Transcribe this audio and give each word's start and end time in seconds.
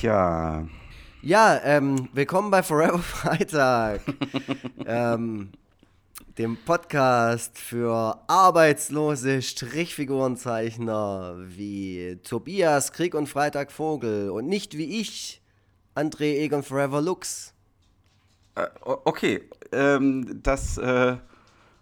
Tja. 0.00 0.66
Ja, 1.20 1.60
ähm, 1.62 2.08
willkommen 2.14 2.50
bei 2.50 2.62
Forever 2.62 2.98
Freitag, 3.00 4.00
ähm, 4.86 5.50
dem 6.38 6.56
Podcast 6.64 7.58
für 7.58 8.18
arbeitslose 8.26 9.42
Strichfigurenzeichner 9.42 11.36
wie 11.48 12.18
Tobias 12.24 12.94
Krieg 12.94 13.14
und 13.14 13.26
Freitag 13.26 13.70
Vogel 13.70 14.30
und 14.30 14.46
nicht 14.46 14.78
wie 14.78 15.02
ich, 15.02 15.42
André 15.94 16.38
Egon 16.38 16.62
Forever 16.62 17.02
Lux. 17.02 17.52
Äh, 18.54 18.68
okay, 18.80 19.42
ähm, 19.70 20.40
das 20.42 20.78
äh, 20.78 21.18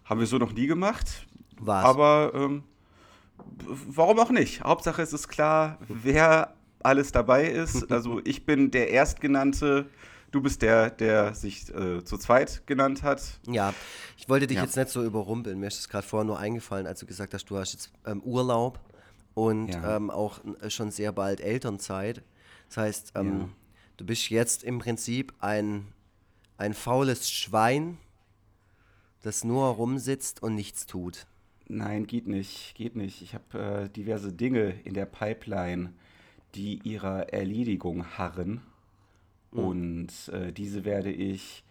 haben 0.05 0.19
wir 0.19 0.27
so 0.27 0.39
noch 0.39 0.53
nie 0.53 0.67
gemacht. 0.67 1.25
Was? 1.61 1.85
Aber 1.85 2.33
ähm, 2.35 2.65
warum 3.87 4.19
auch 4.19 4.31
nicht? 4.31 4.65
Hauptsache 4.65 5.03
es 5.03 5.13
ist 5.13 5.29
klar, 5.29 5.79
wer 5.87 6.58
alles 6.89 7.13
dabei 7.13 7.47
ist. 7.47 7.87
Also 7.91 8.21
ich 8.25 8.45
bin 8.47 8.71
der 8.71 8.91
Erstgenannte. 8.91 9.89
Du 10.31 10.43
bist 10.43 10.61
der, 10.61 10.91
der 10.91 11.35
sich 11.35 11.73
äh, 11.75 12.05
zu 12.05 12.19
zweit 12.19 12.67
genannt 12.67 13.03
hat. 13.03 13.23
Ja, 13.47 13.73
ich 14.19 14.29
wollte 14.29 14.47
dich 14.47 14.57
Ja. 14.59 14.65
jetzt 14.65 14.77
nicht 14.77 14.91
so 14.91 15.03
überrumpeln. 15.05 15.59
Mir 15.59 15.69
ist 15.69 15.79
es 15.79 15.89
gerade 15.89 16.07
vorher 16.07 16.27
nur 16.27 16.39
eingefallen, 16.39 16.87
als 16.87 17.01
du 17.01 17.07
gesagt 17.07 17.33
hast, 17.33 17.47
du 17.47 17.57
hast 17.57 17.73
jetzt 17.73 17.91
ähm, 18.07 18.21
Urlaub 18.23 18.79
und 19.35 19.69
Ja. 19.69 19.97
ähm, 19.97 20.11
auch 20.11 20.41
äh, 20.61 20.69
schon 20.69 20.91
sehr 20.91 21.13
bald 21.13 21.41
Elternzeit. 21.41 22.23
Das 22.69 22.77
heißt, 22.77 23.13
ähm, 23.15 23.27
Ja. 23.41 23.49
du 23.97 24.05
bist 24.05 24.29
jetzt 24.29 24.65
im 24.65 24.81
Prinzip 24.81 25.33
ein, 25.41 25.87
ein 26.59 26.75
faules 26.75 27.31
Schwein, 27.31 27.97
das 29.23 29.45
nur 29.45 29.67
rumsitzt 29.69 30.43
und 30.43 30.55
nichts 30.55 30.85
tut. 30.87 31.27
Nein, 31.69 32.07
geht 32.07 32.27
nicht, 32.27 32.75
geht 32.75 32.97
nicht. 32.97 33.23
Ich 33.23 33.35
habe 33.35 33.59
äh, 33.85 33.89
diverse 33.89 34.33
Dinge 34.33 34.75
in 34.85 34.93
der 34.95 35.07
Pipeline, 35.07 35.93
die 36.55 36.81
ihrer 36.85 37.33
Erledigung 37.33 38.19
harren. 38.19 38.63
Und 39.51 40.09
äh, 40.33 40.53
diese 40.53 40.85
werde 40.85 41.11
ich 41.11 41.65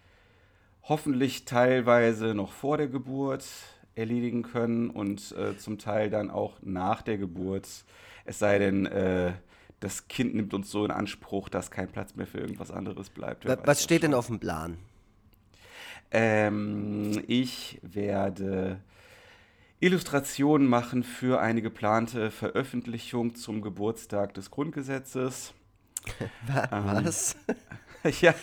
hoffentlich 0.83 1.45
teilweise 1.45 2.33
noch 2.33 2.51
vor 2.51 2.77
der 2.77 2.87
Geburt 2.87 3.45
erledigen 3.95 4.43
können 4.43 4.89
und 4.89 5.31
äh, 5.33 5.57
zum 5.57 5.77
Teil 5.77 6.09
dann 6.09 6.29
auch 6.29 6.53
nach 6.61 7.01
der 7.01 7.17
Geburt. 7.17 7.67
Es 8.25 8.39
sei 8.39 8.59
denn, 8.59 8.85
äh, 8.85 9.33
das 9.79 10.07
Kind 10.07 10.35
nimmt 10.35 10.53
uns 10.53 10.71
so 10.71 10.85
in 10.85 10.91
Anspruch, 10.91 11.49
dass 11.49 11.71
kein 11.71 11.87
Platz 11.87 12.15
mehr 12.15 12.27
für 12.27 12.39
irgendwas 12.39 12.71
anderes 12.71 13.09
bleibt. 13.09 13.45
Wer 13.45 13.59
Was 13.65 13.83
steht 13.83 14.03
denn 14.03 14.13
auf 14.13 14.27
dem 14.27 14.39
Plan? 14.39 14.77
Ähm, 16.11 17.23
ich 17.27 17.79
werde 17.81 18.79
Illustrationen 19.79 20.67
machen 20.67 21.03
für 21.03 21.39
eine 21.39 21.61
geplante 21.61 22.31
Veröffentlichung 22.31 23.35
zum 23.35 23.61
Geburtstag 23.61 24.33
des 24.33 24.51
Grundgesetzes. 24.51 25.53
Ähm. 26.71 26.85
Was? 27.05 27.35
ja. 28.21 28.33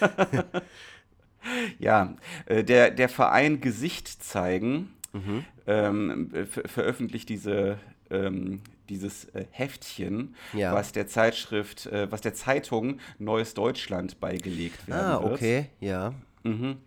ja, 1.79 2.17
äh, 2.47 2.65
der, 2.65 2.91
der 2.91 3.09
Verein 3.09 3.61
Gesicht 3.61 4.09
zeigen 4.23 4.91
Mhm. 5.13 5.45
ähm, 5.69 6.31
ver 6.51 6.69
veröffentlicht 6.69 7.29
diese, 7.29 7.79
ähm, 8.11 8.63
dieses 8.89 9.27
äh, 9.27 9.45
Heftchen, 9.53 10.35
Ja. 10.53 10.73
was 10.75 10.91
der 10.91 11.07
Zeitschrift, 11.07 11.87
äh, 11.87 12.11
was 12.11 12.21
der 12.21 12.35
Zeitung 12.35 12.99
Neues 13.21 13.55
Deutschland 13.55 14.19
beigelegt 14.19 14.89
werden 14.89 15.01
Ah, 15.01 15.23
wird. 15.23 15.33
okay, 15.35 15.67
ja. 15.79 16.13
Mhm. 16.43 16.79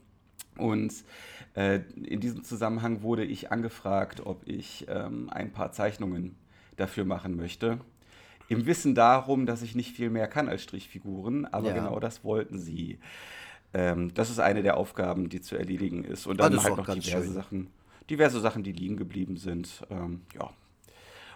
Und 0.57 0.93
in 1.61 2.19
diesem 2.19 2.43
Zusammenhang 2.43 3.01
wurde 3.01 3.23
ich 3.25 3.51
angefragt, 3.51 4.21
ob 4.25 4.47
ich 4.47 4.85
ähm, 4.89 5.29
ein 5.31 5.51
paar 5.51 5.71
Zeichnungen 5.71 6.35
dafür 6.75 7.03
machen 7.05 7.35
möchte. 7.35 7.79
Im 8.47 8.65
Wissen 8.65 8.93
darum, 8.95 9.45
dass 9.45 9.61
ich 9.63 9.73
nicht 9.75 9.95
viel 9.95 10.09
mehr 10.09 10.27
kann 10.27 10.47
als 10.49 10.61
Strichfiguren, 10.63 11.45
aber 11.45 11.69
Ja. 11.69 11.73
genau 11.73 11.99
das 11.99 12.23
wollten 12.23 12.59
sie. 12.59 12.99
Ähm, 13.73 14.13
das 14.13 14.29
ist 14.29 14.39
eine 14.39 14.61
der 14.61 14.77
Aufgaben, 14.77 15.29
die 15.29 15.41
zu 15.41 15.57
erledigen 15.57 16.03
ist. 16.03 16.27
Und 16.27 16.39
Ah, 16.39 16.43
dann 16.49 16.53
ist 16.53 16.63
halt 16.63 16.77
noch 16.77 16.85
diverse 16.85 17.23
schön. 17.25 17.33
Sachen, 17.33 17.67
diverse 18.09 18.39
Sachen, 18.39 18.63
die 18.63 18.71
liegen 18.71 18.95
geblieben 18.95 19.37
sind. 19.37 19.81
Ähm, 19.89 20.21
ja. 20.35 20.49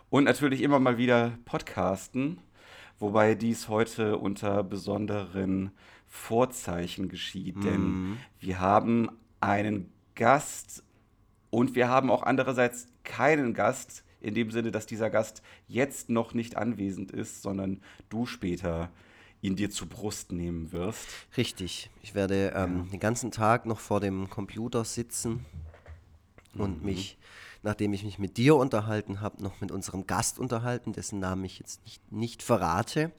Und 0.09 0.25
natürlich 0.25 0.61
immer 0.61 0.79
mal 0.79 0.97
wieder 0.97 1.31
Podcasten, 1.45 2.37
wobei 2.99 3.33
dies 3.35 3.67
heute 3.69 4.17
unter 4.17 4.63
besonderen 4.63 5.71
Vorzeichen 6.07 7.09
geschieht, 7.09 7.57
Mhm. 7.57 7.61
denn 7.61 8.17
wir 8.39 8.59
haben 8.59 9.09
einen 9.41 9.91
Gast 10.15 10.83
und 11.49 11.75
wir 11.75 11.89
haben 11.89 12.09
auch 12.09 12.23
andererseits 12.23 12.87
keinen 13.03 13.53
Gast, 13.53 14.03
in 14.21 14.35
dem 14.35 14.51
Sinne, 14.51 14.71
dass 14.71 14.85
dieser 14.85 15.09
Gast 15.09 15.41
jetzt 15.67 16.09
noch 16.09 16.33
nicht 16.33 16.55
anwesend 16.55 17.11
ist, 17.11 17.41
sondern 17.41 17.81
du 18.09 18.25
später 18.25 18.89
ihn 19.41 19.55
dir 19.55 19.71
zur 19.71 19.89
Brust 19.89 20.31
nehmen 20.31 20.71
wirst. 20.71 21.07
Richtig. 21.35 21.89
Ich 22.03 22.13
werde 22.13 22.53
ähm, 22.55 22.89
den 22.91 22.99
ganzen 22.99 23.31
Tag 23.31 23.65
noch 23.65 23.79
vor 23.79 23.99
dem 23.99 24.29
Computer 24.29 24.85
sitzen 24.85 25.45
und 26.53 26.83
mich, 26.83 27.17
nachdem 27.63 27.93
ich 27.93 28.03
mich 28.03 28.19
mit 28.19 28.37
dir 28.37 28.55
unterhalten 28.55 29.21
habe, 29.21 29.41
noch 29.41 29.59
mit 29.61 29.71
unserem 29.71 30.05
Gast 30.05 30.37
unterhalten, 30.37 30.93
dessen 30.93 31.19
Namen 31.19 31.45
ich 31.45 31.59
jetzt 31.59 31.83
nicht, 31.83 32.11
nicht 32.11 32.43
verrate. 32.43 33.11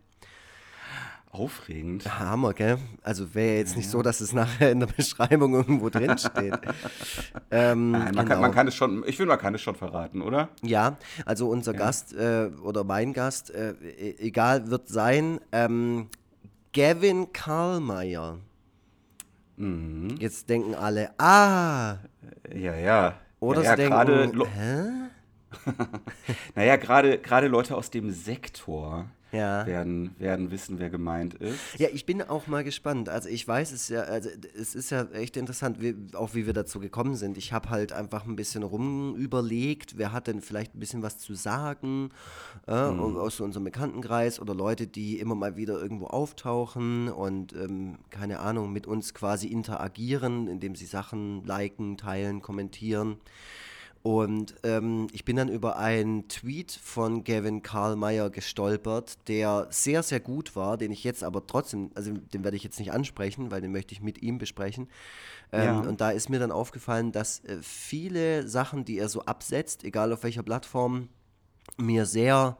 Aufregend. 1.32 2.18
Hammer, 2.18 2.52
gell? 2.52 2.76
Also 3.02 3.34
wäre 3.34 3.56
jetzt 3.56 3.74
nicht 3.74 3.88
so, 3.88 4.02
dass 4.02 4.20
es 4.20 4.34
nachher 4.34 4.70
in 4.70 4.80
der 4.80 4.86
Beschreibung 4.96 5.54
irgendwo 5.54 5.88
drin 5.88 6.18
steht. 6.18 6.58
ähm, 7.50 7.92
man, 7.92 8.14
kann, 8.14 8.26
genau. 8.28 8.40
man 8.42 8.52
kann 8.52 8.68
es 8.68 8.74
schon, 8.74 9.02
ich 9.06 9.16
finde, 9.16 9.30
man 9.30 9.38
kann 9.38 9.54
es 9.54 9.62
schon 9.62 9.74
verraten, 9.74 10.20
oder? 10.20 10.50
Ja, 10.60 10.98
also 11.24 11.48
unser 11.48 11.72
Gast 11.72 12.12
äh, 12.12 12.50
oder 12.62 12.84
mein 12.84 13.14
Gast, 13.14 13.50
äh, 13.50 13.70
e- 13.70 14.16
egal, 14.18 14.70
wird 14.70 14.88
sein 14.90 15.40
ähm, 15.52 16.08
Gavin 16.74 17.32
Karlmeier. 17.32 18.38
Mhm. 19.56 20.16
Jetzt 20.18 20.50
denken 20.50 20.74
alle, 20.74 21.18
ah, 21.18 21.96
Ja, 22.54 22.74
ja. 22.74 23.14
oder 23.40 23.62
ja, 23.62 23.70
ja, 23.74 23.76
denken, 24.04 24.36
Lo- 24.36 24.46
hä? 24.46 24.82
naja, 26.54 26.76
gerade 26.76 27.46
Leute 27.48 27.74
aus 27.74 27.90
dem 27.90 28.10
Sektor 28.10 29.08
Ja. 29.32 29.66
werden, 29.66 30.14
werden 30.18 30.50
wissen, 30.50 30.78
wer 30.78 30.90
gemeint 30.90 31.34
ist. 31.34 31.78
Ja, 31.78 31.88
ich 31.92 32.04
bin 32.04 32.20
auch 32.22 32.46
mal 32.46 32.64
gespannt. 32.64 33.08
Also 33.08 33.28
ich 33.28 33.48
weiß 33.48 33.72
es 33.72 33.88
ja, 33.88 34.02
also 34.02 34.28
es 34.54 34.74
ist 34.74 34.90
ja 34.90 35.04
echt 35.12 35.36
interessant, 35.36 35.80
wie, 35.80 35.94
auch 36.14 36.34
wie 36.34 36.46
wir 36.46 36.52
dazu 36.52 36.80
gekommen 36.80 37.14
sind. 37.14 37.38
Ich 37.38 37.52
habe 37.52 37.70
halt 37.70 37.92
einfach 37.92 38.26
ein 38.26 38.36
bisschen 38.36 38.62
rumüberlegt, 38.62 39.96
wer 39.96 40.12
hat 40.12 40.26
denn 40.26 40.42
vielleicht 40.42 40.74
ein 40.74 40.80
bisschen 40.80 41.02
was 41.02 41.18
zu 41.18 41.34
sagen 41.34 42.10
äh, 42.66 42.72
aus 42.72 43.38
so 43.38 43.44
unserem 43.44 43.64
Bekanntenkreis 43.64 44.38
oder 44.38 44.54
Leute, 44.54 44.86
die 44.86 45.18
immer 45.18 45.34
mal 45.34 45.56
wieder 45.56 45.80
irgendwo 45.80 46.06
auftauchen 46.06 47.08
und 47.08 47.54
ähm, 47.54 47.98
keine 48.10 48.40
Ahnung, 48.40 48.72
mit 48.72 48.86
uns 48.86 49.14
quasi 49.14 49.48
interagieren, 49.48 50.46
indem 50.48 50.74
sie 50.74 50.86
Sachen 50.86 51.44
liken, 51.44 51.96
teilen, 51.96 52.42
kommentieren. 52.42 53.16
Und 54.02 54.56
ähm, 54.64 55.06
ich 55.12 55.24
bin 55.24 55.36
dann 55.36 55.48
über 55.48 55.76
einen 55.76 56.26
Tweet 56.26 56.72
von 56.72 57.22
Gavin 57.22 57.62
Karlmeier 57.62 58.30
gestolpert, 58.30 59.16
der 59.28 59.68
sehr, 59.70 60.02
sehr 60.02 60.18
gut 60.18 60.56
war, 60.56 60.76
den 60.76 60.90
ich 60.90 61.04
jetzt 61.04 61.22
aber 61.22 61.46
trotzdem, 61.46 61.92
also 61.94 62.12
den 62.12 62.42
werde 62.42 62.56
ich 62.56 62.64
jetzt 62.64 62.80
nicht 62.80 62.92
ansprechen, 62.92 63.52
weil 63.52 63.60
den 63.60 63.70
möchte 63.70 63.94
ich 63.94 64.00
mit 64.00 64.20
ihm 64.20 64.38
besprechen. 64.38 64.88
Ähm, 65.52 65.64
Ja. 65.64 65.80
Und 65.80 66.00
da 66.00 66.10
ist 66.10 66.30
mir 66.30 66.40
dann 66.40 66.50
aufgefallen, 66.50 67.12
dass 67.12 67.44
äh, 67.44 67.58
viele 67.62 68.48
Sachen, 68.48 68.84
die 68.84 68.98
er 68.98 69.08
so 69.08 69.22
absetzt, 69.22 69.84
egal 69.84 70.12
auf 70.12 70.24
welcher 70.24 70.42
Plattform, 70.42 71.08
mir 71.76 72.04
sehr 72.04 72.58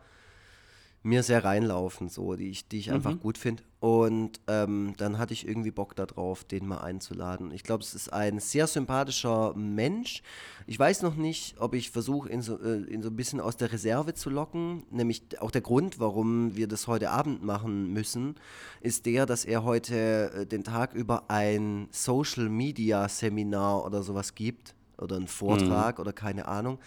mir 1.05 1.23
sehr 1.25 1.45
reinlaufen, 1.45 2.09
so, 2.09 2.37
die 2.37 2.51
ich, 2.51 2.69
die 2.69 2.79
ich 2.79 2.93
einfach 2.93 3.19
gut 3.19 3.37
finde. 3.37 3.65
Und 3.81 4.41
ähm, 4.47 4.95
dann 4.99 5.19
hatte 5.19 5.33
ich 5.33 5.49
irgendwie 5.49 5.73
Bock 5.73 5.97
darauf, 5.97 6.45
den 6.45 6.67
mal 6.67 6.79
einzuladen. 6.79 7.51
Ich 7.51 7.65
glaube, 7.65 7.83
es 7.83 7.95
ist 7.95 8.13
ein 8.13 8.39
sehr 8.39 8.69
sympathischer 8.69 9.55
Mensch. 9.57 10.23
Ich 10.69 10.79
weiß 10.79 11.03
noch 11.03 11.17
nicht, 11.17 11.57
ob 11.59 11.75
ich 11.75 11.91
versuche, 11.91 12.31
ihn 12.31 12.43
so, 12.43 12.61
äh, 12.61 12.85
ihn 12.85 13.03
so 13.03 13.09
ein 13.09 13.17
bisschen 13.17 13.41
aus 13.41 13.57
der 13.57 13.73
Reserve 13.73 14.15
zu 14.15 14.31
locken. 14.31 14.85
Nämlich 14.91 15.41
auch 15.41 15.51
der 15.51 15.63
Grund, 15.63 15.99
warum 15.99 16.55
wir 16.55 16.69
das 16.69 16.87
heute 16.87 17.11
Abend 17.11 17.43
machen 17.43 17.93
müssen, 17.93 18.37
ist 18.81 19.05
der, 19.07 19.27
dass 19.27 19.45
er 19.45 19.65
heute 19.65 20.31
äh, 20.33 20.47
den 20.47 20.63
Tag 20.63 20.95
über 20.95 21.29
ein 21.29 21.89
Social 21.91 22.49
Media 22.49 23.09
Seminar 23.09 23.85
oder 23.85 24.05
sowas 24.05 24.37
gibt. 24.37 24.77
Oder 24.99 25.17
einen 25.17 25.27
Vortrag 25.27 25.99
oder 25.99 26.13
keine 26.13 26.47
Ahnung. 26.47 26.79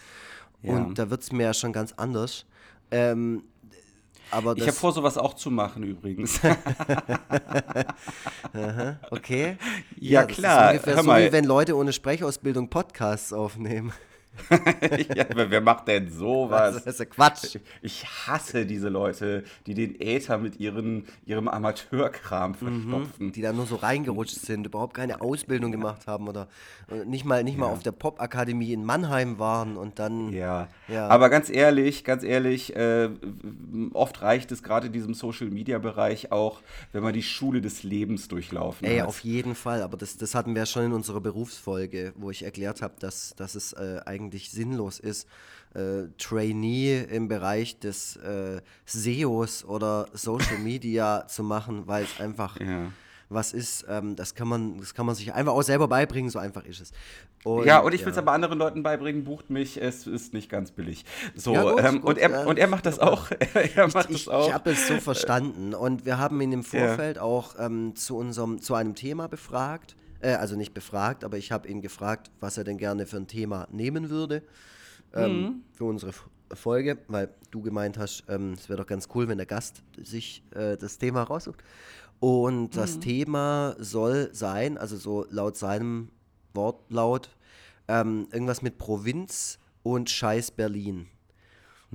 Ja. 0.61 0.77
Und 0.77 0.97
da 0.97 1.09
wird 1.09 1.21
es 1.21 1.33
mir 1.33 1.43
ja 1.43 1.53
schon 1.53 1.73
ganz 1.73 1.91
anders. 1.97 2.45
Ähm, 2.91 3.43
aber 4.35 4.53
Ich 4.55 4.61
habe 4.61 4.71
das, 4.71 4.77
vor, 4.79 4.91
sowas 4.91 5.17
auch 5.17 5.33
zu 5.33 5.49
machen 5.49 5.83
übrigens. 5.83 6.39
okay. 9.11 9.57
Ja, 9.95 10.25
das 10.25 10.35
klar. 10.37 10.73
Ist 10.73 10.79
ungefähr 10.79 10.95
Hör 10.95 11.01
so, 11.03 11.07
mal. 11.07 11.25
wie 11.25 11.31
wenn 11.31 11.45
Leute 11.45 11.75
ohne 11.77 11.93
Sprechausbildung 11.93 12.69
Podcasts 12.69 13.31
aufnehmen. 13.31 13.93
ja, 15.15 15.25
wer 15.33 15.61
macht 15.61 15.87
denn 15.87 16.09
sowas? 16.09 16.75
Das 16.75 16.85
ist 16.85 16.99
ja 16.99 17.05
Quatsch. 17.05 17.57
Ich 17.81 18.05
hasse 18.05 18.65
diese 18.65 18.89
Leute, 18.89 19.43
die 19.65 19.73
den 19.73 19.99
Äther 19.99 20.37
mit 20.37 20.59
ihren, 20.59 21.05
ihrem 21.25 21.47
Amateurkram 21.47 22.55
verstopfen. 22.55 23.31
Die 23.31 23.41
da 23.41 23.53
nur 23.53 23.65
so 23.65 23.75
reingerutscht 23.75 24.39
sind, 24.39 24.65
überhaupt 24.65 24.93
keine 24.93 25.21
Ausbildung 25.21 25.71
gemacht 25.71 26.07
haben 26.07 26.27
oder 26.27 26.47
äh, 26.89 27.05
nicht 27.05 27.25
mal, 27.25 27.43
nicht 27.43 27.57
mal 27.57 27.67
auf 27.67 27.83
der 27.83 27.91
Popakademie 27.91 28.73
in 28.73 28.85
Mannheim 28.85 29.39
waren 29.39 29.77
und 29.77 29.99
dann. 29.99 30.31
Ja. 30.31 30.67
Ja. 30.87 31.07
aber 31.07 31.29
ganz 31.29 31.49
ehrlich, 31.49 32.03
ganz 32.03 32.23
ehrlich, 32.23 32.75
äh, 32.75 33.09
oft 33.93 34.21
reicht 34.21 34.51
es 34.51 34.63
gerade 34.63 34.87
in 34.87 34.93
diesem 34.93 35.13
Social-Media-Bereich 35.13 36.31
auch, 36.31 36.61
wenn 36.91 37.03
man 37.03 37.13
die 37.13 37.23
Schule 37.23 37.61
des 37.61 37.83
Lebens 37.83 38.27
durchlaufen 38.27 38.85
Ey, 38.87 38.99
hat. 38.99 39.07
auf 39.07 39.19
jeden 39.21 39.55
Fall, 39.55 39.81
aber 39.81 39.97
das, 39.97 40.17
das 40.17 40.35
hatten 40.35 40.53
wir 40.53 40.63
ja 40.63 40.65
schon 40.65 40.85
in 40.85 40.93
unserer 40.93 41.21
Berufsfolge, 41.21 42.13
wo 42.15 42.29
ich 42.29 42.43
erklärt 42.43 42.81
habe, 42.81 42.95
dass, 42.99 43.35
dass 43.35 43.55
es 43.55 43.73
äh, 43.73 43.99
eigentlich 44.05 44.24
sinnlos 44.31 44.99
ist, 44.99 45.27
äh, 45.73 46.07
Trainee 46.17 47.01
im 47.03 47.27
Bereich 47.27 47.79
des 47.79 48.15
äh, 48.17 48.61
SEOs 48.85 49.65
oder 49.65 50.07
Social 50.13 50.57
Media 50.59 51.25
zu 51.27 51.43
machen, 51.43 51.87
weil 51.87 52.03
es 52.05 52.19
einfach 52.19 52.59
Ja. 52.59 52.91
was 53.29 53.53
ist, 53.53 53.85
ähm, 53.89 54.15
das, 54.15 54.35
kann 54.35 54.47
man, 54.47 54.77
das 54.77 54.93
kann 54.93 55.05
man 55.05 55.15
sich 55.15 55.33
einfach 55.33 55.53
auch 55.53 55.63
selber 55.63 55.87
beibringen, 55.87 56.29
so 56.29 56.39
einfach 56.39 56.63
ist 56.65 56.79
es. 56.79 56.91
ja, 57.65 57.79
und 57.79 57.93
ich 57.93 58.05
will 58.05 58.11
es 58.11 58.17
aber 58.17 58.31
anderen 58.31 58.57
Leuten 58.57 58.83
beibringen, 58.83 59.23
bucht 59.25 59.49
mich, 59.49 59.81
es 59.81 60.07
ist 60.07 60.33
nicht 60.33 60.49
ganz 60.49 60.71
billig. 60.71 61.03
So, 61.35 61.53
Ja, 61.53 61.63
gut, 61.63 61.83
ähm, 61.83 62.01
gut, 62.01 62.09
und, 62.11 62.17
er, 62.19 62.29
ja. 62.31 62.45
und 62.45 62.57
er 62.57 62.67
macht 62.67 62.85
das 62.85 62.99
auch. 62.99 63.29
er 63.75 63.87
macht 63.89 64.09
ich, 64.11 64.25
das 64.25 64.33
auch. 64.33 64.47
ich 64.47 64.53
habe 64.53 64.69
es 64.71 64.87
so 64.87 64.97
verstanden 64.99 65.73
und 65.73 66.05
wir 66.05 66.17
haben 66.19 66.39
ihn 66.39 66.51
im 66.53 66.63
Vorfeld 66.63 67.19
auch 67.19 67.55
ähm, 67.59 67.95
zu 67.95 68.15
unserem 68.15 68.61
zu 68.61 68.75
einem 68.75 68.95
Thema 68.95 69.27
befragt, 69.27 69.95
äh, 70.25 70.33
also 70.35 70.55
nicht 70.55 70.73
befragt, 70.73 71.23
aber 71.23 71.37
ich 71.37 71.51
habe 71.51 71.67
ihn 71.67 71.81
gefragt, 71.81 72.31
was 72.39 72.57
er 72.57 72.63
denn 72.63 72.77
gerne 72.77 73.05
für 73.05 73.17
ein 73.17 73.27
Thema 73.27 73.67
nehmen 73.71 74.09
würde 74.09 74.43
ähm, 75.13 75.45
Mhm. 75.45 75.63
für 75.73 75.85
unsere 75.85 76.13
Folge, 76.53 76.97
weil 77.07 77.29
du 77.51 77.61
gemeint 77.61 77.97
hast, 77.97 78.23
ähm, 78.27 78.53
es 78.53 78.69
wäre 78.69 78.81
doch 78.81 78.87
ganz 78.87 79.07
cool, 79.15 79.27
wenn 79.27 79.37
der 79.37 79.47
Gast 79.47 79.83
sich 79.97 80.43
äh, 80.51 80.77
das 80.77 80.97
Thema 80.97 81.23
raussucht. 81.23 81.63
Und 82.19 82.75
Mhm. 82.75 82.75
das 82.75 82.99
Thema 82.99 83.75
soll 83.79 84.29
sein, 84.33 84.77
also 84.77 84.97
so 84.97 85.25
laut 85.29 85.57
seinem 85.57 86.09
Wortlaut, 86.53 87.29
ähm, 87.87 88.27
irgendwas 88.31 88.61
mit 88.61 88.77
Provinz 88.77 89.59
und 89.83 90.09
Scheiß 90.09 90.51
Berlin. 90.51 91.07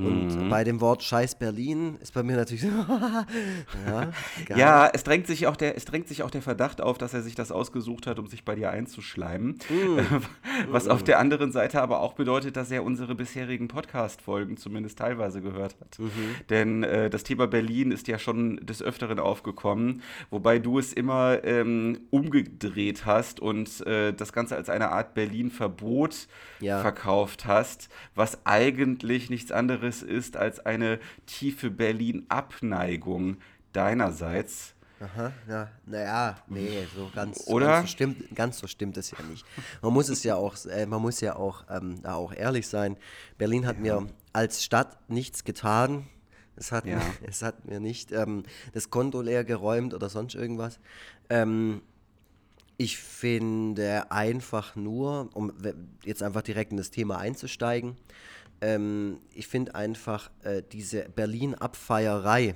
Und 0.03 0.37
Mhm. 0.37 0.49
bei 0.49 0.65
dem 0.65 0.81
Wort 0.81 1.03
Scheiß 1.03 1.35
Berlin 1.39 1.97
ist 2.01 2.15
bei 2.15 2.23
mir 2.23 2.37
natürlich 2.37 2.63
so, 2.63 2.69
ja. 3.87 4.11
Ja, 4.57 4.91
es 4.93 5.05
drängt, 5.05 5.27
sich 5.27 5.47
auch 5.47 5.57
der, 5.57 5.77
es 5.77 5.85
drängt 5.85 6.09
sich 6.09 6.23
auch 6.23 6.31
der 6.31 6.43
Verdacht 6.43 6.81
auf, 6.81 6.99
dass 6.99 7.13
er 7.15 7.23
sich 7.23 7.35
das 7.35 7.53
ausgesucht 7.53 8.07
hat, 8.07 8.19
um 8.19 8.27
sich 8.27 8.45
bei 8.45 8.55
dir 8.55 8.71
einzuschleimen. 8.71 9.59
Was 10.71 10.89
auf 10.89 11.03
der 11.03 11.19
anderen 11.19 11.53
Seite 11.53 11.81
aber 11.83 12.01
auch 12.01 12.15
bedeutet, 12.15 12.57
dass 12.57 12.71
er 12.71 12.85
unsere 12.85 13.15
bisherigen 13.15 13.69
Podcast-Folgen 13.69 14.57
zumindest 14.57 14.99
teilweise 14.99 15.41
gehört 15.41 15.77
hat. 15.81 15.99
Denn 16.49 16.83
äh, 16.83 17.11
das 17.11 17.23
Thema 17.23 17.47
Berlin 17.47 17.91
ist 17.93 18.09
ja 18.09 18.19
schon 18.19 18.57
des 18.65 18.83
Öfteren 18.83 19.19
aufgekommen, 19.19 20.03
wobei 20.31 20.59
du 20.59 20.79
es 20.79 20.93
immer 20.93 21.43
ähm, 21.45 22.01
umgedreht 22.11 23.05
hast 23.07 23.41
und 23.41 23.87
äh, 23.87 24.13
das 24.13 24.33
Ganze 24.33 24.57
als 24.57 24.69
eine 24.69 24.91
Art 24.91 25.15
Berlin-Verbot 25.15 26.29
Ja. 26.61 26.81
verkauft 26.81 27.47
hast, 27.47 27.89
was 28.15 28.45
eigentlich 28.47 29.31
nichts 29.31 29.53
anderes 29.53 29.90
ist 30.03 30.37
als 30.37 30.61
eine 30.65 30.99
tiefe 31.27 31.71
Berlin-Abneigung 31.71 33.39
deinerseits. 33.73 34.75
Aha, 35.01 35.33
ja, 35.49 35.71
naja, 35.87 36.37
nee, 36.47 36.69
so 36.95 37.11
ganz, 37.15 37.45
Oder? 37.47 37.67
ganz 37.67 37.81
so 37.89 37.93
stimmt, 37.93 38.35
ganz 38.35 38.59
so 38.59 38.67
stimmt 38.67 38.99
es 38.99 39.11
ja 39.13 39.19
nicht. 39.31 39.47
Man 39.81 39.95
muss 39.95 40.11
es 40.11 40.23
ja 40.25 40.35
auch, 40.35 40.55
äh, 40.67 40.85
man 40.85 41.01
muss 41.01 41.23
ja 41.23 41.37
auch, 41.37 41.65
ähm, 41.71 42.03
da 42.03 42.15
auch 42.15 42.35
ehrlich 42.35 42.69
sein. 42.69 42.99
Berlin 43.39 43.67
hat 43.67 43.79
mir 43.79 44.07
als 44.35 44.63
Stadt 44.63 44.99
nichts 45.09 45.45
getan. 45.45 46.07
Es 46.57 46.71
hat, 46.71 46.85
Ja. 46.85 46.97
mir, 46.97 47.03
es 47.27 47.41
hat 47.43 47.65
mir 47.65 47.81
nicht 47.81 48.13
ähm, 48.13 48.43
das 48.75 48.91
Konto 48.91 49.23
leer 49.23 49.45
geräumt 49.45 49.95
oder 49.95 50.11
sonst 50.11 50.35
irgendwas. 50.35 50.79
Ähm, 51.31 51.81
ich 52.77 52.99
finde 52.99 54.11
einfach 54.11 54.77
nur, 54.77 55.31
um 55.33 55.51
jetzt 56.05 56.23
einfach 56.23 56.43
direkt 56.43 56.73
in 56.73 56.77
das 56.79 56.91
Thema 56.91 57.17
einzusteigen, 57.19 57.97
ähm, 58.61 59.19
ich 59.35 59.47
finde 59.47 59.75
einfach 59.75 60.31
äh, 60.43 60.63
diese 60.73 61.09
Berlin-Abfeierei, 61.09 62.55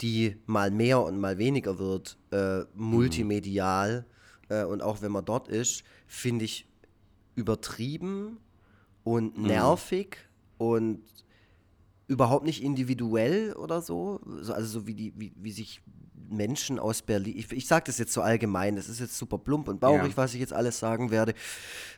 die 0.00 0.36
mal 0.46 0.70
mehr 0.70 1.02
und 1.02 1.18
mal 1.20 1.38
weniger 1.38 1.78
wird, 1.78 2.16
äh, 2.32 2.62
multimedial 2.74 4.06
äh, 4.48 4.64
und 4.64 4.82
auch 4.82 5.02
wenn 5.02 5.12
man 5.12 5.24
dort 5.24 5.48
ist, 5.48 5.84
finde 6.06 6.44
ich 6.46 6.66
übertrieben 7.34 8.38
und 9.04 9.36
nervig 9.38 10.16
und 10.58 11.02
überhaupt 12.06 12.44
nicht 12.44 12.62
individuell 12.62 13.52
oder 13.54 13.80
so. 13.82 14.20
So- 14.40 14.52
Also 14.52 14.80
so 14.80 14.86
wie, 14.86 14.94
die, 14.94 15.12
wie, 15.16 15.32
wie 15.36 15.52
sich 15.52 15.80
Menschen 16.30 16.78
aus 16.78 17.02
Berlin, 17.02 17.34
ich, 17.36 17.52
ich 17.52 17.66
sage 17.66 17.84
das 17.86 17.98
jetzt 17.98 18.12
so 18.12 18.22
allgemein, 18.22 18.76
das 18.76 18.88
ist 18.88 19.00
jetzt 19.00 19.16
super 19.18 19.38
plump 19.38 19.68
und 19.68 19.80
baurig, 19.80 20.10
Ja. 20.10 20.16
was 20.16 20.34
ich 20.34 20.40
jetzt 20.40 20.52
alles 20.52 20.78
sagen 20.78 21.10
werde, 21.10 21.34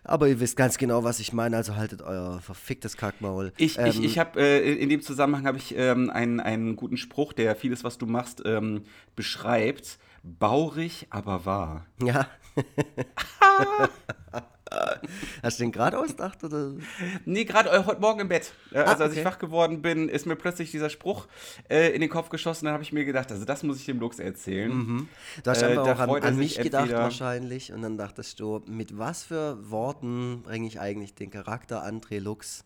aber 0.05 0.29
ihr 0.29 0.41
wisst 0.41 0.57
ganz 0.57 0.79
genau, 0.79 1.05
was 1.05 1.21
ich 1.21 1.33
meine, 1.33 1.57
also 1.57 1.77
haltet 1.77 2.03
euer 2.03 2.41
verficktes 2.41 2.97
Kackmaul. 2.97 3.53
Ich, 3.57 3.79
ich, 3.79 3.97
Ähm, 3.99 4.05
ich 4.05 4.19
habe 4.19 4.41
äh, 4.41 4.73
in 4.75 4.89
dem 4.89 5.03
Zusammenhang 5.03 5.47
habe 5.47 5.59
ich 5.59 5.75
ähm, 5.77 6.11
einen, 6.11 6.41
einen 6.41 6.77
guten 6.77 6.97
Spruch, 6.97 7.33
der 7.33 7.55
vieles, 7.57 7.85
was 7.85 7.99
du 7.99 8.07
machst, 8.07 8.43
ähm, 8.45 8.83
beschreibt. 9.17 9.99
Baurig, 10.23 11.07
aber 11.11 11.45
wahr. 11.45 11.87
Ja. 12.03 12.29
Hast 15.43 15.59
du 15.59 15.65
den 15.65 15.73
gerade 15.73 15.99
ausgedacht 15.99 16.43
oder? 16.45 16.73
Nee, 17.25 17.45
gerade 17.45 17.71
äh, 17.71 17.85
heute 17.85 18.01
Morgen 18.01 18.21
im 18.21 18.29
Bett. 18.29 18.53
Äh, 18.73 18.79
also 18.79 19.05
als 19.05 19.13
ich 19.13 19.21
okay. 19.21 19.29
wach 19.29 19.39
geworden 19.39 19.83
bin, 19.83 20.09
ist 20.09 20.27
mir 20.27 20.37
plötzlich 20.37 20.71
dieser 20.71 20.91
Spruch 20.91 21.27
äh, 21.69 21.91
in 21.95 22.01
den 22.01 22.11
Kopf 22.11 22.29
geschossen. 22.29 22.67
Dann 22.67 22.75
habe 22.75 22.83
ich 22.83 22.93
mir 22.93 23.05
gedacht, 23.05 23.31
also 23.31 23.45
das 23.45 23.63
muss 23.63 23.79
ich 23.79 23.87
dem 23.87 24.01
Lux 24.01 24.19
erzählen. 24.19 25.09
Du 25.43 25.51
hast 25.51 25.63
Äh, 25.63 25.67
einfach 25.67 25.85
da 25.85 25.95
auch 25.95 25.99
an, 26.01 26.23
an 26.23 26.37
mich 26.37 26.59
gedacht 26.59 26.91
wahrscheinlich 26.91 27.73
und 27.73 27.83
dann 27.83 27.97
dachtest 27.97 28.41
du, 28.41 28.63
mit 28.67 28.99
was 28.99 29.25
für 29.25 29.71
Worten 29.71 30.43
bringe 30.43 30.67
ich 30.67 30.81
eigentlich 30.81 31.15
den 31.15 31.31
Charakter 31.31 31.85
André 31.85 32.19
Lux 32.21 32.65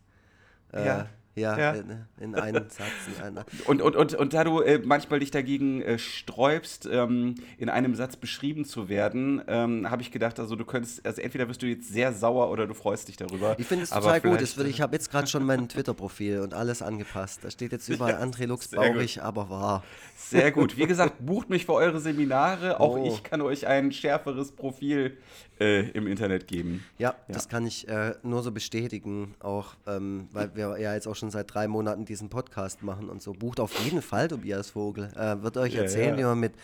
äh, 0.72 0.86
Ja. 0.86 1.06
Ja, 1.36 1.56
Ja. 1.58 1.72
In, 1.72 2.04
in 2.18 2.34
einen 2.34 2.68
Satz, 2.70 2.90
in 3.16 3.22
einer. 3.22 3.44
Und, 3.66 3.82
und, 3.82 3.94
und, 3.96 4.14
und 4.14 4.32
da 4.34 4.44
du 4.44 4.60
äh, 4.60 4.80
manchmal 4.84 5.20
dich 5.20 5.30
dagegen 5.30 5.82
äh, 5.82 5.98
sträubst, 5.98 6.88
ähm, 6.90 7.34
in 7.58 7.68
einem 7.68 7.94
Satz 7.94 8.16
beschrieben 8.16 8.64
zu 8.64 8.88
werden, 8.88 9.42
ähm, 9.48 9.90
habe 9.90 10.02
ich 10.02 10.10
gedacht, 10.10 10.38
also 10.40 10.56
du 10.56 10.64
könntest, 10.64 11.04
also 11.06 11.20
entweder 11.20 11.48
wirst 11.48 11.62
du 11.62 11.66
jetzt 11.66 11.88
sehr 11.92 12.12
sauer 12.12 12.50
oder 12.50 12.66
du 12.66 12.74
freust 12.74 13.08
dich 13.08 13.16
darüber. 13.16 13.54
Ich 13.58 13.66
finde 13.66 13.84
es 13.84 13.90
total 13.90 14.20
gut. 14.20 14.56
würde, 14.56 14.68
ich 14.70 14.80
habe 14.80 14.94
jetzt 14.94 15.10
gerade 15.10 15.26
schon 15.26 15.44
mein 15.44 15.68
Twitter-Profil 15.68 16.40
und 16.40 16.54
alles 16.54 16.82
angepasst. 16.82 17.40
Da 17.42 17.50
steht 17.50 17.72
jetzt 17.72 17.88
überall 17.88 18.14
André 18.14 18.46
Lux 18.46 18.68
baurig, 18.68 19.22
aber 19.22 19.50
wahr. 19.50 19.84
Sehr 20.16 20.50
gut. 20.52 20.76
Wie 20.76 20.86
gesagt, 20.86 21.24
bucht 21.24 21.50
mich 21.50 21.66
für 21.66 21.74
eure 21.74 22.00
Seminare. 22.00 22.80
Auch 22.80 22.96
Oh. 22.96 23.06
ich 23.06 23.22
kann 23.22 23.42
euch 23.42 23.66
ein 23.66 23.92
schärferes 23.92 24.52
Profil 24.52 25.18
äh, 25.60 25.88
im 25.90 26.06
Internet 26.06 26.46
geben. 26.48 26.84
Ja, 26.98 27.14
das 27.28 27.48
kann 27.48 27.66
ich 27.66 27.88
äh, 27.88 28.14
nur 28.22 28.42
so 28.42 28.52
bestätigen, 28.52 29.34
auch 29.40 29.74
ähm, 29.86 30.28
weil 30.32 30.54
wir 30.54 30.78
ja 30.78 30.94
jetzt 30.94 31.06
auch 31.08 31.16
schon 31.16 31.30
seit 31.30 31.52
drei 31.52 31.66
Monaten 31.68 32.04
diesen 32.04 32.28
Podcast 32.28 32.82
machen 32.82 33.08
und 33.08 33.22
so. 33.22 33.32
Bucht 33.32 33.60
auf 33.60 33.72
jeden 33.84 34.02
Fall 34.02 34.28
Tobias 34.28 34.70
Vogel. 34.70 35.10
Äh, 35.16 35.42
wird 35.42 35.56
euch 35.56 35.74
Ja, 35.74 35.82
erzählen, 35.82 36.10
ja. 36.14 36.18
wie 36.18 36.24
man 36.24 36.40
mit, 36.40 36.54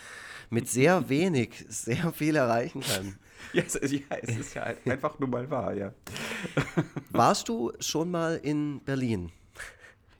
mit 0.50 0.68
sehr 0.68 1.08
wenig 1.08 1.64
sehr 1.68 2.12
viel 2.12 2.36
erreichen 2.36 2.80
kann. 2.82 3.16
Ja, 3.52 3.62
es, 3.66 3.74
ja, 3.90 3.98
es 4.22 4.36
ist 4.36 4.54
ja 4.54 4.62
ein- 4.64 4.76
einfach 4.90 5.18
nur 5.18 5.28
mal 5.28 5.48
wahr, 5.50 5.72
ja. 5.74 5.92
Warst 7.10 7.48
du 7.48 7.72
schon 7.80 8.10
mal 8.10 8.36
in 8.42 8.80
Berlin? 8.84 9.30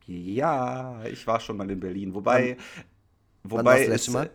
Ja, 0.06 1.02
ich 1.04 1.26
war 1.26 1.38
schon 1.40 1.56
mal 1.56 1.70
in 1.70 1.78
Berlin. 1.80 2.12
Wobei, 2.14 2.56
wann 3.44 3.60
wobei 3.60 3.64
war's 3.64 3.74
das 3.78 3.82
es, 3.82 3.88
letzte 3.88 4.10
Mal? 4.12 4.30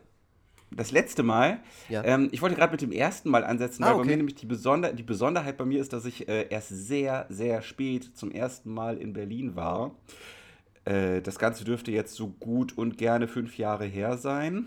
Das 0.71 0.91
letzte 0.91 1.24
Mal, 1.24 1.59
Ja. 1.89 2.03
ähm, 2.03 2.27
ich 2.31 2.41
wollte 2.41 2.55
gerade 2.55 2.71
mit 2.71 2.81
dem 2.81 2.91
ersten 2.91 3.29
Mal 3.29 3.43
ansetzen, 3.43 3.83
Ah, 3.83 3.88
weil 3.88 3.93
bei 3.95 4.00
okay. 4.01 4.09
mir 4.09 4.17
nämlich 4.17 4.36
die, 4.36 4.45
Besonder 4.45 4.91
die 4.93 5.03
Besonderheit 5.03 5.57
bei 5.57 5.65
mir 5.65 5.79
ist, 5.79 5.93
dass 5.93 6.05
ich 6.05 6.27
äh, 6.27 6.47
erst 6.50 6.69
sehr, 6.69 7.25
sehr 7.29 7.62
spät 7.62 8.12
zum 8.15 8.31
ersten 8.31 8.74
Mal 8.74 8.97
in 8.97 9.13
Berlin 9.13 9.55
war. 9.55 9.95
Äh, 10.86 11.21
das 11.21 11.39
Ganze 11.39 11.63
dürfte 11.63 11.91
jetzt 11.91 12.15
so 12.15 12.27
gut 12.27 12.77
und 12.77 12.97
gerne 12.97 13.27
fünf 13.27 13.57
Jahre 13.57 13.86
her 13.86 14.17
sein. 14.17 14.65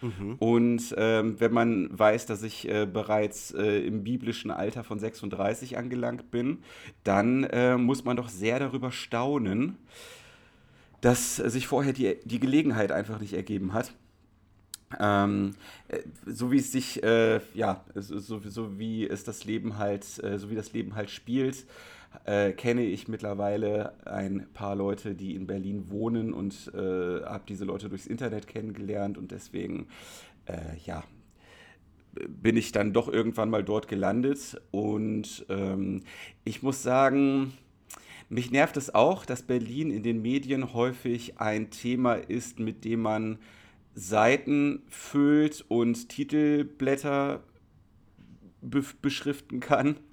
Mhm. 0.00 0.36
Und 0.38 0.94
ähm, 0.96 1.40
wenn 1.40 1.52
man 1.52 1.98
weiß, 1.98 2.26
dass 2.26 2.42
ich 2.44 2.68
äh, 2.68 2.86
bereits 2.86 3.50
äh, 3.52 3.80
im 3.80 4.04
biblischen 4.04 4.50
Alter 4.50 4.84
von 4.84 4.98
36 5.00 5.76
angelangt 5.76 6.30
bin, 6.30 6.58
dann 7.04 7.42
äh, 7.44 7.76
muss 7.76 8.04
man 8.04 8.16
doch 8.16 8.28
sehr 8.28 8.60
darüber 8.60 8.92
staunen, 8.92 9.76
dass 11.00 11.36
sich 11.36 11.66
vorher 11.66 11.92
die, 11.92 12.16
die 12.24 12.38
Gelegenheit 12.38 12.92
einfach 12.92 13.20
nicht 13.20 13.32
ergeben 13.32 13.72
hat. 13.72 13.92
Ähm, 14.98 15.54
äh, 15.88 15.98
so 16.26 16.50
wie 16.50 16.58
es 16.58 16.72
sich, 16.72 17.02
äh, 17.02 17.40
ja, 17.54 17.84
so, 17.94 18.40
so, 18.40 18.78
wie 18.78 19.06
es 19.06 19.24
das 19.24 19.44
Leben 19.44 19.78
halt, 19.78 20.22
äh, 20.22 20.38
so 20.38 20.50
wie 20.50 20.54
das 20.54 20.72
Leben 20.72 20.94
halt 20.94 21.10
spielt, 21.10 21.66
äh, 22.24 22.52
kenne 22.52 22.84
ich 22.84 23.08
mittlerweile 23.08 23.92
ein 24.06 24.46
paar 24.54 24.74
Leute, 24.76 25.14
die 25.14 25.34
in 25.34 25.46
Berlin 25.46 25.90
wohnen 25.90 26.32
und 26.32 26.72
äh, 26.74 27.22
habe 27.24 27.44
diese 27.48 27.64
Leute 27.64 27.88
durchs 27.88 28.06
Internet 28.06 28.46
kennengelernt 28.46 29.18
und 29.18 29.30
deswegen, 29.30 29.88
äh, 30.46 30.76
ja, 30.86 31.04
bin 32.26 32.56
ich 32.56 32.72
dann 32.72 32.92
doch 32.92 33.08
irgendwann 33.08 33.50
mal 33.50 33.62
dort 33.62 33.88
gelandet. 33.88 34.60
Und 34.70 35.46
ähm, 35.48 36.02
ich 36.44 36.62
muss 36.62 36.82
sagen, 36.82 37.52
mich 38.28 38.50
nervt 38.50 38.76
es 38.76 38.94
auch, 38.94 39.24
dass 39.24 39.42
Berlin 39.42 39.90
in 39.90 40.02
den 40.02 40.22
Medien 40.22 40.72
häufig 40.72 41.40
ein 41.40 41.70
Thema 41.70 42.14
ist, 42.14 42.58
mit 42.58 42.84
dem 42.84 43.00
man 43.00 43.38
Seiten 43.98 44.82
füllt 44.88 45.64
und 45.66 46.08
Titelblätter 46.08 47.42
be 48.60 48.82
beschriften 49.02 49.60
kann. 49.60 49.96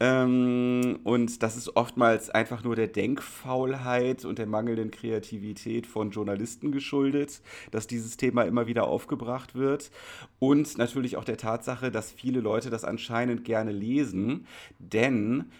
Ähm, 0.00 1.00
und 1.04 1.42
das 1.42 1.56
ist 1.58 1.76
oftmals 1.76 2.30
einfach 2.30 2.64
nur 2.64 2.74
der 2.74 2.88
Denkfaulheit 2.88 4.24
und 4.24 4.38
der 4.38 4.46
mangelnden 4.46 4.90
Kreativität 4.90 5.86
von 5.86 6.10
Journalisten 6.10 6.72
geschuldet, 6.72 7.42
dass 7.70 7.86
dieses 7.86 8.16
Thema 8.16 8.44
immer 8.44 8.66
wieder 8.66 8.84
aufgebracht 8.84 9.54
wird. 9.54 9.90
Und 10.38 10.78
natürlich 10.78 11.18
auch 11.18 11.24
der 11.24 11.36
Tatsache, 11.36 11.90
dass 11.90 12.10
viele 12.12 12.40
Leute 12.40 12.70
das 12.70 12.84
anscheinend 12.84 13.44
gerne 13.44 13.72
lesen, 13.72 14.46
denn 14.78 15.50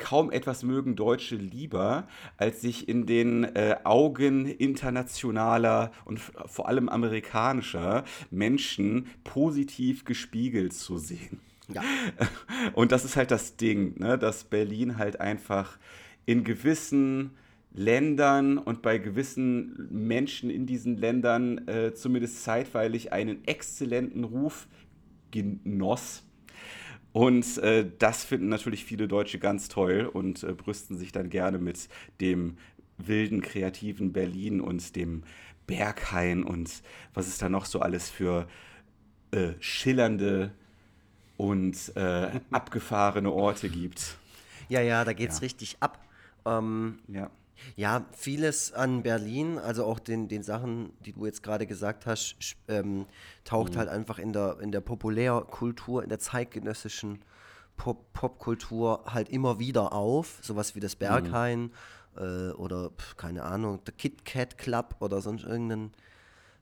kaum 0.00 0.32
etwas 0.32 0.64
mögen 0.64 0.96
Deutsche 0.96 1.36
lieber, 1.36 2.08
als 2.38 2.62
sich 2.62 2.88
in 2.88 3.06
den 3.06 3.44
äh, 3.44 3.76
Augen 3.84 4.46
internationaler 4.46 5.92
und 6.04 6.18
vor 6.18 6.66
allem 6.66 6.88
amerikanischer 6.88 8.04
Menschen 8.30 9.06
positiv 9.22 10.04
gespiegelt 10.04 10.72
zu 10.72 10.98
sehen. 10.98 11.38
Ja. 11.72 11.82
Und 12.72 12.90
das 12.90 13.04
ist 13.04 13.16
halt 13.16 13.30
das 13.30 13.56
Ding, 13.56 14.00
ne? 14.00 14.18
dass 14.18 14.42
Berlin 14.42 14.98
halt 14.98 15.20
einfach 15.20 15.78
in 16.26 16.42
gewissen 16.42 17.36
Ländern 17.72 18.58
und 18.58 18.82
bei 18.82 18.98
gewissen 18.98 19.88
Menschen 19.92 20.50
in 20.50 20.66
diesen 20.66 20.96
Ländern 20.96 21.68
äh, 21.68 21.94
zumindest 21.94 22.42
zeitweilig 22.42 23.12
einen 23.12 23.46
exzellenten 23.46 24.24
Ruf 24.24 24.66
genoss. 25.30 26.24
Und 27.12 27.58
äh, 27.58 27.90
das 27.98 28.24
finden 28.24 28.48
natürlich 28.48 28.84
viele 28.84 29.08
Deutsche 29.08 29.38
ganz 29.38 29.68
toll 29.68 30.08
und 30.12 30.44
äh, 30.44 30.52
brüsten 30.52 30.96
sich 30.96 31.12
dann 31.12 31.28
gerne 31.28 31.58
mit 31.58 31.88
dem 32.20 32.56
wilden, 32.98 33.40
kreativen 33.40 34.12
Berlin 34.12 34.60
und 34.60 34.94
dem 34.94 35.22
Berghain 35.66 36.44
und 36.44 36.82
was 37.14 37.26
es 37.26 37.38
da 37.38 37.48
noch 37.48 37.64
so 37.64 37.80
alles 37.80 38.10
für 38.10 38.46
äh, 39.32 39.52
schillernde 39.60 40.52
und 41.36 41.96
äh, 41.96 42.40
abgefahrene 42.50 43.30
Orte 43.32 43.68
gibt. 43.68 44.18
Ja, 44.68 44.80
ja, 44.80 45.04
da 45.04 45.12
geht 45.12 45.30
es 45.30 45.38
ja. 45.38 45.44
richtig 45.44 45.76
ab. 45.80 45.98
Ähm, 46.44 46.98
ja. 47.08 47.30
Ja, 47.76 48.06
vieles 48.12 48.72
an 48.72 49.02
Berlin, 49.02 49.58
also 49.58 49.84
auch 49.84 49.98
den, 49.98 50.28
den 50.28 50.42
Sachen, 50.42 50.92
die 51.04 51.12
du 51.12 51.26
jetzt 51.26 51.42
gerade 51.42 51.66
gesagt 51.66 52.06
hast, 52.06 52.36
ähm, 52.68 53.06
taucht 53.44 53.74
mhm. 53.74 53.78
halt 53.78 53.88
einfach 53.88 54.18
in 54.18 54.32
der, 54.32 54.58
in 54.60 54.72
der 54.72 54.80
Populärkultur, 54.80 56.02
in 56.02 56.08
der 56.08 56.18
zeitgenössischen 56.18 57.20
Pop 57.76 58.12
Popkultur 58.12 59.04
halt 59.06 59.30
immer 59.30 59.58
wieder 59.58 59.92
auf. 59.92 60.38
Sowas 60.42 60.74
wie 60.74 60.80
das 60.80 60.94
mhm. 60.96 60.98
Berghain 60.98 61.60
mhm. 61.60 61.70
äh, 62.16 62.50
oder, 62.52 62.90
pf, 62.90 63.16
keine 63.16 63.44
Ahnung, 63.44 63.82
der 63.84 63.94
Kit 63.94 64.24
Kat 64.24 64.58
Club 64.58 64.96
oder 65.00 65.20
sonst 65.20 65.44
irgendein 65.44 65.92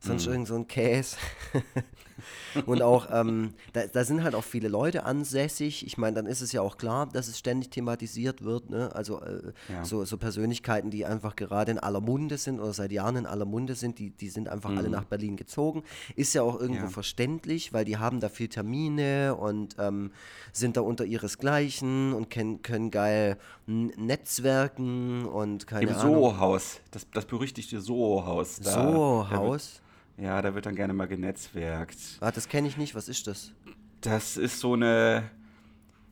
sonst 0.00 0.26
mm. 0.26 0.31
irgend 0.31 0.49
so 0.49 0.55
ein 0.55 0.67
Käse. 0.67 1.17
und 2.67 2.83
auch, 2.83 3.09
ähm, 3.12 3.55
da, 3.73 3.87
da, 3.87 4.05
sind 4.05 4.23
halt 4.23 4.35
auch 4.35 4.45
viele 4.45 4.69
Leute 4.69 5.05
ansässig. 5.05 5.87
Ich 5.87 5.99
meine, 5.99 6.17
dann 6.17 6.26
ist 6.26 6.40
es 6.40 6.52
ja 6.52 6.62
auch 6.62 6.76
klar, 6.76 7.07
dass 7.07 7.28
es 7.28 7.38
ständig 7.38 7.71
thematisiert 7.71 8.45
wird. 8.45 8.71
Ne? 8.71 8.95
Also 8.95 9.21
äh, 9.21 9.52
ja. 9.69 9.85
so, 9.85 10.05
so, 10.05 10.17
Persönlichkeiten, 10.17 10.90
die 10.90 11.05
einfach 11.05 11.37
gerade 11.37 11.73
in 11.73 11.78
aller 11.78 12.00
Munde 12.00 12.38
sind 12.38 12.61
oder 12.61 12.73
seit 12.73 12.93
Jahren 12.93 13.17
in 13.17 13.26
aller 13.26 13.45
Munde 13.45 13.75
sind, 13.75 13.99
die, 13.99 14.11
die 14.11 14.28
sind 14.28 14.49
einfach 14.49 14.71
mm. 14.71 14.78
alle 14.78 14.88
mhm. 14.88 14.95
nach 14.95 15.05
Berlin 15.05 15.37
gezogen. 15.37 15.83
Ist 16.17 16.35
ja 16.35 16.43
auch 16.43 16.59
irgendwo 16.61 16.85
ja. 16.85 16.90
verständlich, 16.90 17.73
weil 17.73 17.85
die 17.85 17.97
haben 17.97 18.21
da 18.21 18.28
viel 18.28 18.49
Termine 18.49 19.35
und 19.35 19.76
ähm, 19.78 20.12
sind 20.52 20.76
da 20.76 20.81
unter 20.81 21.05
ihresgleichen 21.05 22.12
und 22.12 22.31
können, 22.31 22.62
können 22.62 22.90
geil 22.90 23.38
netzwerken 23.67 25.26
und 25.26 25.67
keine 25.67 25.90
Im 25.90 25.97
Ahnung. 25.97 26.14
Im 26.14 26.14
Soho-Haus, 26.14 26.81
das, 26.90 27.07
das 27.12 27.26
berüchtigte 27.26 27.81
Soho-Haus. 27.81 28.57
Soho-Haus? 28.57 29.83
Ja, 30.21 30.43
da 30.43 30.55
wird 30.55 30.67
dann 30.67 30.75
gerne 30.75 30.93
mal 30.93 31.07
genetzwerkt. 31.07 31.97
Ah, 32.21 32.33
das 32.33 32.49
kenne 32.49 32.67
ich 32.67 32.77
nicht. 32.77 32.95
Was 32.95 33.09
ist 33.09 33.27
das? 33.27 33.53
Das 34.01 34.37
ist 34.37 34.59
so 34.59 34.75
eine. 34.75 35.31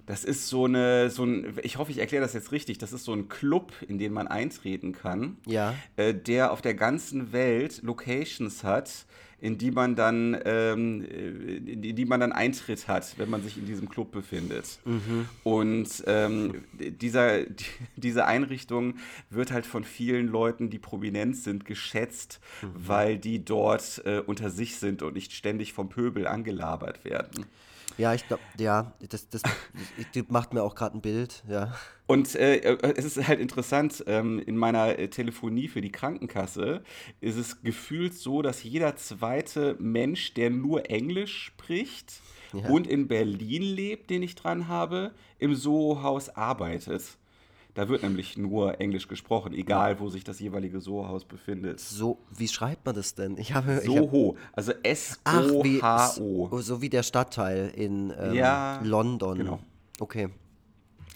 Das 0.06 0.24
ist 0.24 0.48
so 0.48 0.64
eine, 0.64 1.10
so 1.10 1.24
ein, 1.24 1.58
ich 1.62 1.78
hoffe, 1.78 1.90
ich 1.90 1.98
erkläre 1.98 2.22
das 2.22 2.32
jetzt 2.32 2.52
richtig. 2.52 2.78
Das 2.78 2.92
ist 2.92 3.04
so 3.04 3.12
ein 3.12 3.28
Club, 3.28 3.72
in 3.86 3.98
den 3.98 4.12
man 4.12 4.28
eintreten 4.28 4.92
kann, 4.92 5.36
ja. 5.46 5.74
äh, 5.96 6.14
der 6.14 6.52
auf 6.52 6.62
der 6.62 6.74
ganzen 6.74 7.32
Welt 7.32 7.82
Locations 7.82 8.62
hat, 8.62 9.06
in 9.38 9.58
die 9.58 9.70
man 9.70 9.96
dann, 9.96 10.36
ähm, 10.44 11.04
in 11.04 11.94
die 11.96 12.04
man 12.04 12.20
dann 12.20 12.32
Eintritt 12.32 12.88
hat, 12.88 13.18
wenn 13.18 13.28
man 13.28 13.42
sich 13.42 13.58
in 13.58 13.66
diesem 13.66 13.88
Club 13.88 14.10
befindet. 14.10 14.78
Mhm. 14.84 15.28
Und 15.44 16.04
ähm, 16.06 16.64
dieser, 16.72 17.44
die, 17.44 17.64
diese 17.96 18.26
Einrichtung 18.26 18.94
wird 19.28 19.52
halt 19.52 19.66
von 19.66 19.84
vielen 19.84 20.28
Leuten, 20.28 20.70
die 20.70 20.78
prominent 20.78 21.36
sind, 21.36 21.64
geschätzt, 21.64 22.40
mhm. 22.62 22.68
weil 22.74 23.18
die 23.18 23.44
dort 23.44 24.02
äh, 24.06 24.22
unter 24.24 24.50
sich 24.50 24.76
sind 24.76 25.02
und 25.02 25.14
nicht 25.14 25.32
ständig 25.32 25.72
vom 25.72 25.88
Pöbel 25.88 26.26
angelabert 26.26 27.04
werden. 27.04 27.46
Ja, 27.98 28.12
ich 28.14 28.26
glaube, 28.26 28.42
ja, 28.58 28.92
das, 29.08 29.28
das, 29.30 29.42
das 29.42 30.24
macht 30.28 30.52
mir 30.52 30.62
auch 30.62 30.74
gerade 30.74 30.98
ein 30.98 31.00
Bild, 31.00 31.42
ja. 31.48 31.74
Und 32.06 32.34
äh, 32.36 32.76
es 32.96 33.04
ist 33.04 33.26
halt 33.26 33.40
interessant, 33.40 34.04
ähm, 34.06 34.38
in 34.38 34.56
meiner 34.56 34.98
äh, 34.98 35.08
Telefonie 35.08 35.66
für 35.66 35.80
die 35.80 35.90
Krankenkasse 35.90 36.82
ist 37.20 37.36
es 37.36 37.62
gefühlt 37.62 38.14
so, 38.14 38.42
dass 38.42 38.62
jeder 38.62 38.96
zweite 38.96 39.76
Mensch, 39.80 40.34
der 40.34 40.50
nur 40.50 40.88
Englisch 40.90 41.46
spricht 41.46 42.20
ja. 42.52 42.68
und 42.68 42.86
in 42.86 43.08
Berlin 43.08 43.62
lebt, 43.62 44.10
den 44.10 44.22
ich 44.22 44.34
dran 44.36 44.68
habe, 44.68 45.12
im 45.38 45.54
Soho-Haus 45.54 46.28
arbeitet. 46.28 47.02
Da 47.76 47.90
wird 47.90 48.02
nämlich 48.02 48.38
nur 48.38 48.80
Englisch 48.80 49.06
gesprochen, 49.06 49.52
egal 49.52 50.00
wo 50.00 50.08
sich 50.08 50.24
das 50.24 50.40
jeweilige 50.40 50.80
Soho-Haus 50.80 51.26
befindet. 51.26 51.78
So, 51.78 52.18
wie 52.34 52.48
schreibt 52.48 52.86
man 52.86 52.94
das 52.94 53.14
denn? 53.14 53.36
Ich 53.36 53.52
habe 53.52 53.82
Soho, 53.84 54.34
hab, 54.34 54.56
also 54.56 54.72
S-O-H-O. 54.82 56.48
So, 56.50 56.60
so, 56.62 56.80
wie 56.80 56.88
der 56.88 57.02
Stadtteil 57.02 57.70
in 57.76 58.14
ähm, 58.18 58.32
ja, 58.34 58.80
London. 58.82 59.36
Genau. 59.36 59.60
Okay. 60.00 60.30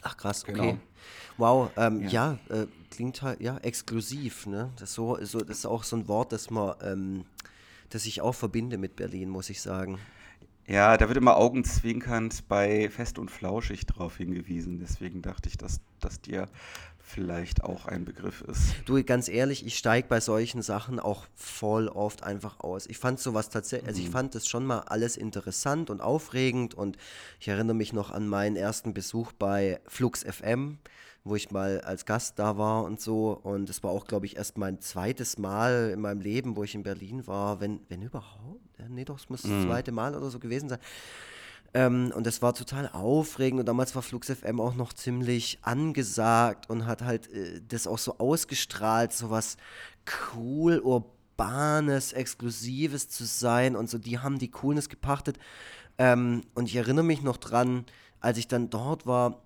Ach 0.03 0.19
krass, 0.19 0.45
okay. 0.47 0.53
Genau. 0.53 0.79
Wow, 1.39 1.71
ähm, 1.79 2.03
ja, 2.03 2.39
ja 2.51 2.55
äh, 2.55 2.67
klingt 2.91 3.23
halt, 3.23 3.41
ja, 3.41 3.57
exklusiv, 3.57 4.47
ne? 4.47 4.69
Das, 4.79 4.93
so, 4.93 5.17
so, 5.23 5.41
das 5.41 5.61
ist 5.61 5.67
auch 5.67 5.83
so 5.83 5.97
ein 5.97 6.09
Wort, 6.09 6.31
das 6.31 6.51
man, 6.51 6.75
ähm, 6.83 7.25
das 7.89 8.05
ich 8.05 8.21
auch 8.21 8.35
verbinde 8.35 8.77
mit 8.77 8.97
Berlin, 8.97 9.31
muss 9.31 9.49
ich 9.49 9.63
sagen. 9.63 9.99
Ja, 10.71 10.97
da 10.97 11.09
wird 11.09 11.19
immer 11.19 11.37
augenzwinkernd 11.37 12.47
bei 12.47 12.89
Fest 12.91 13.19
und 13.19 13.29
Flauschig 13.29 13.87
drauf 13.87 14.19
hingewiesen. 14.19 14.79
Deswegen 14.79 15.21
dachte 15.21 15.49
ich, 15.49 15.59
dass 15.59 15.81
das 15.99 16.21
dir 16.21 16.47
vielleicht 17.01 17.65
auch 17.65 17.87
ein 17.87 18.05
Begriff 18.05 18.43
ist. 18.43 18.77
Du, 18.85 19.03
ganz 19.03 19.29
ehrlich, 19.29 19.67
ich 19.67 19.77
steige 19.77 20.07
bei 20.07 20.21
solchen 20.21 20.63
Sachen 20.63 21.01
auch 21.01 21.27
voll 21.35 21.89
oft 21.89 22.23
einfach 22.23 22.61
aus. 22.61 22.87
Ich 22.87 22.99
fand 22.99 23.19
sowas 23.19 23.51
tatsächlich, 23.51 23.89
also 23.89 24.01
ich 24.01 24.07
mhm. 24.07 24.13
fand 24.13 24.35
das 24.37 24.47
schon 24.47 24.65
mal 24.65 24.79
alles 24.83 25.17
interessant 25.17 25.91
und 25.91 26.01
aufregend 26.01 26.75
und 26.75 26.99
ich 27.41 27.49
erinnere 27.49 27.75
mich 27.75 27.93
noch 27.93 28.13
an 28.13 28.29
meinen 28.29 28.55
ersten 28.55 28.95
Besuch 28.95 29.33
bei 29.33 29.81
Flux 29.89 30.23
FM 30.23 30.79
wo 31.23 31.37
ich 31.37 31.51
mal 31.51 31.83
als 31.83 32.07
Gast 32.07 32.39
da 32.39 32.57
war 32.57 32.83
und 32.85 32.99
so. 32.99 33.33
Und 33.43 33.69
es 33.69 33.83
war 33.83 33.91
auch, 33.91 34.07
glaube 34.07 34.25
ich, 34.25 34.37
erst 34.37 34.57
mein 34.57 34.81
zweites 34.81 35.37
Mal 35.37 35.91
in 35.93 36.01
meinem 36.01 36.23
Leben, 36.23 36.57
wo 36.57 36.65
ich 36.65 36.75
in 36.75 36.83
Berlin 36.83 37.27
war, 37.27 37.61
wenn, 37.61 37.81
wenn 37.89 38.01
überhaupt. 38.01 38.70
Ja, 38.81 38.89
nee, 38.89 39.05
doch, 39.05 39.19
es 39.19 39.29
muss 39.29 39.45
mhm. 39.45 39.51
das 39.51 39.67
zweite 39.67 39.93
Mal 39.93 40.15
oder 40.15 40.31
so 40.31 40.39
gewesen 40.39 40.69
sein. 40.69 40.79
Ähm, 41.73 42.13
und 42.17 42.27
das 42.27 42.43
war 42.43 42.55
total 42.55 42.89
aufregend 42.89 43.61
und 43.61 43.67
damals 43.67 43.95
war 43.95 44.03
Flux 44.03 44.29
FM 44.29 44.61
auch 44.61 44.75
noch 44.75 44.93
ziemlich 44.93 45.59
angesagt 45.63 46.69
und 46.69 46.87
hat 46.87 47.03
halt 47.03 47.31
äh, 47.33 47.61
das 47.67 47.87
auch 47.87 47.99
so 47.99 48.19
ausgestrahlt, 48.19 49.13
so 49.13 49.31
was 49.31 49.57
cool, 50.35 50.81
urbanes, 50.81 52.13
exklusives 52.13 53.09
zu 53.09 53.25
sein 53.25 53.77
und 53.77 53.89
so, 53.89 53.99
die 53.99 54.19
haben 54.19 54.39
die 54.39 54.51
Coolness 54.51 54.89
gepachtet. 54.89 55.39
Ähm, 55.99 56.43
und 56.55 56.67
ich 56.67 56.75
erinnere 56.75 57.05
mich 57.05 57.23
noch 57.23 57.37
dran, 57.37 57.85
als 58.21 58.39
ich 58.39 58.49
dann 58.49 58.71
dort 58.71 59.07
war, 59.07 59.43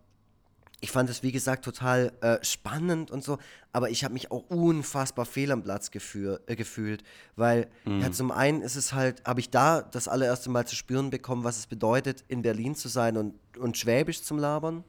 ich 0.85 0.91
fand 0.91 1.09
es, 1.09 1.23
wie 1.23 1.33
gesagt, 1.33 1.65
total 1.65 2.13
äh, 2.21 2.37
spannend 2.45 3.11
und 3.11 3.25
so, 3.25 3.39
aber 3.73 3.89
ich 3.89 4.05
habe 4.05 4.13
mich 4.13 4.31
auch 4.31 4.45
unfassbar 4.51 5.25
fehl 5.25 5.51
am 5.51 5.63
Platz 5.63 5.91
gefühl, 5.91 6.41
äh, 6.47 6.57
gefühlt, 6.57 7.03
weil 7.37 7.69
mhm. 7.87 8.01
ja, 8.03 8.13
zum 8.13 8.31
einen 8.31 8.61
ist 8.61 8.77
es 8.77 8.93
halt, 8.93 9.25
habe 9.25 9.41
ich 9.41 9.49
da 9.49 9.81
das 9.81 10.09
allererste 10.09 10.51
Mal 10.51 10.67
zu 10.67 10.77
spüren 10.77 11.09
bekommen, 11.09 11.43
was 11.43 11.57
es 11.57 11.67
bedeutet, 11.67 12.23
in 12.29 12.43
Berlin 12.43 12.75
zu 12.75 12.89
sein 12.89 13.17
und, 13.17 13.35
und 13.57 13.79
Schwäbisch 13.79 14.23
zum 14.23 14.39
Labern. 14.39 14.85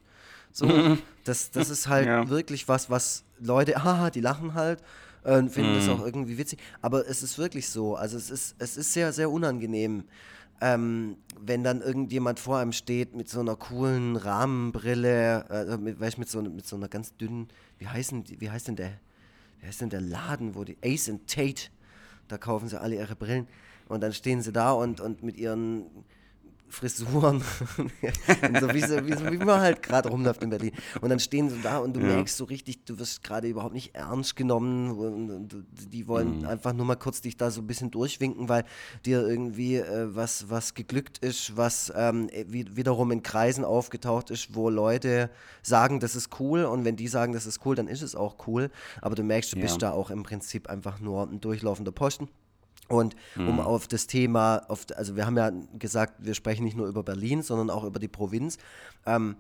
So, 0.52 0.66
mhm. 0.66 1.00
das, 1.24 1.52
das 1.52 1.70
ist 1.70 1.88
halt 1.88 2.08
ja. 2.08 2.28
wirklich 2.28 2.68
was, 2.68 2.90
was 2.90 3.24
Leute, 3.40 3.74
haha, 3.86 4.10
die 4.10 4.20
lachen 4.20 4.54
halt 4.54 4.82
äh, 5.24 5.38
und 5.38 5.50
finden 5.50 5.72
mhm. 5.72 5.76
das 5.78 5.88
auch 5.88 6.04
irgendwie 6.04 6.38
witzig, 6.38 6.60
aber 6.82 7.08
es 7.08 7.24
ist 7.24 7.38
wirklich 7.38 7.70
so, 7.70 7.96
also 7.96 8.18
es 8.18 8.30
ist, 8.30 8.56
es 8.60 8.76
ist 8.76 8.92
sehr, 8.92 9.14
sehr 9.14 9.32
unangenehm 9.32 10.04
ähm, 10.62 11.18
wenn 11.40 11.64
dann 11.64 11.82
irgendjemand 11.82 12.40
vor 12.40 12.58
einem 12.58 12.72
steht 12.72 13.16
mit 13.16 13.30
so 13.30 13.40
einer 13.40 13.56
coolen 13.56 14.16
Rahmenbrille, 14.16 15.46
äh, 15.50 15.78
mit, 15.78 16.00
weißt, 16.00 16.18
mit, 16.18 16.30
so, 16.30 16.42
mit 16.42 16.66
so 16.66 16.76
einer 16.76 16.88
ganz 16.88 17.16
dünnen, 17.18 17.50
wie, 17.78 17.88
heißen, 17.88 18.24
wie 18.40 18.50
heißt 18.50 18.70
denn 18.70 18.76
der, 18.76 18.94
wie 19.60 19.68
heißt 19.68 19.82
denn 19.82 19.90
der 19.90 20.02
Laden, 20.02 20.56
wo 20.56 20.64
die 20.64 20.78
Ace 20.84 21.10
and 21.10 21.28
Tate, 21.28 21.70
da 22.28 22.38
kaufen 22.38 22.70
sie 22.70 22.80
alle 22.80 22.96
ihre 22.96 23.16
Brillen. 23.16 23.48
Und 23.88 24.02
dann 24.02 24.14
stehen 24.14 24.42
sie 24.42 24.52
da 24.52 24.72
und, 24.72 25.00
und 25.00 25.22
mit 25.24 25.38
ihren 25.38 25.86
Frisuren. 26.76 27.42
so, 28.60 28.74
wie, 28.74 28.82
so, 28.82 29.06
wie, 29.06 29.14
so, 29.14 29.32
wie 29.32 29.38
man 29.38 29.62
halt 29.62 29.82
gerade 29.82 30.10
rumläuft 30.10 30.44
in 30.44 30.50
Berlin. 30.50 30.74
Und 31.00 31.10
dann 31.10 31.20
stehen 31.20 31.50
sie 31.50 31.62
da 31.62 31.78
und 31.78 31.96
du 31.96 32.02
ja. 32.02 32.08
merkst 32.08 32.36
so 32.36 32.44
richtig, 32.44 32.84
du 32.84 33.00
wirst 33.00 33.24
gerade 33.24 33.48
überhaupt 33.48 33.74
nicht 33.74 33.96
ernst 33.96 34.36
genommen. 34.36 34.92
Und 34.92 35.66
die 35.90 36.08
wollen 36.08 36.40
mhm. 36.40 36.46
einfach 36.46 36.74
nur 36.74 36.86
mal 36.86 36.96
kurz 36.96 37.22
dich 37.22 37.38
da 37.38 37.50
so 37.50 37.62
ein 37.62 37.68
bisschen 37.68 37.92
durchwinken, 37.92 38.50
weil 38.50 38.66
dir 39.06 39.26
irgendwie 39.26 39.78
äh, 39.78 40.14
was, 40.14 40.50
was 40.50 40.74
geglückt 40.74 41.20
ist, 41.20 41.56
was 41.56 41.94
ähm, 41.96 42.30
wiederum 42.48 43.12
in 43.12 43.24
Kreisen 43.24 43.64
aufgetaucht 43.64 44.30
ist, 44.30 44.54
wo 44.54 44.70
Leute 44.70 45.30
sagen, 45.62 46.02
das 46.02 46.16
ist 46.16 46.40
cool. 46.40 46.66
Und 46.66 46.84
wenn 46.84 46.98
die 46.98 47.08
sagen, 47.08 47.32
das 47.32 47.46
ist 47.46 47.66
cool, 47.66 47.76
dann 47.76 47.88
ist 47.88 48.02
es 48.02 48.16
auch 48.16 48.48
cool. 48.48 48.70
Aber 49.02 49.16
du 49.16 49.24
merkst, 49.24 49.54
du 49.54 49.58
ja. 49.58 49.62
bist 49.64 49.82
da 49.82 49.92
auch 49.92 50.10
im 50.10 50.24
Prinzip 50.24 50.70
einfach 50.70 51.00
nur 51.00 51.24
ein 51.24 51.40
durchlaufender 51.40 51.94
Posten. 51.94 52.28
Und 52.88 53.16
um 53.36 53.54
mhm. 53.54 53.60
auf 53.60 53.88
das 53.88 54.06
Thema, 54.08 54.64
auf, 54.68 54.86
also 54.96 55.16
wir 55.16 55.26
haben 55.26 55.38
ja 55.38 55.52
gesagt, 55.80 56.14
wir 56.20 56.36
sprechen 56.36 56.64
nicht 56.64 56.78
nur 56.78 56.88
über 56.88 57.04
Berlin, 57.04 57.42
sondern 57.42 57.70
auch 57.70 57.84
über 57.84 58.00
die 58.00 58.08
Provinz. 58.08 58.58
Ähm, 59.06 59.38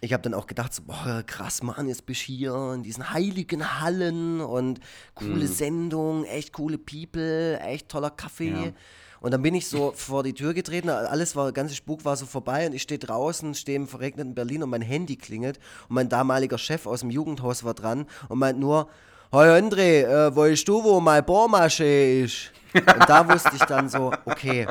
ich 0.00 0.12
habe 0.12 0.22
dann 0.22 0.34
auch 0.34 0.48
gedacht, 0.48 0.74
so, 0.74 0.82
boah, 0.82 1.22
krass, 1.24 1.62
Mann, 1.62 1.86
jetzt 1.86 2.06
bist 2.06 2.22
du 2.22 2.32
hier 2.32 2.72
in 2.74 2.82
diesen 2.82 3.10
heiligen 3.10 3.80
Hallen 3.80 4.40
und 4.40 4.80
coole 5.14 5.44
mhm. 5.44 5.46
Sendung, 5.46 6.24
echt 6.24 6.52
coole 6.52 6.76
People, 6.76 7.60
echt 7.60 7.88
toller 7.88 8.10
Kaffee. 8.10 8.50
Ja. 8.50 8.72
Und 9.20 9.30
dann 9.30 9.42
bin 9.42 9.54
ich 9.54 9.68
so 9.68 9.92
vor 9.96 10.24
die 10.24 10.34
Tür 10.34 10.54
getreten, 10.54 10.88
alles 10.88 11.36
war, 11.36 11.44
der 11.44 11.52
ganze 11.52 11.76
Spuk 11.76 12.04
war 12.04 12.16
so 12.16 12.26
vorbei 12.26 12.66
und 12.66 12.74
ich 12.74 12.82
stehe 12.82 12.98
draußen, 12.98 13.54
stehe 13.54 13.76
im 13.76 13.86
verregneten 13.86 14.34
Berlin 14.34 14.64
und 14.64 14.70
mein 14.70 14.82
Handy 14.82 15.14
klingelt 15.14 15.60
und 15.88 15.94
mein 15.94 16.08
damaliger 16.08 16.58
Chef 16.58 16.86
aus 16.86 17.00
dem 17.00 17.10
Jugendhaus 17.10 17.62
war 17.62 17.74
dran 17.74 18.06
und 18.28 18.40
meint 18.40 18.58
nur, 18.58 18.88
Hey 19.34 19.48
André, 19.48 20.02
äh, 20.04 20.36
weißt 20.36 20.68
du, 20.68 20.84
wo 20.84 21.00
mein 21.00 21.24
Bohrmasche 21.24 21.84
ist? 21.84 22.52
Und 22.74 23.08
da 23.08 23.26
wusste 23.26 23.52
ich 23.56 23.62
dann 23.62 23.88
so, 23.88 24.12
okay, 24.26 24.66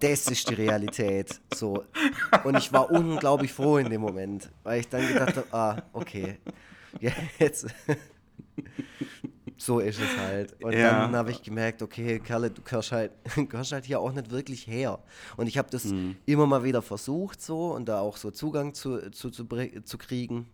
das 0.00 0.26
ist 0.26 0.50
die 0.50 0.54
Realität. 0.54 1.40
So. 1.54 1.84
Und 2.42 2.58
ich 2.58 2.72
war 2.72 2.90
unglaublich 2.90 3.52
froh 3.52 3.78
in 3.78 3.88
dem 3.88 4.00
Moment, 4.00 4.50
weil 4.64 4.80
ich 4.80 4.88
dann 4.88 5.06
gedacht 5.06 5.36
habe, 5.36 5.46
ah, 5.52 5.76
okay, 5.92 6.38
jetzt. 7.38 7.68
so 9.56 9.78
ist 9.78 10.00
es 10.00 10.18
halt. 10.18 10.60
Und 10.60 10.72
ja. 10.72 11.02
dann 11.02 11.14
habe 11.14 11.30
ich 11.30 11.40
gemerkt, 11.40 11.80
okay, 11.80 12.18
Kerle, 12.18 12.50
du 12.50 12.60
gehörst 12.60 12.90
halt, 12.90 13.12
gehörst 13.48 13.70
halt 13.70 13.84
hier 13.84 14.00
auch 14.00 14.12
nicht 14.12 14.32
wirklich 14.32 14.66
her. 14.66 14.98
Und 15.36 15.46
ich 15.46 15.58
habe 15.58 15.70
das 15.70 15.84
mhm. 15.84 16.16
immer 16.26 16.46
mal 16.46 16.64
wieder 16.64 16.82
versucht 16.82 17.40
so 17.40 17.72
und 17.72 17.88
da 17.88 18.00
auch 18.00 18.16
so 18.16 18.32
Zugang 18.32 18.74
zu, 18.74 19.12
zu, 19.12 19.30
zu, 19.30 19.46
zu 19.46 19.98
kriegen. 19.98 20.48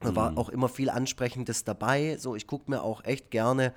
Da 0.00 0.14
war 0.14 0.32
mhm. 0.32 0.38
auch 0.38 0.48
immer 0.48 0.68
viel 0.68 0.90
Ansprechendes 0.90 1.64
dabei. 1.64 2.16
So, 2.18 2.34
ich 2.36 2.46
gucke 2.46 2.70
mir 2.70 2.82
auch 2.82 3.04
echt 3.04 3.30
gerne 3.30 3.72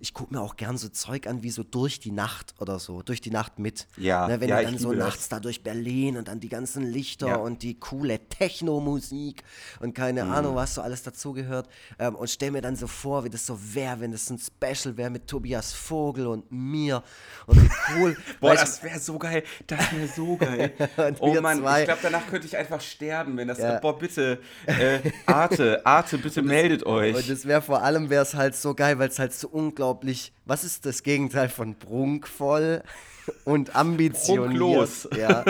ich 0.00 0.14
gucke 0.14 0.34
mir 0.34 0.40
auch 0.40 0.56
gern 0.56 0.78
so 0.78 0.88
Zeug 0.88 1.26
an 1.26 1.42
wie 1.42 1.50
so 1.50 1.62
durch 1.62 2.00
die 2.00 2.10
Nacht 2.10 2.54
oder 2.58 2.78
so, 2.78 3.02
durch 3.02 3.20
die 3.20 3.30
Nacht 3.30 3.58
mit. 3.58 3.86
Ja. 3.96 4.26
Ne, 4.26 4.40
wenn 4.40 4.48
ja, 4.48 4.60
du 4.60 4.64
dann 4.64 4.78
so 4.78 4.92
nachts 4.92 5.28
da 5.28 5.40
durch 5.40 5.62
Berlin 5.62 6.16
und 6.16 6.28
dann 6.28 6.40
die 6.40 6.48
ganzen 6.48 6.82
Lichter 6.82 7.28
ja. 7.28 7.36
und 7.36 7.62
die 7.62 7.78
coole 7.78 8.18
Techno-Musik 8.28 9.42
und 9.80 9.94
keine 9.94 10.24
mhm. 10.24 10.32
Ahnung, 10.32 10.54
was 10.54 10.74
so 10.74 10.82
alles 10.82 11.02
dazugehört. 11.02 11.68
Ähm, 11.98 12.14
und 12.14 12.30
stell 12.30 12.50
mir 12.50 12.62
dann 12.62 12.76
so 12.76 12.86
vor, 12.86 13.24
wie 13.24 13.30
das 13.30 13.44
so 13.46 13.58
wäre, 13.74 14.00
wenn 14.00 14.12
das 14.12 14.30
ein 14.30 14.38
Special 14.38 14.96
wäre 14.96 15.10
mit 15.10 15.26
Tobias 15.26 15.72
Vogel 15.72 16.26
und 16.26 16.50
mir. 16.50 17.02
Und 17.46 17.62
wie 17.62 17.70
cool. 17.94 18.16
Boah, 18.40 18.54
das 18.54 18.82
wäre 18.82 18.98
so 18.98 19.18
geil. 19.18 19.42
Das 19.66 19.92
wäre 19.92 20.08
so 20.08 20.36
geil. 20.36 20.72
oh 21.20 21.40
Mann, 21.40 21.58
zwei. 21.58 21.80
ich 21.80 21.86
glaube, 21.86 22.00
danach 22.02 22.26
könnte 22.26 22.46
ich 22.46 22.56
einfach 22.56 22.80
sterben, 22.80 23.36
wenn 23.36 23.48
das. 23.48 23.58
Ja. 23.58 23.78
Boah, 23.80 23.98
bitte, 23.98 24.40
äh, 24.66 25.00
Arte, 25.26 25.84
Arte, 25.84 26.16
bitte 26.16 26.42
meldet 26.42 26.86
euch. 26.86 27.14
Und 27.14 27.28
das 27.28 27.44
wäre 27.44 27.60
vor 27.60 27.82
allem, 27.82 28.08
wäre 28.08 28.22
es 28.22 28.34
halt 28.34 28.56
so 28.56 28.74
geil, 28.74 28.98
weil 28.98 29.08
es 29.08 29.18
halt 29.18 29.34
so 29.34 29.48
unglaublich 29.48 29.89
unglaublich, 29.90 30.32
was 30.46 30.64
ist 30.64 30.86
das 30.86 31.02
Gegenteil 31.02 31.48
von 31.48 31.74
prunkvoll? 31.74 32.82
und 33.44 33.76
ambitioniert. 33.76 35.08
Ja. 35.16 35.44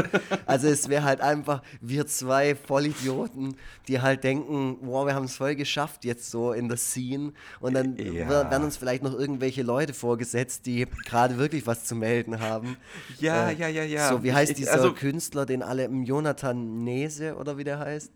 Also 0.45 0.67
es 0.67 0.89
wäre 0.91 1.05
halt 1.05 1.23
einfach 1.23 1.63
wir 1.81 2.07
zwei 2.07 2.55
Vollidioten, 2.55 3.57
die 3.89 4.01
halt 4.03 4.25
denken, 4.25 4.77
wow, 4.83 5.07
wir 5.07 5.15
haben 5.15 5.25
es 5.25 5.37
voll 5.37 5.55
geschafft 5.55 6.05
jetzt 6.05 6.31
so 6.31 6.53
in 6.53 6.69
der 6.69 6.77
Scene 6.77 7.33
und 7.61 7.75
dann 7.75 7.97
ja. 7.97 8.29
werden 8.29 8.65
uns 8.65 8.77
vielleicht 8.77 9.03
noch 9.03 9.19
irgendwelche 9.19 9.63
Leute 9.63 9.95
vorgesetzt, 9.95 10.67
die 10.67 10.87
gerade 11.07 11.39
wirklich 11.39 11.67
was 11.67 11.85
zu 11.85 11.95
melden 11.95 12.41
haben. 12.41 12.77
Ja, 13.19 13.49
äh, 13.49 13.55
ja, 13.55 13.69
ja, 13.69 13.85
ja. 13.85 14.09
So, 14.11 14.23
wie 14.25 14.33
heißt 14.33 14.59
dieser 14.59 14.73
also, 14.73 14.93
Künstler, 14.93 15.47
den 15.47 15.63
alle, 15.63 15.87
Jonathan 15.87 16.85
Nese 16.85 17.37
oder 17.37 17.57
wie 17.57 17.65
der 17.65 17.79
heißt? 17.79 18.13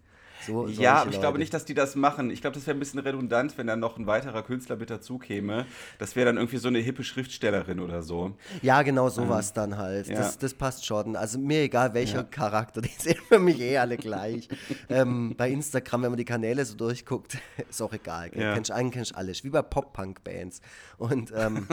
So, 0.46 0.66
ja, 0.66 0.96
aber 1.02 1.10
ich 1.10 1.20
glaube 1.20 1.38
nicht, 1.38 1.54
dass 1.54 1.64
die 1.64 1.74
das 1.74 1.96
machen. 1.96 2.30
Ich 2.30 2.40
glaube, 2.40 2.54
das 2.54 2.66
wäre 2.66 2.76
ein 2.76 2.80
bisschen 2.80 3.00
redundant, 3.00 3.56
wenn 3.56 3.66
dann 3.66 3.80
noch 3.80 3.98
ein 3.98 4.06
weiterer 4.06 4.42
Künstler 4.42 4.76
mit 4.76 4.90
dazu 4.90 5.18
käme. 5.18 5.66
Das 5.98 6.16
wäre 6.16 6.26
dann 6.26 6.36
irgendwie 6.36 6.58
so 6.58 6.68
eine 6.68 6.78
hippe 6.78 7.04
Schriftstellerin 7.04 7.80
oder 7.80 8.02
so. 8.02 8.36
Ja, 8.62 8.82
genau 8.82 9.08
sowas 9.08 9.48
ähm, 9.48 9.54
dann 9.54 9.78
halt. 9.78 10.08
Ja. 10.08 10.16
Das, 10.16 10.38
das 10.38 10.54
passt 10.54 10.86
schon. 10.86 11.16
Also 11.16 11.38
mir 11.38 11.62
egal 11.62 11.94
welcher 11.94 12.18
ja. 12.18 12.22
Charakter, 12.24 12.80
die 12.82 12.88
sehen 12.88 13.18
für 13.28 13.38
mich 13.38 13.60
eh 13.60 13.78
alle 13.78 13.96
gleich. 13.96 14.48
ähm, 14.88 15.34
bei 15.36 15.50
Instagram, 15.50 16.02
wenn 16.02 16.10
man 16.10 16.18
die 16.18 16.24
Kanäle 16.24 16.64
so 16.64 16.76
durchguckt, 16.76 17.38
ist 17.68 17.80
auch 17.82 17.92
egal. 17.92 18.30
Ja. 18.34 18.54
Kennst 18.54 18.70
einen, 18.70 18.90
kennst 18.90 19.14
alles. 19.14 19.44
Wie 19.44 19.50
bei 19.50 19.62
Pop-Punk-Bands. 19.62 20.60
Und 20.98 21.32
ähm, 21.36 21.66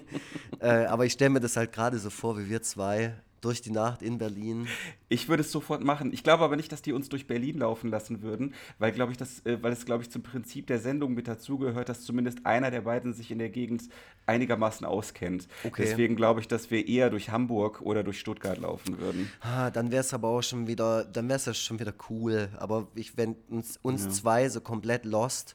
äh, 0.60 0.86
aber 0.86 1.04
ich 1.04 1.12
stelle 1.12 1.30
mir 1.30 1.40
das 1.40 1.56
halt 1.56 1.72
gerade 1.72 1.98
so 1.98 2.10
vor, 2.10 2.38
wie 2.38 2.48
wir 2.48 2.62
zwei 2.62 3.14
durch 3.46 3.62
die 3.62 3.70
Nacht 3.70 4.02
in 4.02 4.18
Berlin. 4.18 4.66
Ich 5.08 5.28
würde 5.28 5.42
es 5.42 5.52
sofort 5.52 5.84
machen. 5.84 6.12
Ich 6.12 6.24
glaube 6.24 6.42
aber 6.42 6.56
nicht, 6.56 6.72
dass 6.72 6.82
die 6.82 6.92
uns 6.92 7.08
durch 7.08 7.28
Berlin 7.28 7.58
laufen 7.58 7.90
lassen 7.90 8.22
würden, 8.22 8.54
weil 8.78 8.90
glaube 8.90 9.12
ich, 9.12 9.18
das, 9.18 9.46
äh, 9.46 9.62
weil 9.62 9.72
es 9.72 9.86
glaube 9.86 10.02
ich 10.02 10.10
zum 10.10 10.22
Prinzip 10.22 10.66
der 10.66 10.80
Sendung 10.80 11.14
mit 11.14 11.28
dazugehört, 11.28 11.88
dass 11.88 12.02
zumindest 12.02 12.44
einer 12.44 12.72
der 12.72 12.80
beiden 12.80 13.14
sich 13.14 13.30
in 13.30 13.38
der 13.38 13.50
Gegend 13.50 13.84
einigermaßen 14.26 14.84
auskennt. 14.84 15.46
Okay. 15.62 15.84
Deswegen 15.84 16.16
glaube 16.16 16.40
ich, 16.40 16.48
dass 16.48 16.72
wir 16.72 16.88
eher 16.88 17.08
durch 17.08 17.30
Hamburg 17.30 17.82
oder 17.82 18.02
durch 18.02 18.18
Stuttgart 18.18 18.58
laufen 18.58 18.98
würden. 18.98 19.30
Ah, 19.40 19.70
dann 19.70 19.92
wäre 19.92 20.00
es 20.00 20.12
aber 20.12 20.28
auch 20.28 20.42
schon 20.42 20.66
wieder, 20.66 21.04
dann 21.04 21.28
wäre 21.28 21.36
es 21.36 21.46
ja 21.46 21.54
schon 21.54 21.78
wieder 21.78 21.94
cool. 22.10 22.48
Aber 22.58 22.88
ich, 22.96 23.16
wenn 23.16 23.36
uns, 23.48 23.78
uns 23.80 24.04
ja. 24.06 24.10
zwei 24.10 24.48
so 24.48 24.60
komplett 24.60 25.04
lost, 25.04 25.54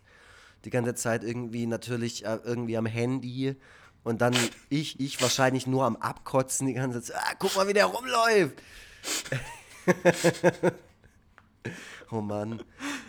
die 0.63 0.69
ganze 0.69 0.95
Zeit 0.95 1.23
irgendwie 1.25 1.65
natürlich 1.65 2.25
äh, 2.25 2.39
irgendwie 2.45 2.77
am 2.77 2.85
Handy 2.85 3.57
und 4.03 4.21
dann 4.21 4.35
ich, 4.69 4.99
ich 4.99 5.21
wahrscheinlich 5.21 5.67
nur 5.67 5.85
am 5.85 5.95
Abkotzen 5.95 6.67
die 6.67 6.73
ganze 6.73 7.01
Zeit. 7.01 7.17
Ah, 7.17 7.33
guck 7.37 7.55
mal, 7.55 7.67
wie 7.67 7.73
der 7.73 7.85
rumläuft. 7.85 8.55
oh 12.11 12.21
Mann. 12.21 12.61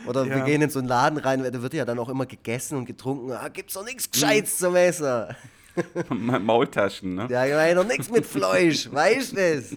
Oder 0.06 0.24
ja. 0.26 0.36
wir 0.36 0.44
gehen 0.44 0.62
in 0.62 0.70
so 0.70 0.80
einen 0.80 0.88
Laden 0.88 1.18
rein, 1.18 1.42
da 1.42 1.62
wird 1.62 1.74
ja 1.74 1.84
dann 1.84 1.98
auch 1.98 2.08
immer 2.08 2.26
gegessen 2.26 2.76
und 2.76 2.84
getrunken. 2.84 3.32
Ah, 3.32 3.48
gibt's 3.48 3.74
doch 3.74 3.84
nichts 3.84 4.10
Gescheites 4.10 4.58
zum 4.58 4.74
Messer. 4.74 5.36
Maultaschen, 6.10 7.14
ne? 7.14 7.28
Ja, 7.30 7.46
genau, 7.46 7.82
noch 7.82 7.88
nichts 7.88 8.10
mit 8.10 8.26
Fleisch, 8.26 8.92
weißt 8.92 9.32
du 9.32 9.36
das? 9.36 9.76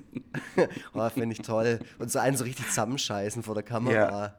oh, 0.94 1.10
finde 1.10 1.34
ich 1.34 1.42
toll. 1.42 1.80
Und 2.00 2.12
so 2.12 2.20
einen 2.20 2.36
so 2.36 2.44
richtig 2.44 2.68
zusammenscheißen 2.68 3.44
vor 3.44 3.54
der 3.54 3.64
Kamera. 3.64 4.26
Ja. 4.26 4.36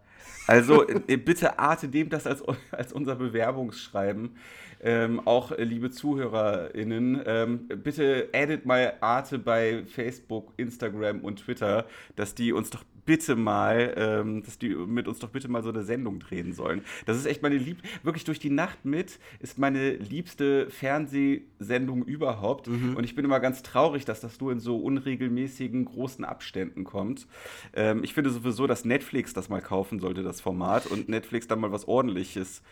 Also 0.46 0.86
äh, 0.86 1.16
bitte 1.16 1.58
arte 1.58 1.88
dem 1.88 2.08
das 2.08 2.26
als, 2.26 2.42
als 2.70 2.92
unser 2.92 3.16
Bewerbungsschreiben. 3.16 4.36
Ähm, 4.82 5.20
auch 5.26 5.52
äh, 5.52 5.64
liebe 5.64 5.90
ZuhörerInnen, 5.90 7.22
ähm, 7.26 7.68
bitte 7.82 8.28
addet 8.32 8.66
mal 8.66 8.94
Arte 9.00 9.38
bei 9.38 9.84
Facebook, 9.86 10.52
Instagram 10.56 11.20
und 11.20 11.40
Twitter, 11.40 11.86
dass 12.14 12.34
die 12.34 12.52
uns 12.52 12.70
doch 12.70 12.84
bitte 13.06 13.36
mal, 13.36 13.94
ähm, 13.96 14.42
dass 14.42 14.58
die 14.58 14.68
mit 14.70 15.08
uns 15.08 15.20
doch 15.20 15.30
bitte 15.30 15.48
mal 15.48 15.62
so 15.62 15.70
eine 15.70 15.84
Sendung 15.84 16.18
drehen 16.18 16.52
sollen. 16.52 16.82
Das 17.06 17.16
ist 17.16 17.24
echt 17.24 17.40
meine 17.40 17.56
lieb, 17.56 17.78
wirklich 18.02 18.24
durch 18.24 18.40
die 18.40 18.50
Nacht 18.50 18.84
mit 18.84 19.18
ist 19.38 19.58
meine 19.58 19.94
liebste 19.94 20.68
Fernsehsendung 20.68 22.04
überhaupt. 22.04 22.66
Mhm. 22.66 22.96
Und 22.96 23.04
ich 23.04 23.14
bin 23.14 23.24
immer 23.24 23.40
ganz 23.40 23.62
traurig, 23.62 24.04
dass 24.04 24.20
das 24.20 24.38
nur 24.40 24.52
in 24.52 24.60
so 24.60 24.76
unregelmäßigen 24.78 25.84
großen 25.86 26.24
Abständen 26.24 26.84
kommt. 26.84 27.26
Ähm, 27.72 28.02
ich 28.02 28.12
finde 28.12 28.30
sowieso, 28.30 28.66
dass 28.66 28.84
Netflix 28.84 29.32
das 29.32 29.48
mal 29.48 29.62
kaufen 29.62 30.00
sollte, 30.00 30.22
das 30.22 30.40
Format, 30.40 30.86
und 30.86 31.08
Netflix 31.08 31.46
dann 31.46 31.60
mal 31.60 31.72
was 31.72 31.86
Ordentliches 31.88 32.62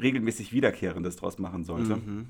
regelmäßig 0.00 0.52
Wiederkehrendes 0.52 1.16
draus 1.16 1.38
machen 1.38 1.64
sollte. 1.64 1.96
Mhm. 1.96 2.28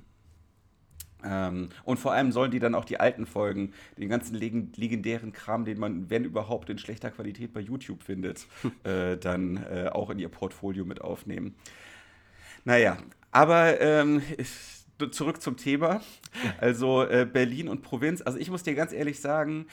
Ähm, 1.24 1.68
und 1.84 1.98
vor 1.98 2.12
allem 2.12 2.32
sollen 2.32 2.50
die 2.50 2.58
dann 2.58 2.74
auch 2.74 2.84
die 2.84 2.98
alten 2.98 3.26
Folgen, 3.26 3.72
den 3.96 4.08
ganzen 4.08 4.34
legendären 4.34 5.32
Kram, 5.32 5.64
den 5.64 5.78
man, 5.78 6.10
wenn 6.10 6.24
überhaupt, 6.24 6.68
in 6.70 6.78
schlechter 6.78 7.10
Qualität 7.10 7.52
bei 7.52 7.60
YouTube 7.60 8.02
findet, 8.02 8.46
äh, 8.84 9.16
dann 9.16 9.58
äh, 9.58 9.88
auch 9.92 10.10
in 10.10 10.18
ihr 10.18 10.28
Portfolio 10.28 10.84
mit 10.84 11.00
aufnehmen. 11.00 11.54
Naja, 12.64 12.98
aber 13.30 13.80
ähm, 13.80 14.22
zurück 15.10 15.40
zum 15.40 15.56
Thema. 15.56 16.00
Also 16.58 17.02
äh, 17.04 17.26
Berlin 17.30 17.68
und 17.68 17.82
Provinz. 17.82 18.22
Also 18.22 18.38
ich 18.38 18.50
muss 18.50 18.62
dir 18.62 18.74
ganz 18.74 18.92
ehrlich 18.92 19.20
sagen, 19.20 19.66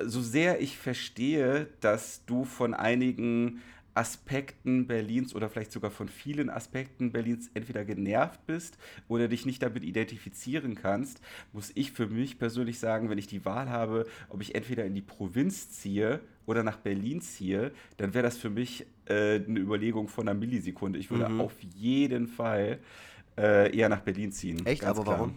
so 0.00 0.20
sehr 0.20 0.60
ich 0.60 0.76
verstehe, 0.78 1.68
dass 1.80 2.24
du 2.26 2.44
von 2.44 2.74
einigen 2.74 3.62
Aspekten 3.94 4.86
Berlins 4.86 5.34
oder 5.34 5.48
vielleicht 5.48 5.72
sogar 5.72 5.90
von 5.90 6.08
vielen 6.08 6.50
Aspekten 6.50 7.12
Berlins 7.12 7.50
entweder 7.54 7.84
genervt 7.84 8.44
bist 8.46 8.76
oder 9.08 9.28
dich 9.28 9.46
nicht 9.46 9.62
damit 9.62 9.84
identifizieren 9.84 10.74
kannst, 10.74 11.20
muss 11.52 11.72
ich 11.74 11.92
für 11.92 12.06
mich 12.06 12.38
persönlich 12.38 12.78
sagen, 12.78 13.08
wenn 13.08 13.18
ich 13.18 13.28
die 13.28 13.44
Wahl 13.44 13.70
habe, 13.70 14.06
ob 14.28 14.42
ich 14.42 14.54
entweder 14.54 14.84
in 14.84 14.94
die 14.94 15.02
Provinz 15.02 15.70
ziehe 15.70 16.20
oder 16.46 16.62
nach 16.62 16.78
Berlin 16.78 17.20
ziehe, 17.20 17.72
dann 17.96 18.14
wäre 18.14 18.24
das 18.24 18.36
für 18.36 18.50
mich 18.50 18.86
äh, 19.06 19.36
eine 19.36 19.60
Überlegung 19.60 20.08
von 20.08 20.28
einer 20.28 20.38
Millisekunde. 20.38 20.98
Ich 20.98 21.10
würde 21.10 21.28
mhm. 21.28 21.40
auf 21.40 21.54
jeden 21.62 22.26
Fall 22.26 22.80
äh, 23.38 23.76
eher 23.76 23.88
nach 23.88 24.00
Berlin 24.00 24.32
ziehen. 24.32 24.64
Echt? 24.66 24.84
Aber 24.84 25.02
klar. 25.02 25.18
warum? 25.18 25.36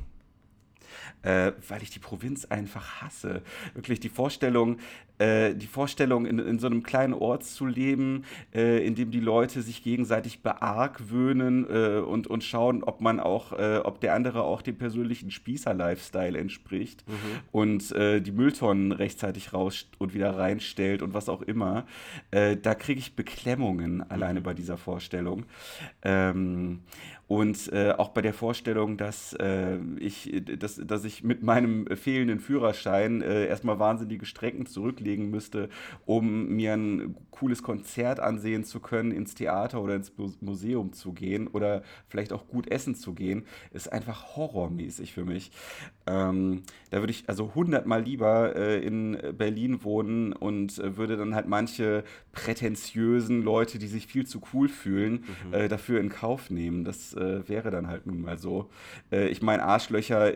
Äh, 1.23 1.51
weil 1.67 1.83
ich 1.83 1.89
die 1.89 1.99
Provinz 1.99 2.45
einfach 2.45 3.01
hasse. 3.01 3.41
Wirklich 3.73 3.99
die 3.99 4.09
Vorstellung, 4.09 4.77
äh, 5.19 5.55
die 5.55 5.67
Vorstellung, 5.67 6.25
in, 6.25 6.39
in 6.39 6.59
so 6.59 6.67
einem 6.67 6.83
kleinen 6.83 7.13
Ort 7.13 7.43
zu 7.43 7.65
leben, 7.65 8.23
äh, 8.53 8.85
in 8.85 8.95
dem 8.95 9.11
die 9.11 9.19
Leute 9.19 9.61
sich 9.61 9.83
gegenseitig 9.83 10.41
beargwöhnen 10.41 11.65
äh, 11.69 11.99
und, 11.99 12.27
und 12.27 12.43
schauen, 12.43 12.83
ob 12.83 13.01
man 13.01 13.19
auch, 13.19 13.53
äh, 13.53 13.79
ob 13.83 13.99
der 13.99 14.13
andere 14.13 14.43
auch 14.43 14.61
dem 14.61 14.77
persönlichen 14.77 15.31
Spießer-Lifestyle 15.31 16.37
entspricht 16.37 17.03
mhm. 17.07 17.13
und 17.51 17.91
äh, 17.93 18.21
die 18.21 18.31
Mülltonnen 18.31 18.91
rechtzeitig 18.91 19.53
raus 19.53 19.87
und 19.97 20.13
wieder 20.13 20.37
reinstellt 20.37 21.01
und 21.01 21.13
was 21.13 21.29
auch 21.29 21.41
immer. 21.41 21.85
Da 22.31 22.75
kriege 22.75 22.99
ich 22.99 23.15
Beklemmungen 23.15 24.09
alleine 24.09 24.39
mhm. 24.39 24.43
bei 24.43 24.53
dieser 24.53 24.77
Vorstellung. 24.77 25.45
Ähm, 26.03 26.79
und 27.27 27.71
äh, 27.73 27.91
auch 27.91 28.09
bei 28.09 28.21
der 28.21 28.33
Vorstellung, 28.33 28.95
dass, 28.95 29.33
äh, 29.33 29.77
ich, 29.99 30.43
dass, 30.57 30.75
dass 30.77 31.03
ich 31.03 31.23
mit 31.23 31.43
meinem 31.43 31.85
fehlenden 31.87 32.39
Führerschein 32.39 33.21
äh, 33.21 33.47
erstmal 33.47 33.79
wahnsinnige 33.79 34.25
Strecken 34.25 34.65
zurücklegen 34.65 35.29
müsste, 35.29 35.67
um 36.05 36.47
mir 36.47 36.73
ein 36.73 37.15
cooles 37.31 37.61
Konzert 37.63 38.21
ansehen 38.21 38.63
zu 38.63 38.79
können, 38.79 39.11
ins 39.11 39.35
Theater 39.35 39.81
oder 39.81 39.95
ins 39.95 40.13
Museum 40.39 40.93
zu 40.93 41.11
gehen 41.11 41.47
oder 41.47 41.83
vielleicht 42.07 42.31
auch 42.31 42.47
gut 42.47 42.71
essen 42.71 42.95
zu 42.95 43.13
gehen, 43.13 43.45
ist 43.71 43.91
einfach 43.91 44.37
horrormäßig 44.37 45.13
für 45.13 45.25
mich. 45.25 45.51
Ähm, 46.07 46.63
da 46.89 46.99
würde 46.99 47.11
ich 47.11 47.27
also 47.27 47.53
hundertmal 47.53 48.01
lieber 48.01 48.55
äh, 48.55 48.83
in 48.83 49.17
Berlin 49.37 49.83
wohnen 49.83 50.31
und 50.31 50.79
äh, 50.79 50.95
würde 50.95 51.17
dann 51.17 51.35
halt 51.35 51.47
manche 51.47 52.05
prätentiösen 52.31 53.43
Leute, 53.43 53.79
die 53.79 53.87
sich 53.87 54.07
viel 54.07 54.25
zu 54.25 54.41
cool 54.53 54.69
fühlen, 54.69 55.25
mhm. 55.47 55.53
äh, 55.53 55.67
dafür 55.67 55.99
in 55.99 56.09
Kauf 56.09 56.49
nehmen. 56.49 56.85
Das 56.85 57.16
äh, 57.17 57.47
wäre 57.47 57.71
dann 57.71 57.87
halt 57.87 58.05
nun 58.05 58.21
mal 58.21 58.37
so. 58.37 58.69
Äh, 59.11 59.27
ich 59.27 59.41
meine, 59.41 59.63
Arschlöcher 59.63 60.33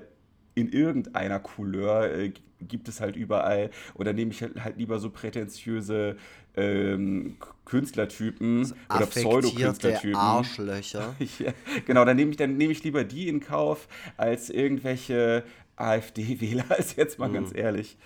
in 0.56 0.70
irgendeiner 0.72 1.40
Couleur 1.40 2.12
äh, 2.12 2.34
gibt 2.60 2.88
es 2.88 3.02
halt 3.02 3.16
überall. 3.16 3.70
Oder 3.96 4.14
nehme 4.14 4.32
ich 4.32 4.42
halt, 4.42 4.64
halt 4.64 4.78
lieber 4.78 5.00
so 5.00 5.10
prätentiöse 5.10 6.18
ähm, 6.56 7.38
Künstlertypen 7.66 8.74
oder 8.94 9.06
Pseudokünstlertypen. 9.06 10.16
Arschlöcher. 10.16 11.16
ja, 11.40 11.54
genau, 11.86 12.06
dann 12.06 12.18
nehme 12.18 12.32
ich, 12.32 12.38
dann 12.38 12.60
ich 12.60 12.84
lieber 12.84 13.04
die 13.04 13.28
in 13.30 13.40
Kauf 13.40 13.88
als 14.18 14.50
irgendwelche 14.50 15.44
AfD-Wähler, 15.76 16.66
ist 16.78 16.98
jetzt 16.98 17.20
mal 17.20 17.30
mhm. 17.30 17.34
ganz 17.34 17.52
ehrlich. 17.56 17.98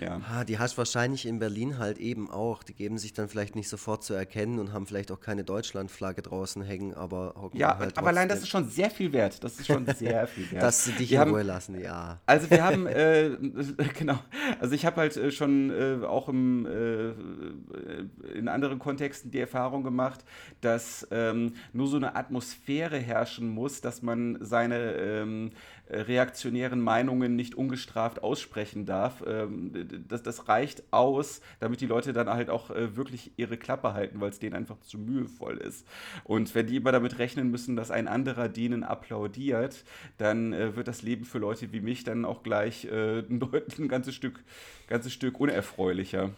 Ja. 0.00 0.20
Ah, 0.30 0.44
die 0.44 0.58
hast 0.58 0.74
du 0.74 0.78
wahrscheinlich 0.78 1.26
in 1.26 1.38
Berlin 1.38 1.78
halt 1.78 1.98
eben 1.98 2.30
auch. 2.30 2.62
Die 2.62 2.74
geben 2.74 2.98
sich 2.98 3.12
dann 3.12 3.28
vielleicht 3.28 3.56
nicht 3.56 3.68
sofort 3.68 4.04
zu 4.04 4.14
erkennen 4.14 4.58
und 4.58 4.72
haben 4.72 4.86
vielleicht 4.86 5.10
auch 5.10 5.20
keine 5.20 5.44
Deutschlandflagge 5.44 6.22
draußen 6.22 6.62
hängen, 6.62 6.94
aber 6.94 7.50
Ja, 7.54 7.78
halt 7.78 7.98
aber 7.98 8.08
allein 8.08 8.28
das 8.28 8.40
ist 8.40 8.48
schon 8.48 8.68
sehr 8.68 8.90
viel 8.90 9.12
wert. 9.12 9.42
Das 9.42 9.58
ist 9.58 9.66
schon 9.66 9.86
sehr 9.86 10.26
viel 10.28 10.50
wert. 10.52 10.62
Dass 10.62 10.84
sie 10.84 10.92
dich 10.92 11.10
wir 11.10 11.22
in 11.22 11.30
Ruhe 11.30 11.42
lassen, 11.42 11.80
ja. 11.80 12.20
Also 12.26 12.50
wir 12.50 12.62
haben, 12.62 12.86
äh, 12.86 13.30
genau, 13.98 14.18
also 14.60 14.74
ich 14.74 14.86
habe 14.86 14.96
halt 15.00 15.16
äh, 15.16 15.30
schon 15.30 15.70
äh, 15.70 16.04
auch 16.04 16.28
im, 16.28 16.66
äh, 16.66 18.38
in 18.38 18.48
anderen 18.48 18.78
Kontexten 18.78 19.30
die 19.30 19.40
Erfahrung 19.40 19.82
gemacht, 19.82 20.24
dass 20.60 21.06
ähm, 21.10 21.54
nur 21.72 21.88
so 21.88 21.96
eine 21.96 22.14
Atmosphäre 22.14 22.98
herrschen 22.98 23.48
muss, 23.48 23.80
dass 23.80 24.02
man 24.02 24.38
seine 24.40 24.92
ähm, 24.94 25.50
reaktionären 25.90 26.80
Meinungen 26.80 27.36
nicht 27.36 27.54
ungestraft 27.54 28.22
aussprechen 28.22 28.86
darf. 28.86 29.22
Ähm, 29.26 29.72
das, 30.08 30.22
das 30.22 30.48
reicht 30.48 30.84
aus, 30.92 31.40
damit 31.60 31.80
die 31.80 31.86
Leute 31.86 32.12
dann 32.12 32.28
halt 32.28 32.50
auch 32.50 32.70
äh, 32.70 32.96
wirklich 32.96 33.32
ihre 33.36 33.56
Klappe 33.56 33.94
halten, 33.94 34.20
weil 34.20 34.30
es 34.30 34.38
denen 34.38 34.54
einfach 34.54 34.80
zu 34.80 34.98
mühevoll 34.98 35.58
ist. 35.58 35.86
Und 36.24 36.54
wenn 36.54 36.66
die 36.66 36.76
immer 36.76 36.92
damit 36.92 37.18
rechnen 37.18 37.50
müssen, 37.50 37.76
dass 37.76 37.90
ein 37.90 38.08
anderer 38.08 38.48
denen 38.48 38.84
applaudiert, 38.84 39.84
dann 40.18 40.52
äh, 40.52 40.76
wird 40.76 40.88
das 40.88 41.02
Leben 41.02 41.24
für 41.24 41.38
Leute 41.38 41.72
wie 41.72 41.80
mich 41.80 42.04
dann 42.04 42.24
auch 42.24 42.42
gleich 42.42 42.84
äh, 42.84 43.18
ein, 43.30 43.40
ein 43.78 43.88
ganzes 43.88 44.14
Stück, 44.14 44.44
ganzes 44.88 45.12
Stück 45.12 45.40
unerfreulicher. 45.40 46.30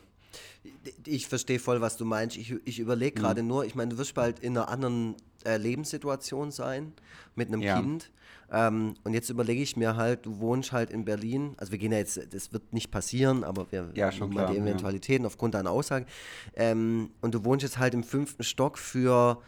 Ich 1.06 1.26
verstehe 1.26 1.58
voll, 1.58 1.80
was 1.80 1.96
du 1.96 2.04
meinst. 2.04 2.36
Ich, 2.36 2.54
ich 2.64 2.78
überlege 2.78 3.18
mhm. 3.18 3.22
gerade 3.22 3.42
mhm. 3.42 3.48
nur, 3.48 3.64
ich 3.64 3.74
meine, 3.74 3.90
du 3.90 3.98
wirst 3.98 4.14
bald 4.14 4.38
in 4.38 4.56
einer 4.56 4.68
anderen 4.68 5.16
äh, 5.44 5.56
Lebenssituation 5.56 6.50
sein 6.50 6.92
mit 7.34 7.48
einem 7.48 7.62
ja. 7.62 7.80
Kind. 7.80 8.10
Ähm, 8.52 8.94
und 9.04 9.14
jetzt 9.14 9.30
überlege 9.30 9.62
ich 9.62 9.76
mir 9.76 9.96
halt, 9.96 10.26
du 10.26 10.40
wohnst 10.40 10.72
halt 10.72 10.90
in 10.90 11.04
Berlin, 11.04 11.54
also 11.56 11.70
wir 11.70 11.78
gehen 11.78 11.92
ja 11.92 11.98
jetzt, 11.98 12.20
das 12.34 12.52
wird 12.52 12.72
nicht 12.72 12.90
passieren, 12.90 13.44
aber 13.44 13.70
wir 13.70 13.90
ja, 13.94 14.10
schon 14.10 14.32
mal 14.34 14.46
die 14.46 14.58
Eventualitäten 14.58 15.22
ja. 15.22 15.28
aufgrund 15.28 15.54
deiner 15.54 15.70
Aussagen. 15.70 16.06
Ähm, 16.54 17.10
und 17.20 17.34
du 17.34 17.44
wohnst 17.44 17.62
jetzt 17.62 17.78
halt 17.78 17.94
im 17.94 18.02
fünften 18.02 18.42
Stock 18.42 18.78
für 18.78 19.40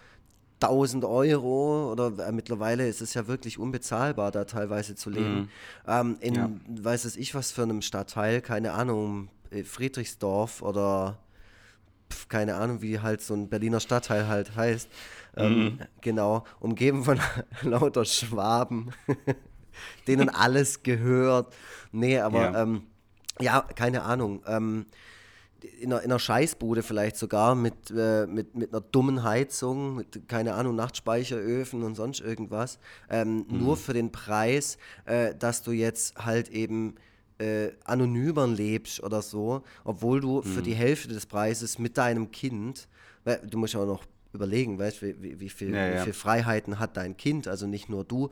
1000 0.63 1.05
Euro 1.05 1.91
oder 1.91 2.13
äh, 2.27 2.33
mittlerweile 2.33 2.89
ist 2.89 3.01
es 3.01 3.15
ja 3.15 3.27
wirklich 3.27 3.59
unbezahlbar, 3.59 4.31
da 4.31 4.45
teilweise 4.45 4.95
zu 4.95 5.11
leben. 5.11 5.35
Mhm. 5.35 5.49
Ähm, 5.89 6.17
in, 6.21 6.35
ja. 6.35 6.51
weiß 6.69 7.05
es 7.05 7.17
ich 7.17 7.35
was 7.35 7.51
für 7.51 7.63
einem 7.63 7.83
Stadtteil, 7.83 8.41
keine 8.41 8.73
Ahnung, 8.73 9.29
äh, 9.51 9.65
Friedrichsdorf 9.65 10.63
oder 10.63 11.19
keine 12.29 12.57
Ahnung, 12.57 12.83
wie 12.83 13.01
halt 13.01 13.23
so 13.23 13.35
ein 13.35 13.49
Berliner 13.49 13.81
Stadtteil 13.81 14.29
halt 14.29 14.55
heißt. 14.55 14.89
Ähm, 15.37 15.65
mhm. 15.65 15.79
Genau, 16.01 16.45
umgeben 16.61 17.05
von 17.05 17.19
lauter 17.63 18.05
Schwaben, 18.05 18.93
denen 20.07 20.29
alles 20.29 20.83
gehört. 20.83 21.55
Nee, 21.91 22.19
aber 22.19 22.41
ja, 22.41 22.63
ähm, 22.63 22.83
ja 23.41 23.61
keine 23.75 24.03
Ahnung. 24.03 24.43
Ähm, 24.47 24.87
in, 25.81 25.93
einer, 25.93 26.03
in 26.03 26.11
einer 26.11 26.19
Scheißbude 26.19 26.83
vielleicht 26.83 27.17
sogar 27.17 27.55
mit, 27.55 27.91
äh, 27.97 28.27
mit, 28.27 28.57
mit 28.57 28.73
einer 28.73 28.81
dummen 28.81 29.23
Heizung, 29.23 29.97
mit, 29.97 30.29
keine 30.29 30.55
Ahnung, 30.55 30.75
Nachtspeicheröfen 30.75 31.83
und 31.83 31.95
sonst 31.95 32.21
irgendwas. 32.21 32.79
Ähm, 33.09 33.47
mhm. 33.49 33.59
Nur 33.59 33.77
für 33.77 33.93
den 33.93 34.13
Preis, 34.13 34.77
äh, 35.05 35.35
dass 35.35 35.63
du 35.63 35.73
jetzt 35.73 36.17
halt 36.17 36.49
eben 36.49 36.97
äh, 37.39 37.73
anonymer 37.85 38.47
lebst 38.47 39.03
oder 39.03 39.23
so, 39.23 39.63
obwohl 39.85 40.21
du 40.21 40.39
mhm. 40.39 40.43
für 40.43 40.63
die 40.63 40.75
Hälfte 40.75 41.09
des 41.09 41.27
Preises 41.27 41.79
mit 41.79 41.97
deinem 41.97 42.31
Kind, 42.31 42.89
weil 43.25 43.41
du 43.49 43.59
musst 43.59 43.75
ja 43.75 43.81
auch 43.81 43.87
noch 43.87 44.05
überlegen, 44.33 44.79
weißt 44.79 45.03
wie, 45.03 45.23
wie, 45.23 45.41
wie, 45.41 45.49
viel, 45.49 45.75
ja, 45.75 45.87
ja. 45.87 46.01
wie 46.01 46.05
viel 46.05 46.13
Freiheiten 46.13 46.79
hat 46.79 46.97
dein 46.97 47.17
Kind, 47.17 47.49
also 47.49 47.67
nicht 47.67 47.89
nur 47.89 48.05
du, 48.05 48.31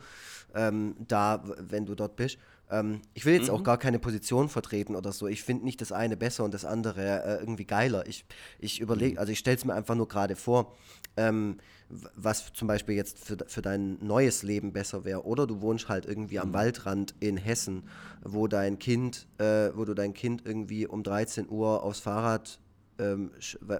ähm, 0.54 0.96
da, 0.98 1.42
wenn 1.58 1.86
du 1.86 1.94
dort 1.94 2.16
bist. 2.16 2.38
Ähm, 2.70 3.00
ich 3.14 3.26
will 3.26 3.34
jetzt 3.34 3.48
mhm. 3.48 3.54
auch 3.54 3.62
gar 3.62 3.78
keine 3.78 3.98
Position 3.98 4.48
vertreten 4.48 4.94
oder 4.94 5.12
so. 5.12 5.26
Ich 5.26 5.42
finde 5.42 5.64
nicht 5.64 5.80
das 5.80 5.92
eine 5.92 6.16
besser 6.16 6.44
und 6.44 6.54
das 6.54 6.64
andere 6.64 7.24
äh, 7.24 7.40
irgendwie 7.40 7.64
geiler. 7.64 8.06
Ich, 8.06 8.24
ich 8.58 8.80
überlege, 8.80 9.14
mhm. 9.14 9.18
also 9.18 9.32
ich 9.32 9.38
stelle 9.38 9.56
es 9.56 9.64
mir 9.64 9.74
einfach 9.74 9.96
nur 9.96 10.08
gerade 10.08 10.36
vor, 10.36 10.76
ähm, 11.16 11.58
was 11.88 12.52
zum 12.52 12.68
Beispiel 12.68 12.94
jetzt 12.94 13.18
für, 13.18 13.36
für 13.46 13.62
dein 13.62 13.98
neues 14.04 14.44
Leben 14.44 14.72
besser 14.72 15.04
wäre. 15.04 15.26
Oder 15.26 15.46
du 15.46 15.60
wohnst 15.60 15.88
halt 15.88 16.06
irgendwie 16.06 16.38
am 16.38 16.50
mhm. 16.50 16.54
Waldrand 16.54 17.14
in 17.18 17.36
Hessen, 17.36 17.88
wo 18.22 18.46
dein 18.46 18.78
Kind, 18.78 19.26
äh, 19.38 19.70
wo 19.74 19.84
du 19.84 19.94
dein 19.94 20.14
Kind 20.14 20.42
irgendwie 20.46 20.86
um 20.86 21.02
13 21.02 21.48
Uhr 21.48 21.82
aufs 21.82 22.00
Fahrrad 22.00 22.60
ähm, 23.00 23.30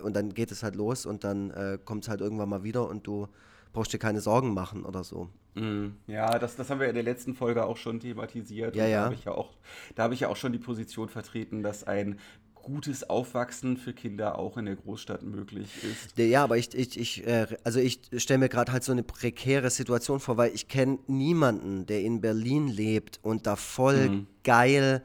und 0.03 0.17
dann 0.17 0.35
geht 0.35 0.51
es 0.51 0.63
halt 0.63 0.77
los 0.77 1.07
und 1.07 1.25
dann 1.25 1.51
äh, 1.51 1.79
kommt 1.85 2.05
es 2.05 2.09
halt 2.09 2.21
irgendwann 2.21 2.49
mal 2.49 2.65
wieder 2.65 2.89
und 2.89 3.07
du 3.07 3.29
brauchst 3.73 3.93
dir 3.93 3.99
keine 3.99 4.21
Sorgen 4.21 4.55
machen 4.55 4.85
oder 4.85 5.05
so. 5.05 5.29
Mm, 5.55 5.89
ja, 6.07 6.39
das, 6.39 6.57
das 6.57 6.71
haben 6.71 6.81
wir 6.81 6.89
in 6.89 6.95
der 6.95 7.03
letzten 7.03 7.35
Folge 7.35 7.65
auch 7.65 7.77
schon 7.77 8.01
thematisiert. 8.01 8.77
Ja, 8.77 8.87
ja. 8.87 8.99
Da 8.99 9.05
habe 9.05 9.15
ich 9.15 9.25
ja, 9.25 9.33
auch, 9.33 9.51
hab 9.97 10.13
ich 10.13 10.21
ja 10.21 10.29
auch 10.29 10.37
schon 10.37 10.53
die 10.53 10.59
Position 10.59 11.09
vertreten, 11.09 11.63
dass 11.63 11.85
ein 11.85 12.19
gutes 12.55 13.09
Aufwachsen 13.09 13.77
für 13.77 13.93
Kinder 13.93 14.39
auch 14.39 14.57
in 14.57 14.67
der 14.67 14.77
Großstadt 14.77 15.23
möglich 15.23 15.71
ist. 15.83 16.19
Ja, 16.19 16.45
aber 16.45 16.59
ich, 16.59 16.75
ich, 16.75 16.99
ich 16.99 17.27
äh, 17.27 17.47
also 17.65 17.81
ich 17.81 18.01
stelle 18.19 18.39
mir 18.39 18.49
gerade 18.49 18.73
halt 18.73 18.85
so 18.85 18.93
eine 18.93 19.03
prekäre 19.03 19.71
Situation 19.71 20.21
vor, 20.21 20.37
weil 20.37 20.53
ich 20.55 20.69
kenne 20.69 20.99
niemanden, 21.07 21.87
der 21.87 22.03
in 22.03 22.21
Berlin 22.21 22.69
lebt 22.69 23.19
und 23.23 23.47
da 23.47 23.57
voll 23.57 24.09
mhm. 24.09 24.27
geil 24.45 25.03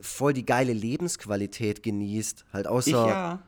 voll 0.00 0.32
die 0.32 0.44
geile 0.44 0.72
Lebensqualität 0.72 1.82
genießt. 1.82 2.44
Halt 2.52 2.66
außer. 2.66 2.88
Ich 2.88 2.94
ja. 2.94 3.42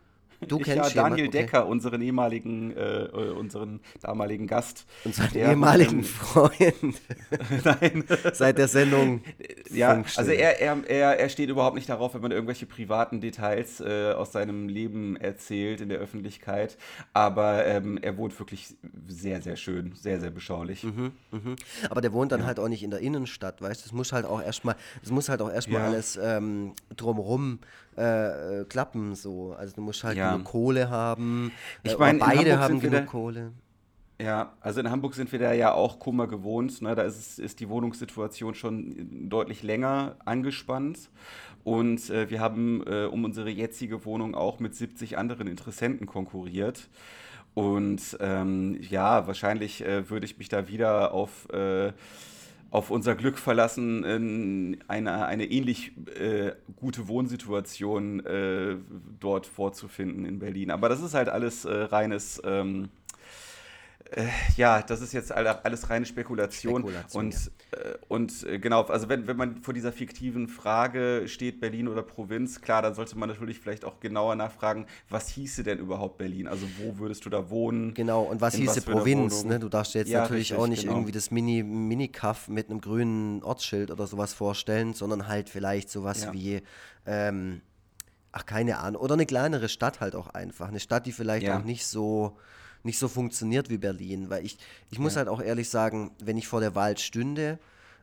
Du 0.49 0.59
ich 0.59 0.65
kennst 0.65 0.95
ja 0.95 1.03
Daniel 1.03 1.29
okay. 1.29 1.39
Decker, 1.39 1.67
unseren 1.67 2.01
ehemaligen, 2.03 2.77
äh, 2.77 3.05
äh, 3.05 3.31
unseren 3.33 3.81
damaligen 4.01 4.47
Gast. 4.47 4.87
Unseren 5.05 5.35
ehemaligen 5.35 6.05
Freund. 6.05 7.01
Nein. 7.65 8.05
Seit 8.33 8.59
der 8.59 8.69
Sendung. 8.69 9.23
Ja, 9.69 10.05
also 10.17 10.31
er, 10.31 10.61
er, 10.61 10.79
er, 10.89 11.19
er 11.19 11.29
steht 11.29 11.51
überhaupt 11.51 11.75
nicht 11.75 11.89
darauf, 11.89 12.15
wenn 12.15 12.23
man 12.23 12.31
irgendwelche 12.31 12.67
privaten 12.67 13.21
Details 13.21 13.81
äh, 13.81 14.13
aus 14.13 14.33
seinem 14.33 14.69
Leben 14.69 15.17
erzählt 15.17 15.81
in 15.81 15.89
der 15.89 15.99
Öffentlichkeit. 15.99 16.79
Aber 17.13 17.67
ähm, 17.67 17.99
er 18.01 18.17
wohnt 18.17 18.39
wirklich 18.39 18.77
sehr, 19.09 19.43
sehr 19.43 19.57
schön, 19.57 19.93
sehr, 19.95 20.21
sehr 20.21 20.31
beschaulich. 20.31 20.85
Mhm, 20.85 21.13
mhm. 21.31 21.57
Aber 21.91 22.01
der 22.01 22.13
wohnt 22.13 22.33
dann 22.33 22.41
ja. 22.41 22.47
halt 22.47 22.61
auch 22.61 22.69
nicht 22.69 22.85
in 22.85 22.91
der 22.91 23.01
Innenstadt, 23.01 23.61
weißt 23.61 23.83
du? 23.83 23.87
Es 23.87 23.93
muss 23.93 24.13
halt 24.13 24.25
auch 24.25 24.41
erstmal, 24.41 24.77
es 25.03 25.11
muss 25.11 25.29
halt 25.29 25.43
auch 25.43 25.51
erstmal 25.51 25.81
ja. 25.81 25.89
alles 25.89 26.19
ähm, 26.23 26.73
drumherum 26.97 27.59
äh, 27.97 28.65
klappen 28.65 29.15
so. 29.15 29.55
Also 29.59 29.75
du 29.75 29.81
musst 29.81 30.05
halt 30.05 30.17
ja. 30.17 30.33
genug 30.33 30.47
Kohle 30.47 30.91
haben. 30.91 31.53
Ich 31.83 31.93
äh, 31.93 31.99
meine, 31.99 32.19
beide 32.19 32.59
haben 32.59 32.81
genug 32.81 33.07
Kohle. 33.07 33.53
Ja, 34.19 34.55
also 34.61 34.81
in 34.81 34.91
Hamburg 34.91 35.15
sind 35.15 35.31
wir 35.31 35.39
da 35.39 35.53
ja 35.53 35.73
auch 35.73 35.99
Kummer 35.99 36.27
gewohnt. 36.27 36.81
Ne? 36.81 36.95
Da 36.95 37.03
ist, 37.03 37.39
ist 37.39 37.61
die 37.61 37.69
Wohnungssituation 37.69 38.55
schon 38.55 39.29
deutlich 39.29 39.63
länger 39.63 40.17
angespannt. 40.25 41.11
Und 41.65 42.09
äh, 42.11 42.31
wir 42.31 42.41
haben 42.41 42.83
äh, 42.87 43.05
um 43.05 43.25
unsere 43.25 43.51
jetzige 43.51 44.05
Wohnung 44.05 44.35
auch 44.35 44.59
mit 44.59 44.75
70 44.75 45.19
anderen 45.19 45.49
Interessenten 45.49 46.07
konkurriert. 46.07 46.89
Und 47.53 48.17
ähm, 48.21 48.79
ja, 48.89 49.27
wahrscheinlich 49.27 49.85
äh, 49.85 50.09
würde 50.09 50.27
ich 50.27 50.39
mich 50.39 50.49
da 50.49 50.69
wieder 50.69 51.13
auf 51.13 51.49
äh, 51.51 51.93
auf 52.71 52.91
unser 52.91 53.15
Glück 53.15 53.39
verlassen, 53.39 54.81
eine, 54.89 55.27
eine 55.27 55.45
ähnlich 55.47 55.93
äh, 56.19 56.53
gute 56.77 57.09
Wohnsituation 57.09 58.25
äh, 58.27 58.77
dort 59.21 59.47
vorzufinden 59.47 60.25
in 60.25 60.39
Berlin. 60.39 60.71
Aber 60.71 60.89
das 60.89 61.01
ist 61.01 61.15
halt 61.15 61.29
alles 61.29 61.65
äh, 61.65 61.73
reines. 61.73 62.41
Ähm, 62.45 62.85
äh, 62.85 63.06
ja, 64.57 64.83
das 64.83 65.01
ist 65.01 65.13
jetzt 65.13 65.33
alles 65.33 65.91
reine 65.91 66.07
Spekulation. 66.07 66.83
Spekulation 66.83 67.25
und, 67.25 67.35
ja. 67.35 67.79
äh, 67.79 67.99
und 68.09 68.43
äh, 68.45 68.59
genau, 68.59 68.83
also 68.85 69.09
wenn, 69.09 69.27
wenn 69.27 69.37
man 69.37 69.57
vor 69.63 69.75
dieser 69.75 69.93
fiktiven 69.93 70.49
Frage 70.49 71.25
steht, 71.27 71.61
Berlin 71.61 71.89
oder 71.89 72.03
Provinz, 72.03 72.61
klar, 72.61 72.83
dann 72.83 72.95
sollte 72.95 73.19
man 73.19 73.29
natürlich 73.29 73.59
vielleicht 73.59 73.85
auch 73.85 74.01
genauer 74.01 74.37
nachfragen, 74.37 74.87
was 75.09 75.29
hieße 75.29 75.63
denn 75.63 75.79
überhaupt 75.79 76.19
Berlin? 76.19 76.47
Also 76.47 76.67
wo 76.79 76.99
würdest 76.99 77.25
du 77.25 77.31
da 77.31 77.51
wohnen? 77.51 77.95
Genau, 77.95 78.23
und 78.23 78.41
was 78.41 78.55
hieße 78.55 78.77
was 78.77 78.85
Provinz? 78.85 79.45
Ne? 79.45 79.59
Du 79.59 79.69
darfst 79.69 79.95
dir 79.95 80.01
jetzt 80.01 80.11
ja, 80.11 80.23
natürlich 80.23 80.53
richtig, 80.53 80.59
auch 80.59 80.67
nicht 80.67 80.83
genau. 80.83 80.95
irgendwie 80.95 81.13
das 81.13 81.31
Mini, 81.31 81.63
Mini-Kaff 81.63 82.49
mit 82.49 82.71
einem 82.71 82.81
grünen 82.81 83.43
Ortsschild 83.43 83.91
oder 83.91 84.07
sowas 84.07 84.35
vorstellen, 84.35 84.95
sondern 84.95 85.27
halt 85.29 85.49
vielleicht 85.49 85.91
sowas 85.91 86.25
ja. 86.25 86.33
wie 86.33 86.63
ähm, 87.07 87.61
ach, 88.33 88.45
keine 88.45 88.79
Ahnung, 88.79 89.01
oder 89.01 89.15
eine 89.15 89.27
kleinere 89.27 89.69
Stadt 89.69 90.01
halt 90.01 90.15
auch 90.15 90.29
einfach. 90.29 90.69
Eine 90.69 90.81
Stadt, 90.81 91.07
die 91.07 91.13
vielleicht 91.13 91.49
auch 91.49 91.65
nicht 91.65 91.87
so 91.87 92.37
nicht 92.87 92.99
so 92.99 93.09
funktioniert 93.09 93.69
wie 93.69 93.77
Berlin. 93.77 94.31
Weil 94.31 94.47
ich, 94.47 94.57
ich 94.91 94.99
muss 94.99 95.15
ja. 95.15 95.19
halt 95.19 95.29
auch 95.29 95.43
ehrlich 95.43 95.69
sagen, 95.69 96.13
wenn 96.25 96.39
ich 96.39 96.49
vor 96.49 96.61
der 96.61 96.75
Wahl 96.75 96.97
stünde 96.97 97.59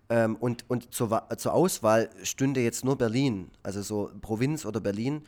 ähm, 0.10 0.36
und, 0.36 0.70
und 0.70 0.94
zur, 0.94 1.28
zur 1.38 1.54
Auswahl 1.54 2.10
stünde 2.22 2.62
jetzt 2.62 2.86
nur 2.86 2.98
Berlin, 2.98 3.50
also 3.64 3.82
so 3.82 4.12
Provinz 4.22 4.66
oder 4.66 4.80
Berlin, 4.80 5.24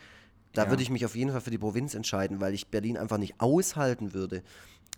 da 0.53 0.65
ja. 0.65 0.69
würde 0.69 0.83
ich 0.83 0.89
mich 0.89 1.05
auf 1.05 1.15
jeden 1.15 1.31
Fall 1.31 1.41
für 1.41 1.51
die 1.51 1.57
Provinz 1.57 1.95
entscheiden, 1.95 2.39
weil 2.39 2.53
ich 2.53 2.67
Berlin 2.67 2.97
einfach 2.97 3.17
nicht 3.17 3.35
aushalten 3.39 4.13
würde. 4.13 4.43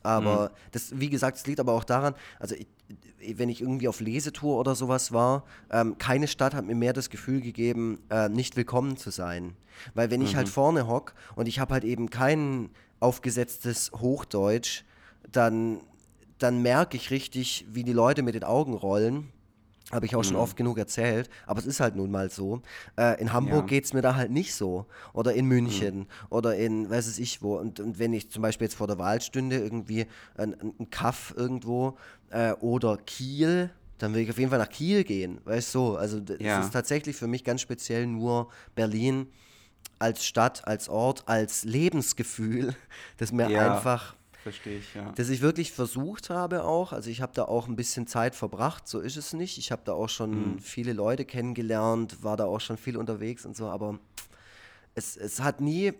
Aber 0.04 0.50
mhm. 0.50 0.70
das, 0.72 1.00
wie 1.00 1.10
gesagt, 1.10 1.38
es 1.38 1.48
liegt 1.48 1.60
aber 1.60 1.74
auch 1.74 1.84
daran, 1.84 2.14
also 2.40 2.56
ich, 2.56 2.68
wenn 3.38 3.50
ich 3.50 3.62
irgendwie 3.62 3.88
auf 3.88 4.00
Lesetour 4.00 4.58
oder 4.58 4.76
sowas 4.76 5.12
war, 5.12 5.44
ähm, 5.72 5.98
keine 5.98 6.28
Stadt 6.28 6.54
hat 6.54 6.66
mir 6.66 6.76
mehr 6.76 6.94
das 6.94 7.10
Gefühl 7.10 7.42
gegeben, 7.42 8.00
äh, 8.10 8.30
nicht 8.30 8.56
willkommen 8.56 8.98
zu 8.98 9.10
sein. 9.10 9.56
Weil 9.94 10.12
wenn 10.12 10.22
mhm. 10.22 10.28
ich 10.28 10.36
halt 10.36 10.48
mhm. 10.48 10.52
vorne 10.52 10.88
hock 10.88 11.14
und 11.36 11.48
ich 11.48 11.60
habe 11.60 11.74
halt 11.74 11.84
eben 11.84 12.10
keinen 12.10 12.70
aufgesetztes 13.00 13.92
Hochdeutsch, 13.94 14.84
dann, 15.32 15.82
dann 16.38 16.62
merke 16.62 16.98
ich 16.98 17.12
richtig, 17.12 17.66
wie 17.70 17.84
die 17.84 17.94
Leute 17.94 18.24
mit 18.24 18.36
den 18.36 18.44
Augen 18.44 18.74
rollen. 18.74 19.32
Habe 19.92 20.06
ich 20.06 20.18
auch 20.18 20.24
schon 20.24 20.34
mhm. 20.34 20.42
oft 20.42 20.58
genug 20.58 20.78
erzählt, 20.78 21.30
aber 21.46 21.62
es 21.62 21.66
ist 21.66 21.80
halt 21.80 21.96
nun 21.96 22.12
mal 22.12 22.30
so. 22.30 22.62
Äh, 22.98 23.22
in 23.22 23.32
Hamburg 23.32 23.62
ja. 23.62 23.68
geht 23.68 23.86
es 23.86 23.94
mir 23.94 24.02
da 24.02 24.16
halt 24.16 24.32
nicht 24.32 24.54
so. 24.54 24.86
Oder 25.14 25.34
in 25.34 25.46
München 25.46 26.00
mhm. 26.00 26.08
oder 26.30 26.58
in 26.58 26.90
weiß 26.90 27.08
es 27.08 27.20
ich 27.20 27.42
wo. 27.42 27.56
Und, 27.56 27.80
und 27.80 27.98
wenn 27.98 28.12
ich 28.12 28.30
zum 28.30 28.42
Beispiel 28.42 28.66
jetzt 28.66 28.76
vor 28.76 28.88
der 28.88 28.98
Wahl 28.98 29.22
stünde, 29.22 29.58
irgendwie 29.58 30.06
ein, 30.36 30.58
ein 30.60 30.90
Kaff 30.90 31.34
irgendwo 31.38 31.98
äh, 32.32 32.52
oder 32.56 32.98
Kiel, 32.98 33.70
dann 33.98 34.14
will 34.14 34.22
ich 34.22 34.30
auf 34.30 34.38
jeden 34.38 34.50
Fall 34.50 34.60
nach 34.60 34.70
Kiel 34.70 35.06
gehen. 35.06 35.40
Weißt 35.46 35.74
du, 35.74 35.80
so. 35.80 35.98
also 35.98 36.18
es 36.18 36.36
ja. 36.40 36.60
ist 36.60 36.74
tatsächlich 36.74 37.16
für 37.16 37.28
mich 37.28 37.46
ganz 37.46 37.62
speziell 37.62 38.08
nur 38.08 38.50
Berlin 38.76 39.28
als 40.00 40.26
Stadt, 40.26 40.68
als 40.68 40.90
Ort, 40.90 41.24
als 41.28 41.64
Lebensgefühl, 41.64 42.76
das 43.18 43.32
mir 43.32 43.50
ja, 43.50 43.76
einfach, 43.76 44.16
verstehe 44.44 44.80
ich, 44.80 44.94
ja. 44.94 45.12
dass 45.14 45.30
ich 45.30 45.42
wirklich 45.42 45.72
versucht 45.72 46.30
habe 46.30 46.64
auch, 46.64 46.94
also 46.94 47.10
ich 47.10 47.22
habe 47.22 47.34
da 47.34 47.46
auch 47.46 47.68
ein 47.68 47.76
bisschen 47.76 48.08
Zeit 48.08 48.36
verbracht, 48.36 48.88
so 48.88 49.00
ist 49.00 49.18
es 49.18 49.34
nicht. 49.34 49.58
Ich 49.58 49.72
habe 49.72 49.82
da 49.86 49.94
auch 49.94 50.10
schon 50.10 50.54
mhm. 50.54 50.60
viele 50.60 50.94
Leute 50.94 51.26
kennengelernt, 51.26 52.24
war 52.24 52.38
da 52.38 52.46
auch 52.46 52.62
schon 52.62 52.78
viel 52.78 52.98
unterwegs 52.98 53.46
und 53.46 53.56
so, 53.56 53.68
aber 53.68 54.00
es, 54.96 55.18
es 55.18 55.42
hat 55.42 55.62
nie 55.62 55.94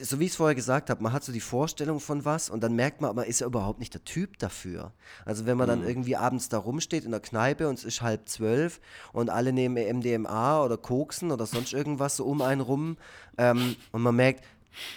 so 0.00 0.18
wie 0.18 0.24
ich 0.24 0.30
es 0.30 0.36
vorher 0.36 0.54
gesagt 0.54 0.88
habe, 0.90 1.02
man 1.02 1.12
hat 1.12 1.24
so 1.24 1.32
die 1.32 1.40
Vorstellung 1.40 2.00
von 2.00 2.24
was 2.24 2.48
und 2.48 2.62
dann 2.62 2.74
merkt 2.74 3.00
man, 3.00 3.14
man 3.14 3.26
ist 3.26 3.40
ja 3.40 3.46
überhaupt 3.46 3.80
nicht 3.80 3.92
der 3.92 4.04
Typ 4.04 4.38
dafür. 4.38 4.92
Also 5.24 5.46
wenn 5.46 5.56
man 5.56 5.66
mhm. 5.66 5.70
dann 5.70 5.88
irgendwie 5.88 6.16
abends 6.16 6.48
da 6.48 6.58
rumsteht 6.58 7.04
in 7.04 7.10
der 7.10 7.20
Kneipe 7.20 7.68
und 7.68 7.78
es 7.78 7.84
ist 7.84 8.00
halb 8.00 8.28
zwölf 8.28 8.80
und 9.12 9.30
alle 9.30 9.52
nehmen 9.52 9.76
MDMA 9.98 10.64
oder 10.64 10.76
Koksen 10.76 11.30
oder 11.30 11.46
sonst 11.46 11.72
irgendwas 11.72 12.16
so 12.16 12.24
um 12.24 12.40
einen 12.40 12.60
rum 12.60 12.96
ähm, 13.36 13.76
und 13.92 14.02
man 14.02 14.16
merkt, 14.16 14.44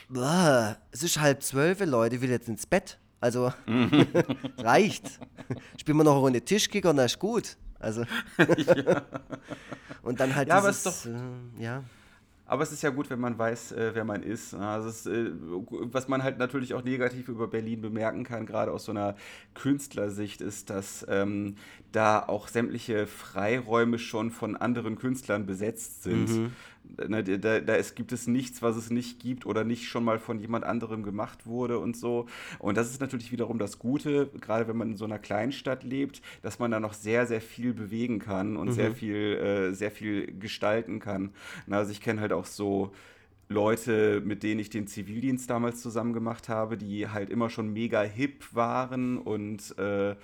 boah, 0.09 0.77
es 0.91 1.03
ist 1.03 1.19
halb 1.19 1.43
zwölf, 1.43 1.79
Leute, 1.85 2.15
ich 2.15 2.21
will 2.21 2.29
jetzt 2.29 2.47
ins 2.47 2.65
Bett. 2.65 2.97
Also 3.19 3.53
reicht. 4.57 5.19
Spielen 5.77 5.97
wir 5.97 6.03
noch 6.03 6.13
eine 6.13 6.21
Runde 6.21 6.41
Tischkicker 6.41 6.89
und 6.89 6.97
das 6.97 7.13
ist 7.13 7.19
gut. 7.19 7.57
Also 7.77 8.01
ja. 8.37 9.01
und 10.03 10.19
dann 10.19 10.35
halt 10.35 10.47
ja, 10.47 10.61
dieses, 10.61 10.85
aber 10.85 11.05
ist 11.05 11.05
doch, 11.05 11.11
äh, 11.59 11.63
ja. 11.63 11.83
Aber 12.51 12.63
es 12.63 12.73
ist 12.73 12.81
ja 12.81 12.89
gut, 12.89 13.09
wenn 13.09 13.21
man 13.21 13.37
weiß, 13.37 13.71
äh, 13.71 13.91
wer 13.93 14.03
man 14.03 14.23
ist. 14.23 14.53
Also 14.53 14.89
ist, 14.89 15.07
äh, 15.07 15.31
was 15.39 16.09
man 16.09 16.21
halt 16.21 16.37
natürlich 16.37 16.73
auch 16.73 16.83
negativ 16.83 17.29
über 17.29 17.47
Berlin 17.47 17.79
bemerken 17.79 18.25
kann, 18.25 18.45
gerade 18.45 18.73
aus 18.73 18.83
so 18.83 18.91
einer 18.91 19.15
Künstlersicht, 19.53 20.41
ist, 20.41 20.69
dass 20.69 21.05
ähm, 21.07 21.55
da 21.93 22.19
auch 22.19 22.49
sämtliche 22.49 23.07
Freiräume 23.07 23.99
schon 23.99 24.31
von 24.31 24.57
anderen 24.57 24.97
Künstlern 24.97 25.45
besetzt 25.45 26.03
sind. 26.03 26.27
Mhm. 26.27 26.51
Ne, 27.07 27.23
da, 27.23 27.59
da 27.59 27.75
es 27.75 27.95
gibt 27.95 28.11
es 28.11 28.27
nichts, 28.27 28.61
was 28.61 28.75
es 28.75 28.89
nicht 28.89 29.19
gibt 29.19 29.45
oder 29.45 29.63
nicht 29.63 29.87
schon 29.87 30.03
mal 30.03 30.19
von 30.19 30.39
jemand 30.39 30.65
anderem 30.65 31.03
gemacht 31.03 31.45
wurde 31.45 31.79
und 31.79 31.95
so. 31.95 32.27
Und 32.59 32.77
das 32.77 32.89
ist 32.89 33.01
natürlich 33.01 33.31
wiederum 33.31 33.57
das 33.57 33.79
Gute, 33.79 34.29
gerade 34.39 34.67
wenn 34.67 34.77
man 34.77 34.91
in 34.91 34.97
so 34.97 35.05
einer 35.05 35.19
Kleinstadt 35.19 35.83
lebt, 35.83 36.21
dass 36.41 36.59
man 36.59 36.71
da 36.71 36.79
noch 36.79 36.93
sehr, 36.93 37.27
sehr 37.27 37.41
viel 37.41 37.73
bewegen 37.73 38.19
kann 38.19 38.57
und 38.57 38.69
mhm. 38.69 38.71
sehr 38.73 38.91
viel, 38.91 39.15
äh, 39.15 39.73
sehr 39.73 39.91
viel 39.91 40.33
gestalten 40.39 40.99
kann. 40.99 41.31
Na, 41.65 41.77
also 41.77 41.91
ich 41.91 42.01
kenne 42.01 42.21
halt 42.21 42.33
auch 42.33 42.45
so 42.45 42.91
Leute, 43.51 44.21
mit 44.25 44.43
denen 44.43 44.59
ich 44.59 44.69
den 44.69 44.87
Zivildienst 44.87 45.49
damals 45.49 45.81
zusammen 45.81 46.13
gemacht 46.13 46.49
habe, 46.49 46.77
die 46.77 47.07
halt 47.07 47.29
immer 47.29 47.49
schon 47.49 47.71
mega 47.73 48.01
hip 48.01 48.45
waren 48.53 49.17
und 49.17 49.77
äh, 49.77 50.15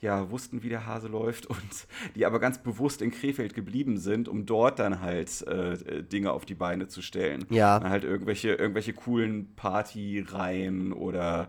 ja, 0.00 0.30
wussten, 0.30 0.62
wie 0.62 0.68
der 0.68 0.86
Hase 0.86 1.08
läuft 1.08 1.46
und 1.46 1.86
die 2.14 2.26
aber 2.26 2.38
ganz 2.38 2.58
bewusst 2.58 3.02
in 3.02 3.10
Krefeld 3.10 3.54
geblieben 3.54 3.98
sind, 3.98 4.28
um 4.28 4.46
dort 4.46 4.78
dann 4.78 5.00
halt 5.00 5.42
äh, 5.46 6.02
Dinge 6.02 6.32
auf 6.32 6.44
die 6.44 6.54
Beine 6.54 6.88
zu 6.88 7.02
stellen. 7.02 7.44
Ja. 7.50 7.78
Dann 7.78 7.90
halt 7.90 8.04
irgendwelche, 8.04 8.54
irgendwelche 8.54 8.92
coolen 8.92 9.54
Partyreihen 9.56 10.92
oder 10.92 11.48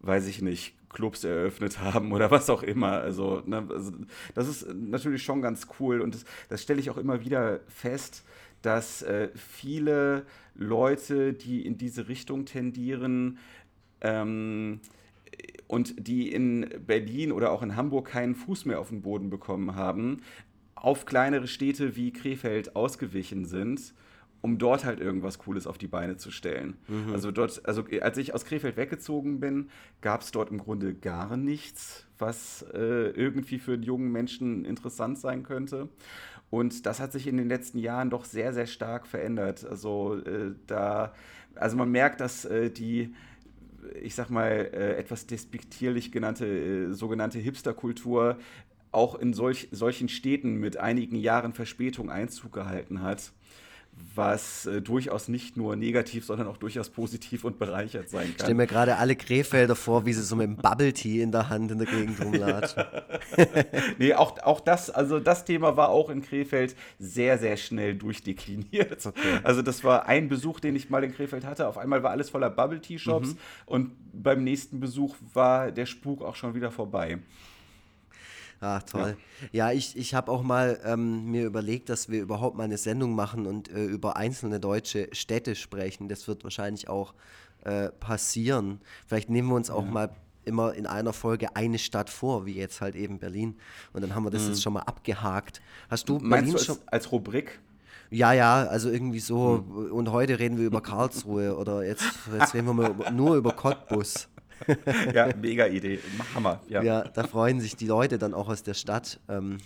weiß 0.00 0.26
ich 0.26 0.42
nicht, 0.42 0.74
Clubs 0.90 1.24
eröffnet 1.24 1.80
haben 1.80 2.12
oder 2.12 2.30
was 2.30 2.48
auch 2.48 2.62
immer. 2.62 3.00
Also, 3.00 3.42
ne, 3.44 3.66
also 3.68 3.92
das 4.34 4.48
ist 4.48 4.72
natürlich 4.74 5.22
schon 5.22 5.42
ganz 5.42 5.66
cool 5.78 6.00
und 6.00 6.14
das, 6.14 6.24
das 6.48 6.62
stelle 6.62 6.80
ich 6.80 6.88
auch 6.88 6.96
immer 6.96 7.24
wieder 7.24 7.60
fest, 7.68 8.24
dass 8.62 9.02
äh, 9.02 9.28
viele 9.34 10.24
Leute, 10.54 11.34
die 11.34 11.66
in 11.66 11.76
diese 11.76 12.08
Richtung 12.08 12.46
tendieren, 12.46 13.38
ähm, 14.00 14.80
und 15.66 16.08
die 16.08 16.32
in 16.32 16.68
Berlin 16.86 17.32
oder 17.32 17.50
auch 17.50 17.62
in 17.62 17.76
Hamburg 17.76 18.08
keinen 18.08 18.34
Fuß 18.34 18.64
mehr 18.66 18.80
auf 18.80 18.90
den 18.90 19.02
Boden 19.02 19.30
bekommen 19.30 19.74
haben, 19.74 20.22
auf 20.74 21.06
kleinere 21.06 21.46
Städte 21.46 21.96
wie 21.96 22.12
Krefeld 22.12 22.76
ausgewichen 22.76 23.44
sind, 23.46 23.94
um 24.42 24.58
dort 24.58 24.84
halt 24.84 25.00
irgendwas 25.00 25.38
Cooles 25.38 25.66
auf 25.66 25.78
die 25.78 25.86
Beine 25.86 26.18
zu 26.18 26.30
stellen. 26.30 26.76
Mhm. 26.86 27.14
Also 27.14 27.30
dort, 27.30 27.64
also 27.64 27.84
als 28.02 28.18
ich 28.18 28.34
aus 28.34 28.44
Krefeld 28.44 28.76
weggezogen 28.76 29.40
bin, 29.40 29.70
gab 30.02 30.20
es 30.20 30.32
dort 30.32 30.50
im 30.50 30.58
Grunde 30.58 30.92
gar 30.92 31.38
nichts, 31.38 32.06
was 32.18 32.62
äh, 32.74 33.08
irgendwie 33.10 33.58
für 33.58 33.72
einen 33.72 33.82
jungen 33.82 34.12
Menschen 34.12 34.66
interessant 34.66 35.18
sein 35.18 35.44
könnte. 35.44 35.88
Und 36.50 36.84
das 36.84 37.00
hat 37.00 37.10
sich 37.12 37.26
in 37.26 37.38
den 37.38 37.48
letzten 37.48 37.78
Jahren 37.78 38.10
doch 38.10 38.26
sehr, 38.26 38.52
sehr 38.52 38.66
stark 38.66 39.06
verändert. 39.06 39.64
Also 39.64 40.18
äh, 40.18 40.52
da, 40.66 41.14
also 41.54 41.78
man 41.78 41.90
merkt, 41.90 42.20
dass 42.20 42.44
äh, 42.44 42.70
die 42.70 43.14
ich 44.02 44.14
sag 44.14 44.30
mal, 44.30 44.50
äh, 44.50 44.96
etwas 44.96 45.26
despektierlich 45.26 46.12
genannte, 46.12 46.46
äh, 46.46 46.92
sogenannte 46.92 47.38
Hipsterkultur 47.38 48.38
auch 48.92 49.16
in 49.16 49.34
solch, 49.34 49.68
solchen 49.72 50.08
Städten 50.08 50.56
mit 50.60 50.76
einigen 50.76 51.16
Jahren 51.16 51.52
Verspätung 51.52 52.10
Einzug 52.10 52.52
gehalten 52.52 53.02
hat 53.02 53.32
was 54.14 54.66
äh, 54.66 54.80
durchaus 54.80 55.28
nicht 55.28 55.56
nur 55.56 55.76
negativ, 55.76 56.24
sondern 56.24 56.46
auch 56.46 56.56
durchaus 56.56 56.88
positiv 56.90 57.44
und 57.44 57.58
bereichert 57.58 58.08
sein 58.08 58.22
kann. 58.22 58.30
Ich 58.30 58.42
stelle 58.42 58.54
mir 58.54 58.66
gerade 58.66 58.96
alle 58.96 59.16
Krefelder 59.16 59.74
vor, 59.74 60.06
wie 60.06 60.12
sie 60.12 60.22
so 60.22 60.36
mit 60.36 60.46
einem 60.46 60.56
Bubble 60.56 60.92
Tea 60.92 61.22
in 61.22 61.32
der 61.32 61.48
Hand 61.48 61.70
in 61.70 61.78
der 61.78 61.86
Gegend 61.86 62.20
rumlatschen. 62.20 62.84
nee, 63.98 64.14
auch, 64.14 64.38
auch 64.42 64.60
das, 64.60 64.90
also 64.90 65.18
das 65.18 65.44
Thema 65.44 65.76
war 65.76 65.88
auch 65.88 66.10
in 66.10 66.22
Krefeld 66.22 66.76
sehr, 66.98 67.38
sehr 67.38 67.56
schnell 67.56 67.94
durchdekliniert. 67.94 69.04
Okay. 69.04 69.40
Also 69.42 69.62
das 69.62 69.84
war 69.84 70.06
ein 70.06 70.28
Besuch, 70.28 70.60
den 70.60 70.76
ich 70.76 70.90
mal 70.90 71.02
in 71.02 71.12
Krefeld 71.12 71.44
hatte. 71.44 71.66
Auf 71.66 71.78
einmal 71.78 72.02
war 72.02 72.10
alles 72.10 72.30
voller 72.30 72.50
Bubble 72.50 72.80
Tea 72.80 72.98
Shops 72.98 73.30
mhm. 73.30 73.38
und 73.66 73.90
beim 74.12 74.44
nächsten 74.44 74.80
Besuch 74.80 75.16
war 75.32 75.72
der 75.72 75.86
Spuk 75.86 76.22
auch 76.22 76.36
schon 76.36 76.54
wieder 76.54 76.70
vorbei. 76.70 77.18
Ach, 78.60 78.82
toll. 78.82 79.16
Ja, 79.52 79.70
ja 79.70 79.76
ich, 79.76 79.96
ich 79.96 80.14
habe 80.14 80.30
auch 80.30 80.42
mal 80.42 80.80
ähm, 80.84 81.30
mir 81.30 81.44
überlegt, 81.44 81.88
dass 81.88 82.08
wir 82.08 82.22
überhaupt 82.22 82.56
mal 82.56 82.64
eine 82.64 82.78
Sendung 82.78 83.14
machen 83.14 83.46
und 83.46 83.70
äh, 83.70 83.84
über 83.84 84.16
einzelne 84.16 84.60
deutsche 84.60 85.08
Städte 85.12 85.54
sprechen. 85.54 86.08
Das 86.08 86.26
wird 86.28 86.44
wahrscheinlich 86.44 86.88
auch 86.88 87.14
äh, 87.64 87.90
passieren. 87.90 88.80
Vielleicht 89.06 89.30
nehmen 89.30 89.48
wir 89.48 89.56
uns 89.56 89.70
auch 89.70 89.84
ja. 89.84 89.90
mal 89.90 90.10
immer 90.44 90.74
in 90.74 90.86
einer 90.86 91.12
Folge 91.12 91.56
eine 91.56 91.78
Stadt 91.78 92.10
vor, 92.10 92.46
wie 92.46 92.52
jetzt 92.52 92.80
halt 92.80 92.94
eben 92.94 93.18
Berlin. 93.18 93.56
Und 93.92 94.02
dann 94.02 94.14
haben 94.14 94.24
wir 94.24 94.30
das 94.30 94.42
mhm. 94.42 94.48
jetzt 94.50 94.62
schon 94.62 94.74
mal 94.74 94.82
abgehakt. 94.82 95.60
Hast 95.88 96.08
du 96.08 96.14
Meinst 96.14 96.30
Berlin 96.30 96.52
du 96.52 96.58
schon 96.58 96.78
als 96.86 97.10
Rubrik? 97.10 97.60
Ja, 98.10 98.32
ja, 98.32 98.66
also 98.66 98.90
irgendwie 98.90 99.20
so. 99.20 99.64
Hm. 99.66 99.92
Und 99.92 100.12
heute 100.12 100.38
reden 100.38 100.58
wir 100.58 100.66
über 100.66 100.80
Karlsruhe 100.80 101.56
oder 101.56 101.84
jetzt, 101.84 102.04
jetzt 102.38 102.54
reden 102.54 102.66
wir 102.66 102.74
mal 102.74 103.12
nur 103.12 103.36
über 103.36 103.52
Cottbus. 103.52 104.28
Ja, 105.14 105.28
mega 105.40 105.66
Idee. 105.66 106.00
Hammer. 106.34 106.60
Ja. 106.68 106.82
ja, 106.82 107.02
da 107.02 107.24
freuen 107.24 107.60
sich 107.60 107.76
die 107.76 107.86
Leute 107.86 108.18
dann 108.18 108.34
auch 108.34 108.48
aus 108.48 108.62
der 108.62 108.74
Stadt. 108.74 109.20
Ähm, 109.28 109.58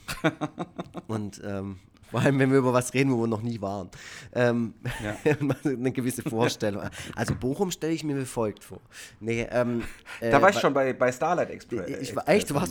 und 1.06 1.40
ähm, 1.44 1.76
vor 2.10 2.20
allem, 2.20 2.38
wenn 2.38 2.50
wir 2.50 2.58
über 2.58 2.72
was 2.72 2.94
reden, 2.94 3.12
wo 3.12 3.20
wir 3.20 3.26
noch 3.26 3.42
nie 3.42 3.60
waren. 3.60 3.90
Ähm, 4.32 4.74
ja. 5.02 5.16
eine 5.64 5.92
gewisse 5.92 6.22
Vorstellung. 6.22 6.82
Also 7.14 7.34
Bochum 7.34 7.70
stelle 7.70 7.92
ich 7.92 8.02
mir 8.02 8.16
wie 8.16 8.24
folgt 8.24 8.64
vor. 8.64 8.80
Nee, 9.20 9.46
ähm, 9.50 9.82
äh, 10.20 10.30
da 10.30 10.40
war 10.40 10.50
ich 10.50 10.58
schon 10.58 10.72
bei, 10.72 10.92
bei 10.94 11.12
Starlight 11.12 11.50
Express. 11.50 12.00
Ich 12.00 12.16
war 12.16 12.26
echt, 12.28 12.54
was, 12.54 12.70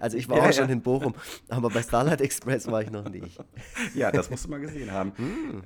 also 0.00 0.16
ich 0.16 0.28
war 0.28 0.38
ja, 0.38 0.42
auch 0.42 0.46
ja. 0.46 0.52
schon 0.52 0.68
in 0.68 0.82
Bochum, 0.82 1.14
aber 1.48 1.70
bei 1.70 1.82
Starlight 1.82 2.20
Express 2.20 2.66
war 2.66 2.82
ich 2.82 2.90
noch 2.90 3.08
nicht. 3.08 3.38
Ja, 3.94 4.10
das 4.10 4.30
musst 4.30 4.46
du 4.46 4.50
mal 4.50 4.60
gesehen 4.60 4.90
haben. 4.90 5.12
Hm. 5.16 5.62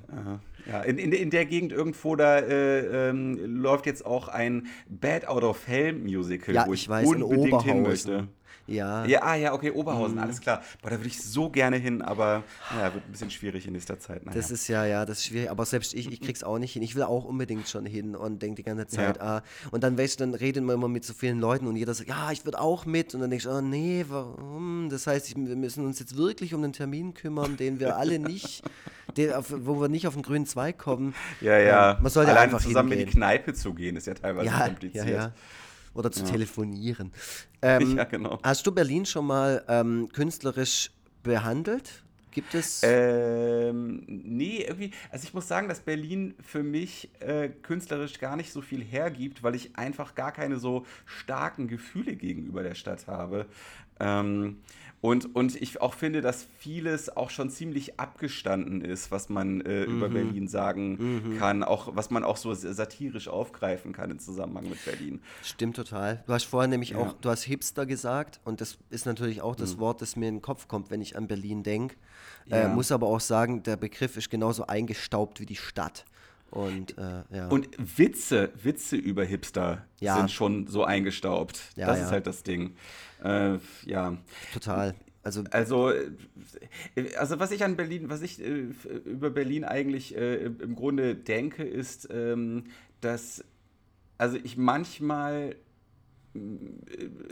Ja, 0.67 0.81
in, 0.81 0.97
in, 0.97 1.11
in 1.13 1.29
der 1.29 1.45
Gegend 1.45 1.71
irgendwo, 1.71 2.15
da 2.15 2.39
äh, 2.39 3.09
ähm, 3.09 3.37
läuft 3.61 3.85
jetzt 3.85 4.05
auch 4.05 4.27
ein 4.27 4.67
Bad 4.89 5.27
Out 5.27 5.43
of 5.43 5.65
Hell 5.67 5.93
Musical, 5.93 6.53
ja, 6.53 6.67
wo 6.67 6.73
ich, 6.73 6.83
ich 6.83 6.89
weiß, 6.89 7.07
unbedingt 7.07 7.63
hin 7.63 7.83
möchte. 7.83 8.27
Ja. 8.67 9.05
Ja, 9.05 9.23
ah, 9.23 9.35
ja, 9.35 9.53
okay, 9.53 9.71
Oberhausen, 9.71 10.15
mhm. 10.15 10.23
alles 10.23 10.41
klar. 10.41 10.61
Boah, 10.81 10.89
da 10.89 10.97
würde 10.97 11.07
ich 11.07 11.21
so 11.21 11.49
gerne 11.49 11.77
hin, 11.77 12.01
aber 12.01 12.43
naja, 12.75 12.93
wird 12.93 13.05
ein 13.05 13.11
bisschen 13.11 13.31
schwierig 13.31 13.65
in 13.65 13.73
nächster 13.73 13.97
Zeit. 13.99 14.25
Naja. 14.25 14.37
Das 14.37 14.51
ist 14.51 14.67
ja, 14.67 14.85
ja, 14.85 15.05
das 15.05 15.19
ist 15.19 15.25
schwierig, 15.27 15.49
aber 15.49 15.65
selbst 15.65 15.93
ich, 15.93 16.11
ich 16.11 16.19
krieg's 16.19 16.43
auch 16.43 16.59
nicht 16.59 16.73
hin. 16.73 16.83
Ich 16.83 16.95
will 16.95 17.03
auch 17.03 17.23
unbedingt 17.23 17.69
schon 17.69 17.85
hin 17.85 18.15
und 18.15 18.41
denke 18.41 18.57
die 18.57 18.63
ganze 18.63 18.87
Zeit, 18.87 19.17
ja. 19.17 19.37
ah, 19.37 19.43
und 19.71 19.83
dann 19.83 19.97
weißt 19.97 20.19
du, 20.19 20.25
dann 20.25 20.33
reden 20.33 20.65
wir 20.65 20.73
immer 20.73 20.89
mit 20.89 21.05
so 21.05 21.13
vielen 21.13 21.39
Leuten 21.39 21.65
und 21.65 21.77
jeder 21.77 21.93
sagt, 21.93 22.09
ja, 22.09 22.31
ich 22.31 22.43
würde 22.43 22.59
auch 22.59 22.85
mit 22.85 23.15
und 23.15 23.21
dann 23.21 23.29
denkst 23.29 23.45
du, 23.45 23.51
oh 23.51 23.61
nee, 23.61 24.05
warum? 24.09 24.89
Das 24.89 25.07
heißt, 25.07 25.35
wir 25.35 25.55
müssen 25.55 25.85
uns 25.85 25.99
jetzt 25.99 26.17
wirklich 26.17 26.53
um 26.53 26.61
den 26.61 26.73
Termin 26.73 27.13
kümmern, 27.13 27.55
den 27.55 27.79
wir 27.79 27.95
alle 27.95 28.19
nicht, 28.19 28.63
den, 29.15 29.33
auf, 29.33 29.53
wo 29.55 29.79
wir 29.79 29.87
nicht 29.87 30.07
auf 30.07 30.13
den 30.13 30.23
grünen 30.23 30.45
Zweig 30.45 30.77
kommen. 30.77 31.15
Ja, 31.39 31.57
ja. 31.57 31.91
Ähm, 31.91 32.03
man 32.03 32.11
sollte 32.11 32.31
Allein 32.31 32.43
einfach 32.43 32.61
zusammen 32.61 32.89
hingehen. 32.89 33.07
in 33.07 33.11
die 33.13 33.17
Kneipe 33.17 33.53
zu 33.53 33.73
gehen, 33.73 33.95
ist 33.95 34.07
ja 34.07 34.13
teilweise 34.13 34.47
ja, 34.47 34.65
kompliziert. 34.67 35.07
Ja, 35.07 35.13
ja 35.13 35.33
oder 35.97 36.11
zu 36.11 36.23
ja. 36.23 36.31
telefonieren. 36.31 37.11
Ähm, 37.59 37.97
ja, 37.97 38.03
genau. 38.03 38.37
Hast 38.43 38.67
du 38.67 38.71
Berlin 38.71 39.03
schon 39.03 39.25
mal 39.25 39.65
ähm, 39.67 40.09
künstlerisch 40.13 40.91
behandelt? 41.23 42.03
Gibt 42.29 42.53
es? 42.53 42.81
Ähm, 42.83 44.03
nee, 44.05 44.61
irgendwie. 44.61 44.91
Also 45.09 45.27
ich 45.27 45.33
muss 45.33 45.47
sagen, 45.47 45.67
dass 45.67 45.79
Berlin 45.79 46.35
für 46.39 46.61
mich 46.61 47.09
äh, 47.19 47.49
künstlerisch 47.49 48.19
gar 48.19 48.35
nicht 48.35 48.51
so 48.51 48.61
viel 48.61 48.83
hergibt, 48.83 49.41
weil 49.41 49.55
ich 49.55 49.75
einfach 49.75 50.13
gar 50.13 50.31
keine 50.31 50.59
so 50.59 50.85
starken 51.07 51.67
Gefühle 51.67 52.15
gegenüber 52.15 52.61
der 52.61 52.75
Stadt 52.75 53.07
habe. 53.07 53.47
Ähm, 53.99 54.59
und, 54.99 55.35
und 55.35 55.55
ich 55.55 55.79
auch 55.79 55.93
finde, 55.93 56.21
dass 56.21 56.47
vieles 56.57 57.15
auch 57.15 57.29
schon 57.29 57.51
ziemlich 57.51 57.99
abgestanden 57.99 58.81
ist, 58.81 59.11
was 59.11 59.29
man 59.29 59.61
äh, 59.61 59.85
mhm. 59.85 59.97
über 59.97 60.09
Berlin 60.09 60.47
sagen 60.47 60.97
mhm. 61.33 61.37
kann, 61.37 61.63
auch 61.63 61.95
was 61.95 62.09
man 62.09 62.23
auch 62.23 62.37
so 62.37 62.53
satirisch 62.53 63.27
aufgreifen 63.27 63.93
kann 63.93 64.09
im 64.09 64.17
Zusammenhang 64.17 64.67
mit 64.69 64.83
Berlin. 64.85 65.21
Stimmt 65.43 65.75
total. 65.75 66.23
Du 66.25 66.33
hast 66.33 66.45
vorhin 66.45 66.71
nämlich 66.71 66.91
ja. 66.91 66.97
auch, 66.97 67.13
du 67.13 67.29
hast 67.29 67.43
Hipster 67.43 67.85
gesagt 67.85 68.39
und 68.43 68.59
das 68.59 68.79
ist 68.89 69.05
natürlich 69.05 69.41
auch 69.41 69.55
das 69.55 69.75
mhm. 69.75 69.81
Wort, 69.81 70.01
das 70.01 70.15
mir 70.15 70.29
in 70.29 70.35
den 70.37 70.41
Kopf 70.41 70.67
kommt, 70.67 70.89
wenn 70.89 71.01
ich 71.01 71.15
an 71.15 71.27
Berlin 71.27 71.61
denke. 71.61 71.95
Äh, 72.49 72.61
ja. 72.61 72.61
Äh, 72.63 72.69
muss 72.69 72.91
aber 72.91 73.07
auch 73.07 73.19
sagen, 73.19 73.61
der 73.61 73.77
Begriff 73.77 74.17
ist 74.17 74.31
genauso 74.31 74.65
eingestaubt 74.65 75.39
wie 75.39 75.45
die 75.45 75.55
Stadt. 75.55 76.05
Und, 76.49 76.97
äh, 76.97 77.23
ja. 77.31 77.47
und 77.49 77.69
Witze, 77.77 78.51
Witze 78.61 78.95
über 78.95 79.23
Hipster 79.25 79.85
ja. 79.99 80.15
sind 80.17 80.31
schon 80.31 80.67
so 80.67 80.83
eingestaubt. 80.83 81.61
Ja, 81.75 81.87
das 81.87 82.01
ist 82.01 82.11
halt 82.11 82.25
das 82.25 82.43
Ding. 82.43 82.75
Äh, 83.23 83.57
ja. 83.85 84.17
Total. 84.53 84.95
Also, 85.23 85.43
also, 85.51 85.91
äh, 85.91 87.15
also 87.17 87.39
was 87.39 87.51
ich 87.51 87.63
an 87.65 87.75
Berlin, 87.75 88.09
was 88.09 88.21
ich 88.21 88.41
äh, 88.41 88.67
über 89.03 89.29
Berlin 89.29 89.65
eigentlich 89.65 90.15
äh, 90.15 90.45
im 90.45 90.75
Grunde 90.75 91.15
denke, 91.15 91.63
ist, 91.63 92.07
ähm, 92.11 92.63
dass 93.01 93.43
also 94.17 94.37
ich 94.41 94.55
manchmal 94.55 95.57
äh, 96.33 96.39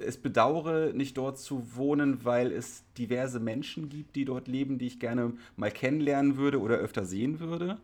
es 0.06 0.17
bedauere, 0.17 0.91
nicht 0.93 1.17
dort 1.17 1.39
zu 1.39 1.75
wohnen, 1.75 2.25
weil 2.25 2.51
es 2.51 2.84
diverse 2.97 3.39
Menschen 3.39 3.89
gibt, 3.89 4.15
die 4.15 4.25
dort 4.25 4.47
leben, 4.47 4.78
die 4.78 4.88
ich 4.88 4.99
gerne 4.99 5.34
mal 5.56 5.71
kennenlernen 5.71 6.38
würde 6.38 6.60
oder 6.60 6.75
öfter 6.75 7.06
sehen 7.06 7.39
würde. 7.39 7.80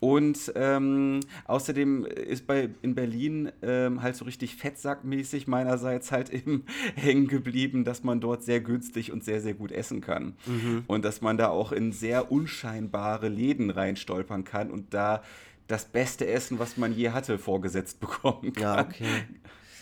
Und 0.00 0.50
ähm, 0.54 1.20
außerdem 1.44 2.06
ist 2.06 2.46
bei 2.46 2.70
in 2.80 2.94
Berlin 2.94 3.52
ähm, 3.60 4.02
halt 4.02 4.16
so 4.16 4.24
richtig 4.24 4.56
fettsackmäßig 4.56 5.46
meinerseits 5.46 6.10
halt 6.10 6.30
eben 6.30 6.64
hängen 6.96 7.28
geblieben, 7.28 7.84
dass 7.84 8.02
man 8.02 8.20
dort 8.20 8.42
sehr 8.42 8.60
günstig 8.60 9.12
und 9.12 9.22
sehr, 9.22 9.42
sehr 9.42 9.52
gut 9.52 9.70
essen 9.70 10.00
kann. 10.00 10.36
Mhm. 10.46 10.84
Und 10.86 11.04
dass 11.04 11.20
man 11.20 11.36
da 11.36 11.48
auch 11.48 11.70
in 11.70 11.92
sehr 11.92 12.32
unscheinbare 12.32 13.28
Läden 13.28 13.68
reinstolpern 13.68 14.44
kann 14.44 14.70
und 14.70 14.94
da 14.94 15.22
das 15.66 15.84
beste 15.84 16.26
Essen, 16.26 16.58
was 16.58 16.78
man 16.78 16.94
je 16.94 17.10
hatte, 17.10 17.38
vorgesetzt 17.38 18.00
bekommen 18.00 18.54
kann. 18.54 18.62
Ja, 18.62 18.80
okay. 18.80 19.24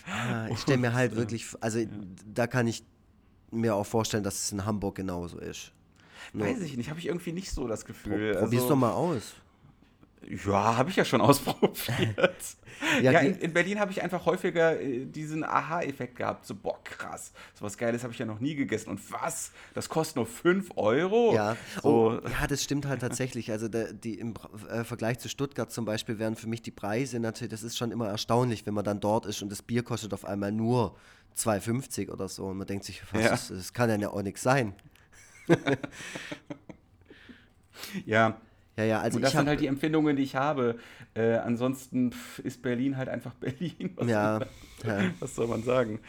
Ah, 0.05 0.47
ich 0.51 0.59
stelle 0.59 0.79
mir 0.79 0.93
halt 0.93 1.15
wirklich, 1.15 1.47
also 1.61 1.79
ja. 1.79 1.87
da 2.33 2.47
kann 2.47 2.67
ich 2.67 2.83
mir 3.51 3.75
auch 3.75 3.85
vorstellen, 3.85 4.23
dass 4.23 4.43
es 4.43 4.51
in 4.51 4.65
Hamburg 4.65 4.95
genauso 4.95 5.39
ist. 5.39 5.71
Weiß 6.33 6.61
ich 6.61 6.77
nicht, 6.77 6.89
habe 6.89 6.99
ich 6.99 7.07
irgendwie 7.07 7.31
nicht 7.31 7.51
so 7.51 7.67
das 7.67 7.85
Gefühl. 7.85 8.35
Probier's 8.35 8.63
also, 8.63 8.73
doch 8.73 8.79
mal 8.79 8.91
aus. 8.91 9.35
Ja, 10.27 10.77
habe 10.77 10.89
ich 10.89 10.95
ja 10.95 11.05
schon 11.05 11.21
ausprobiert. 11.29 11.77
ja, 13.01 13.11
ja 13.11 13.19
in, 13.19 13.35
in, 13.39 13.53
Berlin 13.53 13.79
habe 13.79 13.91
ich 13.91 14.01
einfach 14.01 14.25
häufiger 14.25 14.79
äh, 14.79 15.05
diesen 15.05 15.43
Aha-Effekt 15.43 16.17
gehabt. 16.17 16.45
So, 16.45 16.55
boah, 16.55 16.79
krass, 16.83 17.31
so 17.53 17.65
was 17.65 17.77
Geiles 17.77 18.03
habe 18.03 18.13
ich 18.13 18.19
ja 18.19 18.25
noch 18.25 18.39
nie 18.39 18.55
gegessen. 18.55 18.89
Und 18.89 19.11
was? 19.11 19.51
Das 19.73 19.89
kostet 19.89 20.17
nur 20.17 20.25
5 20.25 20.71
Euro? 20.75 21.33
Ja. 21.33 21.55
So. 21.81 21.89
Oh, 21.89 22.27
ja, 22.27 22.47
das 22.47 22.63
stimmt 22.63 22.85
halt 22.85 23.01
tatsächlich. 23.01 23.51
Also 23.51 23.67
der, 23.67 23.93
die, 23.93 24.19
im 24.19 24.33
äh, 24.69 24.83
Vergleich 24.83 25.19
zu 25.19 25.29
Stuttgart 25.29 25.71
zum 25.71 25.85
Beispiel 25.85 26.19
wären 26.19 26.35
für 26.35 26.47
mich 26.47 26.61
die 26.61 26.71
Preise 26.71 27.19
natürlich, 27.19 27.51
das 27.51 27.63
ist 27.63 27.77
schon 27.77 27.91
immer 27.91 28.07
erstaunlich, 28.07 28.65
wenn 28.65 28.73
man 28.73 28.85
dann 28.85 28.99
dort 28.99 29.25
ist 29.25 29.41
und 29.41 29.51
das 29.51 29.61
Bier 29.61 29.83
kostet 29.83 30.13
auf 30.13 30.25
einmal 30.25 30.51
nur 30.51 30.95
2,50 31.37 32.09
oder 32.09 32.27
so. 32.27 32.47
Und 32.47 32.57
man 32.57 32.67
denkt 32.67 32.85
sich, 32.85 33.01
was, 33.11 33.23
ja. 33.23 33.29
das, 33.29 33.47
das 33.49 33.73
kann 33.73 34.01
ja 34.01 34.09
auch 34.09 34.21
nichts 34.21 34.41
sein. 34.41 34.73
ja, 38.05 38.39
ja, 38.79 38.85
ja, 38.85 38.99
also 39.01 39.17
und 39.17 39.23
das 39.23 39.33
sind 39.33 39.47
halt 39.47 39.59
die 39.59 39.67
Empfindungen, 39.67 40.15
die 40.15 40.23
ich 40.23 40.35
habe. 40.35 40.77
Äh, 41.13 41.35
ansonsten 41.35 42.11
pff, 42.11 42.39
ist 42.39 42.61
Berlin 42.61 42.97
halt 42.97 43.09
einfach 43.09 43.33
Berlin. 43.39 43.97
Ja, 44.05 44.39
ja. 44.83 44.99
was 45.19 45.35
soll 45.35 45.47
man 45.47 45.63
sagen? 45.63 45.99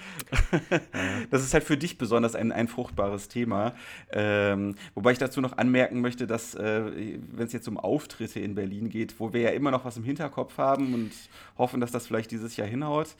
das 1.30 1.42
ist 1.42 1.54
halt 1.54 1.64
für 1.64 1.76
dich 1.76 1.98
besonders 1.98 2.34
ein, 2.34 2.52
ein 2.52 2.68
fruchtbares 2.68 3.28
Thema. 3.28 3.74
Ähm, 4.12 4.74
wobei 4.94 5.12
ich 5.12 5.18
dazu 5.18 5.40
noch 5.40 5.56
anmerken 5.58 6.00
möchte, 6.00 6.26
dass, 6.26 6.54
äh, 6.54 7.18
wenn 7.32 7.46
es 7.46 7.52
jetzt 7.52 7.68
um 7.68 7.78
Auftritte 7.78 8.40
in 8.40 8.54
Berlin 8.54 8.88
geht, 8.88 9.18
wo 9.18 9.32
wir 9.32 9.40
ja 9.40 9.50
immer 9.50 9.70
noch 9.70 9.84
was 9.84 9.96
im 9.96 10.04
Hinterkopf 10.04 10.58
haben 10.58 10.94
und 10.94 11.10
hoffen, 11.58 11.80
dass 11.80 11.92
das 11.92 12.06
vielleicht 12.06 12.30
dieses 12.30 12.56
Jahr 12.56 12.66
hinhaut, 12.66 13.14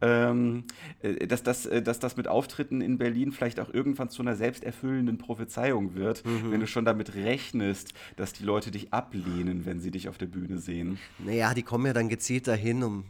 ähm, 0.00 0.64
äh, 1.02 1.26
dass, 1.26 1.42
das, 1.42 1.66
äh, 1.66 1.82
dass 1.82 1.98
das 1.98 2.16
mit 2.16 2.28
Auftritten 2.28 2.80
in 2.80 2.98
Berlin 2.98 3.32
vielleicht 3.32 3.60
auch 3.60 3.72
irgendwann 3.72 4.10
zu 4.10 4.22
einer 4.22 4.36
selbsterfüllenden 4.36 5.18
Prophezeiung 5.18 5.94
wird, 5.94 6.24
mhm. 6.24 6.50
wenn 6.50 6.60
du 6.60 6.66
schon 6.66 6.84
damit 6.84 7.14
rechnest, 7.14 7.94
dass 8.16 8.32
die 8.32 8.44
Leute 8.44 8.70
dich 8.70 8.92
ablehnen, 8.92 9.64
wenn 9.64 9.80
sie 9.80 9.90
dich 9.90 10.08
auf 10.08 10.18
der 10.18 10.26
Bühne 10.26 10.58
sehen. 10.58 10.98
Naja, 11.18 11.54
die 11.54 11.62
kommen 11.62 11.86
ja 11.86 11.92
dann 11.92 12.08
gezielt 12.08 12.48
dahin, 12.48 12.82
um, 12.82 13.04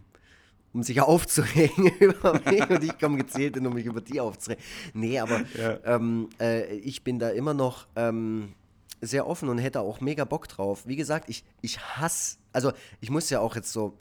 um 0.76 0.82
sich 0.82 1.00
aufzuregen 1.02 1.86
über 1.98 2.40
mich 2.44 2.68
und 2.68 2.84
ich 2.84 2.98
komme 2.98 3.16
gezielt 3.16 3.54
hin, 3.54 3.66
um 3.66 3.72
mich 3.72 3.86
über 3.86 4.00
die 4.00 4.20
aufzuregen. 4.20 4.62
Nee, 4.92 5.18
aber 5.18 5.42
ja. 5.58 5.78
ähm, 5.84 6.28
äh, 6.38 6.76
ich 6.76 7.02
bin 7.02 7.18
da 7.18 7.30
immer 7.30 7.54
noch 7.54 7.86
ähm, 7.96 8.52
sehr 9.00 9.26
offen 9.26 9.48
und 9.48 9.58
hätte 9.58 9.80
auch 9.80 10.00
mega 10.00 10.24
Bock 10.24 10.48
drauf. 10.48 10.86
Wie 10.86 10.96
gesagt, 10.96 11.28
ich, 11.28 11.44
ich 11.62 11.80
hasse, 11.80 12.36
also 12.52 12.72
ich 13.00 13.10
muss 13.10 13.30
ja 13.30 13.40
auch 13.40 13.56
jetzt 13.56 13.72
so 13.72 13.96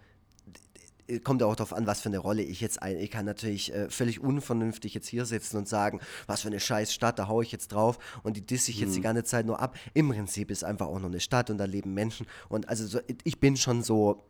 kommt 1.24 1.42
ja 1.42 1.46
auch 1.46 1.56
darauf 1.56 1.72
an, 1.72 1.86
was 1.86 2.02
für 2.02 2.10
eine 2.10 2.18
Rolle 2.18 2.42
ich 2.42 2.62
jetzt 2.62 2.82
ein. 2.82 2.98
Ich 2.98 3.12
kann 3.12 3.26
natürlich 3.26 3.72
äh, 3.72 3.92
völlig 3.92 4.22
unvernünftig 4.22 4.96
jetzt 4.96 5.08
hier 5.08 5.26
sitzen 5.26 5.58
und 5.58 5.68
sagen, 5.68 6.00
was 6.26 6.42
für 6.42 6.48
eine 6.48 6.60
scheiß 6.60 6.92
Stadt, 6.92 7.20
da 7.20 7.28
haue 7.28 7.44
ich 7.44 7.52
jetzt 7.52 7.68
drauf 7.68 8.00
und 8.24 8.38
die 8.38 8.42
disse 8.42 8.72
ich 8.72 8.80
jetzt 8.80 8.90
mhm. 8.90 8.96
die 8.96 9.02
ganze 9.02 9.24
Zeit 9.24 9.46
nur 9.46 9.60
ab. 9.60 9.78
Im 9.94 10.10
Prinzip 10.10 10.50
ist 10.50 10.64
einfach 10.64 10.88
auch 10.88 10.98
nur 10.98 11.12
eine 11.12 11.20
Stadt 11.20 11.52
und 11.52 11.60
da 11.60 11.66
leben 11.66 11.94
Menschen 11.94 12.26
und 12.50 12.70
also 12.70 12.88
so, 12.88 13.00
ich 13.24 13.40
bin 13.40 13.56
schon 13.56 13.84
so 13.84 14.26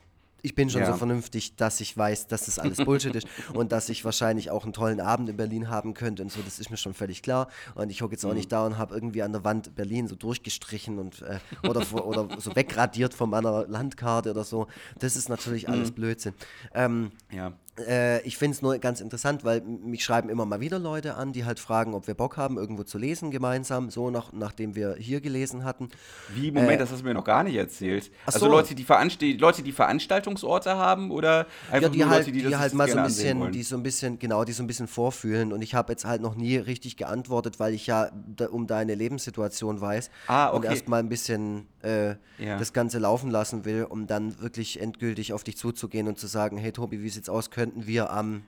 ich 0.45 0.53
bin 0.53 0.69
schon 0.69 0.81
ja. 0.81 0.91
so 0.91 0.93
vernünftig, 0.93 1.55
dass 1.55 1.81
ich 1.81 1.97
weiß, 1.97 2.27
dass 2.27 2.45
das 2.45 2.60
alles 2.60 2.77
Bullshit 2.77 3.15
ist 3.15 3.27
und 3.53 3.71
dass 3.71 3.89
ich 3.89 4.05
wahrscheinlich 4.05 4.51
auch 4.51 4.63
einen 4.63 4.73
tollen 4.73 5.01
Abend 5.01 5.27
in 5.27 5.38
Berlin 5.38 5.69
haben 5.69 5.95
könnte 5.95 6.21
und 6.21 6.31
so, 6.31 6.39
das 6.41 6.60
ist 6.60 6.69
mir 6.69 6.77
schon 6.77 6.93
völlig 6.93 7.23
klar. 7.23 7.49
Und 7.73 7.89
ich 7.89 8.03
hocke 8.03 8.13
jetzt 8.13 8.23
auch 8.25 8.29
mhm. 8.29 8.38
nicht 8.38 8.51
da 8.51 8.65
und 8.65 8.77
habe 8.77 8.93
irgendwie 8.93 9.23
an 9.23 9.31
der 9.31 9.43
Wand 9.43 9.75
Berlin 9.75 10.08
so 10.08 10.15
durchgestrichen 10.15 10.99
und 10.99 11.23
äh, 11.23 11.39
oder, 11.67 11.81
oder 12.05 12.27
so 12.39 12.55
wegradiert 12.55 13.15
von 13.15 13.29
meiner 13.29 13.65
Landkarte 13.67 14.29
oder 14.29 14.43
so. 14.43 14.67
Das 14.99 15.15
ist 15.15 15.29
natürlich 15.29 15.67
alles 15.67 15.89
mhm. 15.89 15.95
Blödsinn. 15.95 16.34
Ähm, 16.73 17.12
ja. 17.31 17.53
Äh, 17.77 18.21
ich 18.21 18.38
finde 18.38 18.55
es 18.55 18.61
nur 18.61 18.77
ganz 18.77 19.01
interessant, 19.01 19.43
weil 19.43 19.61
mich 19.61 20.03
schreiben 20.03 20.29
immer 20.29 20.45
mal 20.45 20.61
wieder 20.61 20.79
Leute 20.79 21.15
an, 21.15 21.33
die 21.33 21.43
halt 21.43 21.59
fragen, 21.59 21.93
ob 21.93 22.07
wir 22.07 22.13
Bock 22.13 22.38
haben, 22.38 22.57
irgendwo 22.57 22.83
zu 22.83 22.97
lesen 22.97 23.31
gemeinsam, 23.31 23.89
so 23.89 24.09
nach, 24.09 24.31
nachdem 24.31 24.75
wir 24.75 24.95
hier 24.95 25.19
gelesen 25.19 25.65
hatten. 25.65 25.89
Wie, 26.34 26.51
Moment, 26.51 26.73
äh, 26.73 26.78
das 26.78 26.91
hast 26.91 27.01
du 27.01 27.05
mir 27.05 27.13
noch 27.13 27.26
gar 27.26 27.43
nicht 27.43 27.55
erzählt. 27.55 28.11
Also 28.26 28.39
so. 28.39 28.47
Leute, 28.47 28.76
die 28.76 28.84
Veranst 28.84 29.21
Leute, 29.21 29.61
die 29.61 29.73
Veranstaltungsorte 29.73 30.76
haben 30.76 31.11
oder 31.11 31.47
einfach 31.69 31.89
ja, 31.89 31.89
die 31.89 32.05
halt, 32.05 32.28
Leute, 32.28 32.32
die, 32.32 32.43
die 32.43 32.55
halt 32.55 32.73
mal 32.73 32.88
so 32.88 32.97
ein 32.97 33.03
bisschen, 33.05 33.51
die 33.51 33.63
so 33.63 33.76
ein 33.76 33.84
bisschen, 33.84 34.19
genau, 34.19 34.45
die 34.45 34.53
so 34.53 34.63
ein 34.63 34.67
bisschen 34.67 34.88
vorfühlen. 34.88 35.51
Und 35.51 35.61
ich 35.61 35.76
habe 35.76 35.91
jetzt 35.91 36.05
halt 36.05 36.21
noch 36.21 36.36
nie 36.36 36.55
richtig 36.55 36.95
geantwortet, 36.95 37.59
weil 37.59 37.73
ich 37.73 37.88
ja 37.88 38.09
da, 38.36 38.47
um 38.47 38.67
deine 38.67 38.95
Lebenssituation 38.95 39.82
weiß 39.82 40.09
ah, 40.28 40.47
okay. 40.47 40.55
und 40.55 40.63
erst 40.65 40.88
mal 40.88 40.99
ein 40.99 41.09
bisschen 41.09 41.67
äh, 41.84 42.15
ja. 42.39 42.57
das 42.57 42.73
Ganze 42.73 42.99
laufen 42.99 43.30
lassen 43.32 43.65
will, 43.65 43.84
um 43.84 44.07
dann 44.07 44.39
wirklich 44.41 44.82
endgültig 44.82 45.34
auf 45.34 45.43
dich 45.43 45.57
zuzugehen 45.57 46.07
und 46.07 46.17
zu 46.17 46.28
sagen, 46.28 46.57
hey 46.57 46.71
Tobi, 46.71 47.01
wie 47.01 47.09
sieht's 47.09 47.30
aus? 47.30 47.49
Könnten 47.66 47.88
wir 47.88 48.09
am 48.11 48.43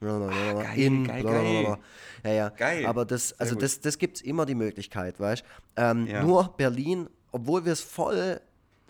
geil, 0.00 0.78
in, 0.78 1.06
geil. 1.06 1.76
Ja, 2.24 2.30
ja. 2.32 2.48
Geil. 2.50 2.86
Aber 2.86 3.04
das, 3.04 3.38
also 3.38 3.54
das, 3.54 3.80
das 3.80 3.98
gibt 3.98 4.16
es 4.16 4.22
immer 4.22 4.46
die 4.46 4.54
Möglichkeit, 4.54 5.20
weißt 5.20 5.44
ähm, 5.76 6.06
Ja. 6.06 6.22
Nur 6.22 6.54
Berlin, 6.56 7.08
obwohl 7.32 7.64
wir 7.64 7.72
es 7.72 7.80
voll, 7.80 8.40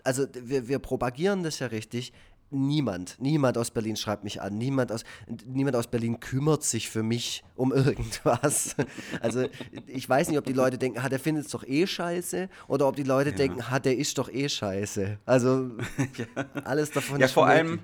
also 0.03 0.25
wir, 0.33 0.67
wir 0.67 0.79
propagieren 0.79 1.43
das 1.43 1.59
ja 1.59 1.67
richtig. 1.67 2.13
Niemand, 2.53 3.15
niemand 3.19 3.57
aus 3.57 3.71
Berlin 3.71 3.95
schreibt 3.95 4.25
mich 4.25 4.41
an, 4.41 4.57
niemand 4.57 4.91
aus, 4.91 5.05
niemand 5.45 5.77
aus 5.77 5.87
Berlin 5.87 6.19
kümmert 6.19 6.63
sich 6.63 6.89
für 6.89 7.01
mich 7.01 7.45
um 7.55 7.71
irgendwas. 7.73 8.75
Also 9.21 9.45
ich 9.87 10.07
weiß 10.09 10.27
nicht, 10.27 10.37
ob 10.37 10.43
die 10.43 10.51
Leute 10.51 10.77
denken, 10.77 11.01
ha, 11.01 11.07
der 11.07 11.19
findet 11.19 11.45
es 11.45 11.51
doch 11.51 11.63
eh 11.65 11.87
scheiße, 11.87 12.49
oder 12.67 12.89
ob 12.89 12.97
die 12.97 13.03
Leute 13.03 13.31
denken, 13.31 13.69
ha, 13.69 13.79
der 13.79 13.97
ist 13.97 14.17
doch 14.17 14.29
eh 14.29 14.49
scheiße. 14.49 15.17
Also 15.25 15.71
alles 16.65 16.91
davon 16.91 17.21
Ja, 17.21 17.27
ist 17.27 17.31
vor 17.31 17.45
möglich. 17.47 17.59
allem, 17.61 17.79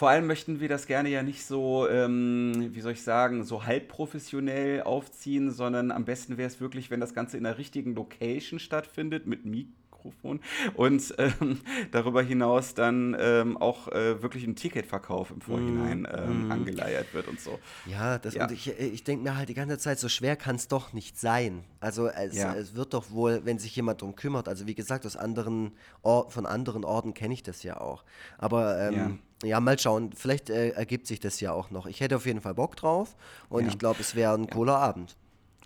vor 0.00 0.08
allem 0.08 0.26
möchten 0.26 0.60
wir 0.60 0.68
das 0.70 0.86
gerne 0.86 1.10
ja 1.10 1.22
nicht 1.22 1.44
so, 1.44 1.86
ähm, 1.86 2.70
wie 2.72 2.80
soll 2.80 2.92
ich 2.92 3.02
sagen, 3.02 3.44
so 3.44 3.66
halb 3.66 3.88
professionell 3.88 4.80
aufziehen, 4.82 5.50
sondern 5.50 5.90
am 5.90 6.06
besten 6.06 6.38
wäre 6.38 6.46
es 6.48 6.58
wirklich, 6.58 6.90
wenn 6.90 7.00
das 7.00 7.12
Ganze 7.12 7.36
in 7.36 7.44
der 7.44 7.58
richtigen 7.58 7.94
Location 7.94 8.58
stattfindet, 8.58 9.26
mit 9.26 9.44
Mikrofon 9.44 10.40
und 10.72 11.14
ähm, 11.18 11.60
darüber 11.92 12.22
hinaus 12.22 12.72
dann 12.72 13.14
ähm, 13.20 13.58
auch 13.58 13.88
äh, 13.88 14.22
wirklich 14.22 14.46
ein 14.46 14.56
Ticketverkauf 14.56 15.32
im 15.32 15.42
Vorhinein 15.42 16.08
ähm, 16.10 16.50
angeleiert 16.50 17.12
wird 17.12 17.28
und 17.28 17.38
so. 17.38 17.58
Ja, 17.84 18.16
das, 18.16 18.32
Ja. 18.32 18.44
und 18.44 18.52
ich, 18.52 18.70
ich 18.78 19.04
denke 19.04 19.22
mir 19.24 19.36
halt 19.36 19.50
die 19.50 19.54
ganze 19.54 19.76
Zeit, 19.76 19.98
so 19.98 20.08
schwer 20.08 20.36
kann 20.36 20.56
es 20.56 20.66
doch 20.66 20.94
nicht 20.94 21.20
sein. 21.20 21.62
Also 21.78 22.06
es, 22.08 22.38
Ja. 22.38 22.54
es 22.54 22.74
wird 22.74 22.94
doch 22.94 23.10
wohl, 23.10 23.42
wenn 23.44 23.58
sich 23.58 23.76
jemand 23.76 24.00
darum 24.00 24.16
kümmert, 24.16 24.48
also 24.48 24.66
wie 24.66 24.74
gesagt, 24.74 25.04
aus 25.04 25.18
anderen 25.18 25.72
Or 26.00 26.30
von 26.30 26.46
anderen 26.46 26.86
Orten 26.86 27.12
kenne 27.12 27.34
ich 27.34 27.42
das 27.42 27.62
ja 27.64 27.78
auch. 27.78 28.02
Aber 28.38 28.80
ähm, 28.80 29.18
ja. 29.42 29.60
mal 29.60 29.78
schauen, 29.78 30.10
vielleicht 30.14 30.50
äh, 30.50 30.70
ergibt 30.70 31.06
sich 31.06 31.20
das 31.20 31.40
ja 31.40 31.52
auch 31.52 31.70
noch. 31.70 31.86
Ich 31.86 32.00
hätte 32.00 32.16
auf 32.16 32.26
jeden 32.26 32.40
Fall 32.40 32.54
Bock 32.54 32.76
drauf 32.76 33.16
und 33.48 33.64
Ja. 33.64 33.68
ich 33.70 33.78
glaube, 33.78 34.00
es 34.00 34.14
wäre 34.14 34.34
ein 34.34 34.48
cooler 34.48 34.76
Abend. 34.76 35.16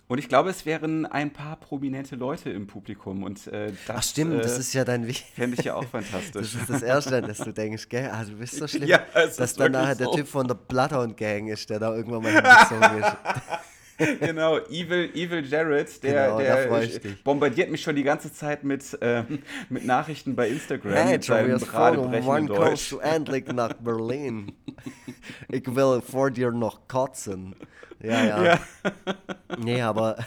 Und 0.07 0.19
ich 0.19 0.29
glaube, 0.29 0.51
es 0.51 0.67
wären 0.67 1.07
ein 1.07 1.33
paar 1.33 1.55
prominente 1.55 2.15
Leute 2.15 2.51
im 2.51 2.67
Publikum 2.67 3.23
und 3.23 3.47
äh, 3.47 3.71
das 3.87 3.95
Ach 3.97 4.03
stimmt, 4.03 4.43
das 4.43 4.55
äh, 4.57 4.59
ist 4.59 4.73
ja 4.75 4.85
dein 4.85 5.07
Weg. 5.07 5.23
fände 5.35 5.57
ich 5.57 5.65
ja 5.65 5.73
auch 5.73 5.81
Das 5.81 5.89
fantastisch. 5.89 6.53
ist 6.53 6.69
das 6.69 6.83
Erste, 6.83 7.17
an 7.17 7.27
das 7.27 7.39
du 7.39 7.51
denkst, 7.51 7.89
gell? 7.89 8.11
Ah, 8.13 8.23
du 8.23 8.33
bist 8.37 8.55
so 8.57 8.67
schlimm, 8.67 8.87
Ja, 8.87 8.99
dass 9.35 9.55
dann 9.55 9.71
nachher 9.71 9.95
der 9.95 10.05
so. 10.07 10.13
Typ 10.13 10.27
von 10.27 10.47
der 10.47 10.53
Bloodhound 10.53 11.17
Gang 11.17 11.49
ist, 11.49 11.71
der 11.71 11.79
da 11.79 11.95
irgendwann 11.95 12.21
mal 12.21 12.31
hingezogen 12.33 12.99
ist. 12.99 13.17
genau, 14.19 14.57
Evil, 14.69 15.09
Evil 15.13 15.45
Jared, 15.45 16.03
der, 16.03 16.25
Genau, 16.25 16.37
der 16.39 16.71
äh, 16.83 16.99
bombardiert 17.23 17.71
mich 17.71 17.81
schon 17.81 17.95
die 17.95 18.03
ganze 18.03 18.31
Zeit 18.33 18.63
mit, 18.63 18.97
ähm, 19.01 19.39
mit 19.69 19.85
Nachrichten 19.85 20.35
bei 20.35 20.49
Instagram 20.49 20.91
Hey, 20.93 21.19
Tobias 21.19 21.63
wann 21.73 22.47
Deutsch. 22.47 22.59
kommst 22.59 22.91
du 22.91 22.99
endlich 22.99 23.47
nach 23.47 23.73
Berlin? 23.79 24.51
Ich 25.49 25.73
will 25.73 26.01
vor 26.01 26.29
dir 26.31 26.51
noch 26.51 26.87
kotzen. 26.87 27.55
Ja, 28.01 28.23
ja. 28.25 28.43
Ja. 28.43 28.59
Nee, 29.57 29.81
aber 29.81 30.17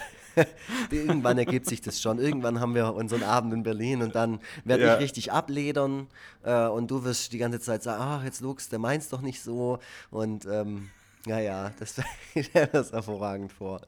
irgendwann 0.89 1.37
ergibt 1.37 1.65
sich 1.67 1.81
das 1.81 2.01
schon. 2.01 2.19
Irgendwann 2.19 2.59
haben 2.59 2.75
wir 2.75 2.93
unseren 2.93 3.23
Abend 3.23 3.53
in 3.53 3.63
Berlin 3.63 4.01
und 4.01 4.15
dann 4.15 4.39
werde 4.63 4.85
Ja. 4.85 4.95
ich 4.95 5.01
richtig 5.01 5.31
abledern 5.31 6.07
äh, 6.43 6.65
und 6.67 6.89
du 6.89 7.03
wirst 7.03 7.33
die 7.33 7.37
ganze 7.37 7.59
Zeit 7.59 7.83
sagen, 7.83 8.01
ach, 8.01 8.23
jetzt 8.23 8.41
Lux, 8.41 8.69
der 8.69 8.79
meint's 8.79 9.09
doch 9.09 9.21
nicht 9.21 9.41
so. 9.41 9.79
Und 10.11 10.45
ähm, 10.45 10.89
ja, 11.25 11.39
ja, 11.39 11.71
das 11.79 11.97
mir 12.33 12.67
das 12.67 12.91
hervorragend 12.91 13.51
vor. 13.51 13.81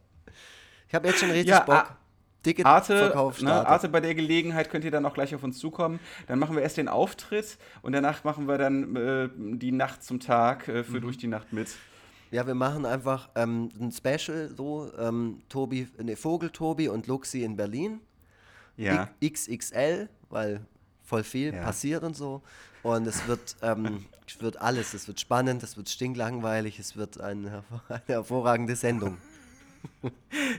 Ich 0.88 0.94
habe 0.96 1.08
jetzt 1.08 1.20
schon 1.20 1.30
richtig 1.32 1.50
Ja, 1.50 1.62
Bock. 1.62 1.76
A- 1.76 1.98
Ticketverkauf 2.44 3.34
Arte, 3.36 3.46
ne. 3.46 3.68
Arte, 3.68 3.88
bei 3.90 4.00
der 4.00 4.16
Gelegenheit 4.16 4.72
könnt 4.72 4.84
ihr 4.84 4.90
dann 4.90 5.06
auch 5.06 5.14
gleich 5.14 5.36
auf 5.36 5.44
uns 5.44 5.60
zukommen. 5.60 6.00
Dann 6.28 6.40
machen 6.40 6.56
wir 6.56 6.64
erst 6.64 6.78
den 6.78 6.88
Auftritt 6.88 7.60
und 7.84 7.92
danach 7.92 8.24
machen 8.24 8.48
wir 8.48 8.58
dann 8.58 8.96
äh, 8.96 9.30
die 9.60 9.72
Nacht 9.72 10.04
zum 10.04 10.20
Tag 10.20 10.68
äh, 10.68 10.80
Mhm. 10.80 10.84
für 10.86 11.02
durch 11.02 11.18
die 11.20 11.28
Nacht 11.28 11.54
mit. 11.54 11.70
Ja, 12.32 12.48
wir 12.48 12.56
machen 12.56 12.86
einfach 12.88 13.30
ähm, 13.36 13.70
ein 13.80 13.92
Special, 13.92 14.50
so 14.58 14.92
ähm, 14.98 15.44
Tobi, 15.50 15.88
ne, 16.02 16.16
Vogel 16.16 16.50
Tobi 16.50 16.88
und 16.90 17.06
Luxi 17.06 17.44
in 17.44 17.56
Berlin. 17.58 18.00
Ja. 18.76 19.10
X- 19.20 19.48
XXL, 19.48 20.10
weil 20.30 20.66
voll 21.04 21.24
viel 21.24 21.54
Ja. 21.54 21.62
passiert 21.64 22.04
und 22.04 22.16
so. 22.16 22.42
Und 22.84 23.08
es 23.08 23.28
wird, 23.28 23.56
ähm, 23.62 24.06
wird 24.40 24.62
alles, 24.62 24.94
es 24.94 25.08
wird 25.08 25.20
spannend, 25.20 25.62
es 25.64 25.78
wird 25.78 25.90
stinklangweilig, 25.90 26.80
es 26.80 26.96
wird 26.96 27.20
eine, 27.22 27.64
eine 27.90 28.02
hervorragende 28.08 28.76
Sendung. 28.76 29.18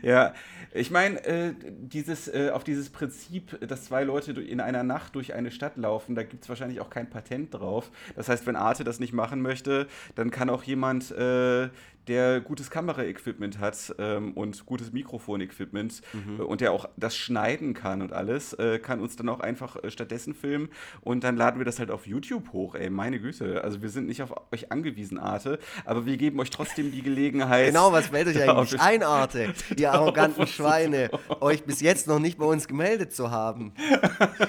Ja, 0.02 0.34
ich 0.74 0.90
meine, 0.90 1.24
äh, 1.24 1.54
dieses, 1.80 2.28
äh, 2.28 2.50
auf 2.52 2.64
dieses 2.64 2.90
Prinzip, 2.90 3.60
dass 3.66 3.84
zwei 3.84 4.04
Leute 4.04 4.32
in 4.32 4.60
einer 4.60 4.82
Nacht 4.82 5.14
durch 5.14 5.34
eine 5.34 5.50
Stadt 5.50 5.76
laufen, 5.76 6.14
da 6.14 6.22
gibt 6.22 6.42
es 6.42 6.48
wahrscheinlich 6.48 6.80
auch 6.80 6.90
kein 6.90 7.08
Patent 7.08 7.54
drauf. 7.54 7.90
Das 8.16 8.28
heißt, 8.28 8.46
wenn 8.46 8.56
Arte 8.56 8.82
das 8.82 8.98
nicht 8.98 9.12
machen 9.12 9.42
möchte, 9.42 9.86
dann 10.14 10.30
kann 10.30 10.50
auch 10.50 10.62
jemand, 10.62 11.10
äh, 11.12 11.68
der 12.08 12.40
gutes 12.40 12.70
Kameraequipment 12.70 13.58
hat 13.58 13.94
ähm, 13.98 14.32
und 14.32 14.66
gutes 14.66 14.92
Mikrofonequipment 14.92 16.02
äh, 16.38 16.42
und 16.42 16.60
der 16.60 16.72
auch 16.72 16.88
das 16.96 17.16
schneiden 17.16 17.74
kann 17.74 18.02
und 18.02 18.12
alles, 18.12 18.54
äh, 18.54 18.78
kann 18.78 19.00
uns 19.00 19.16
dann 19.16 19.28
auch 19.28 19.40
einfach 19.40 19.76
äh, 19.82 19.90
stattdessen 19.90 20.34
filmen 20.34 20.68
und 21.00 21.22
dann 21.22 21.36
laden 21.36 21.60
wir 21.60 21.64
das 21.64 21.78
halt 21.78 21.90
auf 21.90 22.06
YouTube 22.06 22.52
hoch, 22.52 22.74
ey, 22.74 22.90
meine 22.90 23.20
Güte. 23.20 23.62
Also 23.62 23.82
wir 23.82 23.88
sind 23.88 24.06
nicht 24.06 24.22
auf 24.22 24.34
euch 24.52 24.72
angewiesen, 24.72 25.18
Arte, 25.18 25.58
aber 25.84 26.06
wir 26.06 26.16
geben 26.16 26.40
euch 26.40 26.50
trotzdem 26.50 26.90
die 26.90 27.02
Gelegenheit. 27.02 27.68
Genau, 27.68 27.92
was 27.92 28.12
euch 28.12 28.34
darauf 28.34 28.68
eigentlich 28.72 28.80
ein, 28.80 29.02
Arte, 29.02 29.31
ihr 29.76 29.92
arroganten 29.92 30.46
Schweine, 30.48 31.10
euch 31.40 31.64
bis 31.64 31.80
jetzt 31.80 32.06
noch 32.06 32.18
nicht 32.18 32.38
bei 32.38 32.44
uns 32.46 32.68
gemeldet 32.68 33.14
zu 33.14 33.30
haben? 33.30 33.72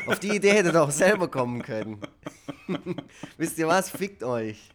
Auf 0.07 0.19
die 0.19 0.36
Idee 0.36 0.51
hättet 0.51 0.73
ihr 0.75 0.84
auch 0.84 0.91
selber 0.91 1.27
kommen 1.29 1.61
können. 1.61 1.99
Wisst 3.38 3.57
ihr 3.57 3.67
was? 3.67 3.89
Fickt 3.89 4.23
euch. 4.23 4.69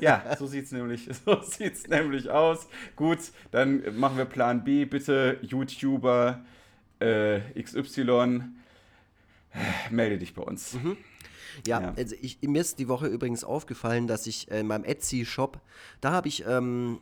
Ja, 0.00 0.36
so 0.38 0.46
sieht's 0.46 0.72
nämlich, 0.72 1.08
so 1.24 1.42
sieht's 1.42 1.86
nämlich 1.88 2.30
aus. 2.30 2.66
Gut, 2.96 3.18
dann 3.50 3.82
machen 3.98 4.16
wir 4.16 4.24
Plan 4.24 4.64
B, 4.64 4.84
bitte 4.84 5.38
YouTuber 5.42 6.40
äh, 7.00 7.40
XY. 7.60 8.42
Melde 9.90 10.18
dich 10.18 10.34
bei 10.34 10.42
uns. 10.42 10.76
Ja, 11.66 11.80
Ja. 11.80 11.94
also 11.96 12.14
ich, 12.20 12.38
mir 12.42 12.60
ist 12.60 12.78
die 12.78 12.88
Woche 12.88 13.06
übrigens 13.08 13.42
aufgefallen, 13.44 14.06
dass 14.06 14.26
ich 14.26 14.50
äh, 14.50 14.60
in 14.60 14.66
meinem 14.68 14.84
Etsy-Shop, 14.84 15.60
da 16.00 16.12
habe 16.12 16.28
ich, 16.28 16.46
ähm, 16.46 17.00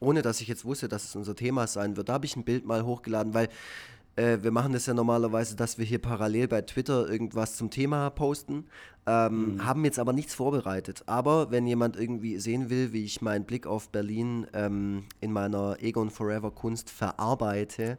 ohne 0.00 0.22
dass 0.22 0.40
ich 0.40 0.48
jetzt 0.48 0.64
wusste, 0.64 0.88
dass 0.88 1.04
es 1.04 1.16
unser 1.16 1.34
Thema 1.34 1.66
sein 1.66 1.96
wird, 1.96 2.08
da 2.08 2.14
habe 2.14 2.26
ich 2.26 2.36
ein 2.36 2.44
Bild 2.44 2.64
mal 2.66 2.84
hochgeladen, 2.84 3.34
weil 3.34 3.48
äh, 4.16 4.38
wir 4.42 4.50
machen 4.50 4.72
das 4.72 4.86
ja 4.86 4.94
normalerweise, 4.94 5.54
dass 5.56 5.78
wir 5.78 5.84
hier 5.84 6.00
parallel 6.00 6.48
bei 6.48 6.62
Twitter 6.62 7.08
irgendwas 7.08 7.56
zum 7.56 7.70
Thema 7.70 8.10
posten, 8.10 8.66
ähm, 9.06 9.64
haben 9.64 9.84
jetzt 9.84 9.98
aber 9.98 10.12
nichts 10.12 10.34
vorbereitet. 10.34 11.02
Aber 11.06 11.50
wenn 11.50 11.66
jemand 11.66 11.96
irgendwie 11.96 12.38
sehen 12.38 12.68
will, 12.68 12.92
wie 12.92 13.04
ich 13.04 13.22
meinen 13.22 13.44
Blick 13.44 13.66
auf 13.66 13.88
Berlin 13.90 14.46
ähm, 14.52 15.04
in 15.20 15.32
meiner 15.32 15.76
Egon 15.80 16.10
Forever 16.10 16.50
Kunst 16.50 16.90
verarbeite, 16.90 17.96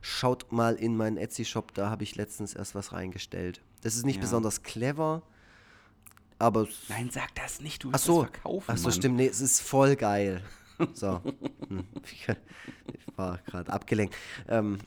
schaut 0.00 0.50
mal 0.52 0.76
in 0.76 0.96
meinen 0.96 1.16
Etsy-Shop, 1.16 1.74
da 1.74 1.90
habe 1.90 2.04
ich 2.04 2.14
letztens 2.16 2.54
erst 2.54 2.74
was 2.76 2.92
reingestellt. 2.92 3.60
Das 3.82 3.96
ist 3.96 4.06
nicht 4.06 4.16
Ja. 4.16 4.22
besonders 4.22 4.62
clever, 4.62 5.22
aber. 6.38 6.68
Nein, 6.88 7.10
sag 7.12 7.34
das 7.34 7.60
nicht, 7.60 7.82
du 7.82 7.88
Ach 7.88 7.94
willst 7.94 8.04
so, 8.04 8.22
verkaufen. 8.22 8.64
ach 8.68 8.76
so 8.78 8.84
Mann. 8.84 8.92
stimmt, 8.92 9.16
nee, 9.16 9.26
es 9.26 9.40
ist 9.40 9.60
voll 9.60 9.96
geil. 9.96 10.42
So. 10.94 11.22
Hm, 11.68 11.84
Ich 12.04 12.26
war 13.16 13.38
gerade 13.46 13.72
abgelenkt. 13.72 14.14
Ähm, 14.48 14.78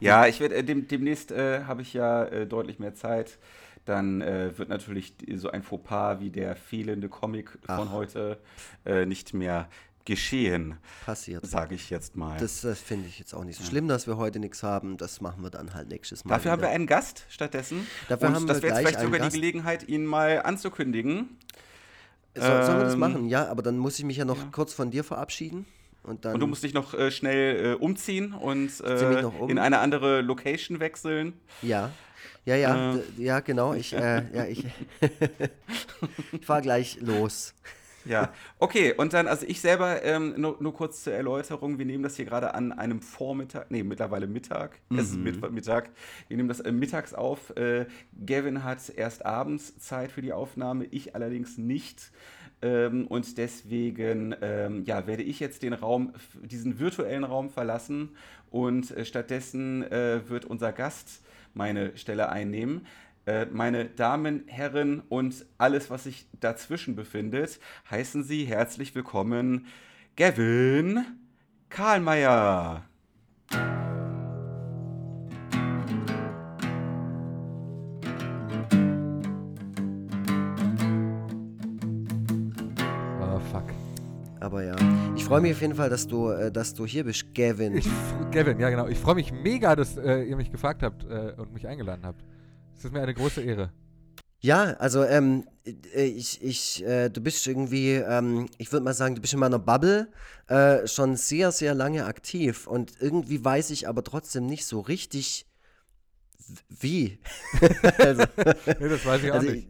Ja, 0.00 0.26
ich 0.26 0.40
werde 0.40 0.56
äh, 0.56 0.64
dem, 0.64 0.88
demnächst 0.88 1.30
äh, 1.32 1.64
habe 1.64 1.82
ich 1.82 1.92
ja 1.94 2.24
äh, 2.24 2.46
deutlich 2.46 2.78
mehr 2.78 2.94
Zeit. 2.94 3.38
Dann 3.84 4.20
äh, 4.22 4.56
wird 4.56 4.68
natürlich 4.70 5.14
so 5.36 5.50
ein 5.50 5.62
Fauxpas 5.62 6.18
wie 6.20 6.30
der 6.30 6.56
fehlende 6.56 7.08
Comic 7.08 7.50
von 7.66 7.88
Ach. 7.88 7.92
heute 7.92 8.38
äh, 8.86 9.04
nicht 9.06 9.34
mehr 9.34 9.68
geschehen, 10.06 10.76
passiert. 11.04 11.46
sage 11.46 11.74
ich 11.74 11.88
jetzt 11.90 12.14
mal. 12.16 12.38
Das, 12.38 12.60
das 12.62 12.80
finde 12.80 13.08
ich 13.08 13.18
jetzt 13.18 13.34
auch 13.34 13.44
nicht 13.44 13.58
so 13.58 13.64
schlimm, 13.64 13.88
dass 13.88 14.06
wir 14.06 14.16
heute 14.18 14.38
nichts 14.38 14.62
haben. 14.62 14.96
Das 14.98 15.20
machen 15.20 15.42
wir 15.42 15.50
dann 15.50 15.72
halt 15.74 15.88
nächstes 15.88 16.24
Mal. 16.24 16.34
Dafür 16.34 16.50
haben 16.50 16.60
wir 16.60 16.68
wieder. 16.68 16.74
einen 16.74 16.86
Gast 16.86 17.24
stattdessen. 17.30 17.86
Dafür 18.08 18.28
Und 18.28 18.34
haben 18.34 18.46
das 18.46 18.58
wir 18.58 18.64
wäre 18.64 18.74
jetzt 18.74 18.80
vielleicht 18.88 19.00
sogar 19.00 19.20
Gast. 19.20 19.34
die 19.34 19.40
Gelegenheit, 19.40 19.88
ihn 19.88 20.04
mal 20.04 20.42
anzukündigen. 20.42 21.38
So, 22.34 22.42
sollen 22.42 22.78
wir 22.78 22.84
das 22.84 22.94
ähm, 22.94 23.00
machen? 23.00 23.28
Ja, 23.28 23.48
aber 23.48 23.62
dann 23.62 23.78
muss 23.78 23.98
ich 23.98 24.04
mich 24.04 24.16
ja 24.16 24.24
noch 24.24 24.38
ja. 24.38 24.48
kurz 24.50 24.72
von 24.72 24.90
dir 24.90 25.04
verabschieden. 25.04 25.66
Und 26.02 26.24
dann. 26.24 26.34
Und 26.34 26.40
du 26.40 26.46
musst 26.46 26.62
dich 26.62 26.74
noch 26.74 26.94
äh, 26.94 27.10
schnell 27.10 27.72
äh, 27.72 27.74
umziehen 27.74 28.34
und 28.34 28.80
äh, 28.80 29.24
um. 29.24 29.48
in 29.48 29.58
eine 29.58 29.78
andere 29.78 30.20
Location 30.20 30.80
wechseln. 30.80 31.34
Ja. 31.62 31.90
Ja, 32.44 32.56
ja, 32.56 32.94
Äh. 32.94 33.02
ja, 33.16 33.40
genau. 33.40 33.72
Ich, 33.72 33.94
äh, 33.94 34.22
ja, 34.34 34.44
ich, 34.44 34.66
ich 36.32 36.44
fahre 36.44 36.62
gleich 36.62 36.98
los. 37.00 37.54
Ja, 38.04 38.32
okay, 38.58 38.92
und 38.92 39.12
dann, 39.12 39.26
also 39.26 39.46
ich 39.46 39.60
selber, 39.60 40.02
ähm, 40.02 40.34
nur, 40.36 40.56
nur 40.60 40.74
kurz 40.74 41.04
zur 41.04 41.14
Erläuterung, 41.14 41.78
wir 41.78 41.86
nehmen 41.86 42.02
das 42.02 42.16
hier 42.16 42.24
gerade 42.24 42.54
an 42.54 42.72
einem 42.72 43.00
Vormittag, 43.00 43.70
nee, 43.70 43.82
mittlerweile 43.82 44.26
Mittag, 44.26 44.78
es 44.90 45.10
ist 45.10 45.16
Mitt 45.16 45.50
Mittag, 45.52 45.90
wir 46.28 46.36
nehmen 46.36 46.48
das 46.48 46.60
äh, 46.60 46.72
mittags 46.72 47.14
auf. 47.14 47.56
Äh, 47.56 47.86
Gavin 48.24 48.64
hat 48.64 48.90
erst 48.90 49.24
abends 49.24 49.78
Zeit 49.78 50.12
für 50.12 50.22
die 50.22 50.32
Aufnahme, 50.32 50.84
ich 50.84 51.14
allerdings 51.14 51.58
nicht. 51.58 52.12
Ähm, 52.62 53.06
und 53.06 53.36
deswegen 53.36 54.34
ähm, 54.40 54.84
ja, 54.84 55.06
werde 55.06 55.22
ich 55.22 55.40
jetzt 55.40 55.62
den 55.62 55.72
Raum, 55.72 56.12
diesen 56.42 56.78
virtuellen 56.78 57.24
Raum 57.24 57.50
verlassen 57.50 58.16
und 58.50 58.90
äh, 58.90 59.04
stattdessen 59.04 59.82
äh, 59.82 60.28
wird 60.28 60.44
unser 60.44 60.72
Gast 60.72 61.22
meine 61.52 61.96
Stelle 61.96 62.30
einnehmen. 62.30 62.86
Äh, 63.26 63.46
meine 63.50 63.86
Damen, 63.86 64.42
Herren 64.48 65.00
und 65.08 65.46
alles, 65.56 65.88
was 65.88 66.04
sich 66.04 66.26
dazwischen 66.40 66.94
befindet, 66.94 67.58
heißen 67.90 68.22
Sie 68.22 68.44
herzlich 68.44 68.94
willkommen 68.94 69.66
Gavin 70.14 71.06
Karlmeier. 71.70 72.84
Oh, 83.22 83.40
fuck. 83.50 83.64
Aber 84.40 84.64
ja. 84.64 84.76
Ich 85.16 85.24
freue 85.24 85.40
mich 85.40 85.52
auf 85.52 85.62
jeden 85.62 85.76
Fall, 85.76 85.88
dass 85.88 86.06
du, 86.06 86.28
äh, 86.28 86.52
dass 86.52 86.74
du 86.74 86.84
hier 86.84 87.04
bist, 87.04 87.34
Gavin. 87.34 87.74
Ich, 87.74 87.88
Gavin, 88.32 88.60
ja 88.60 88.68
genau. 88.68 88.86
Ich 88.88 88.98
freue 88.98 89.14
mich 89.14 89.32
mega, 89.32 89.74
dass 89.74 89.96
äh, 89.96 90.24
ihr 90.24 90.36
mich 90.36 90.52
gefragt 90.52 90.82
habt 90.82 91.04
äh, 91.04 91.32
und 91.38 91.54
mich 91.54 91.66
eingeladen 91.66 92.02
habt. 92.04 92.22
Es 92.84 92.88
ist 92.88 92.92
mir 92.92 93.00
eine 93.00 93.14
große 93.14 93.40
Ehre. 93.40 93.70
Ja, 94.40 94.74
also 94.74 95.04
ähm, 95.04 95.48
äh, 95.64 96.04
ich, 96.04 96.44
ich, 96.44 96.84
äh, 96.84 97.08
du 97.08 97.22
bist 97.22 97.46
irgendwie, 97.46 97.92
ähm, 97.92 98.46
ich 98.58 98.70
würde 98.72 98.84
mal 98.84 98.92
sagen, 98.92 99.14
du 99.14 99.22
bist 99.22 99.32
in 99.32 99.38
meiner 99.38 99.58
Bubble 99.58 100.12
äh, 100.48 100.86
schon 100.86 101.16
sehr, 101.16 101.50
sehr 101.50 101.72
lange 101.72 102.04
aktiv 102.04 102.66
und 102.66 102.92
irgendwie 103.00 103.42
weiß 103.42 103.70
ich 103.70 103.88
aber 103.88 104.04
trotzdem 104.04 104.44
nicht 104.44 104.66
so 104.66 104.80
richtig, 104.80 105.46
wie. 106.68 107.20
also, 107.96 108.24
Nee, 108.78 108.88
das 108.90 109.06
weiß 109.06 109.22
ich 109.22 109.30
auch 109.30 109.36
also 109.36 109.50
nicht. 109.50 109.68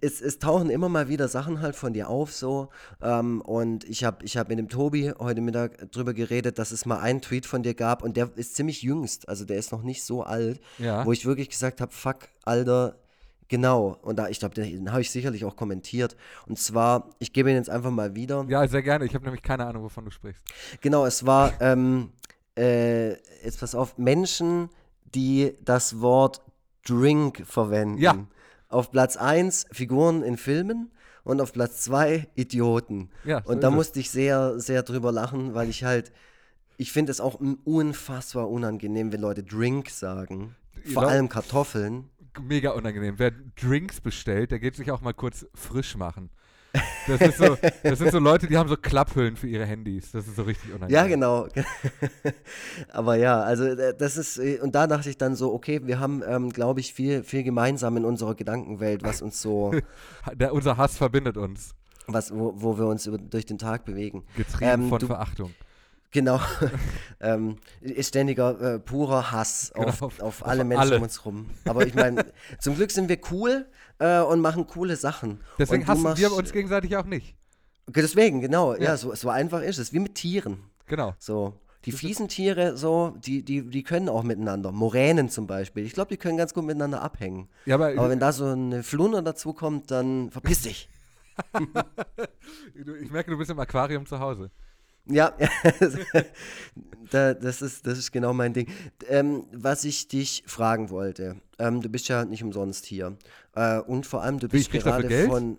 Es, 0.00 0.20
es 0.20 0.38
tauchen 0.38 0.70
immer 0.70 0.88
mal 0.88 1.08
wieder 1.08 1.28
Sachen 1.28 1.60
halt 1.60 1.76
von 1.76 1.92
dir 1.92 2.08
auf 2.08 2.32
so 2.32 2.68
ähm, 3.02 3.40
und 3.42 3.84
ich 3.84 4.04
habe 4.04 4.24
ich 4.24 4.36
hab 4.36 4.48
mit 4.48 4.58
dem 4.58 4.68
Tobi 4.68 5.12
heute 5.18 5.40
Mittag 5.40 5.90
drüber 5.92 6.14
geredet, 6.14 6.58
dass 6.58 6.70
es 6.72 6.86
mal 6.86 6.98
einen 7.00 7.20
Tweet 7.22 7.46
von 7.46 7.62
dir 7.62 7.74
gab 7.74 8.02
und 8.02 8.16
der 8.16 8.30
ist 8.36 8.54
ziemlich 8.56 8.82
jüngst, 8.82 9.28
also 9.28 9.44
der 9.44 9.56
ist 9.58 9.72
noch 9.72 9.82
nicht 9.82 10.02
so 10.02 10.22
alt, 10.22 10.60
Ja. 10.78 11.04
wo 11.06 11.12
ich 11.12 11.26
wirklich 11.26 11.48
gesagt 11.50 11.80
habe, 11.80 11.92
fuck, 11.92 12.28
Alter, 12.44 12.96
genau. 13.48 13.96
Und 14.02 14.18
da, 14.18 14.28
ich 14.28 14.38
glaube, 14.38 14.54
den, 14.54 14.64
den 14.70 14.90
habe 14.92 15.00
ich 15.02 15.10
sicherlich 15.10 15.44
auch 15.44 15.56
kommentiert. 15.56 16.16
Und 16.46 16.58
zwar, 16.58 17.10
ich 17.18 17.32
gebe 17.32 17.50
ihn 17.50 17.56
jetzt 17.56 17.70
einfach 17.70 17.90
mal 17.90 18.14
wieder. 18.14 18.44
Ja, 18.48 18.66
sehr 18.66 18.82
gerne. 18.82 19.04
Ich 19.04 19.14
habe 19.14 19.24
nämlich 19.24 19.42
keine 19.42 19.66
Ahnung, 19.66 19.82
wovon 19.84 20.04
du 20.04 20.10
sprichst. 20.10 20.42
Genau, 20.80 21.04
es 21.04 21.26
war, 21.26 21.52
ähm, 21.60 22.10
äh, 22.56 23.10
jetzt 23.44 23.60
pass 23.60 23.74
auf, 23.74 23.98
Menschen, 23.98 24.68
die 25.14 25.52
das 25.64 26.00
Wort 26.00 26.40
Drink 26.86 27.42
verwenden. 27.46 27.98
Ja. 27.98 28.16
Auf 28.70 28.90
Platz 28.90 29.16
1 29.16 29.66
Figuren 29.72 30.22
in 30.22 30.36
Filmen 30.38 30.90
und 31.24 31.40
auf 31.42 31.52
Platz 31.52 31.82
2 31.82 32.28
Idioten. 32.34 33.10
Ja, 33.24 33.42
so 33.44 33.50
und 33.52 33.62
da 33.62 33.70
musste 33.70 34.00
ich 34.00 34.10
sehr, 34.10 34.58
sehr 34.58 34.82
drüber 34.82 35.12
lachen, 35.12 35.52
weil 35.54 35.68
ich 35.68 35.84
halt, 35.84 36.12
ich 36.78 36.92
finde 36.92 37.12
es 37.12 37.20
auch 37.20 37.38
un- 37.38 37.58
unfassbar 37.64 38.48
unangenehm, 38.48 39.12
wenn 39.12 39.20
Leute 39.20 39.42
Drink 39.42 39.90
sagen. 39.90 40.54
Vor 40.94 41.02
Ja. 41.02 41.08
allem 41.10 41.28
Kartoffeln. 41.28 42.08
Mega 42.40 42.70
unangenehm. 42.70 43.14
Wer 43.18 43.32
Drinks 43.60 44.00
bestellt, 44.00 44.52
der 44.52 44.60
geht 44.60 44.76
sich 44.76 44.90
auch 44.92 45.00
mal 45.02 45.12
kurz 45.12 45.44
frisch 45.52 45.96
machen. 45.96 46.30
Das, 47.06 47.20
ist 47.20 47.38
so, 47.38 47.56
das 47.82 47.98
sind 47.98 48.12
so 48.12 48.18
Leute, 48.20 48.46
die 48.46 48.56
haben 48.56 48.68
so 48.68 48.76
Klapphüllen 48.76 49.36
für 49.36 49.48
ihre 49.48 49.64
Handys. 49.66 50.12
Das 50.12 50.26
ist 50.28 50.36
so 50.36 50.42
richtig 50.42 50.70
unangenehm. 50.72 50.94
Ja, 50.94 51.06
genau. 51.08 51.48
Aber 52.92 53.16
ja, 53.16 53.40
also 53.42 53.64
äh, 53.64 53.94
das 53.96 54.16
ist, 54.16 54.38
äh, 54.38 54.58
und 54.60 54.74
da 54.74 54.86
dachte 54.86 55.10
ich 55.10 55.18
dann 55.18 55.34
so, 55.34 55.52
okay, 55.52 55.80
wir 55.84 55.98
haben, 55.98 56.22
ähm, 56.26 56.50
glaube 56.50 56.80
ich, 56.80 56.94
viel, 56.94 57.22
viel 57.24 57.42
gemeinsam 57.42 57.96
in 57.96 58.04
unserer 58.04 58.34
Gedankenwelt, 58.34 59.02
was 59.02 59.22
uns 59.22 59.40
so, 59.40 59.72
Der, 60.34 60.52
unser 60.52 60.76
Hass 60.76 60.96
verbindet 60.96 61.36
uns. 61.36 61.74
was, 62.06 62.32
wo, 62.34 62.52
wo 62.56 62.78
wir 62.78 62.86
uns 62.86 63.06
über, 63.06 63.18
durch 63.18 63.46
den 63.46 63.58
Tag 63.58 63.84
bewegen. 63.84 64.24
Getrieben 64.36 64.82
Ähm, 64.84 64.88
von 64.88 64.98
du- 64.98 65.06
Verachtung. 65.06 65.52
Genau. 66.12 66.40
ähm, 67.20 67.56
ist 67.80 68.08
ständiger, 68.08 68.60
äh, 68.74 68.78
purer 68.80 69.30
Hass 69.30 69.70
Genau, 69.74 69.88
auf, 69.88 70.02
auf- 70.02 70.20
auf 70.20 70.42
auf 70.42 70.46
alle 70.46 70.64
Menschen 70.64 70.80
alle. 70.82 70.96
um 70.96 71.02
uns 71.04 71.24
rum. 71.24 71.46
Aber 71.64 71.86
ich 71.86 71.94
meine, 71.94 72.24
zum 72.58 72.74
Glück 72.74 72.90
sind 72.90 73.08
wir 73.08 73.18
cool 73.30 73.66
äh, 73.98 74.20
und 74.20 74.40
machen 74.40 74.66
coole 74.66 74.96
Sachen. 74.96 75.40
Deswegen 75.58 75.86
hassen 75.86 76.02
machst, 76.02 76.18
wir 76.20 76.32
uns 76.32 76.52
gegenseitig 76.52 76.96
auch 76.96 77.04
nicht. 77.04 77.36
Deswegen, 77.86 78.40
genau. 78.40 78.74
Ja, 78.74 78.80
Ja. 78.82 78.96
so, 78.96 79.14
so 79.14 79.28
einfach 79.30 79.62
ist 79.62 79.78
es. 79.78 79.92
Wie 79.92 79.98
mit 80.00 80.14
Tieren. 80.16 80.64
Genau. 80.86 81.14
So. 81.18 81.60
Die 81.86 81.92
fiesen 81.92 82.28
Tiere, 82.28 82.76
so, 82.76 83.16
die, 83.24 83.42
die, 83.42 83.62
die 83.62 83.82
können 83.82 84.10
auch 84.10 84.22
miteinander. 84.22 84.70
Moränen 84.70 85.30
zum 85.30 85.46
Beispiel. 85.46 85.86
Ich 85.86 85.94
glaube, 85.94 86.08
die 86.10 86.18
können 86.18 86.36
ganz 86.36 86.52
gut 86.52 86.64
miteinander 86.64 87.00
abhängen. 87.00 87.48
Ja, 87.64 87.76
aber, 87.76 87.88
Aber 87.96 88.10
wenn 88.10 88.20
da 88.20 88.32
so 88.32 88.44
eine 88.46 88.82
Flunder 88.82 89.22
dazu 89.22 89.54
kommt, 89.54 89.90
dann 89.90 90.30
verpiss 90.30 90.62
dich. 90.62 90.90
ich 93.00 93.10
merke, 93.10 93.30
du 93.30 93.38
bist 93.38 93.50
im 93.50 93.58
Aquarium 93.58 94.04
zu 94.04 94.18
Hause. 94.18 94.50
Ja, 95.10 95.32
da, 97.10 97.34
das, 97.34 97.62
ist, 97.62 97.86
das 97.86 97.98
ist 97.98 98.12
genau 98.12 98.32
mein 98.32 98.52
Ding. 98.52 98.68
Ähm, 99.08 99.44
was 99.52 99.84
ich 99.84 100.08
dich 100.08 100.44
fragen 100.46 100.90
wollte, 100.90 101.36
ähm, 101.58 101.80
du 101.80 101.88
bist 101.88 102.08
ja 102.08 102.24
nicht 102.24 102.42
umsonst 102.42 102.86
hier. 102.86 103.16
Äh, 103.54 103.80
und 103.80 104.06
vor 104.06 104.22
allem, 104.22 104.38
du 104.38 104.48
bist 104.48 104.70
gerade 104.70 105.26
von. 105.26 105.58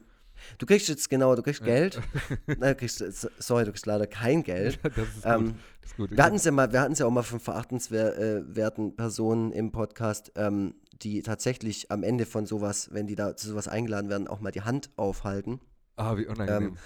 Du 0.58 0.66
kriegst 0.66 0.89
jetzt, 0.89 1.08
genau, 1.10 1.36
du 1.36 1.43
kriegst 1.43 1.64
Geld. 1.64 2.02
Nein, 2.47 2.60
du 2.60 2.76
kriegst, 2.76 2.97
sorry, 3.38 3.64
du 3.64 3.72
kriegst 3.72 3.86
leider 3.86 4.08
kein 4.08 4.41
Geld. 4.41 4.80
Das 4.84 5.08
ist 5.08 5.24
gut. 5.24 5.26
Ähm, 5.26 5.56
das 5.82 5.91
ist 5.91 5.97
gut. 5.97 6.12
Wir 6.12 6.24
hatten 6.24 6.36
es 6.36 6.45
ja 6.45 6.52
mal, 6.52 6.72
wir 6.72 6.82
hatten 6.82 6.93
es 6.93 6.99
ja 6.99 7.06
auch 7.06 7.12
mal 7.12 7.22
von 7.22 7.39
verachtenswerten 7.39 8.95
Personen 8.95 9.52
im 9.52 9.72
Podcast, 9.72 10.32
ähm, 10.36 10.74
die 11.04 11.22
tatsächlich 11.22 11.91
am 11.91 12.02
Ende 12.02 12.26
von 12.26 12.47
sowas, 12.47 12.89
wenn 12.91 13.06
die 13.06 13.16
da 13.16 13.36
zu 13.36 13.49
sowas 13.49 13.68
eingeladen 13.68 14.10
werden, 14.10 14.28
auch 14.28 14.39
mal 14.39 14.52
die 14.52 14.62
Hand 14.62 14.89
aufhalten. 14.97 15.60
ah, 15.97 16.18
wie 16.18 16.26
unangenehm. 16.26 16.70
Ähm, 16.70 16.78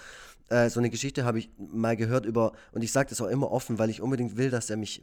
äh, 0.48 0.68
so 0.70 0.80
eine 0.80 0.90
Geschichte 0.90 1.24
habe 1.24 1.38
ich 1.38 1.50
mal 1.58 1.96
gehört 1.96 2.24
über, 2.26 2.52
und 2.72 2.82
ich 2.82 2.92
sage 2.92 3.08
das 3.08 3.20
auch 3.20 3.26
immer 3.28 3.50
offen, 3.50 3.78
weil 3.78 3.90
ich 3.90 4.00
unbedingt 4.00 4.36
will, 4.36 4.50
dass 4.50 4.70
er 4.70 4.76
mich 4.76 5.02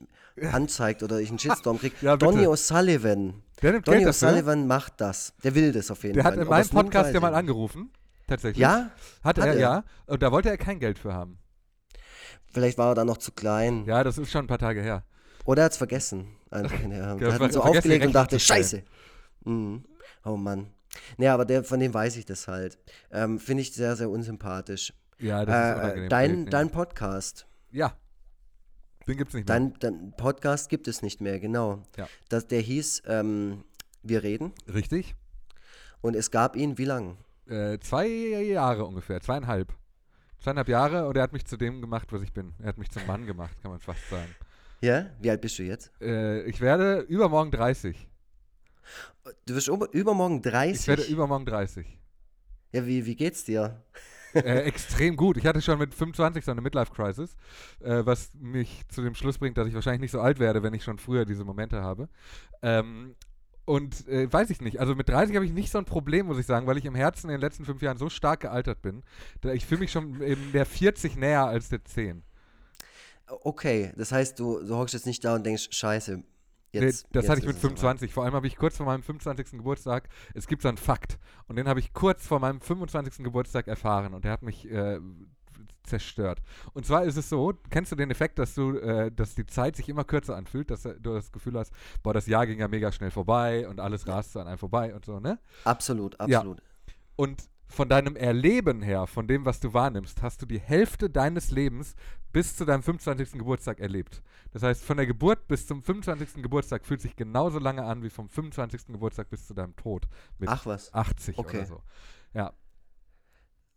anzeigt 0.52 1.04
oder 1.04 1.20
ich 1.20 1.30
einen 1.30 1.40
Shitstorm 1.40 1.80
kriege. 1.80 1.96
Ja. 2.02 2.18
Donny 2.18 2.48
O'Sullivan. 2.48 3.34
der 3.62 3.82
Donny. 3.82 4.06
O'Sullivan 4.06 4.66
macht 4.66 4.94
das. 5.02 5.34
Der 5.44 5.54
will 5.56 5.72
das 5.72 5.92
auf 5.92 6.04
jeden 6.04 6.16
Der 6.16 6.24
Fall. 6.24 6.34
hat 6.34 6.40
in 6.40 6.48
meinem 6.48 6.70
Podcast 6.70 7.14
ja 7.14 7.20
mal 7.20 7.28
ich 7.28 7.32
nicht. 7.32 7.40
angerufen. 7.40 7.92
Tatsächlich. 8.28 8.62
Ja? 8.62 8.92
Hat, 9.24 9.38
Hat 9.38 9.46
er, 9.46 9.54
er? 9.54 9.60
ja. 9.60 9.84
Und 10.08 10.22
da 10.24 10.32
wollte 10.32 10.50
er 10.50 10.58
kein 10.58 10.80
Geld 10.80 10.98
für 10.98 11.14
haben. 11.14 11.38
Vielleicht 12.54 12.78
war 12.78 12.92
er 12.92 12.96
da 12.96 13.06
noch 13.06 13.18
zu 13.18 13.32
klein. 13.32 13.86
Ja, 13.86 14.04
das 14.04 14.18
ist 14.18 14.32
schon 14.32 14.46
ein 14.46 14.48
paar 14.48 14.60
Tage 14.60 14.82
her. 14.82 15.04
Oder 15.46 15.64
er 15.64 15.66
hat 15.66 15.72
es 15.74 15.78
vergessen. 15.78 16.28
Einfach 16.52 16.78
der, 16.80 17.16
der 17.16 17.34
hat 17.34 17.42
ihn 17.42 17.52
so 17.52 17.62
aufgelegt 17.64 18.06
und 18.06 18.14
dachte, 18.14 18.40
scheiße. 18.40 18.84
Mhm. 19.44 19.84
Oh 20.24 20.38
Mann. 20.38 20.68
Nee, 21.18 21.28
aber 21.28 21.46
der, 21.46 21.64
von 21.64 21.80
dem 21.80 21.94
weiß 21.94 22.16
ich 22.18 22.26
das 22.26 22.48
halt. 22.48 22.78
Ähm, 23.12 23.40
Finde 23.40 23.62
ich 23.62 23.74
sehr, 23.74 23.96
sehr 23.96 24.10
unsympathisch. 24.10 24.94
Ja, 25.24 25.46
das 25.46 25.56
ist 25.56 25.62
Äh, 25.72 25.82
unangenehm. 25.84 26.10
dein, 26.10 26.28
Geld 26.28 26.38
nehmen. 26.40 26.52
dein 26.52 26.72
Podcast. 26.72 27.48
Ja. 27.72 27.96
Den 29.08 29.18
gibt's 29.18 29.34
nicht 29.34 29.48
mehr. 29.48 29.60
Dein, 29.60 29.74
dein 29.80 30.14
Podcast 30.18 30.70
gibt 30.70 30.88
es 30.88 31.02
nicht 31.02 31.22
mehr, 31.22 31.40
genau. 31.40 31.82
Ja. 31.98 32.08
Das, 32.30 32.48
der 32.48 32.62
hieß 32.62 33.04
ähm, 33.08 33.64
Wir 34.02 34.24
reden 34.24 34.54
Richtig? 34.72 35.16
und 36.02 36.16
es 36.16 36.30
gab 36.32 36.56
ihn 36.56 36.78
wie 36.78 36.86
lang? 36.86 37.18
Äh, 37.48 37.80
zwei 37.80 38.08
Jahre 38.08 38.86
ungefähr, 38.86 39.20
zweieinhalb. 39.22 39.74
Zweieinhalb 40.40 40.68
Jahre 40.70 41.08
und 41.08 41.16
er 41.18 41.24
hat 41.24 41.34
mich 41.34 41.46
zu 41.46 41.56
dem 41.58 41.80
gemacht, 41.82 42.12
was 42.12 42.22
ich 42.22 42.34
bin. 42.34 42.54
Er 42.60 42.68
hat 42.68 42.78
mich 42.78 42.92
zum 42.92 43.06
Mann 43.08 43.26
gemacht, 43.26 43.56
kann 43.62 43.72
man 43.72 43.80
fast 43.80 44.10
sagen. 44.10 44.34
Ja? 44.82 45.10
Wie 45.22 45.30
alt 45.30 45.40
bist 45.42 45.58
du 45.60 45.64
jetzt? 45.64 45.92
Äh, 46.02 46.44
ich 46.44 46.60
werde 46.60 47.00
übermorgen 47.00 47.52
30. 47.52 48.10
Du 49.46 49.56
wirst 49.56 49.70
übermorgen 49.94 50.42
30. 50.42 50.82
Ich 50.82 50.88
werde 50.88 51.04
übermorgen 51.04 51.46
30. 51.46 51.86
ja, 52.74 52.86
wie, 52.86 53.06
wie 53.06 53.16
geht's 53.16 53.46
dir? 53.46 53.82
äh, 54.46 54.62
extrem 54.62 55.16
gut. 55.16 55.38
Ich 55.38 55.46
hatte 55.46 55.62
schon 55.62 55.80
mit 55.80 55.94
25 55.94 56.46
so 56.46 56.52
eine 56.52 56.62
Midlife-Crisis, 56.62 57.36
äh, 57.82 58.06
was 58.06 58.32
mich 58.40 58.88
zu 58.90 59.02
dem 59.02 59.16
Schluss 59.16 59.38
bringt, 59.38 59.58
dass 59.58 59.68
ich 59.68 59.74
wahrscheinlich 59.74 60.02
nicht 60.02 60.12
so 60.12 60.22
alt 60.22 60.40
werde, 60.40 60.64
wenn 60.64 60.74
ich 60.74 60.84
schon 60.84 60.98
früher 60.98 61.26
diese 61.26 61.44
Momente 61.44 61.82
habe. 61.82 62.10
Ähm, 62.62 63.16
und 63.66 64.08
äh, 64.08 64.32
weiß 64.32 64.50
ich 64.50 64.62
nicht. 64.62 64.80
Also 64.80 64.96
mit 64.96 65.08
30 65.08 65.36
habe 65.36 65.46
ich 65.46 65.54
nicht 65.54 65.72
so 65.72 65.78
ein 65.78 65.86
Problem, 65.86 66.26
muss 66.26 66.38
ich 66.38 66.46
sagen, 66.46 66.68
weil 66.68 66.78
ich 66.78 66.86
im 66.86 66.96
Herzen 66.96 67.30
in 67.30 67.36
den 67.36 67.42
letzten 67.42 67.64
fünf 67.64 67.82
Jahren 67.82 67.98
so 67.98 68.10
stark 68.10 68.42
gealtert 68.42 68.82
bin. 68.82 69.04
Ich 69.54 69.66
fühle 69.66 69.80
mich 69.80 69.92
schon 69.92 70.20
in 70.22 70.52
der 70.52 70.66
40 70.66 71.16
näher 71.16 71.46
als 71.46 71.70
der 71.70 71.84
10. 71.84 72.24
Okay, 73.28 73.94
das 73.96 74.12
heißt, 74.12 74.38
du, 74.40 74.60
du 74.60 74.76
hockst 74.76 74.94
jetzt 74.94 75.06
nicht 75.06 75.24
da 75.24 75.36
und 75.36 75.46
denkst, 75.46 75.70
scheiße. 75.72 76.24
Jetzt, 76.82 77.08
das 77.12 77.24
jetzt 77.24 77.30
hatte 77.30 77.40
ich 77.42 77.46
mit 77.48 77.56
es 77.56 77.62
soweit. 77.62 77.78
25. 77.80 78.14
Vor 78.14 78.24
allem 78.24 78.34
habe 78.34 78.48
ich 78.48 78.56
kurz 78.56 78.78
vor 78.78 78.86
meinem 78.86 79.04
25. 79.04 79.52
Geburtstag, 79.52 80.10
es 80.34 80.48
gibt 80.48 80.62
so 80.62 80.68
einen 80.68 80.78
Fakt, 80.78 81.20
und 81.48 81.56
den 81.56 81.68
habe 81.68 81.80
ich 81.80 81.94
kurz 81.94 82.26
vor 82.26 82.40
meinem 82.40 82.62
25. 82.62 83.24
Geburtstag 83.24 83.68
erfahren 83.68 84.14
und 84.14 84.26
der 84.26 84.32
hat 84.32 84.42
mich 84.42 84.70
äh, 84.70 85.00
zerstört. 85.84 86.42
Und 86.74 86.86
zwar 86.86 87.04
ist 87.04 87.18
es 87.18 87.30
so, 87.30 87.54
kennst 87.70 87.92
du 87.92 87.96
den 87.96 88.10
Effekt, 88.10 88.40
dass 88.40 88.56
du, 88.56 88.78
äh, 88.78 89.12
dass 89.12 89.36
die 89.36 89.46
Zeit 89.46 89.76
sich 89.76 89.90
immer 89.90 90.04
kürzer 90.04 90.36
anfühlt, 90.36 90.72
dass 90.72 90.86
äh, 90.86 90.96
du 91.00 91.14
das 91.14 91.32
Gefühl 91.32 91.58
hast, 91.60 91.74
boah, 92.02 92.14
das 92.14 92.26
Jahr 92.26 92.48
ging 92.48 92.60
ja 92.60 92.68
mega 92.68 92.92
schnell 92.92 93.12
vorbei 93.12 93.68
und 93.68 93.80
alles 93.80 94.08
raste 94.08 94.42
an 94.42 94.48
einem 94.48 94.58
vorbei 94.58 94.96
und 94.96 95.06
so, 95.06 95.20
ne? 95.20 95.40
Absolut, 95.66 96.16
Ja. 96.28 96.40
absolut. 96.40 96.62
Und 97.16 97.44
von 97.74 97.90
deinem 97.90 98.16
Erleben 98.16 98.82
her, 98.82 99.08
von 99.08 99.28
dem, 99.28 99.46
was 99.46 99.60
du 99.60 99.74
wahrnimmst, 99.74 100.22
hast 100.22 100.42
du 100.42 100.46
die 100.46 100.60
Hälfte 100.60 101.10
deines 101.10 101.50
Lebens 101.50 101.96
bis 102.32 102.56
zu 102.56 102.66
deinem 102.66 102.84
25. 102.84 103.34
Geburtstag 103.34 103.80
erlebt. 103.80 104.22
Das 104.52 104.62
heißt, 104.62 104.84
von 104.84 104.98
der 104.98 105.08
Geburt 105.08 105.48
bis 105.48 105.66
zum 105.66 105.82
25. 105.82 106.44
Geburtstag 106.44 106.86
fühlt 106.86 107.02
sich 107.02 107.16
genauso 107.16 107.58
lange 107.58 107.84
an 107.84 108.04
wie 108.04 108.12
vom 108.12 108.30
25. 108.30 108.88
Geburtstag 108.88 109.30
bis 109.30 109.48
zu 109.48 109.56
deinem 109.56 109.76
Tod 109.76 110.08
mit 110.38 110.50
Ach 110.50 110.66
was. 110.68 110.94
80 110.94 111.38
okay. 111.38 111.58
oder 111.58 111.66
so. 111.66 111.84
Ja, 112.34 112.54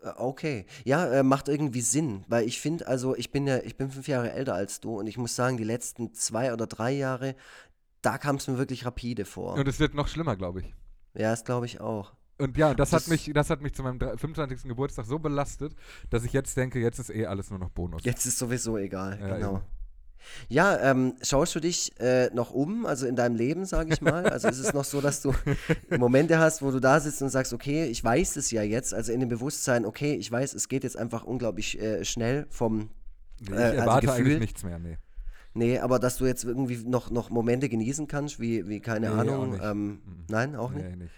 Äh, 0.03 0.13
Okay, 0.17 0.67
ja, 0.85 1.07
äh, 1.07 1.23
macht 1.23 1.49
irgendwie 1.49 1.81
Sinn, 1.81 2.25
weil 2.29 2.47
ich 2.47 2.61
finde, 2.61 2.87
also 2.87 3.17
ich 3.17 3.33
bin 3.33 3.47
ja, 3.47 3.59
ich 3.59 3.77
bin 3.77 3.91
fünf 3.91 4.09
Jahre 4.09 4.31
älter 4.31 4.55
als 4.55 4.81
du 4.81 4.99
und 4.99 5.07
ich 5.07 5.17
muss 5.17 5.35
sagen, 5.35 5.57
die 5.57 5.65
letzten 5.65 6.13
zwei 6.13 6.53
oder 6.53 6.67
drei 6.67 6.93
Jahre, 6.93 7.35
da 8.03 8.19
kam 8.19 8.37
es 8.37 8.47
mir 8.47 8.59
wirklich 8.59 8.85
rapide 8.85 9.25
vor. 9.25 9.55
und 9.55 9.67
es 9.67 9.81
wird 9.81 9.95
noch 9.95 10.09
schlimmer, 10.09 10.37
glaube 10.37 10.61
ich. 10.61 10.75
Ja, 11.15 11.31
das 11.31 11.45
glaube 11.45 11.65
ich 11.65 11.81
auch. 11.81 12.13
Und 12.39 12.57
ja, 12.57 12.75
das, 12.75 12.91
Das- 12.91 13.05
hat 13.05 13.09
mich, 13.11 13.31
das 13.35 13.49
hat 13.51 13.63
mich 13.63 13.73
zu 13.75 13.83
meinem 13.83 13.99
dre- 13.99 14.17
25. 14.19 14.69
Geburtstag 14.69 15.07
so 15.07 15.19
belastet, 15.19 15.75
dass 16.11 16.25
ich 16.25 16.33
jetzt 16.33 16.57
denke, 16.57 16.79
jetzt 16.81 16.99
ist 16.99 17.11
eh 17.11 17.27
alles 17.27 17.51
nur 17.51 17.59
noch 17.59 17.71
Bonus. 17.71 18.05
Jetzt 18.05 18.27
ist 18.27 18.39
sowieso 18.39 18.77
egal, 18.77 19.19
Ja, 19.21 19.37
genau. 19.37 19.53
eben. 19.57 19.63
Ja, 20.49 20.77
ähm, 20.91 21.15
schaust 21.23 21.55
du 21.55 21.61
dich 21.61 21.93
äh, 22.01 22.31
noch 22.35 22.51
um, 22.51 22.85
also 22.85 23.07
in 23.07 23.15
deinem 23.15 23.37
Leben, 23.37 23.65
sage 23.65 23.93
ich 23.95 24.01
mal? 24.03 24.27
Also 24.29 24.49
ist 24.49 24.59
es 24.59 24.75
noch 24.75 24.85
so, 24.85 25.01
dass 25.01 25.23
du 25.23 25.33
Momente 25.97 26.39
hast, 26.39 26.63
wo 26.63 26.71
du 26.73 26.81
da 26.81 26.99
sitzt 26.99 27.23
und 27.23 27.29
sagst, 27.31 27.53
okay, 27.53 27.85
ich 27.87 28.03
weiß 28.03 28.37
es 28.37 28.51
ja 28.51 28.63
jetzt, 28.63 28.93
also 28.93 29.13
in 29.13 29.21
dem 29.21 29.29
Bewusstsein, 29.29 29.87
okay, 29.87 30.15
ich 30.15 30.31
weiß, 30.31 30.55
es 30.55 30.69
geht 30.69 30.83
jetzt 30.85 30.97
einfach 30.99 31.23
unglaublich 31.25 31.81
äh, 31.81 32.05
schnell 32.05 32.47
vom, 32.51 32.91
Nee, 33.39 33.47
ich 33.47 33.51
Äh, 33.51 33.55
also 33.55 33.77
erwarte 33.77 34.13
eigentlich 34.13 34.25
Gefühl- 34.25 34.39
nichts 34.41 34.65
mehr, 34.65 34.79
nee. 34.81 34.99
nee, 35.55 35.79
aber 35.79 35.99
dass 36.01 36.17
du 36.17 36.27
jetzt 36.27 36.43
irgendwie 36.45 36.79
noch, 36.89 37.11
noch 37.11 37.31
Momente 37.31 37.69
genießen 37.69 38.07
kannst, 38.09 38.41
wie, 38.41 38.67
wie 38.67 38.81
keine 38.81 39.11
Nee, 39.11 39.15
Ahnung, 39.21 39.51
nicht. 39.53 39.63
ähm, 39.63 39.87
Mhm. 39.87 40.01
nein, 40.29 40.57
auch 40.57 40.73
nicht? 40.73 40.87
Nee, 40.89 40.97
nicht. 40.97 41.15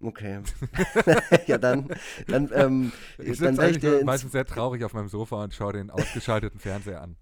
Okay. 0.00 0.40
ja, 1.46 1.58
dann, 1.58 1.88
dann, 2.26 2.50
ähm, 2.54 2.92
Ich 3.18 3.38
dann 3.38 3.58
ich 3.70 3.78
dir 3.78 4.04
meistens 4.04 4.32
sehr 4.32 4.44
traurig 4.44 4.84
auf 4.84 4.92
meinem 4.92 5.08
Sofa 5.08 5.44
und 5.44 5.54
schaue 5.54 5.74
den 5.74 5.90
ausgeschalteten 5.90 6.60
Fernseher 6.60 7.00
an. 7.02 7.16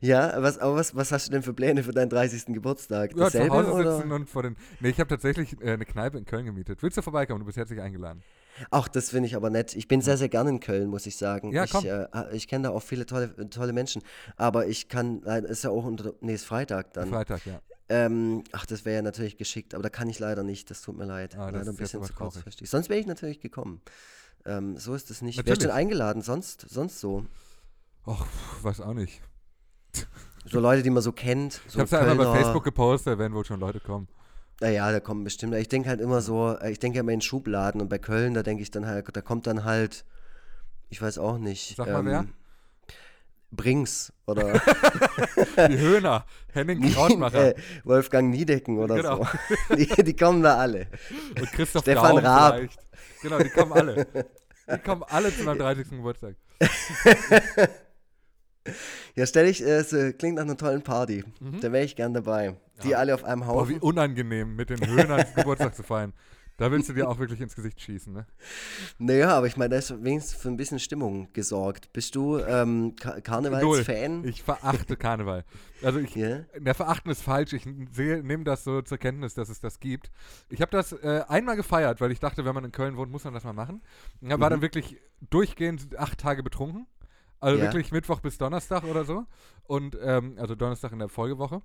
Ja, 0.00 0.42
was, 0.42 0.58
aber 0.58 0.76
was, 0.76 0.94
was 0.94 1.12
hast 1.12 1.28
du 1.28 1.32
denn 1.32 1.42
für 1.42 1.54
Pläne 1.54 1.82
für 1.82 1.92
deinen 1.92 2.10
30. 2.10 2.46
Geburtstag? 2.46 3.16
Ja, 3.16 3.30
zu 3.30 3.48
Hause 3.48 3.72
oder? 3.72 3.96
sitzen 3.96 4.12
und 4.12 4.28
vor 4.28 4.42
den. 4.42 4.56
Nee, 4.80 4.90
ich 4.90 5.00
habe 5.00 5.08
tatsächlich 5.08 5.60
äh, 5.60 5.72
eine 5.72 5.84
Kneipe 5.84 6.18
in 6.18 6.24
Köln 6.24 6.46
gemietet. 6.46 6.82
Willst 6.82 6.96
du 6.96 7.02
vorbeikommen? 7.02 7.40
Du 7.40 7.46
bist 7.46 7.58
herzlich 7.58 7.80
eingeladen. 7.80 8.22
Ach, 8.70 8.88
das 8.88 9.10
finde 9.10 9.28
ich 9.28 9.36
aber 9.36 9.50
nett. 9.50 9.76
Ich 9.76 9.86
bin 9.86 10.00
sehr, 10.00 10.16
sehr 10.16 10.28
gerne 10.28 10.50
in 10.50 10.60
Köln, 10.60 10.88
muss 10.88 11.06
ich 11.06 11.16
sagen. 11.16 11.52
Ja, 11.52 11.64
ich 11.64 11.70
komm. 11.70 11.84
äh, 11.84 12.06
ich 12.32 12.48
kenne 12.48 12.64
da 12.64 12.70
auch 12.70 12.82
viele 12.82 13.06
tolle, 13.06 13.48
tolle 13.50 13.72
Menschen. 13.72 14.02
Aber 14.36 14.66
ich 14.66 14.88
kann, 14.88 15.20
leider 15.22 15.48
ist 15.48 15.62
ja 15.64 15.70
auch 15.70 15.84
unter, 15.84 16.14
nee, 16.20 16.34
ist 16.34 16.44
Freitag 16.44 16.92
dann. 16.94 17.08
Freitag, 17.08 17.46
ja. 17.46 17.60
Ähm, 17.88 18.44
ach, 18.52 18.66
das 18.66 18.84
wäre 18.84 18.96
ja 18.96 19.02
natürlich 19.02 19.38
geschickt, 19.38 19.74
aber 19.74 19.82
da 19.82 19.88
kann 19.88 20.08
ich 20.08 20.18
leider 20.18 20.42
nicht. 20.42 20.70
Das 20.70 20.82
tut 20.82 20.96
mir 20.96 21.06
leid. 21.06 21.36
Ah, 21.36 21.50
leider 21.50 21.70
ein 21.70 21.76
bisschen 21.76 22.02
zu 22.02 22.12
kurzfristig. 22.12 22.68
Sonst 22.68 22.88
wäre 22.88 23.00
ich 23.00 23.06
natürlich 23.06 23.40
gekommen. 23.40 23.80
Ähm, 24.44 24.76
so 24.76 24.94
ist 24.94 25.10
es 25.10 25.22
nicht. 25.22 25.36
Wer 25.38 25.44
ist 25.44 25.48
Natürlich. 25.48 25.68
denn 25.68 25.76
eingeladen? 25.76 26.22
Sonst, 26.22 26.66
sonst 26.68 27.00
so? 27.00 27.24
Pf, 28.06 28.62
weiß 28.64 28.80
auch 28.80 28.94
nicht. 28.94 29.20
So 30.46 30.60
Leute, 30.60 30.82
die 30.82 30.90
man 30.90 31.02
so 31.02 31.12
kennt. 31.12 31.60
Ich 31.66 31.72
So 31.72 31.78
habe 31.80 31.84
es 31.84 31.90
ja 31.90 32.00
einmal 32.00 32.26
bei 32.26 32.38
Facebook 32.38 32.64
gepostet, 32.64 33.14
da 33.14 33.18
werden 33.18 33.34
wohl 33.34 33.44
schon 33.44 33.60
Leute 33.60 33.80
kommen. 33.80 34.08
Naja, 34.60 34.90
da 34.90 35.00
kommen 35.00 35.24
bestimmt. 35.24 35.54
Ich 35.54 35.68
denke 35.68 35.88
halt 35.88 36.00
immer 36.00 36.20
so, 36.20 36.56
äh, 36.56 36.70
ich 36.72 36.78
denke 36.78 36.96
ja 36.96 37.00
immer 37.00 37.12
in 37.12 37.20
Schubladen 37.20 37.80
und 37.80 37.88
bei 37.88 37.98
Köln, 37.98 38.34
da 38.34 38.42
denke 38.42 38.62
ich 38.62 38.70
dann 38.70 38.86
halt, 38.86 39.14
da 39.14 39.20
kommt 39.20 39.46
dann 39.46 39.64
halt, 39.64 40.04
ich 40.88 41.00
weiß 41.00 41.18
auch 41.18 41.38
nicht. 41.38 41.76
Sag 41.76 41.88
mal, 41.88 42.04
wer? 42.04 42.26
Brings 43.50 44.12
oder 44.26 44.52
Die 45.68 45.78
Höhner, 45.78 46.26
Henning 46.52 46.82
Krautmacher 46.92 47.56
äh, 47.56 47.60
Wolfgang 47.84 48.30
Niedecken 48.30 48.78
oder 48.78 48.96
Genau. 48.96 49.24
so. 49.68 49.74
Die, 49.76 49.86
die 50.04 50.14
kommen 50.16 50.42
da 50.42 50.58
alle. 50.58 50.86
und 51.40 51.50
Christoph 51.52 51.82
Stefan 51.82 52.16
Daum 52.16 52.24
Raab. 52.24 52.54
vielleicht. 52.56 52.78
Genau, 53.22 53.38
die 53.38 53.48
kommen 53.50 53.72
alle. 53.72 54.06
Die 54.70 54.78
kommen 54.78 55.02
alle 55.08 55.34
zu 55.34 55.44
meinem 55.44 55.58
30. 55.58 55.88
Geburtstag. 55.90 56.36
Ja, 59.14 59.24
stell 59.26 59.46
ich, 59.48 59.62
äh, 59.64 59.76
es 59.78 59.92
äh, 59.94 60.12
klingt 60.12 60.36
nach 60.36 60.42
einer 60.44 60.56
tollen 60.56 60.82
Party. 60.82 61.24
Da 61.62 61.72
wäre 61.72 61.84
ich 61.84 61.96
gern 61.96 62.12
dabei. 62.12 62.54
Die 62.84 62.94
alle 62.94 63.14
auf 63.14 63.24
einem 63.24 63.40
Mhm. 63.40 63.46
Boah, 63.46 63.68
wie 63.68 63.74
Haufen. 63.76 63.82
unangenehm, 63.82 64.54
mit 64.56 64.68
den 64.70 64.86
Höhnern 64.86 65.24
Geburtstag 65.34 65.74
zu 65.74 65.82
feiern. 65.82 66.12
Da 66.58 66.70
willst 66.72 66.88
du 66.88 66.92
dir 66.92 67.08
auch 67.08 67.18
wirklich 67.20 67.40
ins 67.40 67.54
Gesicht 67.54 67.80
schießen, 67.80 68.12
ne? 68.12 68.26
Naja, 68.98 69.30
aber 69.36 69.46
ich 69.46 69.56
meine, 69.56 69.70
da 69.70 69.76
ist 69.76 69.90
wenigstens 70.04 70.34
für 70.34 70.48
ein 70.48 70.56
bisschen 70.56 70.78
Stimmung 70.80 71.32
gesorgt. 71.32 71.92
Bist 71.92 72.14
du 72.16 72.38
ähm, 72.38 72.96
Ka 72.96 73.20
Karnevals-Fan? 73.20 74.24
Ich 74.24 74.42
verachte 74.42 74.96
Karneval. 74.96 75.44
Also 75.82 76.00
ich, 76.00 76.14
Ja? 76.16 76.40
der 76.58 76.74
Verachten 76.74 77.10
ist 77.10 77.22
falsch. 77.22 77.52
Ich 77.52 77.64
nehme 77.64 78.42
das 78.44 78.64
so 78.64 78.82
zur 78.82 78.98
Kenntnis, 78.98 79.34
dass 79.34 79.48
es 79.48 79.60
das 79.60 79.78
gibt. 79.80 80.10
Ich 80.50 80.60
habe 80.60 80.72
das 80.72 80.92
äh, 80.92 81.22
einmal 81.28 81.54
gefeiert, 81.56 82.00
weil 82.00 82.10
ich 82.10 82.18
dachte, 82.20 82.44
wenn 82.44 82.54
man 82.54 82.64
in 82.64 82.72
Köln 82.72 82.96
wohnt, 82.96 83.12
muss 83.12 83.22
man 83.24 83.34
das 83.34 83.44
mal 83.44 83.52
machen. 83.52 83.80
Und 84.20 84.38
war 84.40 84.50
dann 84.50 84.60
wirklich 84.60 85.00
durchgehend 85.30 85.96
acht 85.96 86.18
Tage 86.18 86.42
betrunken. 86.42 86.86
Also 87.40 87.56
Mhm. 87.56 87.62
Ja. 87.64 87.72
wirklich 87.72 87.92
Mittwoch 87.92 88.18
bis 88.18 88.36
Donnerstag 88.36 88.82
oder 88.82 89.04
so. 89.04 89.26
Und 89.62 89.96
ähm, 90.02 90.34
also 90.38 90.56
Donnerstag 90.56 90.90
in 90.90 90.98
der 90.98 91.08
Folgewoche. 91.08 91.62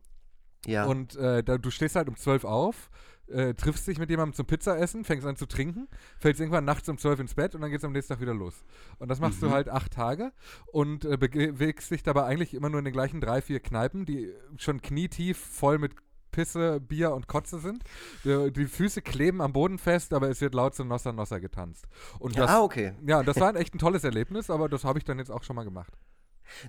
Ja. 0.68 0.86
Und 0.86 1.16
äh, 1.16 1.44
da, 1.44 1.58
du 1.58 1.72
stehst 1.72 1.96
halt 1.96 2.08
um 2.08 2.16
12 2.16 2.46
auf, 2.46 2.90
äh, 3.28 3.54
triffst 3.54 3.88
dich 3.88 4.00
mit 4.00 4.10
jemandem 4.10 4.34
zum 4.34 4.46
Pizza 4.46 4.78
essen, 4.78 5.04
fängst 5.04 5.26
an 5.26 5.36
zu 5.36 5.46
trinken, 5.46 5.88
fällst 6.20 6.40
irgendwann 6.40 6.66
nachts 6.66 6.90
um 6.90 6.98
12 6.98 7.20
ins 7.22 7.34
Bett 7.36 7.56
und 7.56 7.62
dann 7.62 7.72
geht's 7.72 7.84
am 7.84 7.92
nächsten 7.94 8.14
Tag 8.14 8.22
wieder 8.22 8.34
los. 8.34 8.64
Und 9.00 9.08
das 9.10 9.20
machst 9.20 9.42
Mhm. 9.42 9.48
du 9.48 9.52
halt 9.52 9.70
acht 9.70 9.92
Tage 9.94 10.32
und 10.72 11.06
äh, 11.06 11.18
bewegst 11.18 11.90
dich 11.92 12.04
dabei 12.04 12.24
eigentlich 12.26 12.54
immer 12.54 12.70
nur 12.70 12.80
in 12.80 12.86
den 12.86 12.94
gleichen 12.94 13.22
drei, 13.22 13.42
vier 13.42 13.60
Kneipen, 13.60 14.06
die 14.06 14.34
schon 14.58 14.82
knietief 14.82 15.38
voll 15.38 15.78
mit 15.80 15.94
Pisse, 16.32 16.80
Bier 16.80 17.14
und 17.14 17.28
Kotze 17.28 17.60
sind. 17.60 17.84
Die, 18.24 18.52
die 18.52 18.66
Füße 18.66 19.02
kleben 19.04 19.40
am 19.40 19.54
Boden 19.54 19.78
fest, 19.78 20.14
aber 20.14 20.30
es 20.30 20.42
wird 20.42 20.56
laut 20.56 20.74
zu 20.76 20.84
Nossa 20.84 21.12
Nossa 21.14 21.38
getanzt. 21.38 21.86
Und 22.20 22.38
das, 22.40 22.50
ah, 22.50 22.62
okay. 22.62 22.94
ja, 23.06 23.22
das 23.24 23.40
war 23.40 23.50
ein 23.50 23.56
echt 23.58 23.76
ein 23.76 23.78
tolles 23.80 24.04
Erlebnis, 24.04 24.50
aber 24.50 24.68
das 24.68 24.84
habe 24.84 24.98
ich 24.98 25.06
dann 25.06 25.20
jetzt 25.20 25.30
auch 25.30 25.44
schon 25.44 25.56
mal 25.56 25.64
gemacht. 25.64 25.94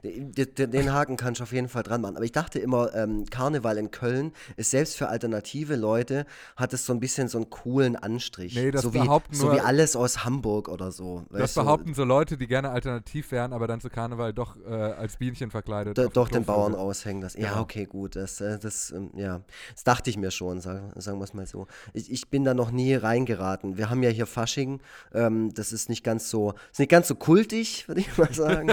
Den, 0.02 0.92
Haken 0.92 1.16
kannst 1.16 1.40
du 1.40 1.44
auf 1.44 1.52
jeden 1.52 1.68
Fall 1.68 1.82
dran 1.82 2.00
machen. 2.00 2.16
Aber 2.16 2.24
ich 2.24 2.32
dachte 2.32 2.58
immer, 2.58 2.94
ähm, 2.94 3.24
Karneval 3.26 3.78
in 3.78 3.90
Köln 3.90 4.32
ist 4.56 4.70
selbst 4.70 4.96
für 4.96 5.08
alternative 5.08 5.76
Leute, 5.76 6.26
hat 6.56 6.72
es 6.72 6.86
so 6.86 6.92
ein 6.92 7.00
bisschen 7.00 7.28
so 7.28 7.38
einen 7.38 7.50
coolen 7.50 7.96
Anstrich. 7.96 8.54
Nee, 8.54 8.70
das 8.70 8.82
so, 8.82 8.94
wie, 8.94 8.98
behaupten 8.98 9.34
so 9.34 9.46
nur- 9.46 9.56
wie 9.56 9.60
alles 9.60 9.96
aus 9.96 10.24
Hamburg 10.24 10.68
oder 10.68 10.92
so. 10.92 11.24
Das 11.30 11.40
weißt 11.40 11.56
du? 11.56 11.60
behaupten 11.62 11.94
so 11.94 12.04
Leute, 12.04 12.36
die 12.36 12.46
gerne 12.46 12.70
alternativ 12.70 13.30
wären, 13.32 13.52
aber 13.52 13.66
dann 13.66 13.80
zu 13.80 13.90
Karneval 13.90 14.32
doch 14.32 14.56
äh, 14.66 14.70
als 14.72 15.16
Bienchen 15.16 15.50
verkleidet. 15.50 15.96
Do, 15.98 16.08
doch 16.08 16.28
den 16.28 16.44
Bauern 16.44 16.72
vögeln. 16.72 16.86
raushängen 16.86 17.22
lassen. 17.22 17.40
Ja, 17.40 17.50
Genau. 17.50 17.62
okay, 17.62 17.84
gut. 17.86 18.16
Das, 18.16 18.40
äh, 18.40 18.58
das, 18.58 18.90
ähm, 18.90 19.10
ja. 19.14 19.40
das 19.74 19.84
dachte 19.84 20.10
ich 20.10 20.16
mir 20.16 20.30
schon, 20.30 20.60
sagen, 20.60 20.92
sagen 20.96 21.18
wir 21.18 21.24
es 21.24 21.34
mal 21.34 21.46
so. 21.46 21.66
Ich, 21.92 22.10
ich 22.10 22.28
bin 22.28 22.44
da 22.44 22.54
noch 22.54 22.70
nie 22.70 22.94
reingeraten. 22.94 23.76
Wir 23.76 23.90
haben 23.90 24.02
ja 24.02 24.10
hier 24.10 24.26
Fasching. 24.26 24.80
Ähm, 25.12 25.52
das 25.54 25.72
ist 25.72 25.88
nicht 25.88 26.04
ganz 26.04 26.30
so, 26.30 26.54
ist 26.72 26.78
nicht 26.78 26.90
ganz 26.90 27.08
so 27.08 27.14
kultig, 27.14 27.86
würde 27.88 28.00
ich 28.00 28.16
mal 28.18 28.32
sagen. 28.32 28.72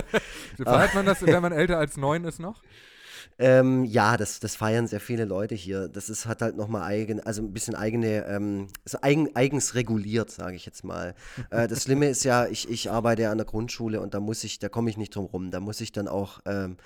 Feiert 0.91 0.95
man 0.95 1.05
das, 1.05 1.21
wenn 1.21 1.41
man 1.41 1.51
älter 1.51 1.77
als 1.77 1.97
neun 1.97 2.23
ist 2.25 2.39
noch? 2.39 2.61
ähm, 3.39 3.85
ja, 3.85 4.17
das, 4.17 4.39
das 4.39 4.55
feiern 4.55 4.87
sehr 4.87 4.99
viele 4.99 5.25
Leute 5.25 5.55
hier. 5.55 5.87
Das 5.87 6.09
ist, 6.09 6.25
hat 6.25 6.41
halt 6.41 6.57
nochmal 6.57 6.83
eigen, 6.83 7.19
also 7.21 7.41
ein 7.41 7.53
bisschen 7.53 7.75
eigene, 7.75 8.25
ähm, 8.27 8.67
so 8.85 8.99
eigen, 9.01 9.35
eigens 9.35 9.73
reguliert, 9.73 10.29
sage 10.29 10.55
ich 10.55 10.65
jetzt 10.65 10.83
mal. 10.83 11.15
äh, 11.49 11.67
das 11.67 11.83
Schlimme 11.83 12.07
ist 12.09 12.23
ja, 12.23 12.45
ich, 12.47 12.69
ich 12.69 12.91
arbeite 12.91 13.23
ja 13.23 13.31
an 13.31 13.37
der 13.37 13.45
Grundschule 13.47 14.01
und 14.01 14.13
da 14.13 14.19
muss 14.19 14.43
ich, 14.43 14.59
da 14.59 14.69
komme 14.69 14.89
ich 14.89 14.97
nicht 14.97 15.15
drum 15.15 15.25
rum. 15.25 15.49
Da 15.51 15.59
muss 15.59 15.81
ich 15.81 15.91
dann 15.91 16.07
auch 16.07 16.39
ähm, 16.45 16.77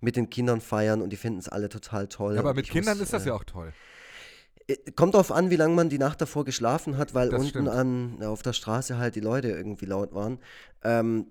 mit 0.00 0.16
den 0.16 0.28
Kindern 0.28 0.60
feiern 0.60 1.00
und 1.00 1.10
die 1.10 1.16
finden 1.16 1.38
es 1.38 1.48
alle 1.48 1.68
total 1.68 2.08
toll. 2.08 2.34
Ja, 2.34 2.40
aber 2.40 2.54
mit 2.54 2.68
Kindern 2.68 2.98
muss, 2.98 3.04
ist 3.04 3.12
das 3.12 3.24
äh, 3.24 3.28
ja 3.28 3.34
auch 3.34 3.44
toll. 3.44 3.72
Äh, 4.66 4.76
Kommt 4.96 5.14
drauf 5.14 5.32
an, 5.32 5.50
wie 5.50 5.56
lange 5.56 5.74
man 5.74 5.88
die 5.88 5.98
Nacht 5.98 6.20
davor 6.20 6.44
geschlafen 6.44 6.98
hat, 6.98 7.14
weil 7.14 7.30
Das 7.30 7.38
unten 7.40 7.50
stimmt. 7.50 7.68
an, 7.68 8.22
auf 8.22 8.42
der 8.42 8.52
Straße 8.52 8.98
halt 8.98 9.14
die 9.14 9.20
Leute 9.20 9.48
irgendwie 9.48 9.86
laut 9.86 10.12
waren. 10.14 10.38
Ähm, 10.84 11.26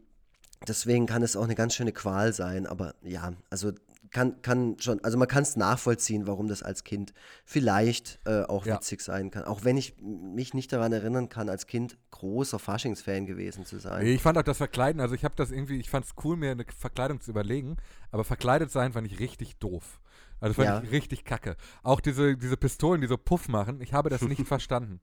deswegen 0.68 1.06
kann 1.06 1.24
es 1.24 1.36
auch 1.36 1.44
eine 1.44 1.56
ganz 1.56 1.76
schöne 1.76 1.92
Qual 1.92 2.34
sein. 2.34 2.66
Aber 2.66 2.96
ja, 3.02 3.34
also 3.50 3.72
kann, 4.10 4.42
kann 4.42 4.78
schon, 4.80 5.02
also 5.06 5.18
man 5.18 5.28
kann 5.28 5.44
es 5.44 5.56
nachvollziehen, 5.56 6.28
warum 6.28 6.48
das 6.50 6.64
als 6.64 6.84
Kind 6.84 7.14
vielleicht 7.46 8.20
äh, 8.26 8.42
auch 8.44 8.66
Ja. 8.66 8.76
witzig 8.76 9.02
sein 9.02 9.32
kann. 9.32 9.46
Auch 9.46 9.64
wenn 9.64 9.78
ich 9.78 9.96
mich 10.02 10.54
nicht 10.54 10.74
daran 10.74 10.92
erinnern 10.92 11.30
kann, 11.30 11.48
als 11.50 11.66
Kind 11.66 11.98
großer 12.12 12.60
Faschingsfan 12.60 13.26
gewesen 13.26 13.66
zu 13.66 13.80
sein. 13.80 14.06
Ich 14.06 14.22
fand 14.22 14.38
auch 14.38 14.44
das 14.44 14.58
Verkleiden, 14.58 15.00
also 15.02 15.16
ich 15.16 15.24
habe 15.24 15.36
das 15.38 15.50
irgendwie, 15.52 15.80
ich 15.80 15.90
fand 15.90 16.06
es 16.06 16.12
cool, 16.24 16.36
mir 16.36 16.52
eine 16.52 16.66
Verkleidung 16.78 17.22
zu 17.22 17.32
überlegen, 17.32 17.78
aber 18.12 18.24
verkleidet 18.26 18.70
sein 18.70 18.92
fand 18.94 19.08
ich 19.08 19.20
richtig 19.20 19.58
doof. 19.60 20.02
Also 20.42 20.56
fand 20.56 20.68
Ja. 20.68 20.82
ich 20.84 20.92
richtig 20.92 21.24
kacke. 21.24 21.56
Auch 21.84 22.02
diese, 22.02 22.36
diese 22.36 22.58
Pistolen, 22.58 23.00
die 23.00 23.08
so 23.08 23.16
Puff 23.18 23.48
machen, 23.48 23.80
ich 23.80 23.94
habe 23.94 24.10
das 24.10 24.22
nicht 24.24 24.46
verstanden. 24.48 25.00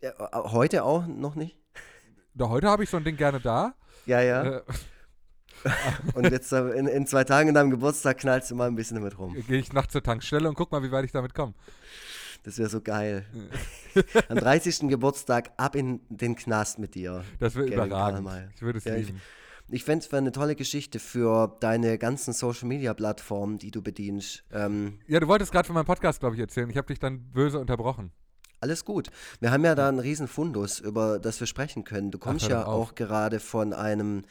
Ja, 0.00 0.12
heute 0.50 0.84
auch 0.84 1.06
noch 1.06 1.34
nicht? 1.34 1.58
Da, 2.34 2.48
heute 2.48 2.68
habe 2.68 2.84
ich 2.84 2.90
so 2.90 2.96
ein 2.96 3.04
Ding 3.04 3.16
gerne 3.16 3.40
da. 3.40 3.74
Ja, 4.06 4.20
ja. 4.22 4.44
Äh, 4.58 4.62
Und 6.14 6.30
jetzt 6.30 6.52
äh, 6.52 6.68
in, 6.72 6.86
in 6.86 7.06
zwei 7.06 7.24
Tagen 7.24 7.48
in 7.48 7.54
deinem 7.54 7.70
Geburtstag 7.70 8.18
knallst 8.18 8.50
du 8.50 8.54
mal 8.54 8.68
ein 8.68 8.76
bisschen 8.76 8.96
damit 8.96 9.18
rum. 9.18 9.34
Gehe 9.48 9.58
ich 9.58 9.72
nachts 9.72 9.92
zur 9.92 10.02
Tankstelle 10.02 10.48
und 10.48 10.54
guck 10.54 10.70
mal, 10.70 10.82
wie 10.82 10.92
weit 10.92 11.04
ich 11.04 11.12
damit 11.12 11.34
komme. 11.34 11.54
Das 12.44 12.58
wäre 12.58 12.68
so 12.68 12.80
geil. 12.80 13.24
Am 14.28 14.36
30. 14.36 14.88
Geburtstag 14.88 15.50
ab 15.56 15.74
in 15.74 16.00
den 16.08 16.36
Knast 16.36 16.78
mit 16.78 16.94
dir. 16.94 17.24
Das 17.40 17.56
wäre 17.56 17.66
überragend. 17.66 18.24
Karlmeier. 18.26 18.48
Ich 18.54 18.62
würde 18.62 18.78
es 18.78 18.84
Ja, 18.84 18.94
ich- 18.94 19.06
lieben. 19.08 19.20
Ich 19.68 19.82
fände 19.82 20.04
es 20.06 20.14
eine 20.14 20.30
tolle 20.30 20.54
Geschichte 20.54 21.00
für 21.00 21.56
deine 21.58 21.98
ganzen 21.98 22.32
Social 22.32 22.68
Media 22.68 22.94
Plattformen, 22.94 23.58
die 23.58 23.72
du 23.72 23.82
bedienst. 23.82 24.44
Ähm, 24.52 25.00
Ja, 25.08 25.18
du 25.18 25.26
wolltest 25.26 25.50
gerade 25.50 25.66
von 25.66 25.74
meinem 25.74 25.86
Podcast, 25.86 26.20
glaube 26.20 26.36
ich, 26.36 26.40
erzählen. 26.40 26.70
Ich 26.70 26.76
habe 26.76 26.86
dich 26.86 27.00
dann 27.00 27.32
böse 27.32 27.58
unterbrochen. 27.58 28.12
Alles 28.60 28.84
gut. 28.84 29.10
Wir 29.40 29.50
haben 29.50 29.64
ja 29.64 29.74
da 29.74 29.88
einen 29.88 29.98
riesen 30.00 30.28
Fundus, 30.28 30.80
über 30.80 31.18
das 31.18 31.38
wir 31.40 31.46
sprechen 31.46 31.84
können. 31.84 32.10
Du 32.10 32.18
kommst 32.18 32.48
hör 32.48 32.60
ja 32.60 32.66
auch 32.66 32.94
gerade 32.94 33.40
von 33.40 33.72
einem, 33.72 34.24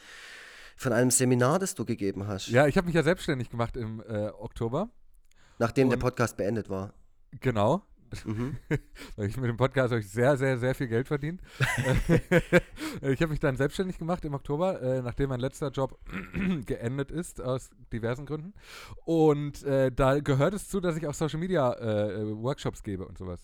von 0.76 0.92
einem 0.92 1.10
Seminar, 1.10 1.58
das 1.58 1.74
du 1.74 1.84
gegeben 1.84 2.26
hast, 2.26 2.48
Ja, 2.48 2.66
ich 2.66 2.76
habe 2.76 2.86
mich 2.86 2.94
ja 2.94 3.02
selbstständig 3.02 3.50
gemacht 3.50 3.76
im 3.76 4.00
äh, 4.08 4.28
Oktober. 4.28 4.90
nachdem 5.58 5.88
der 5.88 5.96
Und- 5.98 6.02
Podcast 6.02 6.36
beendet 6.36 6.68
war. 6.68 6.92
Genau. 7.40 7.82
Mhm. 8.24 8.56
Weil 9.16 9.28
ich 9.28 9.36
mit 9.36 9.48
dem 9.50 9.56
Podcast 9.56 9.90
habe 9.90 10.00
ich 10.00 10.08
sehr, 10.10 10.36
sehr, 10.36 10.58
sehr 10.58 10.74
viel 10.76 10.86
Geld 10.86 11.08
verdient. 11.08 11.40
ich 13.02 13.20
habe 13.20 13.28
mich 13.28 13.40
dann 13.40 13.56
selbstständig 13.56 13.98
gemacht 13.98 14.24
im 14.24 14.32
Oktober, 14.34 14.80
äh, 14.80 15.02
nachdem 15.02 15.28
mein 15.30 15.40
letzter 15.40 15.70
Job 15.70 15.98
geendet 16.66 17.10
ist, 17.10 17.40
aus 17.40 17.70
diversen 17.92 18.24
Gründen. 18.26 18.54
Und 19.04 19.62
äh, 19.64 19.90
da 19.92 20.20
gehört 20.20 20.54
es 20.54 20.68
zu, 20.68 20.80
dass 20.80 20.96
ich 20.96 21.06
auch 21.06 21.14
Social 21.14 21.40
Media 21.40 21.72
äh, 21.72 22.12
äh, 22.22 22.36
Workshops 22.42 22.82
gebe 22.82 23.06
und 23.06 23.18
sowas. 23.18 23.40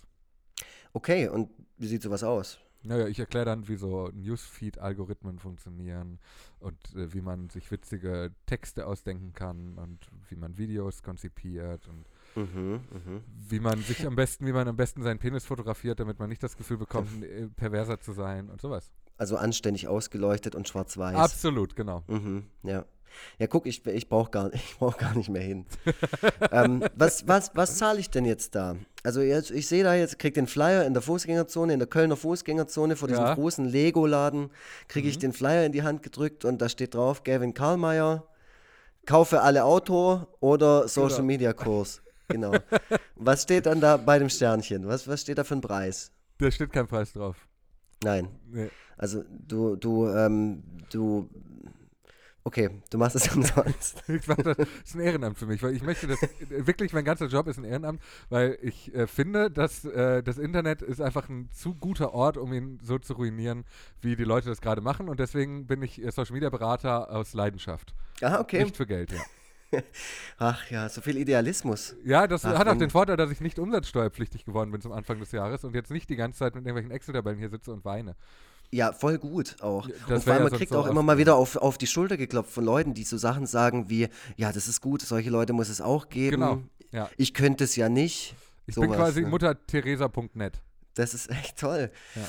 Okay, 0.92 1.28
und 1.28 1.50
wie 1.78 1.86
sieht 1.86 2.02
sowas 2.02 2.22
aus? 2.22 2.58
Naja, 2.84 3.06
ich 3.06 3.18
erkläre 3.20 3.44
dann, 3.44 3.68
wie 3.68 3.76
so 3.76 4.08
Newsfeed-Algorithmen 4.12 5.38
funktionieren 5.38 6.18
und 6.58 6.76
äh, 6.96 7.12
wie 7.14 7.20
man 7.20 7.48
sich 7.48 7.70
witzige 7.70 8.34
Texte 8.46 8.86
ausdenken 8.86 9.32
kann 9.32 9.78
und 9.78 10.00
wie 10.28 10.36
man 10.36 10.58
Videos 10.58 11.02
konzipiert 11.02 11.86
und 11.86 12.06
Mhm, 12.34 12.80
mhm. 12.90 13.22
wie 13.48 13.60
man 13.60 13.78
sich 13.82 14.06
am 14.06 14.16
besten, 14.16 14.46
wie 14.46 14.52
man 14.52 14.66
am 14.68 14.76
besten 14.76 15.02
seinen 15.02 15.18
Penis 15.18 15.44
fotografiert, 15.44 16.00
damit 16.00 16.18
man 16.18 16.28
nicht 16.28 16.42
das 16.42 16.56
Gefühl 16.56 16.78
bekommt, 16.78 17.08
äh, 17.22 17.48
perverser 17.48 18.00
zu 18.00 18.12
sein 18.12 18.48
und 18.48 18.60
sowas. 18.60 18.90
Also 19.18 19.36
anständig 19.36 19.88
ausgeleuchtet 19.88 20.54
und 20.54 20.66
schwarz-weiß. 20.66 21.14
Absolut, 21.14 21.76
genau. 21.76 22.02
Mhm, 22.08 22.44
ja. 22.62 22.84
Ja, 23.38 23.46
guck, 23.46 23.66
ich, 23.66 23.84
ich 23.86 24.08
brauche 24.08 24.30
gar, 24.30 24.52
ich 24.54 24.76
brauch 24.78 24.96
gar 24.98 25.14
nicht 25.16 25.28
mehr 25.28 25.42
hin. 25.42 25.66
ähm, 26.50 26.84
was 26.96 27.26
was, 27.28 27.50
was 27.54 27.76
zahle 27.78 27.98
ich 28.00 28.10
denn 28.10 28.24
jetzt 28.24 28.54
da? 28.54 28.76
Also 29.04 29.20
jetzt, 29.20 29.50
ich 29.50 29.66
sehe 29.66 29.82
da 29.84 29.94
jetzt, 29.94 30.18
krieg 30.18 30.34
den 30.34 30.46
Flyer 30.46 30.84
in 30.86 30.92
der 30.94 31.02
Fußgängerzone, 31.02 31.72
in 31.72 31.78
der 31.80 31.88
Kölner 31.88 32.16
Fußgängerzone 32.16 32.96
vor 32.96 33.08
diesem 33.08 33.24
Ja. 33.24 33.34
großen 33.34 33.64
Lego-Laden, 33.64 34.50
kriege 34.88 35.08
ich 35.08 35.18
den 35.18 35.32
Flyer 35.32 35.66
in 35.66 35.72
die 35.72 35.82
Hand 35.82 36.02
gedrückt 36.02 36.44
und 36.44 36.62
da 36.62 36.68
steht 36.68 36.94
drauf, 36.94 37.24
Gavin 37.24 37.52
Karlmeier, 37.54 38.26
kaufe 39.06 39.40
alle 39.42 39.64
Auto 39.64 40.26
oder 40.40 40.86
Social 40.88 41.16
Genau. 41.16 41.26
Media 41.26 41.52
Kurs. 41.52 42.00
Genau. 42.28 42.52
was 43.16 43.42
steht 43.42 43.66
dann 43.66 43.80
da 43.80 43.96
bei 43.96 44.18
dem 44.18 44.28
Sternchen? 44.28 44.86
Was, 44.86 45.06
was 45.08 45.20
steht 45.22 45.38
da 45.38 45.44
für 45.44 45.54
ein 45.56 45.60
Preis? 45.60 46.12
Da 46.38 46.50
steht 46.50 46.72
kein 46.72 46.86
Preis 46.86 47.12
drauf. 47.12 47.36
Nein. 48.04 48.28
Nee. 48.50 48.70
Also 48.96 49.24
du, 49.28 49.74
du, 49.76 50.06
ähm, 50.08 50.62
du, 50.90 51.28
okay, 52.44 52.70
du 52.90 52.98
machst 52.98 53.16
es 53.16 53.28
umsonst. 53.34 54.02
Ich 54.08 54.26
mach 54.26 54.36
das, 54.36 54.56
das 54.56 54.68
ist 54.84 54.94
ein 54.94 55.00
Ehrenamt 55.00 55.38
für 55.38 55.46
mich, 55.46 55.62
weil 55.62 55.74
ich 55.74 55.82
möchte 55.82 56.06
das, 56.06 56.18
wirklich 56.48 56.92
mein 56.92 57.04
ganzer 57.04 57.26
Job 57.26 57.46
ist 57.48 57.58
ein 57.58 57.64
Ehrenamt, 57.64 58.00
weil 58.28 58.58
ich 58.62 58.94
äh, 58.94 59.06
finde, 59.06 59.50
dass 59.50 59.84
äh, 59.84 60.22
das 60.22 60.38
Internet 60.38 60.82
ist 60.82 61.00
einfach 61.00 61.28
ein 61.28 61.48
zu 61.52 61.74
guter 61.74 62.14
Ort, 62.14 62.36
um 62.36 62.52
ihn 62.52 62.78
so 62.82 62.98
zu 62.98 63.14
ruinieren, 63.14 63.64
wie 64.00 64.16
die 64.16 64.24
Leute 64.24 64.48
das 64.48 64.60
gerade 64.60 64.80
machen 64.80 65.08
und 65.08 65.20
deswegen 65.20 65.66
bin 65.66 65.82
ich 65.82 66.02
äh, 66.02 66.10
Social 66.10 66.34
Media 66.34 66.50
Berater 66.50 67.10
aus 67.10 67.34
Leidenschaft. 67.34 67.94
Ah, 68.20 68.40
okay. 68.40 68.64
Nicht 68.64 68.76
für 68.76 68.86
Geld, 68.86 69.12
ja. 69.12 69.22
Ach 70.38 70.70
ja, 70.70 70.88
so 70.88 71.00
viel 71.00 71.16
Idealismus. 71.16 71.96
Ja, 72.04 72.26
das 72.26 72.44
Ach, 72.44 72.58
hat 72.58 72.68
auch 72.68 72.76
den 72.76 72.90
Vorteil, 72.90 73.16
dass 73.16 73.30
ich 73.30 73.40
nicht 73.40 73.58
umsatzsteuerpflichtig 73.58 74.44
geworden 74.44 74.70
bin 74.70 74.80
zum 74.80 74.92
Anfang 74.92 75.18
des 75.18 75.32
Jahres 75.32 75.64
und 75.64 75.74
jetzt 75.74 75.90
nicht 75.90 76.10
die 76.10 76.16
ganze 76.16 76.40
Zeit 76.40 76.54
mit 76.54 76.64
irgendwelchen 76.64 76.90
Excel-Tabellen 76.90 77.38
hier 77.38 77.48
sitze 77.48 77.72
und 77.72 77.84
weine. 77.84 78.16
Ja, 78.74 78.92
voll 78.92 79.18
gut 79.18 79.56
auch. 79.60 79.86
Ja, 79.86 79.94
das 80.08 80.18
und 80.18 80.24
vor 80.24 80.32
allem, 80.32 80.38
ja 80.38 80.42
man 80.44 80.50
sonst 80.50 80.58
kriegt 80.58 80.74
auch 80.74 80.86
immer 80.86 81.02
mal 81.02 81.12
ja. 81.14 81.18
wieder 81.18 81.36
auf, 81.36 81.56
auf 81.56 81.76
die 81.76 81.86
Schulter 81.86 82.16
geklopft 82.16 82.52
von 82.52 82.64
Leuten, 82.64 82.94
die 82.94 83.04
so 83.04 83.18
Sachen 83.18 83.46
sagen 83.46 83.90
wie, 83.90 84.08
ja, 84.36 84.50
das 84.50 84.66
ist 84.66 84.80
gut, 84.80 85.02
solche 85.02 85.28
Leute 85.28 85.52
muss 85.52 85.68
es 85.68 85.82
auch 85.82 86.08
geben. 86.08 86.40
Genau, 86.40 86.62
ja. 86.90 87.10
Ich 87.18 87.34
könnte 87.34 87.64
es 87.64 87.76
ja 87.76 87.90
nicht. 87.90 88.34
Ich 88.66 88.74
bin 88.74 88.84
Sowas, 88.84 88.96
quasi 88.96 89.22
ne? 89.22 89.28
muttertheresa.net. 89.28 90.62
Das 90.94 91.12
ist 91.12 91.30
echt 91.30 91.58
toll. 91.58 91.90
Ja. 92.14 92.22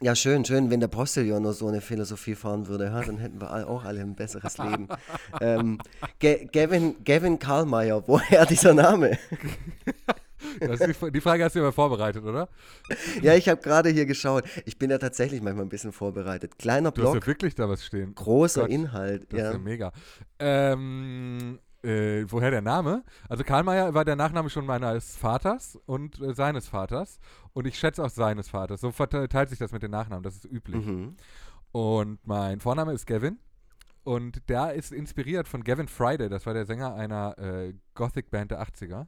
Ja, 0.00 0.14
schön, 0.14 0.44
schön, 0.44 0.70
wenn 0.70 0.78
der 0.78 0.86
Postillon 0.86 1.42
nur 1.42 1.54
so 1.54 1.66
eine 1.66 1.80
Philosophie 1.80 2.36
fahren 2.36 2.68
würde, 2.68 2.84
ja, 2.84 3.02
dann 3.02 3.18
hätten 3.18 3.40
wir 3.40 3.50
all- 3.50 3.64
auch 3.64 3.84
alle 3.84 4.00
ein 4.00 4.14
besseres 4.14 4.56
Leben. 4.58 4.86
ähm, 5.40 5.78
Ge 6.20 6.46
Gavin, 6.52 7.02
Gavin 7.04 7.40
Karlmeier, 7.40 8.06
woher 8.06 8.46
dieser 8.46 8.74
Name? 8.74 9.18
Die, 10.60 11.10
die 11.12 11.20
Frage 11.20 11.44
hast 11.44 11.54
du 11.54 11.58
ja 11.60 11.64
mal 11.66 11.72
vorbereitet, 11.72 12.24
oder? 12.24 12.48
ja, 13.22 13.34
ich 13.34 13.48
habe 13.48 13.60
gerade 13.60 13.90
hier 13.90 14.06
geschaut. 14.06 14.44
Ich 14.64 14.78
bin 14.78 14.90
ja 14.90 14.98
tatsächlich 14.98 15.40
manchmal 15.42 15.66
ein 15.66 15.68
bisschen 15.68 15.92
vorbereitet. 15.92 16.58
Kleiner 16.58 16.90
Du 16.90 17.02
hast 17.02 17.12
Blog, 17.12 17.22
ja 17.22 17.26
wirklich 17.26 17.54
da 17.54 17.68
was 17.68 17.84
stehen. 17.84 18.14
großer 18.14 18.62
Gott, 18.62 18.70
Inhalt. 18.70 19.32
Das 19.32 19.38
ist 19.40 19.44
Ja. 19.46 19.52
ja 19.52 19.58
mega. 19.58 19.92
Ähm, 20.38 21.58
äh, 21.82 22.24
woher 22.28 22.50
der 22.50 22.62
Name? 22.62 23.04
Also 23.28 23.44
Karlmeier 23.44 23.94
war 23.94 24.04
der 24.04 24.16
Nachname 24.16 24.50
schon 24.50 24.66
meines 24.66 25.16
Vaters 25.16 25.78
und 25.86 26.20
äh, 26.20 26.34
seines 26.34 26.68
Vaters. 26.68 27.18
Und 27.52 27.66
ich 27.66 27.78
schätze 27.78 28.02
auch 28.04 28.10
seines 28.10 28.48
Vaters. 28.48 28.80
So 28.80 28.90
verteilt 28.90 29.48
sich 29.48 29.58
das 29.58 29.72
mit 29.72 29.82
den 29.82 29.90
Nachnamen, 29.90 30.22
das 30.22 30.36
ist 30.36 30.44
üblich. 30.44 30.84
Mhm. 30.84 31.16
Und 31.72 32.18
mein 32.26 32.60
Vorname 32.60 32.92
ist 32.92 33.06
Gavin. 33.06 33.38
Und 34.04 34.48
der 34.48 34.72
ist 34.72 34.90
inspiriert 34.90 35.48
von 35.48 35.62
Gavin 35.62 35.86
Friday. 35.86 36.28
Das 36.30 36.46
war 36.46 36.54
der 36.54 36.64
Sänger 36.64 36.94
einer 36.94 37.36
äh, 37.38 37.74
Gothic-Band 37.94 38.50
der 38.52 38.62
80er. 38.62 39.06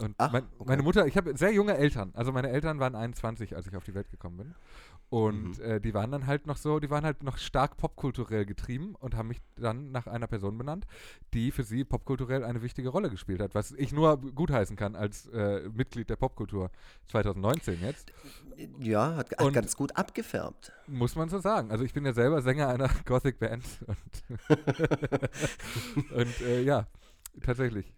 Und 0.00 0.14
Ach, 0.18 0.30
mein, 0.30 0.44
okay. 0.58 0.64
meine 0.66 0.82
Mutter, 0.82 1.06
ich 1.06 1.16
habe 1.16 1.36
sehr 1.36 1.52
junge 1.52 1.76
Eltern. 1.76 2.10
Also 2.14 2.32
meine 2.32 2.50
Eltern 2.50 2.78
waren 2.80 2.94
21, 2.94 3.56
als 3.56 3.66
ich 3.66 3.76
auf 3.76 3.84
die 3.84 3.94
Welt 3.94 4.10
gekommen 4.10 4.36
bin. 4.36 4.46
Mhm. 4.48 4.54
Und 5.08 5.60
äh, 5.60 5.80
die 5.80 5.94
waren 5.94 6.10
dann 6.10 6.26
halt 6.26 6.46
noch 6.46 6.56
so, 6.56 6.80
die 6.80 6.90
waren 6.90 7.04
halt 7.04 7.22
noch 7.22 7.38
stark 7.38 7.76
popkulturell 7.76 8.44
getrieben 8.44 8.94
und 8.96 9.14
haben 9.14 9.28
mich 9.28 9.40
dann 9.56 9.92
nach 9.92 10.06
einer 10.06 10.26
Person 10.26 10.58
benannt, 10.58 10.84
die 11.32 11.50
für 11.50 11.62
sie 11.62 11.84
popkulturell 11.84 12.44
eine 12.44 12.60
wichtige 12.62 12.88
Rolle 12.88 13.08
gespielt 13.08 13.40
hat. 13.40 13.54
Was 13.54 13.72
ich 13.72 13.92
nur 13.92 14.18
gutheißen 14.18 14.76
kann 14.76 14.96
als 14.96 15.28
äh, 15.28 15.68
Mitglied 15.72 16.10
der 16.10 16.16
Popkultur 16.16 16.70
2019 17.06 17.80
jetzt. 17.80 18.12
Ja, 18.80 19.14
hat, 19.14 19.30
hat 19.38 19.52
ganz 19.52 19.76
gut 19.76 19.96
abgefärbt. 19.96 20.72
Muss 20.88 21.14
man 21.14 21.28
so 21.28 21.38
sagen. 21.38 21.70
Also 21.70 21.84
ich 21.84 21.94
bin 21.94 22.04
ja 22.04 22.12
selber 22.12 22.42
Sänger 22.42 22.68
einer 22.68 22.90
Gothic-Band 23.04 23.64
und, 23.86 24.50
und 26.16 26.40
äh, 26.40 26.62
ja, 26.62 26.86
tatsächlich. 27.42 27.94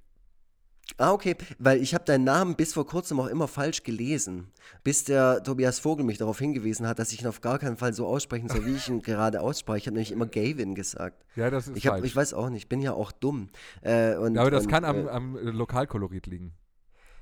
Ah, 0.97 1.13
okay, 1.13 1.37
weil 1.59 1.81
ich 1.81 1.95
habe 1.95 2.05
deinen 2.05 2.25
Namen 2.25 2.57
bis 2.57 2.73
vor 2.75 2.87
kurzem 2.87 3.21
auch 3.21 3.27
immer 3.27 3.47
falsch 3.47 3.83
gelesen, 3.85 4.49
bis 4.83 5.05
der 5.05 5.43
Tobias 5.43 5.79
Vogel 5.79 6.05
mich 6.05 6.19
darauf 6.19 6.39
hingewiesen 6.39 6.89
hat, 6.89 6.99
dass 6.99 7.13
ich 7.13 7.21
ihn 7.23 7.29
auf 7.29 7.41
gar 7.41 7.59
keinen 7.59 7.77
Fall 7.77 7.93
so 7.93 8.07
aussprechen 8.07 8.49
soll, 8.49 8.65
wie 8.67 8.75
ich 8.75 8.89
ihn 8.89 9.03
gerade 9.03 9.41
ausspreche. 9.41 9.79
Ich 9.79 9.87
habe 9.87 9.95
nämlich 9.95 10.13
immer 10.13 10.27
Gavin 10.27 10.75
gesagt. 10.75 11.25
Ja, 11.37 11.51
das 11.51 11.69
ist 11.69 11.77
Ich, 11.77 11.87
hab, 11.87 11.95
falsch. 11.95 12.07
ich 12.07 12.17
weiß 12.17 12.35
auch 12.35 12.49
nicht, 12.49 12.63
ich 12.65 12.69
bin 12.69 12.81
ja 12.81 12.95
auch 12.95 13.13
dumm. 13.13 13.51
Äh, 13.83 14.17
und, 14.17 14.35
ja, 14.35 14.41
aber 14.41 14.51
das 14.51 14.65
und, 14.65 14.71
kann 14.71 14.85
am, 14.85 15.07
äh, 15.07 15.11
am 15.11 15.37
äh, 15.37 15.41
Lokalkolorit 15.51 16.27
liegen. 16.27 16.53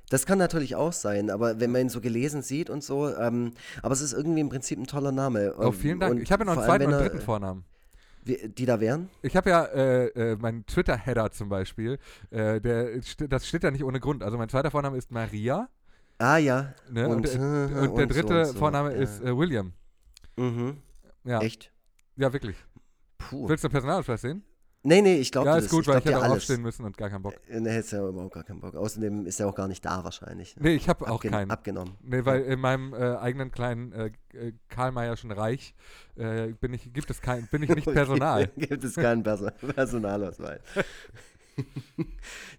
Das 0.08 0.24
kann 0.24 0.38
natürlich 0.38 0.76
auch 0.76 0.92
sein, 0.92 1.30
aber 1.30 1.58
wenn 1.58 1.72
man 1.72 1.82
ihn 1.82 1.88
so 1.88 2.00
gelesen 2.00 2.40
sieht 2.40 2.70
und 2.70 2.84
so, 2.84 3.14
ähm, 3.16 3.52
aber 3.82 3.92
es 3.92 4.00
ist 4.00 4.12
irgendwie 4.12 4.40
im 4.40 4.48
Prinzip 4.48 4.78
ein 4.78 4.86
toller 4.86 5.10
Name. 5.10 5.54
Oh, 5.58 5.64
Ähm, 5.64 5.72
vielen 5.72 5.98
Dank. 6.00 6.14
und 6.14 6.22
Ich 6.22 6.30
habe 6.30 6.44
ja 6.44 6.54
noch 6.54 6.56
einen 6.56 6.64
zweiten 6.66 6.92
und 6.92 7.00
dritten 7.00 7.20
Vornamen. 7.20 7.64
Die 8.27 8.66
da 8.66 8.81
wären? 8.81 9.09
Ich 9.22 9.37
habe 9.37 9.51
ja 9.51 9.64
äh, 9.66 10.07
äh, 10.09 10.37
meinen 10.37 10.66
Twitter-Header 10.66 11.31
zum 11.31 11.49
Beispiel. 11.49 11.99
Äh, 12.31 12.61
der, 12.61 13.01
das 13.29 13.47
steht 13.47 13.62
ja 13.62 13.70
nicht 13.70 13.85
ohne 13.85 14.01
Grund. 14.01 14.22
Also 14.24 14.37
mein 14.37 14.49
zweiter 14.49 14.72
Vorname 14.72 14.97
ist 14.97 15.12
Maria. 15.12 15.68
Ah 16.18 16.39
ja. 16.39 16.74
Ne? 16.91 17.09
Und, 17.09 17.16
Und, 17.18 17.27
äh, 17.27 17.37
äh, 17.37 17.39
und 17.39 17.97
der 17.97 18.07
und 18.07 18.12
so 18.12 18.20
dritte 18.20 18.41
und 18.41 18.47
so, 18.47 18.53
Vorname 18.55 18.95
ja. 18.95 19.03
ist 19.03 19.22
äh, 19.22 19.37
William. 19.37 19.72
Mhm. 20.37 20.79
Ja, 21.24 21.41
Echt? 21.41 21.72
ja 22.16 22.33
wirklich. 22.33 22.57
Puh. 23.18 23.49
Willst 23.49 23.62
du 23.64 23.68
einen 23.68 23.72
Personalausweis 23.72 24.20
sehen? 24.20 24.43
Nee, 24.89 25.03
nee, 25.03 25.16
ich 25.16 25.32
glaube 25.32 25.49
Ja, 25.49 25.57
das. 25.57 25.64
ist 25.64 25.70
gut, 25.70 25.82
ich 25.82 25.89
weil 25.89 25.99
ich 25.99 26.05
hätte 26.05 26.18
auch 26.18 26.22
alles. 26.22 26.37
aufstehen 26.37 26.62
müssen 26.62 26.84
und 26.84 26.97
gar 26.97 27.11
keinen 27.11 27.22
Bock. 27.22 27.34
Äh, 27.49 27.59
Nee, 27.61 27.70
hättest 27.70 27.93
ja 27.93 28.09
überhaupt 28.09 28.34
gar 28.34 28.45
keinen 28.45 28.61
Bock. 28.61 28.74
Außerdem 28.76 29.26
ist 29.26 29.41
er 29.41 29.49
auch 29.49 29.55
gar 29.55 29.66
nicht 29.66 29.84
da 29.84 30.05
wahrscheinlich. 30.05 30.55
Nee, 30.61 30.74
ich 30.74 30.89
habe 30.89 31.09
auch 31.11 31.20
keinen. 31.22 31.51
Abgenommen. 31.51 31.97
Nee, 32.03 32.24
weil 32.24 32.43
in 32.43 32.61
meinem 32.61 32.95
äh, 32.95 33.16
eigenen 33.16 33.51
kleinen 33.51 33.93
äh, 33.93 34.11
äh, 34.32 34.53
Karl-Mayerschen 34.68 35.32
Reich 35.32 35.74
äh, 36.16 36.49
bin 36.53 36.72
ich, 36.74 36.93
gibt 36.93 37.11
es 37.11 37.20
kein, 37.20 37.47
bin 37.49 37.62
ich 37.64 37.70
nicht 37.70 37.84
Personal. 37.93 38.47
Gibt 38.57 38.84
es 38.84 38.95
keinen 38.95 39.22
Perso 39.24 39.51
Personalausweis. 39.74 40.61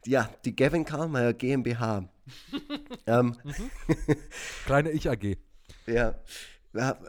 ja, 0.05 0.29
die 0.43 0.55
Gavin 0.55 0.83
Karlmeier 0.83 1.33
GmbH. 1.33 2.09
ähm, 3.05 3.35
Kleine 4.65 4.91
Ich-AG. 4.91 5.37
ja. 5.85 6.15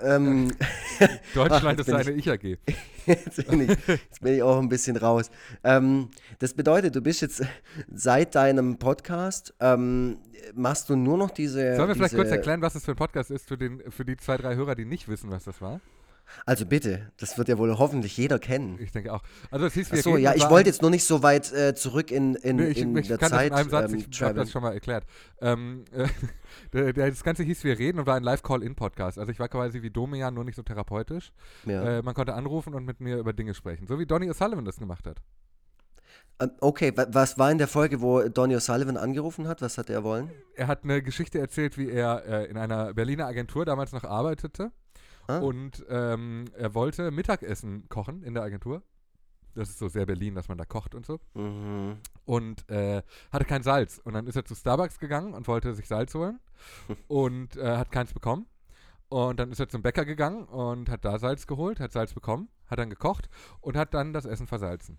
Ähm, 0.03 0.53
Deutschland 1.35 1.81
ist 1.81 1.91
eine 1.91 2.13
Ich-AG. 2.13 2.43
jetzt, 3.07 3.49
bin 3.49 3.63
ich, 3.63 3.69
jetzt 3.87 4.21
bin 4.21 4.35
ich 4.35 4.43
auch 4.43 4.59
ein 4.59 4.69
bisschen 4.69 4.97
raus. 4.97 5.31
Ähm, 5.65 6.11
das 6.39 6.55
bedeutet, 6.55 6.95
du 6.95 7.01
bist 7.01 7.23
jetzt 7.23 7.43
seit 7.93 8.35
deinem 8.35 8.79
Podcast, 8.79 9.55
ähm, 9.61 10.19
machst 10.55 10.89
du 10.89 10.97
nur 10.97 11.17
noch 11.17 11.31
diese. 11.31 11.77
Sollen 11.77 11.89
wir 11.89 11.95
vielleicht 11.95 12.13
diese, 12.13 12.23
kurz 12.23 12.31
erklären, 12.31 12.63
was 12.63 12.75
das 12.75 12.85
für 12.85 12.93
ein 12.93 12.97
Podcast 12.97 13.31
ist, 13.31 13.49
für, 13.49 13.59
den, 13.59 13.83
für 13.91 14.05
die 14.05 14.17
zwei, 14.17 14.37
drei 14.37 14.55
Hörer, 14.57 14.75
die 14.75 14.85
nicht 14.85 15.09
wissen, 15.09 15.31
was 15.31 15.45
das 15.45 15.61
war? 15.61 15.81
Also 16.47 16.67
bitte, 16.67 17.11
das 17.19 17.39
wird 17.39 17.49
ja 17.49 17.59
wohl 17.59 17.79
hoffentlich 17.79 18.17
jeder 18.17 18.39
kennen. 18.39 18.79
Ich 18.81 18.93
denke 18.93 19.13
auch. 19.13 19.23
Also 19.51 19.67
es 19.67 19.75
hieß, 19.75 19.91
wir 19.91 19.99
Achso, 19.99 20.11
reden 20.11 20.25
ja, 20.25 20.35
ich 20.35 20.49
wollte 20.49 20.69
jetzt 20.69 20.83
nur 20.83 20.91
nicht 20.91 21.05
so 21.05 21.23
weit 21.23 21.53
äh, 21.53 21.75
zurück 21.75 22.11
in, 22.11 22.35
in, 22.37 22.57
Nee, 22.57 22.69
ich, 22.69 22.79
in 22.79 22.97
ich 22.97 23.09
der 23.09 23.19
kann 23.19 23.31
Zeit. 23.31 23.53
das 23.53 23.63
in 23.63 23.71
Satz, 23.71 23.93
ähm, 23.93 24.05
ich 24.11 24.23
habe 24.23 24.35
das 24.35 24.51
schon 24.51 24.63
mal 24.63 24.73
erklärt. 24.73 25.05
Ähm, 25.41 25.85
äh, 26.73 26.93
das 26.93 27.23
Ganze 27.23 27.43
hieß 27.43 27.65
Wir 27.65 27.79
reden 27.79 27.99
und 27.99 28.07
war 28.07 28.17
ein 28.17 28.23
Live-Call-In-Podcast. 28.23 29.19
Also 29.19 29.33
ich 29.33 29.39
war 29.39 29.49
quasi 29.49 29.83
wie 29.83 29.91
Domian, 29.91 30.35
nur 30.35 30.45
nicht 30.45 30.57
so 30.57 30.63
therapeutisch. 30.63 31.33
ja. 31.67 31.99
Äh, 31.99 32.03
man 32.03 32.15
konnte 32.15 32.35
anrufen 32.35 32.75
und 32.75 32.85
mit 32.85 33.01
mir 33.01 33.19
über 33.19 33.33
Dinge 33.33 33.55
sprechen. 33.55 33.87
So 33.87 33.99
wie 33.99 34.07
Donny 34.07 34.31
O'Sullivan 34.31 34.65
das 34.65 34.77
gemacht 34.79 35.07
hat. 35.07 35.19
Ähm, 36.41 36.51
okay, 36.61 36.93
wa 36.97 37.07
was 37.11 37.39
war 37.39 37.51
in 37.51 37.59
der 37.59 37.69
Folge, 37.69 38.01
wo 38.01 38.23
Donny 38.29 38.55
O'Sullivan 38.55 38.97
angerufen 38.97 39.49
hat? 39.49 39.61
Was 39.61 39.77
hat 39.79 39.91
er 39.91 40.05
wollen? 40.05 40.31
Er 40.55 40.69
hat 40.69 40.85
eine 40.85 41.03
Geschichte 41.03 41.39
erzählt, 41.39 41.77
wie 41.79 41.91
er 41.91 42.25
äh, 42.27 42.45
in 42.47 42.57
einer 42.57 42.95
Berliner 42.95 43.27
Agentur 43.27 43.65
damals 43.65 43.93
noch 43.93 44.05
arbeitete. 44.05 44.71
Ah. 45.29 45.39
Und 45.39 45.85
ähm, 45.89 46.47
er 46.57 46.75
wollte 46.75 47.11
Mittagessen 47.11 47.89
kochen 47.89 48.23
in 48.23 48.35
der 48.35 48.43
Agentur. 48.43 48.83
Das 49.55 49.69
ist 49.69 49.79
so 49.79 49.89
sehr 49.89 50.07
Berlin, 50.07 50.35
dass 50.35 50.49
man 50.49 50.59
da 50.59 50.65
kocht 50.65 50.95
und 50.95 51.05
so. 51.05 51.21
Mhm. 51.35 51.99
Und 52.25 52.69
äh, 52.71 53.03
hatte 53.31 53.45
kein 53.45 53.63
Salz. 53.63 54.01
Und 54.03 54.15
dann 54.15 54.27
ist 54.27 54.37
er 54.37 54.45
zu 54.45 54.55
Starbucks 54.55 54.99
gegangen 54.99 55.35
und 55.35 55.47
wollte 55.49 55.75
sich 55.75 55.87
Salz 55.87 56.15
holen. 56.15 56.41
und 57.09 57.57
äh, 57.57 57.77
hat 57.77 57.93
keins 57.93 58.13
bekommen. 58.13 58.47
Und 59.09 59.41
dann 59.41 59.51
ist 59.53 59.61
er 59.61 59.69
zum 59.69 59.83
Bäcker 59.83 60.05
gegangen 60.05 60.45
und 60.45 60.91
hat 60.91 61.05
da 61.05 61.19
Salz 61.19 61.47
geholt, 61.47 61.81
hat 61.81 61.93
Salz 61.93 62.13
bekommen, 62.13 62.49
hat 62.67 62.79
dann 62.79 62.91
gekocht 62.91 63.29
und 63.61 63.77
hat 63.77 63.95
dann 63.95 64.13
das 64.13 64.27
Essen 64.27 64.47
versalzen. 64.47 64.99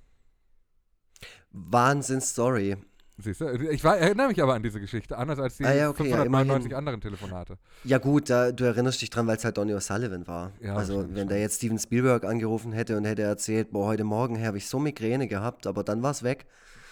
Wahnsinn 1.51 2.21
Story. 2.21 2.77
Siehst 3.21 3.41
du? 3.41 3.47
Ich 3.69 3.83
war, 3.83 3.97
erinnere 3.97 4.29
mich 4.29 4.41
aber 4.41 4.53
an 4.53 4.63
diese 4.63 4.79
Geschichte, 4.79 5.17
anders 5.17 5.39
als 5.39 5.57
die 5.57 5.65
Ah 5.65 5.73
ja, 5.73 5.89
okay, 5.89 6.03
ja, 6.09 6.17
599 6.17 6.65
immerhin. 6.71 6.73
anderen 6.77 7.01
Telefonate. 7.01 7.57
Ja 7.83 7.97
gut, 7.97 8.29
da, 8.29 8.51
du 8.51 8.63
erinnerst 8.63 9.01
dich 9.01 9.09
dran, 9.09 9.27
weil 9.27 9.37
es 9.37 9.43
halt 9.45 9.57
Donny 9.57 9.73
O'Sullivan 9.73 10.25
war. 10.27 10.53
Ja, 10.61 10.75
also 10.75 10.99
stimmt, 11.01 11.15
wenn 11.15 11.27
da 11.27 11.33
stimmt. 11.33 11.41
jetzt 11.41 11.55
Steven 11.57 11.79
Spielberg 11.79 12.23
angerufen 12.23 12.71
hätte 12.71 12.95
und 12.97 13.05
hätte 13.05 13.23
erzählt, 13.23 13.71
boah, 13.71 13.87
heute 13.87 14.03
Morgen 14.05 14.41
habe 14.45 14.57
ich 14.57 14.67
so 14.69 14.79
Migräne 14.79 15.27
gehabt, 15.27 15.67
aber 15.67 15.83
dann 15.83 16.01
war 16.01 16.11
es 16.11 16.23
weg. 16.23 16.45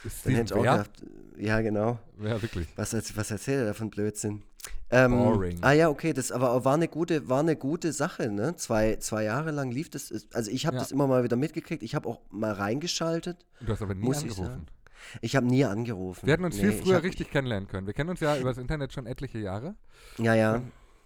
Ist 0.04 0.26
Dann 0.26 0.34
hätte 0.36 0.54
ich 0.54 0.60
auch 0.60 0.62
gedacht, 0.64 0.92
ja 1.38 1.62
genau, 1.62 1.98
Ja, 2.22 2.42
wirklich. 2.42 2.68
was, 2.76 2.94
was 2.94 3.32
erzählt 3.32 3.60
er 3.62 3.66
da 3.68 3.74
von 3.74 3.90
Blödsinn? 3.90 4.44
Ähm, 4.90 5.12
Boring. 5.12 5.58
Ah 5.62 5.72
ja, 5.74 5.90
okay, 5.90 6.14
das 6.14 6.32
aber 6.32 6.64
war 6.66 6.74
eine 6.76 6.88
gute, 6.88 7.28
war 7.30 7.40
eine 7.40 7.56
gute 7.56 7.92
Sache, 7.94 8.30
ne? 8.30 8.56
Zwei, 8.58 8.98
zwei 8.98 9.24
Jahre 9.24 9.52
lang 9.52 9.72
lief 9.72 9.90
das. 9.90 10.14
Also 10.34 10.52
ich 10.52 10.66
habe 10.66 10.76
Ja. 10.78 10.82
das 10.82 10.92
immer 10.92 11.08
mal 11.08 11.24
wieder 11.24 11.36
mitgekriegt. 11.36 11.84
Ich 11.84 11.94
habe 11.96 12.08
auch 12.08 12.20
mal 12.32 12.52
reingeschaltet. 12.54 13.46
Du 13.62 13.72
hast 13.74 13.82
aber 13.82 13.96
nie 13.96 14.14
angerufen. 14.14 14.68
Ich 15.22 15.36
habe 15.36 15.46
nie 15.46 15.66
angerufen. 15.66 16.26
Wir 16.26 16.34
hätten 16.34 16.46
uns 16.46 16.58
Nee, 16.58 16.72
viel 16.72 16.84
früher 16.84 17.04
richtig 17.04 17.32
kennenlernen 17.32 17.68
können. 17.68 17.88
Wir 17.88 17.94
kennen 17.94 18.10
uns 18.10 18.20
ja 18.20 18.38
über 18.40 18.50
das 18.50 18.58
Internet 18.58 18.94
schon 18.94 19.06
etliche 19.06 19.40
Jahre. 19.40 19.76
Ja, 20.18 20.34
ja. 20.34 20.62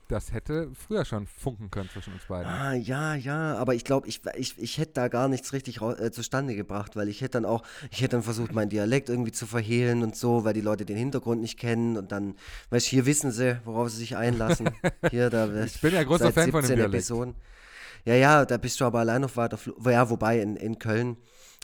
Das 0.08 0.34
hätte 0.34 0.70
früher 0.74 1.06
schon 1.06 1.26
funken 1.26 1.72
können 1.72 1.90
zwischen 1.90 2.12
uns 2.12 2.26
beiden. 2.26 2.46
Ah, 2.52 2.74
ja, 2.74 3.16
ja, 3.16 3.56
aber 3.56 3.76
ich 3.76 3.86
glaube, 3.86 4.10
ich, 4.10 4.20
ich, 4.36 4.60
ich 4.60 4.78
hätte 4.78 4.92
da 4.96 5.08
gar 5.08 5.30
nichts 5.30 5.54
richtig 5.54 5.82
äh, 5.82 6.12
zustande 6.12 6.54
gebracht, 6.54 6.98
weil 6.98 7.08
ich 7.08 7.22
hätte 7.22 7.34
dann 7.40 7.46
auch, 7.46 7.64
ich 7.92 8.02
hätte 8.02 8.18
dann 8.18 8.24
versucht, 8.24 8.52
meinen 8.54 8.68
Dialekt 8.68 9.08
irgendwie 9.08 9.32
zu 9.32 9.46
verhehlen 9.48 10.04
und 10.04 10.18
so, 10.18 10.44
weil 10.44 10.52
die 10.54 10.60
Leute 10.60 10.84
den 10.84 10.98
Hintergrund 10.98 11.40
nicht 11.40 11.58
kennen 11.58 11.96
und 11.96 12.12
dann, 12.12 12.36
weißt 12.72 12.88
du, 12.88 12.90
hier 12.90 13.06
wissen 13.06 13.32
sie, 13.32 13.62
worauf 13.64 13.90
sie 13.90 14.00
sich 14.00 14.18
einlassen. 14.18 14.72
Hier, 15.12 15.30
da, 15.30 15.64
Ich 15.64 15.80
bin 15.80 15.94
ja 15.94 16.04
großer 16.04 16.34
Fan 16.34 16.52
von 16.52 16.60
dem 16.60 16.68
17 16.68 16.76
Dialekt. 16.76 16.94
Episoden. 16.96 17.36
Ja, 18.04 18.16
ja, 18.16 18.46
da 18.46 18.58
bist 18.58 18.82
du 18.82 18.86
aber 18.86 19.00
allein 19.00 19.24
auf 19.24 19.38
weiter 19.38 19.58
Flur. 19.58 19.78
Ja, 19.90 20.10
wobei 20.10 20.42
in, 20.42 20.58
in 20.58 20.78
Köln, 20.78 21.16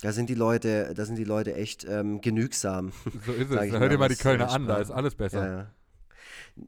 da 0.02 0.12
sind 0.12 0.30
die 0.30 0.36
Leute, 0.36 0.93
da 0.95 1.06
sind 1.06 1.18
die 1.18 1.24
Leute 1.24 1.56
echt 1.56 1.86
ähm, 1.86 2.22
genügsam. 2.22 2.91
So 3.26 3.34
ist 3.34 3.52
es. 3.52 3.72
hör 3.72 3.89
dir 3.89 3.98
mal 3.98 4.10
die 4.10 4.16
Kölner 4.16 4.50
an, 4.52 4.68
da 4.68 4.78
ist 4.78 4.91
alles 4.91 5.16
besser. 5.16 5.45
Ja, 5.48 5.58
ja. 5.58 5.68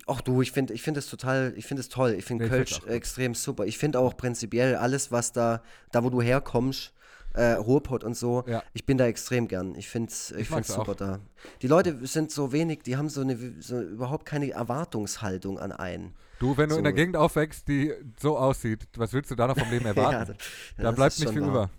Ach 0.05 0.21
du, 0.21 0.41
ich 0.41 0.51
finde 0.51 0.73
ich 0.73 0.83
find 0.83 0.97
das 0.97 1.07
total, 1.07 1.53
ich 1.57 1.65
finde 1.65 1.81
es 1.81 1.89
toll. 1.89 2.11
Ich 2.17 2.25
finde 2.25 2.43
Nee, 2.45 2.49
Kölsch 2.49 2.79
extrem 2.87 3.33
super. 3.33 3.65
Ich 3.65 3.77
finde 3.77 3.99
auch 3.99 4.15
prinzipiell 4.17 4.75
alles, 4.75 5.11
was 5.11 5.31
da, 5.31 5.63
da 5.91 6.03
wo 6.03 6.09
du 6.11 6.21
herkommst, 6.21 6.93
äh, 7.33 7.53
Ruhrpott 7.53 8.03
und 8.03 8.15
so, 8.15 8.43
Ja. 8.47 8.61
ich 8.73 8.85
bin 8.85 8.97
da 8.99 9.07
extrem 9.07 9.47
gern. 9.47 9.73
Ich 9.75 9.87
finde 9.89 10.09
es 10.11 10.31
ich 10.31 10.49
Ich 10.51 10.65
super 10.67 10.91
auch. 10.91 10.95
da. 10.95 11.19
Die 11.61 11.67
Leute 11.67 12.05
sind 12.05 12.31
so 12.31 12.51
wenig, 12.51 12.83
die 12.83 12.97
haben 12.97 13.09
so, 13.09 13.21
eine, 13.21 13.37
so 13.61 13.81
überhaupt 13.81 14.25
keine 14.27 14.51
Erwartungshaltung 14.51 15.57
an 15.59 15.71
einen. 15.71 16.13
Du, 16.39 16.55
wenn 16.57 16.69
du 16.69 16.77
in 16.77 16.83
der 16.83 16.93
So. 16.93 16.95
Gegend 16.95 17.17
aufwächst, 17.17 17.67
die 17.67 17.91
so 18.19 18.37
aussieht, 18.37 18.87
was 18.95 19.11
willst 19.13 19.29
du 19.31 19.35
da 19.35 19.47
noch 19.47 19.57
vom 19.57 19.69
Leben 19.69 19.85
erwarten? 19.87 20.35
ja, 20.77 20.83
da 20.83 20.91
bleibt 20.91 21.19
nicht 21.19 21.31
viel 21.31 21.41
wahr. 21.41 21.49
über. 21.49 21.69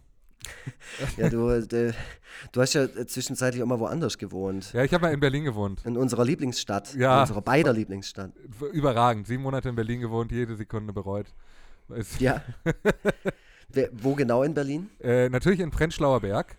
Ja, 1.16 1.28
du, 1.28 1.48
äh, 1.50 1.92
du 2.52 2.60
hast 2.60 2.74
ja 2.74 2.88
zwischenzeitlich 3.06 3.62
auch 3.62 3.66
mal 3.66 3.78
woanders 3.78 4.18
gewohnt. 4.18 4.72
Ja, 4.72 4.82
ich 4.84 4.92
habe 4.92 5.06
mal 5.06 5.12
in 5.14 5.20
Berlin 5.20 5.44
gewohnt. 5.44 5.84
In 5.84 5.96
unserer 5.96 6.24
Lieblingsstadt. 6.24 6.94
Ja. 6.94 7.16
In 7.16 7.20
unserer 7.22 7.42
beider 7.42 7.72
Lieblingsstadt. 7.72 8.32
Überragend. 8.72 9.26
Sieben 9.26 9.42
Monate 9.42 9.68
in 9.68 9.74
Berlin 9.76 10.00
gewohnt, 10.00 10.32
jede 10.32 10.56
Sekunde 10.56 10.92
bereut. 10.92 11.26
Ist, 11.94 12.20
Ja. 12.20 12.42
Wo 13.92 14.14
genau 14.14 14.42
in 14.42 14.52
Berlin? 14.54 14.90
äh, 15.00 15.28
natürlich 15.28 15.60
in 15.60 15.70
Prenzlauer 15.70 16.20
Berg. 16.20 16.56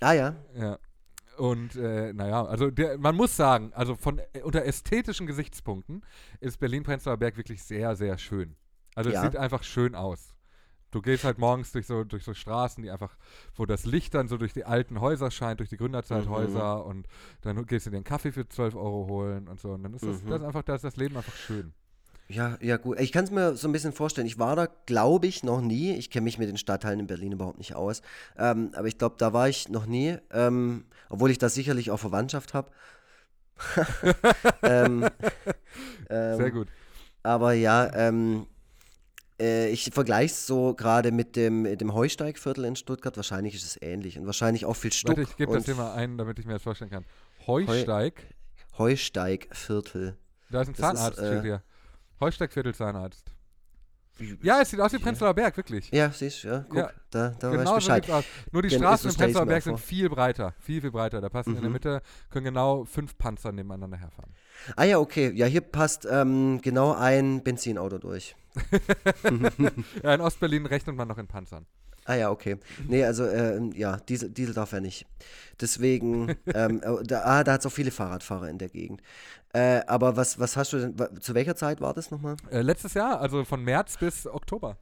Ah 0.00 0.12
ja. 0.12 0.34
Ja. 0.58 0.78
Und 1.36 1.74
äh, 1.76 2.12
naja, 2.12 2.44
also 2.44 2.70
der, 2.70 2.98
man 2.98 3.14
muss 3.14 3.36
sagen, 3.36 3.72
also 3.74 3.94
von 3.96 4.18
äh, 4.32 4.40
unter 4.42 4.64
ästhetischen 4.64 5.26
Gesichtspunkten 5.26 6.02
ist 6.40 6.58
Berlin-Prenzlauer 6.60 7.16
Berg 7.18 7.36
wirklich 7.36 7.62
sehr, 7.62 7.94
sehr 7.96 8.16
schön. 8.18 8.56
Also 8.94 9.10
Ja. 9.10 9.20
es 9.24 9.30
sieht 9.32 9.36
einfach 9.40 9.62
schön 9.62 9.94
aus. 9.94 10.34
Du 10.90 11.00
gehst 11.02 11.24
halt 11.24 11.38
morgens 11.38 11.70
durch 11.72 11.86
so, 11.86 12.02
durch 12.04 12.24
so 12.24 12.34
Straßen, 12.34 12.82
die 12.82 12.90
einfach, 12.90 13.16
wo 13.54 13.64
das 13.66 13.84
Licht 13.84 14.14
dann 14.14 14.26
so 14.28 14.36
durch 14.38 14.52
die 14.52 14.64
alten 14.64 15.00
Häuser 15.00 15.30
scheint, 15.30 15.60
durch 15.60 15.68
die 15.68 15.76
Gründerzeithäuser 15.76 16.84
und 16.84 17.06
dann 17.42 17.64
gehst 17.66 17.86
du 17.86 17.90
dir 17.90 17.96
einen 17.98 18.04
Kaffee 18.04 18.32
für 18.32 18.48
12 18.48 18.74
Euro 18.74 19.06
holen 19.08 19.46
und 19.48 19.60
so. 19.60 19.70
Und 19.70 19.84
dann 19.84 19.94
ist 19.94 20.04
das, 20.04 20.22
Mhm. 20.22 20.30
das 20.30 20.42
einfach, 20.42 20.62
da 20.62 20.74
ist 20.74 20.82
das 20.84 20.96
Leben 20.96 21.16
einfach 21.16 21.34
schön. 21.34 21.72
Ja, 22.28 22.56
ja, 22.60 22.76
gut. 22.76 23.00
Ich 23.00 23.10
kann 23.10 23.24
es 23.24 23.32
mir 23.32 23.56
so 23.56 23.66
ein 23.66 23.72
bisschen 23.72 23.92
vorstellen. 23.92 24.26
Ich 24.26 24.38
war 24.38 24.54
da, 24.54 24.68
glaube 24.86 25.26
ich, 25.26 25.42
noch 25.42 25.60
nie. 25.60 25.94
Ich 25.94 26.10
kenne 26.10 26.24
mich 26.24 26.38
mit 26.38 26.48
den 26.48 26.58
Stadtteilen 26.58 27.00
in 27.00 27.06
Berlin 27.08 27.32
überhaupt 27.32 27.58
nicht 27.58 27.74
aus. 27.74 28.02
Ähm, 28.38 28.70
aber 28.74 28.86
ich 28.86 28.98
glaube, 28.98 29.16
da 29.18 29.32
war 29.32 29.48
ich 29.48 29.68
noch 29.68 29.86
nie. 29.86 30.16
Ähm, 30.32 30.84
obwohl 31.08 31.32
ich 31.32 31.38
da 31.38 31.48
sicherlich 31.48 31.90
auch 31.90 31.98
Verwandtschaft 31.98 32.54
habe. 32.54 32.70
ähm, 34.62 35.08
ähm, 36.10 36.36
Sehr 36.36 36.50
gut. 36.52 36.68
Aber 37.24 37.52
ja, 37.52 37.92
ähm, 37.94 38.46
äh, 39.40 39.68
ich 39.70 39.90
vergleiche 39.92 40.32
es 40.32 40.46
so 40.46 40.74
gerade 40.74 41.10
mit 41.10 41.34
dem, 41.34 41.64
dem 41.64 41.94
Heusteigviertel 41.94 42.64
in 42.64 42.76
Stuttgart. 42.76 43.16
Wahrscheinlich 43.16 43.54
ist 43.54 43.64
es 43.64 43.80
ähnlich. 43.80 44.18
Und 44.18 44.26
wahrscheinlich 44.26 44.66
auch 44.66 44.74
viel 44.74 44.92
Stuck. 44.92 45.16
Warte, 45.16 45.22
ich 45.30 45.36
gebe 45.36 45.52
das 45.52 45.64
hier 45.64 45.74
mal 45.74 45.94
ein, 45.94 46.18
damit 46.18 46.38
ich 46.38 46.46
mir 46.46 46.54
das 46.54 46.62
vorstellen 46.62 46.90
kann. 46.90 47.04
Heusteig, 47.46 48.22
Heusteigviertel. 48.78 50.16
da 50.50 50.62
ist 50.62 50.68
ein 50.68 50.74
das 50.74 50.92
ist, 50.92 51.16
Zahnarzt, 51.16 51.46
äh. 51.46 51.58
Heusteigviertel 52.20 52.74
Zahnarzt. 52.74 53.32
Ja, 54.42 54.60
es 54.60 54.70
sieht 54.70 54.80
aus 54.80 54.92
wie 54.92 54.98
Prenzlauer 54.98 55.34
Berg, 55.34 55.56
wirklich. 55.56 55.90
Ja, 55.92 56.10
siehst 56.10 56.44
du, 56.44 56.48
ja, 56.48 56.64
guck, 56.68 56.76
Ja, 56.76 56.90
da, 57.10 57.28
da 57.38 57.50
Genau 57.50 57.60
weiß 57.60 57.68
so 57.68 57.76
ich 57.78 57.84
Bescheid. 58.02 58.10
aus. 58.10 58.24
Nur 58.52 58.62
die 58.62 58.68
Gen- 58.68 58.78
Straßen 58.78 59.02
so 59.02 59.08
ich's 59.08 59.16
Prenzlauer 59.18 59.46
Berg 59.46 59.62
sind 59.62 59.80
viel 59.80 60.08
breiter, 60.08 60.54
viel, 60.60 60.80
viel 60.80 60.90
breiter. 60.90 61.20
Da 61.20 61.28
passen 61.28 61.50
in 61.56 61.60
der 61.62 61.68
Mhm. 61.70 61.72
Mitte, 61.74 62.02
können 62.30 62.44
genau 62.44 62.84
fünf 62.84 63.16
Panzer 63.18 63.52
nebeneinander 63.52 63.96
herfahren. 63.96 64.32
Ah 64.76 64.84
ja, 64.84 64.98
okay. 64.98 65.32
Ja, 65.34 65.46
hier 65.46 65.62
passt 65.62 66.06
ähm, 66.10 66.60
genau 66.62 66.92
ein 66.94 67.42
Benzinauto 67.42 67.98
durch. 67.98 68.36
Ja, 70.02 70.14
in 70.14 70.20
Ostberlin 70.20 70.66
rechnet 70.66 70.96
man 70.96 71.08
noch 71.08 71.18
in 71.18 71.26
Panzern. 71.26 71.66
Ah 72.06 72.14
ja, 72.14 72.30
okay. 72.30 72.56
Nee, 72.88 73.04
also 73.04 73.26
ähm, 73.26 73.72
ja, 73.72 73.96
Diesel, 73.98 74.30
Diesel 74.30 74.54
darf 74.54 74.72
er 74.72 74.80
nicht. 74.80 75.06
Deswegen, 75.60 76.34
ähm, 76.54 76.80
äh, 76.82 77.02
da, 77.04 77.22
ah, 77.24 77.44
da 77.44 77.52
hat 77.52 77.60
es 77.60 77.66
auch 77.66 77.72
viele 77.72 77.90
Fahrradfahrer 77.90 78.48
in 78.48 78.58
der 78.58 78.68
Gegend. 78.70 79.02
Äh, 79.52 79.82
aber 79.86 80.16
was, 80.16 80.38
was 80.38 80.56
hast 80.56 80.72
du 80.72 80.78
denn, 80.92 81.20
zu 81.20 81.34
welcher 81.34 81.56
Zeit 81.56 81.80
war 81.80 81.92
das 81.94 82.10
nochmal? 82.10 82.36
Äh, 82.50 82.62
letztes 82.62 82.94
Jahr, 82.94 83.20
also 83.20 83.44
von 83.44 83.62
März 83.62 83.98
bis 83.98 84.26
Oktober. 84.26 84.78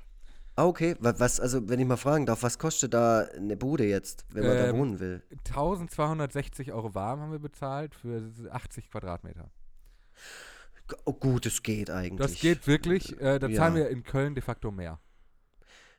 Ah, 0.56 0.64
okay. 0.66 0.96
Wa- 1.00 1.14
Was, 1.18 1.38
also 1.40 1.68
wenn 1.68 1.78
ich 1.80 1.86
mal 1.86 1.96
fragen 1.96 2.26
darf, 2.26 2.42
was 2.42 2.58
kostet 2.58 2.92
da 2.94 3.20
eine 3.36 3.56
Bude 3.56 3.84
jetzt, 3.86 4.24
wenn 4.32 4.44
man 4.46 4.56
da 4.56 4.66
Ähm, 4.68 4.76
wohnen 4.76 5.00
will? 5.00 5.22
1260 5.48 6.72
Euro 6.72 6.94
warm 6.94 7.20
haben 7.20 7.32
wir 7.32 7.38
bezahlt 7.38 7.94
für 7.94 8.22
80 8.50 8.90
Quadratmeter. 8.90 9.50
G- 10.88 10.96
Oh, 11.04 11.12
gut, 11.12 11.46
es 11.46 11.62
geht 11.62 11.90
eigentlich. 11.90 12.32
Das 12.32 12.40
geht 12.40 12.66
wirklich. 12.66 13.20
Äh, 13.20 13.38
da 13.38 13.46
Ja. 13.48 13.56
zahlen 13.56 13.74
wir 13.74 13.88
in 13.88 14.02
Köln 14.02 14.34
de 14.34 14.42
facto 14.42 14.70
mehr. 14.70 14.98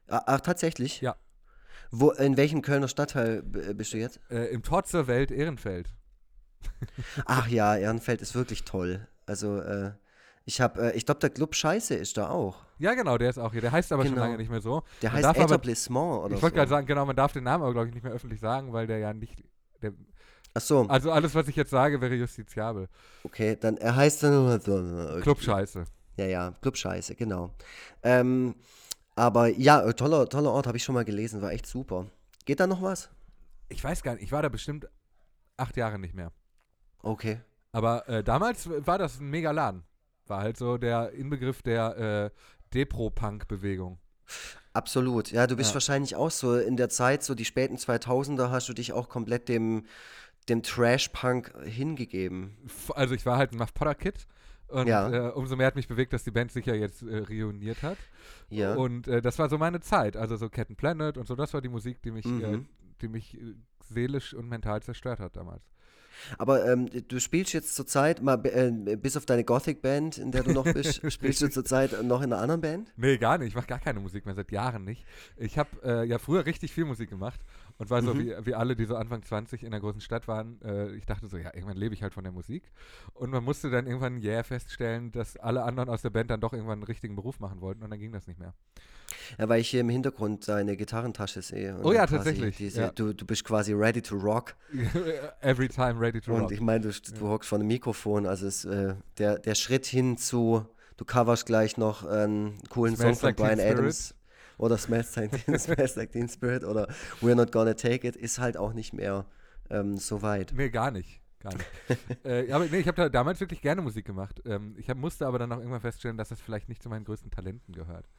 Ach, 0.09 0.41
tatsächlich? 0.41 1.01
Ja. 1.01 1.15
Wo, 1.91 2.11
in 2.11 2.37
welchem 2.37 2.61
Kölner 2.61 2.87
Stadtteil 2.87 3.41
b- 3.41 3.73
bist 3.73 3.93
du 3.93 3.97
jetzt? 3.97 4.19
Äh, 4.29 4.45
Im 4.47 4.61
Trotz 4.63 4.91
der 4.91 5.07
Welt 5.07 5.31
Ehrenfeld. 5.31 5.89
Ach 7.25 7.47
ja, 7.47 7.75
Ehrenfeld 7.75 8.21
ist 8.21 8.35
wirklich 8.35 8.63
toll. 8.63 9.07
Also, 9.25 9.59
äh, 9.59 9.91
ich 10.45 10.61
habe, 10.61 10.91
äh, 10.93 10.97
ich 10.97 11.05
glaube, 11.05 11.19
der 11.19 11.29
Club 11.29 11.55
Scheiße 11.55 11.95
ist 11.95 12.17
da 12.17 12.29
auch. 12.29 12.63
Ja, 12.77 12.93
genau, 12.93 13.17
der 13.17 13.29
ist 13.29 13.37
auch 13.37 13.51
hier. 13.51 13.61
Der 13.61 13.71
heißt 13.71 13.91
aber 13.91 14.03
schon 14.03 14.13
Genau. 14.13 14.25
lange 14.25 14.37
nicht 14.37 14.49
mehr 14.49 14.61
so. 14.61 14.83
Der 15.01 15.09
Man 15.09 15.17
heißt 15.17 15.25
darf 15.25 15.37
aber- 15.37 15.45
Etablissement 15.55 16.23
oder 16.25 16.33
ich 16.33 16.37
so. 16.39 16.43
wollte 16.43 16.55
gerade 16.57 16.69
sagen, 16.69 16.87
genau, 16.87 17.05
man 17.05 17.15
darf 17.15 17.33
den 17.33 17.43
Namen 17.43 17.63
aber, 17.63 17.73
glaube 17.73 17.87
ich, 17.89 17.93
nicht 17.93 18.03
mehr 18.03 18.13
öffentlich 18.13 18.39
sagen, 18.39 18.71
weil 18.73 18.87
der 18.87 18.99
ja 18.99 19.13
nicht. 19.13 19.43
Der, 19.81 19.93
Ach 20.55 20.61
so, 20.61 20.81
also 20.87 21.11
alles, 21.11 21.35
was 21.35 21.47
ich 21.47 21.55
jetzt 21.55 21.69
sage, 21.69 22.01
wäre 22.01 22.15
justiziabel. 22.15 22.87
okay, 23.23 23.55
dann 23.59 23.77
er 23.77 23.95
heißt 23.95 24.23
dann 24.23 24.59
so. 24.61 25.19
Club 25.21 25.41
Scheiße. 25.41 25.83
Ja, 26.17 26.25
ja, 26.25 26.51
Club 26.61 26.75
Scheiße, 26.75 27.15
genau. 27.15 27.53
Ähm, 28.03 28.55
aber 29.19 29.47
ja, 29.49 29.81
äh, 29.81 29.93
toller, 29.93 30.27
toller 30.29 30.51
Ort, 30.51 30.67
habe 30.67 30.77
ich 30.77 30.83
schon 30.83 30.95
mal 30.95 31.05
gelesen, 31.05 31.41
war 31.41 31.51
echt 31.51 31.65
super. 31.67 32.05
Geht 32.45 32.59
da 32.59 32.67
noch 32.67 32.81
was? 32.81 33.09
Ich 33.69 33.83
weiß 33.83 34.01
gar 34.03 34.13
nicht, 34.15 34.23
ich 34.23 34.31
war 34.31 34.41
da 34.41 34.49
bestimmt 34.49 34.87
acht 35.57 35.77
Jahre 35.77 35.99
nicht 35.99 36.15
mehr. 36.15 36.31
Okay. 37.03 37.39
Aber 37.71 38.07
äh, 38.09 38.23
damals 38.23 38.67
war 38.87 38.97
das 38.97 39.19
ein 39.19 39.29
mega 39.29 39.51
Laden. 39.51 39.83
War 40.25 40.41
halt 40.41 40.57
so 40.57 40.77
der 40.77 41.11
Inbegriff 41.13 41.61
der 41.61 42.31
äh, 42.33 42.37
Depro-Punk-Bewegung. 42.73 43.99
Absolut. 44.73 45.31
Ja, 45.31 45.47
du 45.47 45.55
bist 45.55 45.71
Ja. 45.71 45.75
wahrscheinlich 45.75 46.15
auch 46.15 46.31
so 46.31 46.55
in 46.57 46.77
der 46.77 46.89
Zeit, 46.89 47.23
so 47.23 47.35
die 47.35 47.45
späten 47.45 47.75
2000er, 47.77 48.49
hast 48.49 48.69
du 48.69 48.73
dich 48.73 48.93
auch 48.93 49.09
komplett 49.09 49.49
dem, 49.49 49.85
dem 50.47 50.61
Trash-Punk 50.63 51.53
hingegeben. 51.65 52.57
F- 52.65 52.91
Also 52.95 53.15
ich 53.15 53.25
war 53.25 53.37
halt 53.37 53.51
ein 53.53 53.57
Muff 53.57 53.73
Potter 53.73 53.95
Kid. 53.95 54.27
Und 54.69 54.87
Ja. 54.87 55.29
äh, 55.29 55.31
umso 55.31 55.55
mehr 55.55 55.67
hat 55.67 55.75
mich 55.75 55.87
bewegt, 55.87 56.13
dass 56.13 56.23
die 56.23 56.31
Band 56.31 56.51
sich 56.51 56.65
ja 56.65 56.75
jetzt 56.75 57.01
äh, 57.01 57.17
reuniert 57.17 57.81
hat. 57.83 57.97
Ja. 58.49 58.75
Und 58.75 59.07
äh, 59.07 59.21
das 59.21 59.39
war 59.39 59.49
so 59.49 59.57
meine 59.57 59.79
Zeit. 59.81 60.15
Also 60.15 60.35
so 60.37 60.49
Cat 60.49 60.75
Planet 60.77 61.17
und 61.17 61.27
so, 61.27 61.35
das 61.35 61.53
war 61.53 61.61
die 61.61 61.69
Musik, 61.69 62.01
die 62.03 62.11
mich, 62.11 62.25
äh, 62.25 62.29
Mhm. 62.29 62.67
die 63.01 63.07
mich 63.07 63.35
äh, 63.35 63.55
seelisch 63.89 64.33
und 64.33 64.47
mental 64.47 64.81
zerstört 64.83 65.19
hat 65.19 65.35
damals. 65.35 65.63
Aber 66.37 66.65
ähm, 66.69 66.89
du 67.07 67.17
spielst 67.19 67.53
jetzt 67.53 67.75
zurzeit, 67.75 68.21
mal 68.21 68.39
äh, 68.45 68.97
bis 68.97 69.15
auf 69.15 69.25
deine 69.25 69.45
Gothic-Band, 69.45 70.17
in 70.17 70.31
der 70.31 70.43
du 70.43 70.51
noch 70.51 70.65
bist, 70.65 71.01
spielst 71.13 71.41
du 71.41 71.49
zurzeit 71.49 72.03
noch 72.03 72.21
in 72.21 72.33
einer 72.33 72.41
anderen 72.41 72.59
Band? 72.59 72.93
Nee, 72.97 73.17
gar 73.17 73.37
nicht. 73.37 73.47
Ich 73.49 73.55
mache 73.55 73.67
gar 73.67 73.79
keine 73.79 74.01
Musik 74.01 74.25
mehr, 74.25 74.35
seit 74.35 74.51
Jahren 74.51 74.83
nicht. 74.83 75.05
Ich 75.37 75.57
habe 75.57 75.69
äh, 75.81 76.03
ja 76.05 76.17
früher 76.19 76.45
richtig 76.45 76.73
viel 76.73 76.83
Musik 76.85 77.09
gemacht 77.09 77.39
und 77.79 77.89
war 77.89 78.03
so 78.03 78.13
Mhm. 78.13 78.19
wie, 78.19 78.35
wie 78.45 78.53
alle, 78.53 78.75
die 78.75 78.85
so 78.85 78.95
Anfang 78.95 79.23
20 79.23 79.63
in 79.63 79.71
der 79.71 79.79
großen 79.79 80.01
Stadt 80.01 80.27
waren. 80.27 80.61
Äh, 80.61 80.91
ich 80.95 81.05
dachte 81.07 81.25
so, 81.27 81.37
ja, 81.37 81.51
irgendwann 81.53 81.77
lebe 81.77 81.95
ich 81.95 82.03
halt 82.03 82.13
von 82.13 82.23
der 82.23 82.31
Musik. 82.33 82.71
Und 83.15 83.31
man 83.31 83.43
musste 83.43 83.71
dann 83.71 83.87
irgendwann 83.87 84.21
yeah 84.21 84.43
feststellen, 84.43 85.11
dass 85.11 85.35
alle 85.37 85.63
anderen 85.63 85.89
aus 85.89 86.03
der 86.03 86.11
Band 86.11 86.29
dann 86.29 86.39
doch 86.41 86.53
irgendwann 86.53 86.79
einen 86.79 86.83
richtigen 86.83 87.15
Beruf 87.15 87.39
machen 87.39 87.61
wollten 87.61 87.81
und 87.81 87.89
dann 87.89 87.99
ging 87.99 88.11
das 88.11 88.27
nicht 88.27 88.39
mehr. 88.39 88.53
Ja, 89.39 89.49
weil 89.49 89.59
ich 89.61 89.69
hier 89.69 89.81
im 89.81 89.89
Hintergrund 89.89 90.47
deine 90.47 90.77
Gitarrentasche 90.77 91.41
sehe. 91.41 91.75
und 91.77 91.83
Oh 91.85 91.91
ja, 91.93 92.05
tatsächlich, 92.05 92.57
Diese, 92.57 92.81
ja. 92.81 92.91
Du, 92.91 93.11
du 93.13 93.25
bist 93.25 93.43
quasi 93.43 93.73
ready 93.73 94.03
to 94.03 94.15
rock. 94.15 94.55
Every 95.41 95.67
time 95.67 95.99
ready 95.99 96.21
to 96.21 96.33
Und 96.33 96.41
rock. 96.43 96.51
ich 96.51 96.61
meine, 96.61 96.81
du, 96.81 96.91
du 96.91 97.27
hockst 97.27 97.49
vor 97.49 97.57
einem 97.57 97.67
Mikrofon. 97.67 98.25
Also 98.27 98.45
es, 98.45 98.65
äh, 98.65 98.95
der, 99.17 99.39
der 99.39 99.55
Schritt 99.55 99.85
hin 99.85 100.17
zu, 100.17 100.65
du 100.97 101.05
coverst 101.05 101.45
gleich 101.45 101.77
noch 101.77 102.05
einen 102.05 102.57
coolen 102.69 102.95
Smells 102.95 103.19
Song 103.19 103.35
von 103.35 103.45
Like 103.45 103.57
Brian. 103.57 103.71
Adams. 103.71 104.13
Oder 104.59 104.77
Smells 104.77 105.15
Like, 105.15 105.31
Smells 105.59 105.95
like 105.95 106.11
Teen 106.11 106.29
Spirit 106.29 106.63
oder 106.63 106.87
We're 107.21 107.33
Not 107.35 107.51
Gonna 107.51 107.73
Take 107.73 108.07
It 108.07 108.15
ist 108.15 108.37
halt 108.37 108.57
auch 108.57 108.73
nicht 108.73 108.93
mehr 108.93 109.25
ähm, 109.71 109.97
so 109.97 110.21
weit. 110.21 110.53
Nee, 110.55 110.69
gar 110.69 110.91
nicht. 110.91 111.21
Gar 111.39 111.53
nicht. 111.55 111.65
äh, 112.25 112.51
aber 112.51 112.65
nee, 112.65 112.79
ich 112.79 112.87
habe 112.87 112.97
da 112.97 113.07
damals 113.09 113.39
wirklich 113.39 113.61
gerne 113.61 113.81
Musik 113.81 114.05
gemacht. 114.05 114.41
Ähm, 114.45 114.75
ich 114.77 114.89
hab, 114.89 114.97
musste 114.97 115.25
aber 115.25 115.39
dann 115.39 115.51
auch 115.53 115.57
irgendwann 115.59 115.79
feststellen, 115.81 116.17
dass 116.17 116.29
das 116.29 116.41
vielleicht 116.41 116.67
nicht 116.69 116.83
zu 116.83 116.89
meinen 116.89 117.05
größten 117.05 117.31
Talenten 117.31 117.73
gehört. 117.73 118.09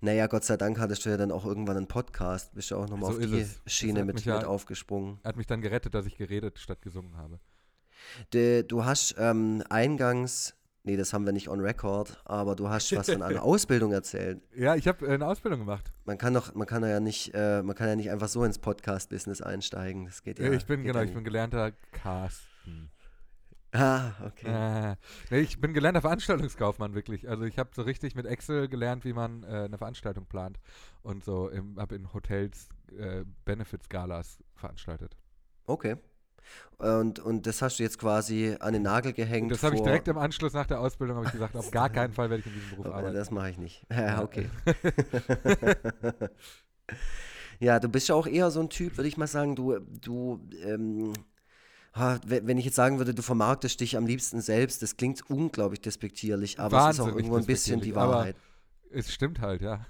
Naja, 0.00 0.26
Gott 0.26 0.44
sei 0.44 0.56
Dank 0.56 0.78
hattest 0.80 1.06
du 1.06 1.10
ja 1.10 1.16
dann 1.16 1.30
auch 1.30 1.46
irgendwann 1.46 1.76
einen 1.76 1.86
Podcast. 1.86 2.54
Bist 2.54 2.72
du 2.72 2.76
auch 2.76 2.88
nochmal 2.88 3.12
So 3.12 3.18
auf 3.20 3.24
die 3.24 3.38
es. 3.38 3.60
Schiene 3.66 4.04
mit, 4.04 4.24
ja- 4.24 4.38
mit 4.38 4.44
aufgesprungen. 4.44 5.20
Hat 5.24 5.36
mich 5.36 5.46
dann 5.46 5.60
gerettet, 5.60 5.94
dass 5.94 6.04
ich 6.06 6.16
geredet 6.16 6.58
statt 6.58 6.82
gesungen 6.82 7.16
habe. 7.16 7.38
De, 8.34 8.64
du 8.64 8.84
hast 8.84 9.14
ähm, 9.18 9.62
eingangs, 9.70 10.54
nee, 10.84 10.96
das 10.96 11.12
haben 11.12 11.24
wir 11.24 11.32
nicht 11.32 11.48
on 11.48 11.60
record, 11.60 12.20
aber 12.24 12.56
du 12.56 12.68
hast 12.68 12.94
was 12.94 13.10
von 13.10 13.22
einer 13.22 13.42
Ausbildung 13.42 13.92
erzählt. 13.92 14.42
Ja, 14.54 14.74
ich 14.74 14.88
habe 14.88 15.06
äh, 15.06 15.14
eine 15.14 15.26
Ausbildung 15.26 15.60
gemacht. 15.60 15.92
Man 16.04 16.18
kann 16.18 16.34
doch, 16.34 16.54
man 16.54 16.66
kann 16.66 16.82
ja 16.82 17.00
nicht, 17.00 17.32
äh, 17.34 17.62
man 17.62 17.76
kann 17.76 17.88
ja 17.88 17.96
nicht 17.96 18.10
einfach 18.10 18.28
so 18.28 18.44
ins 18.44 18.58
Podcast-Business 18.58 19.40
einsteigen. 19.40 20.06
Das 20.06 20.22
geht 20.22 20.38
ja. 20.38 20.50
Ich 20.52 20.66
bin, 20.66 20.82
genau, 20.84 20.98
ja 20.98 21.04
ich 21.04 21.14
bin 21.14 21.24
gelernter 21.24 21.72
Carsten. 21.92 22.90
Ah, 23.74 24.12
okay. 24.26 24.92
Äh, 24.92 24.96
nee, 25.30 25.40
ich 25.40 25.58
bin 25.58 25.72
gelernter 25.72 26.02
Veranstaltungskaufmann, 26.02 26.94
wirklich. 26.94 27.28
Also 27.28 27.44
ich 27.44 27.58
habe 27.58 27.70
so 27.74 27.82
richtig 27.82 28.14
mit 28.14 28.26
Excel 28.26 28.68
gelernt, 28.68 29.06
wie 29.06 29.14
man 29.14 29.44
äh, 29.44 29.64
eine 29.64 29.78
Veranstaltung 29.78 30.26
plant. 30.26 30.60
Und 31.02 31.24
so 31.24 31.50
habe 31.78 31.94
in 31.94 32.12
Hotels 32.12 32.68
äh, 32.98 33.24
Benefits-Galas 33.46 34.42
veranstaltet. 34.54 35.16
Okay. 35.64 35.96
Und, 36.78 37.20
und 37.20 37.46
das 37.46 37.62
hast 37.62 37.78
du 37.78 37.84
jetzt 37.84 37.98
quasi 37.98 38.56
an 38.58 38.72
den 38.72 38.82
Nagel 38.82 39.12
gehängt. 39.12 39.44
Und 39.44 39.52
das 39.52 39.62
habe 39.62 39.76
ich 39.76 39.82
direkt 39.82 40.08
im 40.08 40.18
Anschluss 40.18 40.52
nach 40.52 40.66
der 40.66 40.80
Ausbildung 40.80 41.16
habe 41.18 41.26
ich 41.26 41.32
gesagt, 41.32 41.54
auf 41.54 41.70
gar 41.70 41.90
keinen 41.90 42.12
Fall 42.12 42.28
werde 42.28 42.40
ich 42.40 42.46
in 42.46 42.54
diesem 42.54 42.70
Beruf 42.70 42.86
arbeiten. 42.86 43.14
Das 43.14 43.30
mache 43.30 43.50
ich 43.50 43.58
nicht. 43.58 43.86
Ja, 43.90 44.22
okay. 44.22 44.50
ja, 47.60 47.78
du 47.78 47.88
bist 47.88 48.08
ja 48.08 48.14
auch 48.14 48.26
eher 48.26 48.50
so 48.50 48.60
ein 48.60 48.68
Typ, 48.68 48.96
würde 48.96 49.08
ich 49.08 49.16
mal 49.16 49.28
sagen, 49.28 49.54
du, 49.54 49.78
du, 49.78 50.40
ähm, 50.64 51.12
wenn 52.24 52.58
ich 52.58 52.64
jetzt 52.64 52.76
sagen 52.76 52.98
würde, 52.98 53.14
du 53.14 53.22
vermarktest 53.22 53.80
dich 53.80 53.96
am 53.96 54.06
liebsten 54.06 54.40
selbst, 54.40 54.82
das 54.82 54.96
klingt 54.96 55.28
unglaublich 55.30 55.80
despektierlich, 55.80 56.58
aber 56.58 56.88
es 56.88 56.94
ist 56.94 57.00
auch 57.00 57.06
Wahnsinnig 57.06 57.16
irgendwo 57.16 57.36
ein 57.36 57.46
bisschen 57.46 57.80
die 57.80 57.92
despektierlich, 57.92 58.02
aber 58.02 58.18
Wahrheit. 58.18 58.36
Es 58.94 59.12
stimmt 59.12 59.40
halt, 59.40 59.62
ja. 59.62 59.86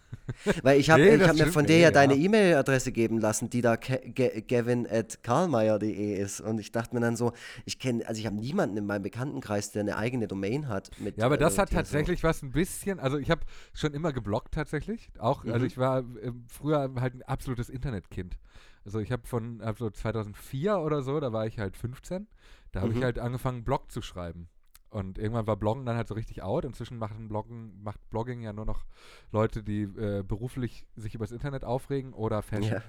Weil 0.62 0.78
ich 0.78 0.90
habe 0.90 1.03
Nee, 1.03 1.16
ich 1.16 1.28
hab 1.28 1.34
mir 1.36 1.46
von 1.48 1.66
dir 1.66 1.78
ja 1.78 1.90
deine 1.90 2.14
E-Mail-Adresse 2.14 2.92
geben 2.92 3.18
lassen, 3.18 3.50
die 3.50 3.61
da 3.61 3.76
gavin 3.76 4.86
at 4.88 5.22
karlmeier.de 5.22 6.14
ist. 6.20 6.40
Und 6.40 6.59
ich 6.59 6.70
dachte 6.72 6.94
mir 6.94 7.00
dann 7.00 7.16
so, 7.16 7.32
ich 7.64 7.78
kenne, 7.78 8.07
also 8.07 8.18
ich 8.20 8.26
habe 8.26 8.36
niemanden 8.36 8.76
in 8.76 8.86
meinem 8.86 9.03
Bekanntenkreis, 9.03 9.72
der 9.72 9.80
eine 9.80 9.96
eigene 9.96 10.28
Domain 10.28 10.68
hat. 10.68 10.90
Mit, 11.00 11.16
Ja, 11.16 11.26
aber 11.26 11.36
das 11.36 11.57
äh, 11.57 11.62
hat 11.62 11.70
die 11.70 11.74
so- 11.74 11.78
tatsächlich 11.80 12.22
was 12.22 12.42
ein 12.42 12.53
bisschen, 12.53 13.00
also 13.00 13.18
ich 13.18 13.30
habe 13.30 13.42
schon 13.74 13.94
immer 13.94 14.12
gebloggt 14.12 14.55
tatsächlich. 14.55 15.11
Auch, 15.18 15.44
also 15.44 15.61
Mhm. 15.61 15.64
ich 15.66 15.78
war 15.78 15.98
ähm, 16.22 16.44
früher 16.48 16.90
halt 17.00 17.14
ein 17.14 17.22
absolutes 17.22 17.68
Internetkind. 17.68 18.38
Also 18.84 18.98
ich 19.00 19.12
habe 19.12 19.26
von 19.26 19.61
also 19.61 19.90
2004 19.90 20.78
oder 20.78 21.03
so, 21.03 21.20
da 21.20 21.32
war 21.32 21.46
ich 21.46 21.59
halt 21.59 21.76
15, 21.76 22.26
da 22.72 22.80
habe 22.82 22.92
ich 22.92 22.98
Mhm. 22.98 23.05
halt 23.05 23.18
angefangen 23.18 23.64
Blog 23.64 23.90
zu 23.92 24.03
schreiben. 24.03 24.48
Und 24.93 25.18
irgendwann 25.18 25.47
war 25.47 25.57
Bloggen 25.57 25.86
dann 25.86 25.97
halt 25.97 26.07
so 26.07 26.14
richtig 26.14 26.43
out. 26.43 26.66
Inzwischen 26.66 26.99
machen 26.99 27.28
Bloggen, 27.28 27.82
macht 27.82 27.99
Blogging 28.11 28.43
ja 28.43 28.53
nur 28.53 28.66
noch 28.66 28.84
Leute, 29.30 29.62
die 29.62 29.84
äh, 29.84 30.22
beruflich 30.22 30.86
sich 30.97 31.14
übers 31.14 31.32
Internet 31.32 31.64
aufregen 31.64 32.12
oder 32.12 32.43
Fashion. 32.43 32.74
Ja. 32.74 32.82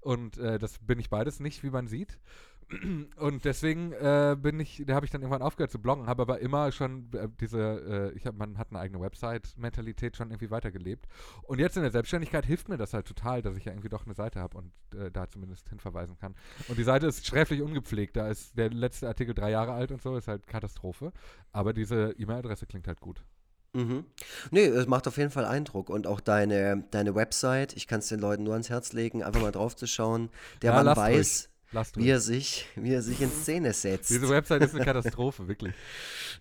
Und 0.00 0.38
äh, 0.38 0.58
das 0.58 0.78
bin 0.80 0.98
ich 0.98 1.08
beides 1.08 1.38
nicht, 1.38 1.62
wie 1.62 1.70
man 1.70 1.86
sieht. 1.86 2.18
Und 3.16 3.44
deswegen 3.44 3.92
äh, 3.92 4.36
bin 4.38 4.58
ich, 4.58 4.82
da 4.86 4.94
habe 4.96 5.06
ich 5.06 5.12
dann 5.12 5.22
irgendwann 5.22 5.42
aufgehört 5.42 5.70
zu 5.70 5.80
bloggen, 5.80 6.06
habe 6.06 6.22
aber 6.22 6.40
immer 6.40 6.72
schon 6.72 7.08
äh, 7.12 7.28
diese, 7.40 8.12
äh, 8.12 8.16
ich 8.16 8.26
hab, 8.26 8.36
man 8.36 8.58
hat 8.58 8.70
eine 8.70 8.80
eigene 8.80 9.00
Website-Mentalität 9.00 10.16
schon 10.16 10.30
irgendwie 10.30 10.50
weitergelebt. 10.50 11.06
Und 11.42 11.60
jetzt 11.60 11.76
in 11.76 11.82
der 11.82 11.92
Selbstständigkeit 11.92 12.44
hilft 12.44 12.68
mir 12.68 12.76
das 12.76 12.92
halt 12.92 13.06
total, 13.06 13.40
dass 13.42 13.56
ich 13.56 13.66
ja 13.66 13.72
irgendwie 13.72 13.88
doch 13.88 14.04
eine 14.04 14.14
Seite 14.14 14.40
habe 14.40 14.58
und 14.58 14.72
äh, 14.98 15.10
da 15.12 15.28
zumindest 15.28 15.68
hinverweisen 15.68 16.16
kann. 16.18 16.34
Und 16.66 16.76
die 16.78 16.84
Seite 16.84 17.06
ist 17.06 17.24
sträflich 17.24 17.62
ungepflegt, 17.62 18.16
da 18.16 18.28
ist 18.28 18.58
der 18.58 18.70
letzte 18.70 19.06
Artikel 19.06 19.34
drei 19.34 19.50
Jahre 19.50 19.72
alt 19.72 19.92
und 19.92 20.02
so, 20.02 20.16
ist 20.16 20.26
halt 20.28 20.46
Katastrophe. 20.48 21.12
Aber 21.52 21.72
diese 21.72 22.14
E-Mail-Adresse 22.18 22.66
klingt 22.66 22.88
halt 22.88 23.00
gut. 23.00 23.22
Mhm. 23.74 24.06
Nee, 24.50 24.64
es 24.66 24.86
macht 24.86 25.06
auf 25.06 25.18
jeden 25.18 25.30
Fall 25.30 25.44
Eindruck. 25.44 25.90
Und 25.90 26.06
auch 26.06 26.20
deine, 26.20 26.84
deine 26.90 27.14
Website, 27.14 27.76
ich 27.76 27.86
kann 27.86 27.98
es 28.00 28.08
den 28.08 28.20
Leuten 28.20 28.42
nur 28.44 28.54
ans 28.54 28.70
Herz 28.70 28.92
legen, 28.92 29.22
einfach 29.22 29.40
mal 29.40 29.52
drauf 29.52 29.76
zu 29.76 29.86
schauen. 29.86 30.30
Der 30.62 30.72
Ja, 30.72 30.82
Mann 30.82 30.96
weiß, 30.96 31.50
wie 31.72 32.08
er, 32.08 32.20
sich, 32.20 32.66
wie 32.76 32.92
er 32.92 33.02
sich 33.02 33.20
in 33.20 33.30
Szene 33.30 33.72
setzt. 33.72 34.10
Diese 34.10 34.28
Website 34.28 34.62
ist 34.62 34.74
eine 34.74 34.84
Katastrophe, 34.86 35.48
wirklich. 35.48 35.74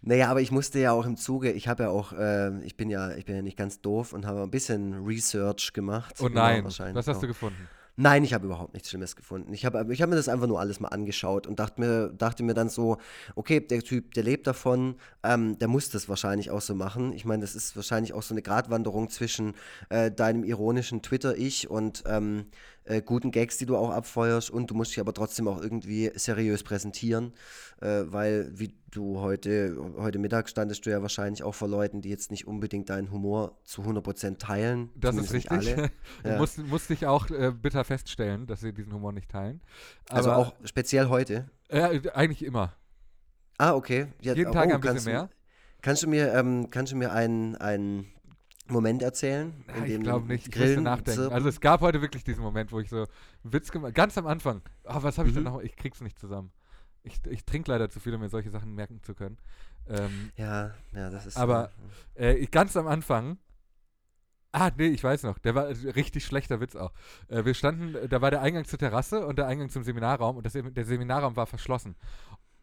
Naja, 0.01 0.29
aber 0.29 0.41
ich 0.41 0.51
musste 0.51 0.79
ja 0.79 0.91
auch 0.91 1.05
im 1.05 1.17
Zuge, 1.17 1.51
ich 1.51 1.67
habe 1.67 1.83
ja 1.83 1.89
auch, 1.89 2.13
äh, 2.13 2.59
ich 2.63 2.77
bin 2.77 2.89
ja, 2.89 3.15
ich 3.15 3.25
bin 3.25 3.35
ja 3.35 3.41
nicht 3.41 3.57
ganz 3.57 3.81
doof 3.81 4.13
und 4.13 4.25
habe 4.25 4.43
ein 4.43 4.51
bisschen 4.51 5.05
Research 5.05 5.73
gemacht. 5.73 6.15
Oh 6.19 6.29
nein, 6.29 6.63
wahrscheinlich 6.63 6.95
was 6.95 7.07
hast 7.07 7.23
du 7.23 7.27
gefunden? 7.27 7.67
Nein, 7.97 8.25
ich 8.25 8.33
habe 8.33 8.45
überhaupt 8.45 8.73
nichts 8.73 8.89
Schlimmes 8.89 9.15
gefunden. 9.15 9.53
Ich 9.53 9.65
habe 9.65 9.85
ich 9.93 10.01
hab 10.01 10.09
mir 10.09 10.17
das 10.17 10.27
einfach 10.27 10.47
nur 10.47 10.59
alles 10.59 10.81
mal 10.81 10.89
angeschaut 10.89 11.47
und 11.47 11.59
dachte 11.59 11.79
mir, 11.79 12.09
dachte 12.09 12.43
mir 12.43 12.53
dann 12.53 12.67
so, 12.67 12.97
okay, 13.35 13.61
der 13.61 13.81
Typ, 13.81 14.13
der 14.15 14.23
lebt 14.23 14.47
davon, 14.47 14.95
ähm, 15.23 15.57
der 15.59 15.69
muss 15.69 15.91
das 15.91 16.09
wahrscheinlich 16.09 16.51
auch 16.51 16.59
so 16.59 16.75
machen. 16.75 17.13
Ich 17.13 17.23
meine, 17.23 17.41
das 17.41 17.55
ist 17.55 17.77
wahrscheinlich 17.77 18.13
auch 18.13 18.21
so 18.21 18.33
eine 18.33 18.41
Gratwanderung 18.41 19.09
zwischen 19.09 19.53
äh, 19.87 20.11
deinem 20.11 20.43
ironischen 20.43 21.03
Twitter-Ich 21.03 21.69
und 21.69 22.03
ähm, 22.05 22.47
äh, 22.85 23.01
guten 23.01 23.31
Gags, 23.31 23.57
die 23.57 23.65
du 23.65 23.75
auch 23.75 23.89
abfeuerst 23.89 24.49
und 24.49 24.69
du 24.69 24.75
musst 24.75 24.91
dich 24.91 24.99
aber 24.99 25.13
trotzdem 25.13 25.47
auch 25.47 25.61
irgendwie 25.61 26.11
seriös 26.15 26.63
präsentieren, 26.63 27.33
äh, 27.81 28.03
weil 28.05 28.51
wie 28.53 28.73
du 28.91 29.19
heute, 29.19 29.75
heute 29.97 30.19
Mittag 30.19 30.47
standest 30.49 30.85
du 30.85 30.91
ja 30.91 31.01
wahrscheinlich 31.01 31.43
auch 31.43 31.53
vor 31.53 31.67
Leuten, 31.67 32.01
die 32.01 32.09
jetzt 32.09 32.31
nicht 32.31 32.47
unbedingt 32.47 32.89
deinen 32.89 33.11
Humor 33.11 33.59
zu 33.63 33.81
100% 33.81 34.37
teilen. 34.37 34.89
Das 34.95 35.15
ist 35.15 35.33
richtig. 35.33 35.75
Ja. 36.23 36.37
Musste, 36.37 36.61
musste 36.61 36.93
ich 36.93 37.05
auch 37.05 37.29
äh, 37.29 37.51
bitter 37.51 37.83
feststellen, 37.83 38.47
dass 38.47 38.61
sie 38.61 38.73
diesen 38.73 38.93
Humor 38.93 39.11
nicht 39.11 39.29
teilen. 39.29 39.61
Also 40.09 40.31
Aber, 40.31 40.39
auch 40.39 40.53
speziell 40.63 41.09
heute. 41.09 41.49
Ja, 41.71 41.89
eigentlich 42.13 42.43
immer. 42.43 42.73
Ah, 43.57 43.73
okay. 43.73 44.07
Ja, 44.21 44.33
Jeden 44.33 44.49
oh, 44.49 44.53
Tag 44.53 44.65
ein 44.65 44.81
kannst 44.81 44.81
bisschen 44.81 45.05
du, 45.05 45.09
mehr. 45.11 45.29
Kannst 45.81 46.03
du 46.03 46.07
mir, 46.07 46.33
ähm, 46.33 46.69
kannst 46.69 46.93
du 46.93 46.95
mir 46.95 47.11
einen, 47.11 47.55
einen 47.55 48.07
Moment 48.67 49.01
erzählen? 49.03 49.53
Ja, 49.67 49.73
in 49.75 49.83
ich 49.85 49.91
dem 49.91 50.03
glaube 50.03 50.27
nicht. 50.27 50.47
Ich 50.47 50.53
Grillen, 50.53 50.83
nachdenken. 50.83 51.11
Zirpen? 51.21 51.33
Also 51.33 51.49
es 51.49 51.59
gab 51.61 51.81
heute 51.81 52.01
wirklich 52.01 52.23
diesen 52.23 52.41
Moment, 52.43 52.71
wo 52.71 52.79
ich 52.79 52.89
so 52.89 52.97
einen 52.97 53.07
Witz 53.53 53.71
gemacht 53.71 53.93
Ganz 53.93 54.17
am 54.17 54.25
Anfang. 54.27 54.61
Ah, 54.85 55.03
was 55.03 55.17
habe 55.17 55.27
ich 55.27 55.33
denn 55.35 55.43
Mhm. 55.43 55.49
noch? 55.51 55.61
Ich 55.61 55.75
krieg's 55.75 56.01
nicht 56.01 56.17
zusammen. 56.17 56.51
Ich, 57.03 57.19
ich 57.29 57.45
trinke 57.45 57.69
leider 57.71 57.89
zu 57.89 57.99
viel, 57.99 58.15
um 58.15 58.21
mir 58.21 58.29
solche 58.29 58.49
Sachen 58.49 58.73
merken 58.73 59.01
zu 59.03 59.13
können. 59.13 59.37
Ähm, 59.87 60.31
ja, 60.35 60.73
ja, 60.93 61.09
das 61.11 61.27
ist. 61.27 61.37
Aber- 61.37 61.69
äh, 62.17 62.33
ich, 62.37 62.49
ganz 62.49 62.75
am 62.75 62.87
Anfang. 62.87 63.37
Ah, 64.51 64.71
nee, 64.77 64.87
ich 64.87 65.03
weiß 65.03 65.23
noch. 65.23 65.37
Der 65.39 65.53
war 65.53 65.67
äh, 65.67 65.89
richtig 65.91 66.25
schlechter 66.25 66.59
Witz 66.61 66.75
auch. 66.75 66.93
Äh, 67.27 67.45
wir 67.45 67.53
standen, 67.53 67.95
da 68.09 68.21
war 68.21 68.31
der 68.31 68.41
Eingang 68.41 68.65
zur 68.65 68.79
Terrasse 68.79 69.27
und 69.27 69.37
der 69.37 69.47
Eingang 69.47 69.69
zum 69.69 69.83
Seminarraum 69.83 70.37
und 70.37 70.45
das, 70.45 70.53
der 70.53 70.85
Seminarraum 70.85 71.35
war 71.35 71.45
verschlossen. 71.45 71.95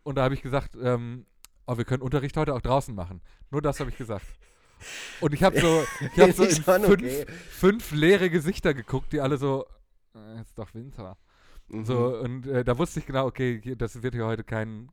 Und 0.02 0.16
da 0.16 0.22
habe 0.24 0.34
ich 0.34 0.42
gesagt, 0.42 0.74
ähm, 0.82 1.26
oh, 1.66 1.76
wir 1.76 1.84
können 1.84 2.02
Unterricht 2.02 2.36
heute 2.36 2.54
auch 2.54 2.62
draußen 2.62 2.94
machen. 2.94 3.20
Nur 3.50 3.62
das 3.62 3.78
habe 3.78 3.90
ich 3.90 3.96
gesagt. 3.98 4.24
Und 5.20 5.34
ich 5.34 5.42
habe 5.42 5.60
so, 5.60 5.84
ich 6.14 6.20
hab 6.20 6.32
so 6.34 6.44
in 6.44 6.50
fünf, 6.50 6.88
okay. 6.88 7.26
fünf 7.50 7.90
leere 7.92 8.30
Gesichter 8.30 8.74
geguckt, 8.74 9.12
die 9.12 9.20
alle 9.20 9.36
so, 9.38 9.66
äh, 10.14 10.40
ist 10.40 10.58
doch 10.58 10.72
Winter. 10.74 11.16
mhm. 11.68 11.84
So, 11.84 12.18
und 12.18 12.46
äh, 12.46 12.64
da 12.64 12.76
wusste 12.78 13.00
ich 13.00 13.06
genau, 13.06 13.26
okay, 13.26 13.60
hier, 13.62 13.76
das 13.76 14.02
wird 14.02 14.14
hier 14.14 14.26
heute 14.26 14.44
kein, 14.44 14.90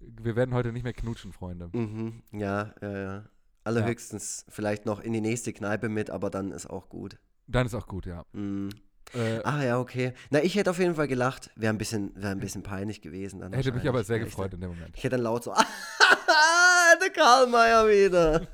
wir 0.00 0.36
werden 0.36 0.54
heute 0.54 0.72
nicht 0.72 0.84
mehr 0.84 0.92
knutschen, 0.92 1.32
Freunde. 1.32 1.70
Mhm. 1.72 2.22
Ja, 2.32 2.74
ja, 2.80 2.98
ja. 2.98 3.24
Allerhöchstens 3.64 4.46
vielleicht 4.48 4.86
noch 4.86 5.00
in 5.00 5.12
die 5.12 5.20
nächste 5.20 5.52
Kneipe 5.52 5.88
mit, 5.88 6.10
aber 6.10 6.30
dann 6.30 6.52
ist 6.52 6.68
auch 6.70 6.88
gut. 6.88 7.18
Dann 7.46 7.66
ist 7.66 7.74
auch 7.74 7.86
gut, 7.86 8.06
ja. 8.06 8.24
Mhm. 8.32 8.70
Äh, 9.14 9.40
Ah 9.42 9.62
ja, 9.62 9.78
okay. 9.78 10.12
Na, 10.30 10.42
ich 10.42 10.54
hätte 10.54 10.70
auf 10.70 10.78
jeden 10.78 10.94
Fall 10.94 11.08
gelacht. 11.08 11.50
Wäre 11.56 11.72
ein 11.72 11.78
bisschen, 11.78 12.12
wäre 12.14 12.30
ein 12.32 12.40
bisschen 12.40 12.62
peinlich 12.62 13.00
gewesen. 13.00 13.40
Dann 13.40 13.52
hätte 13.52 13.72
mich 13.72 13.88
aber 13.88 14.04
sehr 14.04 14.18
Ja, 14.18 14.24
gefreut 14.24 14.52
in 14.54 14.60
dem 14.60 14.70
Moment. 14.70 14.94
Ich 14.96 15.04
hätte 15.04 15.16
dann 15.16 15.24
laut 15.24 15.44
so, 15.44 15.54
der 17.02 17.10
Karl 17.10 17.46
Mayer 17.46 17.86
wieder. 17.88 18.46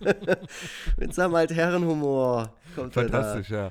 Mit 0.96 1.14
seinem 1.14 1.34
Altherrenhumor. 1.34 2.54
Kommt. 2.74 2.94
Fantastisch, 2.94 3.50
ja. 3.50 3.70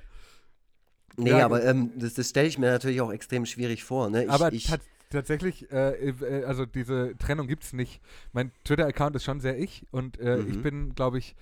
Nee, 1.17 1.31
Ja, 1.31 1.45
aber 1.45 1.63
ähm, 1.63 1.91
das, 1.97 2.13
das 2.13 2.29
stelle 2.29 2.47
ich 2.47 2.57
mir 2.57 2.69
natürlich 2.69 3.01
auch 3.01 3.11
extrem 3.11 3.45
schwierig 3.45 3.83
vor. 3.83 4.09
Ne? 4.09 4.25
Ich, 4.25 4.29
aber 4.29 4.53
ich, 4.53 4.67
tats- 4.67 4.85
tatsächlich, 5.09 5.71
äh, 5.71 6.09
äh, 6.09 6.43
also 6.45 6.65
diese 6.65 7.15
Trennung 7.17 7.47
gibt 7.47 7.63
es 7.63 7.73
nicht. 7.73 8.01
Mein 8.33 8.51
Twitter-Account 8.65 9.15
ist 9.15 9.23
schon 9.23 9.39
sehr 9.39 9.57
ich 9.57 9.85
und 9.91 10.19
äh, 10.19 10.39
ich 10.41 10.57
Mhm. 10.57 10.61
bin, 10.61 10.95
glaube 10.95 11.17
ich, 11.17 11.35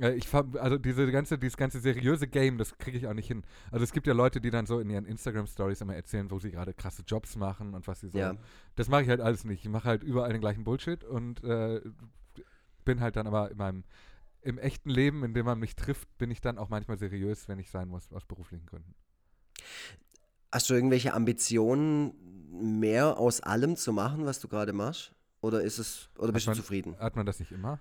Äh, 0.00 0.14
ich 0.14 0.32
also 0.32 0.78
diese 0.78 1.10
ganze, 1.12 1.36
dieses 1.36 1.56
ganze 1.58 1.78
seriöse 1.78 2.26
Game, 2.26 2.56
das 2.58 2.78
kriege 2.78 2.96
ich 2.96 3.06
auch 3.06 3.12
nicht 3.12 3.26
hin. 3.28 3.42
Also 3.70 3.84
es 3.84 3.92
gibt 3.92 4.06
ja 4.06 4.14
Leute, 4.14 4.40
die 4.40 4.50
dann 4.50 4.64
so 4.64 4.80
in 4.80 4.88
ihren 4.88 5.04
Instagram-Stories 5.04 5.80
immer 5.82 5.94
erzählen, 5.94 6.30
wo 6.30 6.38
sie 6.38 6.50
gerade 6.50 6.72
krasse 6.72 7.02
Jobs 7.06 7.36
machen 7.36 7.74
und 7.74 7.86
was 7.86 8.00
sie 8.00 8.08
so. 8.08 8.18
Ja. 8.18 8.34
Das 8.76 8.88
mache 8.88 9.02
ich 9.02 9.08
halt 9.10 9.20
alles 9.20 9.44
nicht. 9.44 9.62
Ich 9.64 9.68
mache 9.70 9.84
halt 9.86 10.02
überall 10.02 10.32
den 10.32 10.40
gleichen 10.40 10.64
Bullshit 10.64 11.04
und 11.04 11.44
äh, 11.44 11.82
bin 12.84 13.00
halt 13.00 13.16
dann 13.16 13.26
aber 13.26 13.50
in 13.50 13.58
meinem 13.58 13.84
im 14.42 14.58
echten 14.58 14.90
Leben, 14.90 15.24
in 15.24 15.34
dem 15.34 15.46
man 15.46 15.58
mich 15.58 15.76
trifft, 15.76 16.16
bin 16.18 16.30
ich 16.30 16.40
dann 16.40 16.58
auch 16.58 16.68
manchmal 16.68 16.98
seriös, 16.98 17.48
wenn 17.48 17.58
ich 17.58 17.70
sein 17.70 17.88
muss, 17.88 18.10
aus 18.12 18.24
beruflichen 18.24 18.66
Gründen. 18.66 18.94
Hast 20.52 20.68
du 20.70 20.74
irgendwelche 20.74 21.14
Ambitionen, 21.14 22.14
mehr 22.80 23.18
aus 23.18 23.40
allem 23.40 23.76
zu 23.76 23.92
machen, 23.92 24.24
was 24.26 24.40
du 24.40 24.48
gerade 24.48 24.72
machst? 24.72 25.14
Oder 25.40 25.62
ist 25.62 25.78
es, 25.78 26.10
oder 26.18 26.32
bist 26.32 26.46
du 26.46 26.50
man- 26.50 26.56
zufrieden? 26.56 26.98
Hat 26.98 27.16
man 27.16 27.24
das 27.26 27.38
nicht 27.38 27.52
immer? 27.52 27.80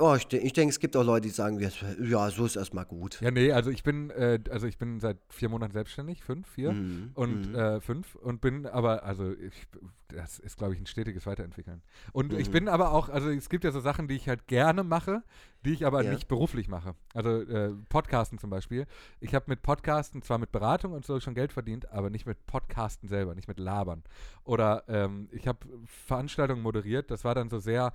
Oh, 0.00 0.14
ich, 0.14 0.32
ich 0.32 0.52
denke, 0.52 0.70
es 0.70 0.80
gibt 0.80 0.96
auch 0.96 1.04
Leute, 1.04 1.28
die 1.28 1.34
sagen, 1.34 1.60
ja, 2.02 2.30
so 2.30 2.44
ist 2.46 2.56
erstmal 2.56 2.84
gut. 2.86 3.20
Ja, 3.20 3.30
nee, 3.30 3.52
also 3.52 3.70
ich 3.70 3.82
bin, 3.82 4.10
äh, 4.10 4.38
also 4.50 4.66
ich 4.66 4.78
bin 4.78 4.98
seit 5.00 5.18
vier 5.28 5.48
Monaten 5.48 5.72
selbstständig, 5.72 6.22
fünf, 6.22 6.48
vier 6.48 6.72
Mhm, 6.72 7.10
und 7.14 7.48
mhm. 7.48 7.54
äh, 7.54 7.80
fünf 7.80 8.14
und 8.14 8.40
bin 8.40 8.66
aber, 8.66 9.04
also 9.04 9.32
ich, 9.32 9.66
das 10.08 10.38
ist, 10.38 10.56
glaube 10.56 10.74
ich, 10.74 10.80
ein 10.80 10.86
stetiges 10.86 11.26
Weiterentwickeln. 11.26 11.82
Und 12.12 12.32
ich 12.32 12.48
Mhm. 12.48 12.52
bin 12.52 12.68
aber 12.68 12.92
auch, 12.92 13.08
also 13.08 13.28
es 13.30 13.48
gibt 13.48 13.64
ja 13.64 13.70
so 13.72 13.80
Sachen, 13.80 14.08
die 14.08 14.16
ich 14.16 14.28
halt 14.28 14.46
gerne 14.46 14.82
mache, 14.82 15.22
die 15.64 15.72
ich 15.72 15.84
aber 15.86 16.02
Ja. 16.02 16.10
nicht 16.10 16.26
beruflich 16.28 16.68
mache. 16.68 16.94
Also 17.14 17.42
äh, 17.42 17.74
Podcasten 17.88 18.38
zum 18.38 18.48
Beispiel. 18.50 18.86
Ich 19.20 19.34
habe 19.34 19.44
mit 19.48 19.62
Podcasten 19.62 20.22
zwar 20.22 20.38
mit 20.38 20.50
Beratung 20.52 20.92
und 20.92 21.04
so 21.04 21.20
schon 21.20 21.34
Geld 21.34 21.52
verdient, 21.52 21.90
aber 21.92 22.08
nicht 22.10 22.26
mit 22.26 22.46
Podcasten 22.46 23.08
selber, 23.08 23.34
nicht 23.34 23.48
mit 23.48 23.58
Labern. 23.58 24.02
Oder 24.44 24.84
ähm, 24.88 25.28
ich 25.32 25.46
habe 25.46 25.58
Veranstaltungen 25.84 26.62
moderiert, 26.62 27.10
das 27.10 27.24
war 27.24 27.34
dann 27.34 27.50
so 27.50 27.58
sehr, 27.58 27.92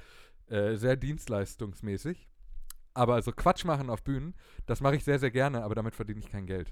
äh, 0.50 0.76
sehr 0.76 0.96
dienstleistungsmäßig. 0.96 2.28
Aber 2.94 3.22
so 3.22 3.32
Quatsch 3.32 3.66
machen 3.66 3.90
auf 3.90 4.04
Bühnen, 4.04 4.36
das 4.68 4.80
mache 4.82 4.96
ich 4.96 5.04
sehr, 5.04 5.20
sehr 5.20 5.32
gerne, 5.32 5.64
aber 5.64 5.76
damit 5.76 5.96
verdiene 5.96 6.20
ich 6.20 6.30
kein 6.30 6.46
Geld. 6.46 6.72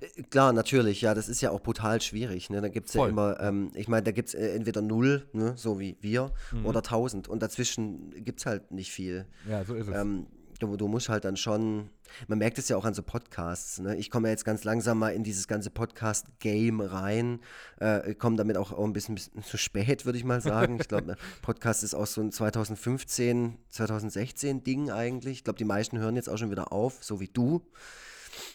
Äh, 0.00 0.22
Klar, 0.24 0.52
natürlich, 0.52 1.00
ja, 1.02 1.14
das 1.14 1.28
ist 1.28 1.40
ja 1.40 1.50
auch 1.50 1.60
brutal 1.60 2.00
schwierig. 2.00 2.50
Ne? 2.50 2.60
Da 2.60 2.68
gibt 2.68 2.88
es 2.88 2.94
ja 2.94 3.06
immer, 3.06 3.38
ähm, 3.40 3.70
ich 3.74 3.86
meine, 3.86 4.02
da 4.02 4.10
gibt 4.10 4.28
es 4.28 4.34
äh, 4.34 4.54
entweder 4.54 4.82
null, 4.82 5.28
ne, 5.32 5.54
so 5.56 5.78
wie 5.78 5.96
wir, 6.00 6.32
Mhm. 6.50 6.66
oder 6.66 6.82
tausend. 6.82 7.28
Und 7.28 7.40
dazwischen 7.42 8.10
gibt 8.24 8.40
es 8.40 8.46
halt 8.46 8.72
nicht 8.72 8.90
viel. 8.90 9.26
Ja, 9.48 9.64
so 9.64 9.74
ist 9.74 9.86
es. 9.88 9.94
Ähm, 9.96 10.26
du, 10.62 10.76
du 10.76 10.88
musst 10.88 11.08
halt 11.08 11.24
dann 11.24 11.36
schon, 11.36 11.90
man 12.28 12.38
merkt 12.38 12.58
es 12.58 12.68
ja 12.68 12.76
auch 12.76 12.84
an 12.84 12.94
so 12.94 13.02
Podcasts. 13.02 13.80
Ne? 13.80 13.96
Ich 13.96 14.10
komme 14.10 14.28
ja 14.28 14.32
jetzt 14.32 14.44
ganz 14.44 14.64
langsam 14.64 14.98
mal 14.98 15.10
in 15.10 15.24
dieses 15.24 15.48
ganze 15.48 15.70
Podcast-Game 15.70 16.80
rein, 16.80 17.40
äh, 17.80 18.14
komme 18.14 18.36
damit 18.36 18.56
auch, 18.56 18.72
auch 18.72 18.84
ein 18.84 18.92
bisschen, 18.92 19.16
bisschen 19.16 19.42
zu 19.42 19.56
spät, 19.56 20.06
würde 20.06 20.18
ich 20.18 20.24
mal 20.24 20.40
sagen. 20.40 20.78
Ich 20.80 20.88
glaube, 20.88 21.16
Podcast 21.42 21.82
ist 21.82 21.94
auch 21.94 22.06
so 22.06 22.20
ein 22.20 22.32
2015, 22.32 23.58
2016 23.68 24.62
Ding 24.62 24.90
eigentlich. 24.90 25.38
Ich 25.38 25.44
glaube, 25.44 25.58
die 25.58 25.64
meisten 25.64 25.98
hören 25.98 26.16
jetzt 26.16 26.28
auch 26.28 26.38
schon 26.38 26.50
wieder 26.50 26.72
auf, 26.72 27.02
so 27.02 27.20
wie 27.20 27.28
du. 27.28 27.62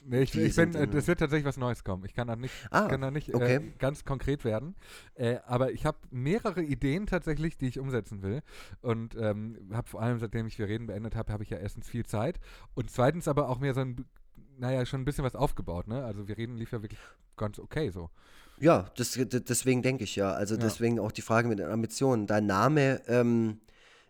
Nee, 0.06 0.22
ich, 0.22 0.36
ich 0.36 0.56
bin, 0.56 0.74
äh, 0.76 0.88
das 0.88 1.08
wird 1.08 1.20
tatsächlich 1.20 1.46
was 1.46 1.58
Neues 1.58 1.84
kommen. 1.84 2.04
Ich 2.06 2.14
kann 2.14 2.28
da 2.28 2.36
nicht, 2.36 2.54
Ah, 2.72 2.88
kann 2.88 3.02
da 3.02 3.12
nicht 3.12 3.30
äh, 3.30 3.36
okay. 3.36 3.74
ganz 3.78 4.06
konkret 4.06 4.44
werden. 4.46 4.76
Äh, 5.16 5.38
aber 5.46 5.72
ich 5.72 5.86
habe 5.86 5.98
mehrere 6.10 6.64
Ideen 6.64 7.06
tatsächlich, 7.06 7.58
die 7.58 7.68
ich 7.68 7.80
umsetzen 7.80 8.22
will. 8.22 8.42
Und 8.82 9.16
ähm, 9.16 9.70
habe 9.74 9.88
vor 9.90 10.02
allem, 10.02 10.20
seitdem 10.20 10.48
ich 10.48 10.58
Wir 10.58 10.68
reden 10.68 10.88
beendet 10.88 11.16
habe, 11.16 11.32
habe 11.32 11.44
ich 11.44 11.50
ja 11.50 11.58
erstens 11.58 11.88
viel 11.88 12.06
Zeit. 12.06 12.40
Und 12.74 12.90
zweitens 12.90 13.28
aber 13.28 13.50
auch 13.50 13.60
mehr 13.60 13.74
so 13.74 13.82
ein, 13.82 14.06
naja, 14.58 14.86
schon 14.86 15.02
ein 15.02 15.06
bisschen 15.06 15.24
was 15.24 15.36
aufgebaut. 15.36 15.88
Ne? 15.88 16.04
Also 16.04 16.28
Wir 16.28 16.38
reden 16.38 16.56
lief 16.56 16.72
ja 16.72 16.82
wirklich 16.82 17.00
ganz 17.36 17.60
okay 17.60 17.92
so. 17.92 18.10
Ja, 18.60 18.90
das, 18.96 19.12
deswegen 19.14 19.84
denke 19.84 20.04
ich 20.04 20.16
ja. 20.16 20.32
Also 20.32 20.56
Ja. 20.56 20.62
deswegen 20.62 20.78
deswegen 20.78 21.00
auch 21.00 21.12
die 21.12 21.22
Frage 21.22 21.48
mit 21.48 21.60
den 21.60 21.68
Ambitionen. 21.68 22.26
Dein 22.28 22.46
Name 22.48 23.02
ähm, 23.08 23.60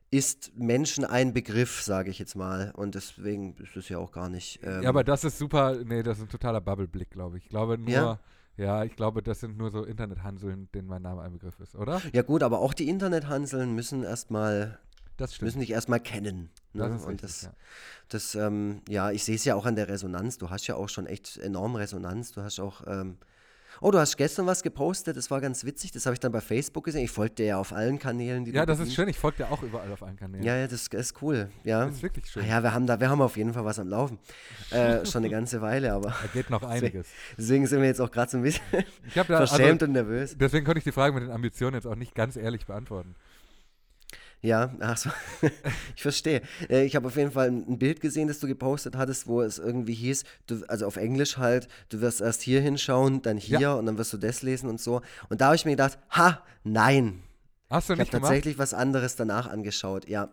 ist 0.10 0.56
Menschen 0.58 1.04
ein 1.04 1.34
Begriff, 1.34 1.82
sage 1.82 2.10
ich 2.10 2.20
jetzt 2.20 2.36
mal. 2.36 2.72
Und 2.76 2.96
deswegen 2.96 3.56
ist 3.58 3.76
es 3.76 3.90
ja 3.90 3.98
auch 3.98 4.12
gar 4.12 4.30
nicht. 4.30 4.60
Ähm, 4.64 4.84
ja, 4.84 4.90
aber 4.90 5.04
das 5.04 5.24
ist 5.24 5.38
super, 5.38 5.76
nee, 5.84 6.02
das 6.04 6.18
ist 6.18 6.26
ein 6.26 6.30
totaler 6.30 6.62
Bubble-Blick, 6.62 7.12
glaube 7.12 7.38
ich. 7.38 7.46
Ich 7.46 7.50
glaube 7.50 7.78
nur, 7.78 7.90
Ja? 7.90 8.20
ja? 8.56 8.84
ich 8.86 8.96
glaube, 8.96 9.22
das 9.22 9.42
sind 9.42 9.58
nur 9.58 9.70
so 9.70 9.84
Internethanseln, 9.84 10.70
denen 10.74 10.88
mein 10.88 11.02
Name 11.02 11.22
ein 11.22 11.34
Begriff 11.34 11.60
ist, 11.60 11.76
oder? 11.76 12.02
ja 12.14 12.22
gut, 12.22 12.42
aber 12.44 12.60
auch 12.60 12.74
die 12.74 12.88
Internethanseln 12.88 13.76
müssen 13.76 14.04
erstmal, 14.04 14.80
müssen 15.42 15.60
dich 15.60 15.72
erstmal 15.72 16.00
kennen. 16.00 16.52
Ne? 16.72 16.88
das 16.88 17.02
ist 17.02 17.06
Und 17.06 17.22
richtig, 17.24 17.30
das, 17.30 17.42
ja. 17.42 17.54
das 18.08 18.36
ähm, 18.36 18.82
ja, 18.88 19.12
ich 19.12 19.26
sehe 19.26 19.36
es 19.36 19.44
ja 19.44 19.56
auch 19.56 19.66
an 19.66 19.76
der 19.76 19.90
Resonanz. 19.90 20.38
Du 20.38 20.50
hast 20.50 20.68
ja 20.68 20.76
auch 20.76 20.90
schon 20.90 21.06
echt 21.06 21.38
enorm 21.38 21.76
Resonanz. 21.76 22.32
Du 22.32 22.44
hast 22.44 22.60
auch, 22.62 22.88
ähm, 22.88 23.18
oh, 23.82 23.92
du 23.92 24.00
hast 24.00 24.18
gestern 24.18 24.46
was 24.46 24.64
gepostet, 24.64 25.18
das 25.18 25.30
war 25.32 25.42
ganz 25.42 25.64
witzig. 25.66 25.92
Das 25.92 26.06
habe 26.06 26.14
ich 26.14 26.20
dann 26.20 26.32
bei 26.32 26.42
Facebook 26.42 26.86
gesehen. 26.86 27.04
Ich 27.04 27.12
folge 27.12 27.36
dir 27.36 27.46
ja 27.46 27.58
auf 27.58 27.74
allen 27.74 28.00
Kanälen, 28.00 28.46
die 28.46 28.52
Ja, 28.52 28.66
das 28.66 28.80
ist 28.80 28.94
schön. 28.94 29.08
Ich 29.08 29.18
folge 29.18 29.38
dir 29.38 29.52
auch 29.52 29.62
überall 29.64 29.92
auf 29.92 30.04
allen 30.04 30.18
Kanälen. 30.18 30.44
Ja, 30.44 30.56
ja, 30.58 30.68
das 30.68 30.88
ist 30.88 31.22
cool. 31.22 31.50
Ja. 31.64 31.86
Das 31.86 31.96
ist 31.96 32.04
wirklich 32.04 32.30
schön. 32.30 32.44
Ah 32.44 32.48
ja, 32.48 32.64
wir 32.64 32.74
haben 32.74 32.88
da, 32.88 33.00
wir 33.00 33.10
haben 33.10 33.22
auf 33.22 33.38
jeden 33.38 33.54
Fall 33.54 33.66
was 33.66 33.80
am 33.80 33.88
Laufen. 33.88 34.20
Äh, 34.72 35.06
schon 35.08 35.24
eine 35.24 35.30
ganze 35.30 35.62
Weile, 35.62 35.94
aber 35.94 36.10
Da 36.10 36.28
geht 36.34 36.50
noch 36.50 36.64
einiges. 36.68 37.08
deswegen 37.38 37.68
sind 37.68 37.82
wir 37.82 37.88
jetzt 37.88 38.02
auch 38.02 38.12
gerade 38.12 38.32
so 38.32 38.38
ein 38.38 38.44
bisschen 38.44 38.64
da, 39.16 39.24
verschämt 39.24 39.82
also, 39.82 39.86
und 39.86 39.92
nervös. 39.94 40.36
deswegen 40.38 40.66
konnte 40.66 40.80
ich 40.80 40.84
die 40.84 40.92
Frage 40.92 41.14
mit 41.14 41.24
den 41.24 41.32
Ambitionen 41.32 41.76
jetzt 41.76 41.86
auch 41.88 41.96
nicht 41.96 42.16
ganz 42.16 42.36
ehrlich 42.36 42.66
beantworten. 42.66 43.16
Ja, 44.42 44.72
ach 44.80 44.98
so. 44.98 45.10
ich 45.96 46.02
verstehe. 46.02 46.42
Äh, 46.70 46.86
ich 46.86 46.96
habe 46.96 47.08
auf 47.08 47.16
jeden 47.16 47.32
Fall 47.32 47.48
ein 47.50 47.80
Bild 47.80 48.02
gesehen, 48.02 48.28
das 48.28 48.40
du 48.40 48.48
gepostet 48.48 48.96
hattest, 48.96 49.28
wo 49.28 49.42
es 49.42 49.58
irgendwie 49.58 49.96
hieß, 49.96 50.24
du, 50.46 50.64
also 50.68 50.86
auf 50.86 50.96
Englisch 50.98 51.38
halt, 51.38 51.68
du 51.90 52.02
wirst 52.02 52.22
erst 52.22 52.44
hier 52.44 52.62
hinschauen, 52.62 53.22
dann 53.24 53.38
hier 53.38 53.60
Ja. 53.60 53.74
und 53.74 53.86
dann 53.88 53.98
wirst 53.98 54.14
du 54.14 54.18
das 54.18 54.44
lesen 54.44 54.70
und 54.70 54.80
so. 54.80 55.02
Und 55.30 55.42
da 55.42 55.48
habe 55.48 55.56
ich 55.56 55.66
mir 55.66 55.72
gedacht, 55.72 55.98
ha, 56.12 56.44
nein. 56.64 57.24
Hast 57.70 57.90
du 57.90 57.94
Ich 57.94 58.00
habe 58.00 58.04
nicht 58.04 58.12
gemacht? 58.12 58.30
tatsächlich 58.30 58.58
was 58.60 58.74
anderes 58.74 59.16
danach 59.18 59.48
angeschaut, 59.48 60.08
ja. 60.08 60.30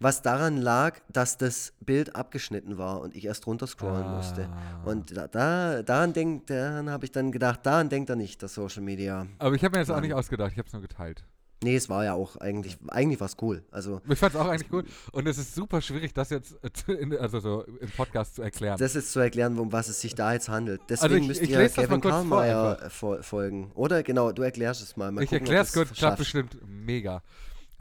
Was 0.00 0.22
daran 0.22 0.56
lag, 0.56 0.98
dass 1.12 1.36
das 1.38 1.74
Bild 1.80 2.16
abgeschnitten 2.16 2.76
war 2.78 3.00
und 3.02 3.14
ich 3.14 3.26
erst 3.26 3.46
runterscrollen 3.46 4.10
musste. 4.16 4.48
Ah. 4.50 4.82
Und 4.90 5.16
da, 5.16 5.28
da, 5.28 5.82
daran, 5.82 6.12
daran 6.46 6.90
habe 6.90 7.04
ich 7.04 7.12
dann 7.12 7.30
gedacht, 7.30 7.60
daran 7.64 7.88
denkt 7.88 8.10
er 8.10 8.16
nicht, 8.16 8.42
das 8.42 8.54
Social 8.54 8.82
Media. 8.82 9.26
Aber 9.38 9.54
ich 9.54 9.62
habe 9.62 9.76
mir 9.78 9.84
das 9.84 9.90
auch 9.94 10.00
nicht 10.00 10.12
ausgedacht. 10.14 10.52
Ich 10.52 10.58
habe 10.58 10.66
es 10.66 10.72
nur 10.72 10.82
geteilt. 10.82 11.22
Nee, 11.62 11.76
es 11.76 11.88
war 11.88 12.04
ja 12.04 12.14
auch 12.14 12.36
eigentlich, 12.36 12.76
eigentlich 12.88 13.20
war 13.20 13.26
es 13.26 13.36
cool. 13.40 13.62
Also, 13.70 14.00
Ich 14.08 14.18
fand 14.18 14.34
es 14.34 14.40
auch 14.40 14.46
eigentlich 14.48 14.68
gut. 14.68 14.84
Und 15.12 15.28
es 15.28 15.38
ist 15.38 15.54
super 15.54 15.80
schwierig, 15.80 16.12
das 16.12 16.30
jetzt 16.30 16.56
in, 16.88 17.16
also 17.16 17.40
so 17.40 17.64
im 17.80 17.90
Podcast 17.90 18.34
zu 18.36 18.42
erklären. 18.42 18.76
das 18.78 18.96
ist 18.96 19.12
zu 19.12 19.20
erklären, 19.20 19.58
um 19.58 19.72
was 19.72 19.88
es 19.88 20.00
sich 20.00 20.14
da 20.14 20.32
jetzt 20.32 20.48
handelt. 20.48 20.80
Deswegen 20.88 21.22
ich- 21.22 21.28
müsst 21.28 21.42
ich 21.42 21.50
ihr 21.50 21.68
Kevin 21.68 22.00
Karlmeier 22.00 22.78
äh, 22.82 22.86
fol- 22.88 23.22
folgen. 23.22 23.70
Oder? 23.74 24.02
Genau, 24.02 24.32
du 24.32 24.42
erklärst 24.42 24.82
es 24.82 24.96
mal. 24.96 25.12
mal 25.12 25.22
ich 25.24 25.32
erkläre 25.32 25.62
es 25.62 25.72
kurz, 25.72 25.92
klappt 25.92 26.18
bestimmt 26.18 26.56
mega. 26.66 27.22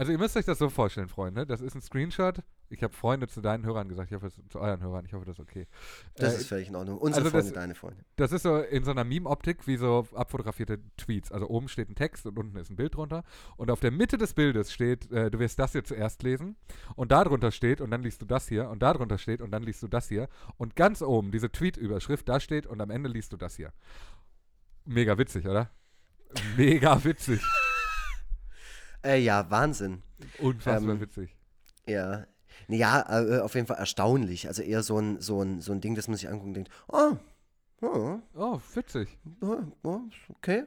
Also 0.02 0.14
ihr 0.14 0.18
müsst 0.18 0.36
euch 0.36 0.46
das 0.46 0.58
so 0.58 0.68
vorstellen, 0.72 1.10
Freunde. 1.10 1.46
Das 1.46 1.62
ist 1.62 1.76
ein 1.76 1.82
Screenshot. 1.82 2.40
Ich 2.70 2.82
habe 2.82 2.92
Freunde 2.92 3.28
zu 3.28 3.40
deinen 3.40 3.64
Hörern 3.68 3.88
gesagt. 3.88 4.10
Ich 4.10 4.16
hoffe, 4.16 4.26
es, 4.26 4.42
zu 4.50 4.60
euren 4.60 4.82
Hörern. 4.82 5.06
Ich 5.06 5.14
hoffe, 5.14 5.26
das 5.26 5.36
ist 5.38 5.40
okay. 5.40 5.68
Das 6.16 6.34
Äh, 6.34 6.38
ist 6.38 6.48
völlig 6.48 6.70
in 6.70 6.76
Ordnung. 6.76 6.98
Unsere 6.98 7.26
also 7.26 7.38
das- 7.38 7.46
Freunde, 7.46 7.60
deine 7.60 7.76
Freunde. 7.76 8.04
Das 8.16 8.32
ist 8.32 8.42
so 8.42 8.58
in 8.58 8.84
so 8.84 8.90
einer 8.90 9.04
Meme-Optik 9.04 9.68
wie 9.68 9.78
so 9.78 10.08
abfotografierte 10.16 10.80
Tweets. 10.98 11.32
Also 11.32 11.48
oben 11.50 11.68
steht 11.68 11.88
ein 11.88 11.94
Text 11.94 12.26
und 12.26 12.40
unten 12.40 12.58
ist 12.58 12.72
ein 12.72 12.78
Bild 12.78 12.96
drunter. 12.96 13.24
Und 13.58 13.70
auf 13.70 13.80
der 13.80 13.92
Mitte 13.92 14.18
des 14.18 14.34
Bildes 14.34 14.74
steht, 14.74 15.12
äh, 15.12 15.30
du 15.30 15.38
wirst 15.38 15.60
das 15.60 15.74
hier 15.74 15.84
zuerst 15.84 16.24
lesen. 16.24 16.56
Und 16.96 17.12
da 17.12 17.24
drunter 17.24 17.52
steht, 17.52 17.80
und 17.80 17.92
dann 17.92 18.02
liest 18.02 18.24
du 18.24 18.26
das 18.26 18.48
hier. 18.48 18.72
Und 18.72 18.82
da 18.82 18.94
drunter 18.94 19.20
steht, 19.20 19.40
und 19.40 19.52
dann 19.52 19.62
liest 19.62 19.84
du 19.84 19.88
das 19.88 20.08
hier. 20.08 20.30
Und 20.58 20.76
ganz 20.76 21.04
oben, 21.04 21.30
diese 21.32 21.52
Tweet-Überschrift, 21.52 22.28
da 22.28 22.40
steht, 22.40 22.66
und 22.66 22.82
am 22.82 22.90
Ende 22.90 23.08
liest 23.08 23.34
du 23.34 23.38
das 23.38 23.56
hier. 23.56 23.72
Mega 24.84 25.20
witzig, 25.20 25.46
oder? 25.48 25.70
Mega 26.58 27.04
witzig. 27.04 27.40
Äh, 29.04 29.20
ja, 29.20 29.50
Wahnsinn. 29.50 30.04
Unfassbar 30.40 30.94
Ähm, 30.96 31.02
witzig. 31.02 31.36
Ja. 31.88 32.26
Ja, 32.68 33.22
äh, 33.22 33.40
auf 33.40 33.56
jeden 33.56 33.68
Fall 33.68 33.78
erstaunlich. 33.78 34.48
Also 34.48 34.62
eher 34.62 34.84
so 34.84 34.98
ein, 35.00 35.20
so 35.20 35.42
ein, 35.42 35.62
so 35.62 35.72
ein 35.72 35.82
Ding, 35.82 35.96
das 35.96 36.08
man 36.08 36.18
sich 36.18 36.30
anguckt 36.30 36.48
und 36.48 36.54
denkt, 36.54 36.72
oh, 36.88 37.18
oh, 37.82 38.20
Oh, 38.34 38.60
witzig. 38.76 39.18
oh, 39.42 39.58
oh 39.84 40.02
okay. 40.30 40.66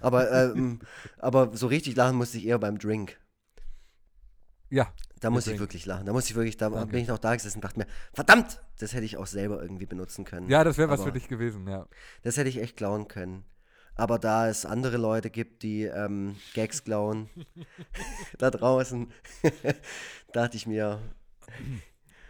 Aber, 0.00 0.30
ähm, 0.54 0.80
aber 1.18 1.56
so 1.56 1.66
richtig 1.66 1.96
lachen 1.96 2.16
musste 2.16 2.38
ich 2.38 2.46
eher 2.46 2.58
beim 2.58 2.78
Drink. 2.78 3.18
Ja, 4.70 4.92
Da 5.20 5.30
muss 5.30 5.46
ich 5.46 5.58
wirklich 5.58 5.86
lachen. 5.86 6.06
Da 6.06 6.12
muss 6.12 6.28
ich 6.28 6.34
wirklich, 6.34 6.56
da 6.56 6.68
Danke. 6.70 6.92
bin 6.92 7.02
ich 7.02 7.08
noch 7.08 7.18
da 7.18 7.34
gesessen 7.34 7.58
und 7.58 7.64
dachte 7.64 7.78
mir, 7.78 7.86
verdammt, 8.12 8.60
das 8.78 8.92
hätte 8.92 9.04
ich 9.04 9.16
auch 9.16 9.26
selber 9.26 9.62
irgendwie 9.62 9.86
benutzen 9.86 10.24
können. 10.24 10.48
ja 10.48 10.64
das 10.64 10.78
wäre 10.78 10.88
was 10.90 11.02
für 11.02 11.12
dich 11.12 11.28
gewesen, 11.28 11.68
ja. 11.68 11.86
Das 12.22 12.36
hätte 12.36 12.48
ich 12.48 12.58
echt 12.60 12.76
klauen 12.76 13.08
können. 13.08 13.44
Aber 13.96 14.18
da 14.18 14.48
es 14.48 14.66
andere 14.66 14.96
Leute 14.96 15.30
gibt, 15.30 15.62
die 15.62 15.82
ähm, 15.84 16.36
Gags 16.54 16.82
klauen, 16.84 17.28
da 18.38 18.50
draußen, 18.50 19.12
dachte 20.32 20.56
ich 20.56 20.66
mir, 20.66 20.98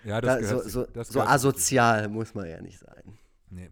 Ja, 0.05 0.21
das 0.21 0.35
da, 0.35 0.41
gehört 0.41 0.65
so, 0.71 0.87
so, 0.93 1.03
so 1.05 1.21
asozial 1.23 2.09
muss 2.09 2.35
man 2.35 2.47
ja 2.49 2.61
nicht 2.61 2.79
sein. 2.79 3.19
Nee. 3.51 3.71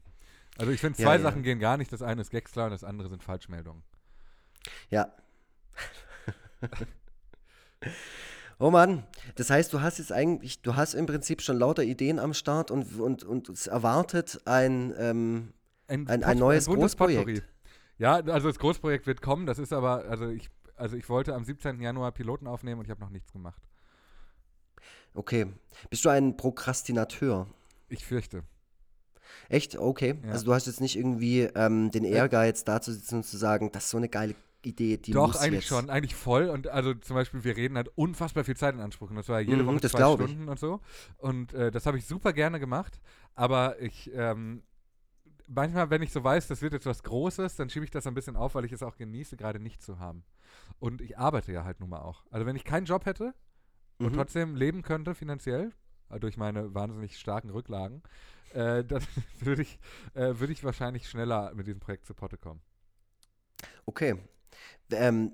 Also 0.59 0.73
ich 0.73 0.81
finde, 0.81 0.99
Ja, 1.01 1.07
zwei 1.09 1.17
ja. 1.17 1.23
Sachen 1.23 1.43
gehen 1.43 1.59
gar 1.59 1.77
nicht. 1.77 1.93
Das 1.93 2.03
eine 2.03 2.21
ist 2.23 2.31
Gagsklar 2.31 2.67
und 2.67 2.73
das 2.73 2.85
andere 2.85 3.09
sind 3.09 3.23
Falschmeldungen. 3.23 3.83
Ja. 4.91 5.13
Oh 8.59 8.71
Mann, 8.71 9.05
das 9.35 9.51
heißt, 9.51 9.73
du 9.73 9.81
hast 9.81 9.99
jetzt 9.99 10.13
eigentlich, 10.13 10.63
du 10.63 10.77
hast 10.77 10.95
im 10.95 11.07
Prinzip 11.07 11.43
schon 11.43 11.59
lauter 11.59 11.83
Ideen 11.83 12.19
am 12.21 12.33
Start 12.33 12.71
und, 12.71 12.99
und, 13.01 13.25
und 13.25 13.49
es 13.49 13.67
erwartet 13.67 14.41
ein, 14.45 14.95
ähm, 14.99 15.53
Ein- 15.89 16.07
ein 16.09 16.21
Pot- 16.21 16.37
neues 16.39 16.67
buntes 16.67 16.97
Großprojekt. 16.97 17.43
Ja, 18.03 18.15
also 18.17 18.49
das 18.49 18.59
Großprojekt 18.59 19.07
wird 19.07 19.23
kommen. 19.23 19.47
Das 19.47 19.61
ist 19.61 19.73
aber, 19.73 20.05
also 20.07 20.29
ich, 20.29 20.51
also 20.75 20.97
ich 20.97 21.09
wollte 21.09 21.37
am 21.37 21.45
17. 21.45 21.81
Januar 21.81 22.11
Piloten 22.11 22.49
aufnehmen 22.49 22.81
und 22.81 22.87
ich 22.87 22.91
habe 22.91 23.01
noch 23.01 23.11
nichts 23.11 23.31
gemacht. 23.33 23.63
Okay. 25.15 25.47
Bist 25.89 26.05
du 26.05 26.09
ein 26.09 26.37
Prokrastinateur? 26.37 27.47
Ich 27.89 28.05
fürchte. 28.05 28.43
Echt? 29.49 29.79
Okay. 29.79 30.19
Ja. 30.25 30.33
Also 30.33 30.47
du 30.47 30.53
hast 30.53 30.67
jetzt 30.67 30.81
nicht 30.81 30.97
irgendwie 30.97 31.43
ähm, 31.55 31.93
den 31.93 32.03
Ehrgeiz, 32.03 32.65
da 32.65 32.81
zu 32.81 32.93
sitzen 32.93 33.17
und 33.19 33.23
zu 33.25 33.37
sagen, 33.37 33.71
das 33.71 33.85
ist 33.85 33.91
so 33.91 33.99
eine 33.99 34.09
geile 34.09 34.35
Idee, 34.65 34.97
die 34.97 35.13
Doch, 35.13 35.29
muss 35.29 35.37
eigentlich 35.37 35.61
jetzt. 35.61 35.69
schon, 35.69 35.89
eigentlich 35.89 36.17
voll. 36.17 36.49
Und 36.49 36.67
also 36.67 36.95
zum 36.95 37.15
Beispiel, 37.15 37.45
wir 37.45 37.57
reden 37.57 37.77
halt 37.77 37.89
unfassbar 37.97 38.43
viel 38.43 38.57
Zeit 38.57 38.75
in 38.75 38.81
Anspruch. 38.81 39.11
Und 39.11 39.17
das 39.17 39.29
war 39.29 39.41
jede 39.41 39.63
Mhm, 39.63 39.67
Woche 39.69 39.81
zwei 39.83 39.99
glaub 39.99 40.21
ich. 40.21 40.27
Stunden 40.27 40.49
und 40.49 40.59
so. 40.59 40.81
Und 41.19 41.55
äh, 41.55 41.71
das 41.71 41.87
habe 41.87 41.99
ich 41.99 42.07
super 42.07 42.33
gerne 42.33 42.59
gemacht. 42.59 43.01
Aber 43.37 43.81
ich, 43.81 44.11
ähm, 44.13 44.63
manchmal, 45.47 45.91
wenn 45.91 46.03
ich 46.03 46.13
so 46.13 46.23
weiß, 46.23 46.49
das 46.49 46.63
wird 46.63 46.73
jetzt 46.73 46.87
was 46.87 47.03
Großes, 47.03 47.57
dann 47.57 47.69
schiebe 47.71 47.85
ich 47.85 47.91
das 47.91 48.07
ein 48.07 48.15
bisschen 48.15 48.37
auf, 48.37 48.55
weil 48.55 48.65
ich 48.65 48.73
es 48.73 48.83
auch 48.83 48.97
genieße, 48.97 49.37
gerade 49.37 49.59
nicht 49.61 49.83
zu 49.83 49.99
haben. 49.99 50.25
Und 50.79 51.01
ich 51.01 51.19
arbeite 51.19 51.53
ja 51.53 51.65
halt 51.65 51.81
nun 51.81 51.91
mal 51.91 52.01
auch. 52.01 52.25
Also 52.31 52.47
wenn 52.47 52.57
ich 52.57 52.65
keinen 52.65 52.87
Job 52.87 53.07
hätte 53.07 53.35
und 53.99 54.13
Mhm. 54.13 54.17
trotzdem 54.17 54.55
leben 54.57 54.83
könnte 54.83 55.15
finanziell, 55.15 55.73
äh, 56.11 56.19
durch 56.21 56.37
meine 56.37 56.75
wahnsinnig 56.75 57.19
starken 57.19 57.51
Rücklagen, 57.51 58.03
äh, 58.55 58.85
dann 58.85 59.03
würde 59.41 59.63
ich, 59.63 59.79
äh, 60.15 60.35
würde 60.39 60.53
ich 60.53 60.65
wahrscheinlich 60.65 61.09
schneller 61.09 61.53
mit 61.55 61.67
diesem 61.67 61.81
Projekt 61.81 62.07
zu 62.07 62.15
Potte 62.15 62.37
kommen. 62.39 62.61
Okay. 63.87 64.17
Ähm, 64.91 65.33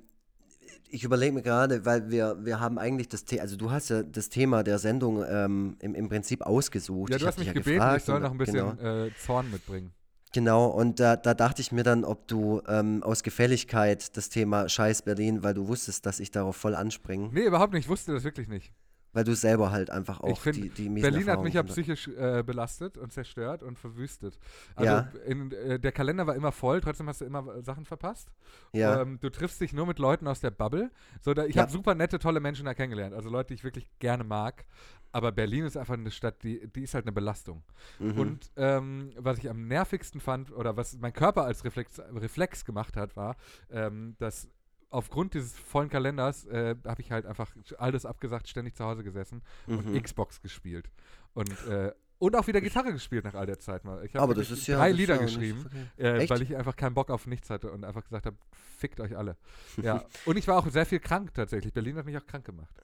ich 0.90 1.04
überlege 1.04 1.32
mir 1.32 1.42
gerade, 1.42 1.84
weil 1.84 2.10
wir, 2.10 2.44
wir 2.44 2.60
haben 2.60 2.78
eigentlich 2.78 3.08
das 3.08 3.24
Thema, 3.24 3.42
also 3.42 3.56
du 3.56 3.70
hast 3.70 3.88
ja 3.90 4.02
das 4.02 4.28
Thema 4.28 4.62
der 4.62 4.78
Sendung 4.78 5.24
ähm, 5.26 5.76
im, 5.80 5.94
im 5.94 6.08
Prinzip 6.08 6.42
ausgesucht. 6.42 7.10
Ja, 7.10 7.16
Ich 7.16 7.22
du 7.22 7.26
hab 7.26 7.32
hast 7.32 7.38
mich 7.38 7.46
ja 7.48 7.52
gebeten, 7.52 7.76
gefragt 7.78 7.98
ich 8.00 8.04
soll 8.04 8.16
und- 8.16 8.22
noch 8.22 8.30
ein 8.30 8.38
bisschen 8.38 8.76
Genau, 8.78 9.04
äh, 9.06 9.10
Zorn 9.16 9.50
mitbringen. 9.50 9.92
Genau. 10.32 10.66
und 10.66 11.00
da, 11.00 11.16
da 11.16 11.34
dachte 11.34 11.62
ich 11.62 11.72
mir 11.72 11.82
dann, 11.82 12.04
ob 12.04 12.26
du 12.28 12.62
ähm, 12.68 13.02
aus 13.02 13.22
Gefälligkeit 13.22 14.16
das 14.16 14.28
Thema 14.28 14.68
Scheiß 14.68 15.02
Berlin, 15.02 15.42
weil 15.42 15.54
du 15.54 15.68
wusstest, 15.68 16.06
dass 16.06 16.20
ich 16.20 16.30
darauf 16.30 16.56
voll 16.56 16.74
anspringe, 16.74 17.30
Nee, 17.32 17.44
überhaupt 17.44 17.72
nicht. 17.72 17.84
Ich 17.84 17.88
wusste 17.88 18.12
das 18.12 18.24
wirklich 18.24 18.48
nicht. 18.48 18.72
Weil 19.18 19.24
du 19.24 19.34
selber 19.34 19.72
halt 19.72 19.90
einfach 19.90 20.20
auch 20.20 20.38
find, 20.38 20.56
die, 20.56 20.70
die 20.70 20.88
Berlin 20.88 21.28
hat 21.28 21.42
mich 21.42 21.54
ja 21.54 21.64
psychisch 21.64 22.06
äh, 22.06 22.44
belastet 22.46 22.96
und 22.96 23.12
zerstört 23.12 23.64
und 23.64 23.76
verwüstet. 23.76 24.38
Also 24.76 24.94
Ja. 24.94 25.00
in, 25.26 25.50
äh, 25.50 25.80
der 25.80 25.90
Kalender 25.90 26.28
war 26.28 26.36
immer 26.36 26.52
voll, 26.52 26.80
trotzdem 26.80 27.08
hast 27.08 27.20
du 27.20 27.24
immer 27.24 27.56
äh, 27.56 27.62
Sachen 27.64 27.84
verpasst. 27.84 28.30
Ja, 28.72 29.02
Ähm, 29.02 29.18
du 29.20 29.28
triffst 29.28 29.60
dich 29.60 29.72
nur 29.72 29.86
mit 29.88 29.98
Leuten 29.98 30.28
aus 30.28 30.38
der 30.38 30.52
Bubble. 30.52 30.92
So, 31.20 31.34
da, 31.34 31.46
ich 31.46 31.56
Ja. 31.56 31.62
habe 31.62 31.72
super 31.72 31.96
nette, 31.96 32.20
tolle 32.20 32.38
Menschen 32.38 32.64
da 32.66 32.74
kennengelernt. 32.74 33.12
Also 33.12 33.28
Leute, 33.28 33.48
die 33.48 33.54
ich 33.54 33.64
wirklich 33.64 33.90
gerne 33.98 34.22
mag. 34.22 34.64
Aber 35.10 35.32
Berlin 35.32 35.64
ist 35.64 35.76
einfach 35.76 35.94
eine 35.94 36.12
Stadt, 36.12 36.44
die, 36.44 36.68
die 36.68 36.82
ist 36.84 36.94
halt 36.94 37.04
eine 37.06 37.12
Belastung. 37.12 37.64
mhm. 37.98 38.18
Und 38.18 38.52
ähm, 38.54 39.10
was 39.16 39.38
ich 39.38 39.50
am 39.50 39.66
nervigsten 39.66 40.20
fand, 40.20 40.52
oder 40.52 40.76
was 40.76 40.96
mein 40.98 41.12
Körper 41.12 41.42
als 41.42 41.64
Reflex, 41.64 42.00
Reflex 42.14 42.64
gemacht 42.64 42.96
hat, 42.96 43.16
war, 43.16 43.34
ähm, 43.68 44.14
dass 44.18 44.48
aufgrund 44.90 45.34
dieses 45.34 45.52
vollen 45.52 45.88
Kalenders 45.88 46.44
äh, 46.46 46.76
habe 46.86 47.00
ich 47.02 47.10
halt 47.12 47.26
einfach 47.26 47.50
alles 47.78 48.06
abgesagt, 48.06 48.48
ständig 48.48 48.76
zu 48.76 48.84
Hause 48.84 49.04
gesessen 49.04 49.42
und 49.66 49.86
Mhm. 49.86 50.02
Xbox 50.02 50.40
gespielt. 50.40 50.88
Und, 51.34 51.50
äh, 51.68 51.92
und 52.18 52.34
auch 52.34 52.46
wieder 52.48 52.60
Gitarre 52.60 52.92
gespielt 52.92 53.24
nach 53.24 53.34
all 53.34 53.46
der 53.46 53.58
Zeit 53.60 53.84
mal. 53.84 54.04
Ich 54.04 54.14
habe 54.16 54.34
ja 54.34 54.76
drei 54.76 54.90
Lieder 54.92 55.16
ja 55.16 55.22
geschrieben, 55.22 55.66
äh, 55.96 56.28
weil 56.28 56.42
ich 56.42 56.56
einfach 56.56 56.74
keinen 56.74 56.94
Bock 56.94 57.10
auf 57.10 57.26
nichts 57.26 57.48
hatte 57.50 57.70
und 57.70 57.84
einfach 57.84 58.02
gesagt 58.02 58.26
habe, 58.26 58.36
fickt 58.78 59.00
euch 59.00 59.16
alle. 59.16 59.36
Ja. 59.82 60.04
und 60.24 60.36
ich 60.36 60.48
war 60.48 60.56
auch 60.58 60.68
sehr 60.68 60.86
viel 60.86 60.98
krank 61.00 61.32
tatsächlich. 61.34 61.72
Berlin 61.72 61.96
hat 61.96 62.06
mich 62.06 62.16
auch 62.16 62.26
krank 62.26 62.44
gemacht. 62.44 62.74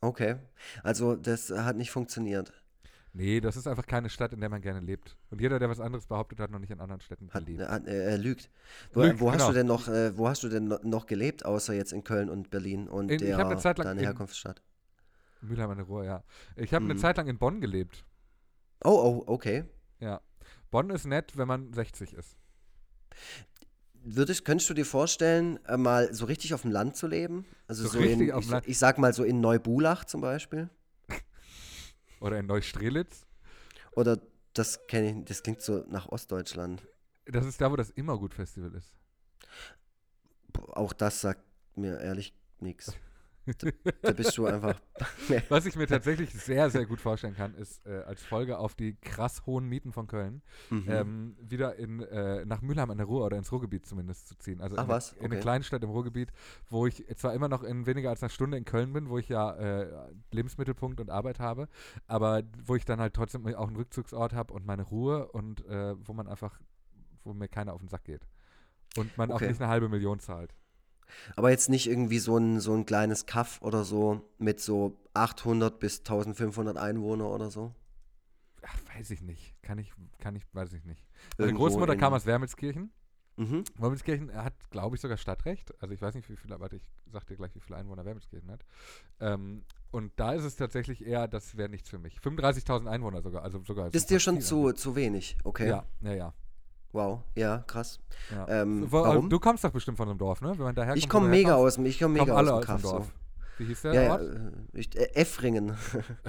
Okay, 0.00 0.36
also 0.82 1.16
das 1.16 1.50
hat 1.50 1.76
nicht 1.76 1.90
funktioniert. 1.90 2.52
Nee, 3.16 3.40
das 3.40 3.56
ist 3.56 3.68
einfach 3.68 3.86
keine 3.86 4.10
Stadt, 4.10 4.32
in 4.32 4.40
der 4.40 4.48
man 4.48 4.60
gerne 4.60 4.80
lebt. 4.80 5.16
Und 5.30 5.40
jeder, 5.40 5.60
der 5.60 5.70
was 5.70 5.78
anderes 5.78 6.06
behauptet, 6.06 6.40
hat 6.40 6.50
noch 6.50 6.58
nicht 6.58 6.70
in 6.72 6.80
anderen 6.80 7.00
Städten 7.00 7.30
Hat, 7.32 7.46
gelebt. 7.46 7.68
hat, 7.68 7.86
äh, 7.86 8.10
er 8.10 8.18
lügt. 8.18 8.50
Wo, 8.92 9.02
Lügt, 9.02 9.20
wo 9.20 9.30
hast 9.30 9.36
genau. 9.38 9.48
du 9.50 9.54
denn 9.54 9.66
noch, 9.68 9.86
äh, 9.86 10.18
wo 10.18 10.28
hast 10.28 10.42
du 10.42 10.48
denn 10.48 10.66
no- 10.66 10.80
noch 10.82 11.06
gelebt, 11.06 11.44
außer 11.44 11.74
jetzt 11.74 11.92
in 11.92 12.02
Köln 12.02 12.28
und 12.28 12.50
Berlin 12.50 12.88
und 12.88 13.10
In- 13.10 13.20
ich 13.20 13.26
der, 13.26 13.38
eine 13.38 13.56
Zeit 13.58 13.78
lang 13.78 13.86
deine 13.86 14.00
in- 14.00 14.06
Herkunftsstadt? 14.06 14.62
Mülheim 15.42 15.70
an 15.70 15.76
der 15.76 15.86
Ruhr, 15.86 16.04
ja. 16.04 16.24
Ich 16.56 16.74
habe 16.74 16.84
eine 16.84 16.94
Mhm. 16.94 16.98
Zeit 16.98 17.16
lang 17.16 17.28
in 17.28 17.38
Bonn 17.38 17.60
gelebt. 17.60 18.04
Oh, 18.82 18.90
oh, 18.90 19.32
okay. 19.32 19.62
Ja. 20.00 20.20
Bonn 20.72 20.90
ist 20.90 21.06
nett, 21.06 21.36
wenn 21.36 21.46
man 21.46 21.72
60 21.72 22.14
ist. 22.14 22.36
Würdest, 24.06 24.44
könntest 24.44 24.68
du 24.68 24.74
dir 24.74 24.84
vorstellen, 24.84 25.64
äh, 25.66 25.76
mal 25.76 26.12
so 26.12 26.24
richtig 26.26 26.52
auf 26.52 26.62
dem 26.62 26.70
Land 26.72 26.96
zu 26.96 27.06
leben? 27.06 27.46
Also 27.68 27.84
So 27.84 27.90
so, 27.90 27.98
richtig 28.00 28.28
in, 28.28 28.32
auf 28.32 28.40
dem 28.40 28.46
ich, 28.46 28.50
Land? 28.50 28.68
ich 28.68 28.78
sag 28.78 28.98
mal 28.98 29.14
so 29.14 29.22
in 29.24 29.40
Neubulach 29.40 30.04
zum 30.04 30.20
Beispiel. 30.20 30.68
Oder 32.24 32.38
in 32.38 32.46
Neustrelitz. 32.46 33.26
Oder 33.92 34.18
das 34.54 34.86
kenne 34.86 35.10
ich, 35.10 35.24
das 35.26 35.42
klingt 35.42 35.60
so 35.60 35.84
nach 35.88 36.08
Ostdeutschland. 36.08 36.82
Das 37.26 37.44
ist 37.44 37.60
da, 37.60 37.70
wo 37.70 37.76
das 37.76 37.90
Immergut-Festival 37.90 38.74
ist. 38.74 38.96
Auch 40.68 40.94
das 40.94 41.20
sagt 41.20 41.42
mir 41.76 42.00
ehrlich 42.00 42.32
nichts. 42.60 42.94
Da, 43.46 43.68
da 44.02 44.12
bist 44.12 44.36
du 44.38 44.46
einfach. 44.46 44.80
Was 45.50 45.66
ich 45.66 45.76
mir 45.76 45.86
tatsächlich 45.86 46.32
sehr, 46.32 46.70
sehr 46.70 46.86
gut 46.86 47.00
vorstellen 47.00 47.34
kann, 47.34 47.54
ist 47.54 47.84
äh, 47.86 48.02
als 48.06 48.22
Folge 48.22 48.58
auf 48.58 48.74
die 48.74 48.94
krass 48.96 49.44
hohen 49.46 49.68
Mieten 49.68 49.92
von 49.92 50.06
Köln 50.06 50.42
Mhm. 50.70 50.84
ähm, 50.88 51.36
wieder 51.40 51.76
in, 51.76 52.00
äh, 52.00 52.44
nach 52.46 52.62
Mülheim 52.62 52.90
an 52.90 52.96
der 52.98 53.06
Ruhr 53.06 53.24
oder 53.26 53.36
ins 53.36 53.52
Ruhrgebiet 53.52 53.84
zumindest 53.86 54.28
zu 54.28 54.36
ziehen. 54.38 54.60
Also 54.60 54.76
Ach 54.78 54.84
in, 54.84 54.88
was, 54.88 55.10
eine, 55.12 55.18
in 55.18 55.24
eine 55.26 55.34
okay. 55.34 55.42
Kleinstadt 55.42 55.82
im 55.82 55.90
Ruhrgebiet, 55.90 56.32
wo 56.70 56.86
ich 56.86 57.04
zwar 57.16 57.34
immer 57.34 57.48
noch 57.48 57.62
in 57.62 57.86
weniger 57.86 58.10
als 58.10 58.22
einer 58.22 58.30
Stunde 58.30 58.56
in 58.56 58.64
Köln 58.64 58.92
bin, 58.92 59.08
wo 59.10 59.18
ich 59.18 59.28
ja 59.28 59.52
äh, 59.56 60.10
Lebensmittelpunkt 60.32 61.00
und 61.00 61.10
Arbeit 61.10 61.38
habe, 61.40 61.68
aber 62.06 62.42
wo 62.64 62.76
ich 62.76 62.84
dann 62.84 63.00
halt 63.00 63.14
trotzdem 63.14 63.46
auch 63.54 63.66
einen 63.66 63.76
Rückzugsort 63.76 64.32
habe 64.32 64.54
und 64.54 64.64
meine 64.64 64.82
Ruhe 64.84 65.28
und 65.32 65.66
äh, 65.66 65.94
wo 66.06 66.12
man 66.14 66.28
einfach, 66.28 66.60
wo 67.24 67.34
mir 67.34 67.48
keiner 67.48 67.74
auf 67.74 67.80
den 67.80 67.88
Sack 67.88 68.04
geht. 68.04 68.26
Und 68.96 69.16
man 69.18 69.30
Okay. 69.32 69.44
auch 69.44 69.48
nicht 69.48 69.60
eine 69.60 69.68
halbe 69.70 69.88
Million 69.88 70.18
zahlt. 70.20 70.54
Aber 71.36 71.50
jetzt 71.50 71.68
nicht 71.68 71.88
irgendwie 71.88 72.18
so 72.18 72.36
ein, 72.36 72.60
so 72.60 72.74
ein 72.74 72.86
kleines 72.86 73.26
Kaff 73.26 73.60
oder 73.62 73.84
so 73.84 74.22
mit 74.38 74.60
so 74.60 74.98
800 75.14 75.78
bis 75.78 76.00
1500 76.00 76.76
Einwohner 76.76 77.28
oder 77.30 77.50
so. 77.50 77.74
Ach, 78.62 78.78
weiß 78.96 79.10
ich 79.10 79.22
nicht. 79.22 79.54
Kann 79.62 79.78
ich, 79.78 79.92
kann 80.18 80.36
ich, 80.36 80.42
weiß 80.52 80.72
ich 80.72 80.84
nicht. 80.84 81.06
Meine 81.38 81.50
Irgendwo 81.50 81.64
Großmutter 81.64 81.96
kam 81.96 82.14
aus 82.14 82.26
Wermelskirchen. 82.26 82.90
Mhm. 83.36 83.64
Wermelskirchen 83.78 84.32
hat, 84.34 84.54
glaube 84.70 84.96
ich, 84.96 85.02
sogar 85.02 85.16
Stadtrecht. 85.16 85.74
Also 85.82 85.92
ich 85.92 86.00
weiß 86.00 86.14
nicht, 86.14 86.28
wie 86.28 86.36
viele, 86.36 86.58
warte, 86.60 86.76
ich 86.76 86.82
sag 87.10 87.26
dir 87.26 87.36
gleich, 87.36 87.54
wie 87.54 87.60
viele 87.60 87.76
Einwohner 87.76 88.04
Wermelskirchen 88.04 88.50
hat. 88.50 88.64
Ähm, 89.20 89.64
und 89.90 90.12
da 90.16 90.32
ist 90.32 90.44
es 90.44 90.56
tatsächlich 90.56 91.04
eher, 91.04 91.28
das 91.28 91.56
wäre 91.56 91.68
nichts 91.68 91.90
für 91.90 91.98
mich. 91.98 92.18
35.000 92.18 92.88
Einwohner 92.88 93.22
sogar, 93.22 93.42
also 93.42 93.62
sogar. 93.64 93.90
Das 93.90 94.02
ist 94.02 94.10
dir 94.10 94.20
schon 94.20 94.40
zu, 94.40 94.72
zu 94.72 94.96
wenig, 94.96 95.36
okay? 95.44 95.68
Ja, 95.68 95.86
ja, 96.00 96.14
ja. 96.14 96.34
Wow, 96.94 97.22
ja, 97.34 97.58
krass. 97.66 97.98
ja. 98.30 98.46
Ähm, 98.62 98.86
warum? 98.88 99.28
Du 99.28 99.40
kommst 99.40 99.64
doch 99.64 99.72
bestimmt 99.72 99.96
von 99.96 100.08
einem 100.08 100.16
Dorf, 100.16 100.40
ne? 100.40 100.50
Wenn 100.50 100.64
man 100.64 100.74
daher 100.76 100.94
Ich 100.94 101.08
komme 101.08 101.28
mega 101.28 101.56
aus 101.56 101.74
dem, 101.74 101.86
ich 101.86 101.98
komme 101.98 102.20
mega 102.20 102.32
aus 102.32 102.46
dem 102.48 102.60
Kaff. 102.60 102.82
Dorf. 102.82 103.06
So. 103.06 103.12
Wie 103.58 103.64
hieß 103.66 103.82
der 103.82 103.94
Ja, 103.94 104.02
ja, 104.02 104.12
Ort? 104.12 104.22
äh, 104.22 104.78
ich, 104.78 104.96
äh, 104.96 105.04
Effringen. 105.14 105.76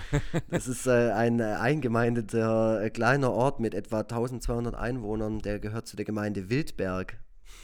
das 0.50 0.68
ist 0.68 0.88
äh, 0.88 1.12
ein 1.12 1.40
äh, 1.40 1.44
eingemeindeter 1.44 2.82
äh, 2.84 2.90
kleiner 2.90 3.32
Ort 3.32 3.60
mit 3.60 3.76
etwa 3.76 4.00
1200 4.00 4.74
Einwohnern. 4.76 5.40
Der 5.40 5.60
gehört 5.60 5.86
zu 5.88 5.96
der 5.96 6.06
Gemeinde 6.06 6.50
Wildberg. 6.50 7.18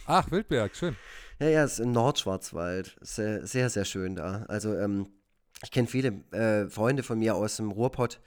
Ach, 0.06 0.30
Wildberg, 0.30 0.76
schön. 0.76 0.96
Ja, 1.40 1.48
ja, 1.48 1.64
ist 1.64 1.80
im 1.80 1.92
Nordschwarzwald. 1.92 2.98
Sehr, 3.02 3.48
sehr, 3.48 3.70
sehr 3.72 3.86
schön 3.86 4.16
da. 4.16 4.46
Also, 4.48 4.76
ähm, 4.78 5.08
ich 5.64 5.72
kenne 5.72 5.88
viele 5.88 6.10
äh, 6.32 6.70
Freunde 6.70 7.02
von 7.02 7.18
mir 7.18 7.36
aus 7.36 7.58
dem 7.58 7.72
Ruhrpott, 7.72 8.20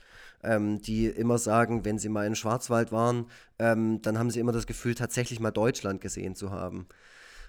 ähm, 0.45 0.81
die 0.81 1.07
immer 1.07 1.39
sagen, 1.39 1.85
wenn 1.85 1.99
sie 1.99 2.09
mal 2.09 2.27
in 2.27 2.35
Schwarzwald 2.35 2.93
waren, 2.93 3.27
ähm, 3.59 4.01
dann 4.03 4.19
haben 4.19 4.31
sie 4.31 4.41
immer 4.41 4.53
das 4.53 4.67
Gefühl, 4.67 4.95
tatsächlich 4.95 5.41
mal 5.41 5.51
Deutschland 5.51 6.01
gesehen 6.01 6.35
zu 6.35 6.51
haben. 6.51 6.87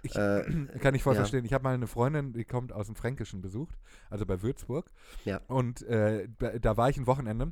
Ich, 0.02 0.16
Äh, 0.16 0.44
Kann 0.80 0.94
ich 0.96 1.04
voll 1.04 1.14
ja. 1.16 1.20
verstehen. 1.22 1.46
Ich 1.46 1.54
habe 1.54 1.64
mal 1.64 1.74
eine 1.74 1.88
Freundin, 1.88 2.34
die 2.34 2.46
kommt 2.46 2.72
aus 2.74 2.86
dem 2.88 2.96
Fränkischen 2.96 3.42
besucht, 3.42 3.76
also 4.10 4.26
bei 4.26 4.42
Würzburg. 4.42 4.90
Ja. 5.26 5.42
Und 5.48 5.82
äh, 5.84 6.28
da- 6.62 6.78
war 6.78 6.90
ich 6.90 6.98
ein 6.98 7.08
Wochenende, 7.08 7.52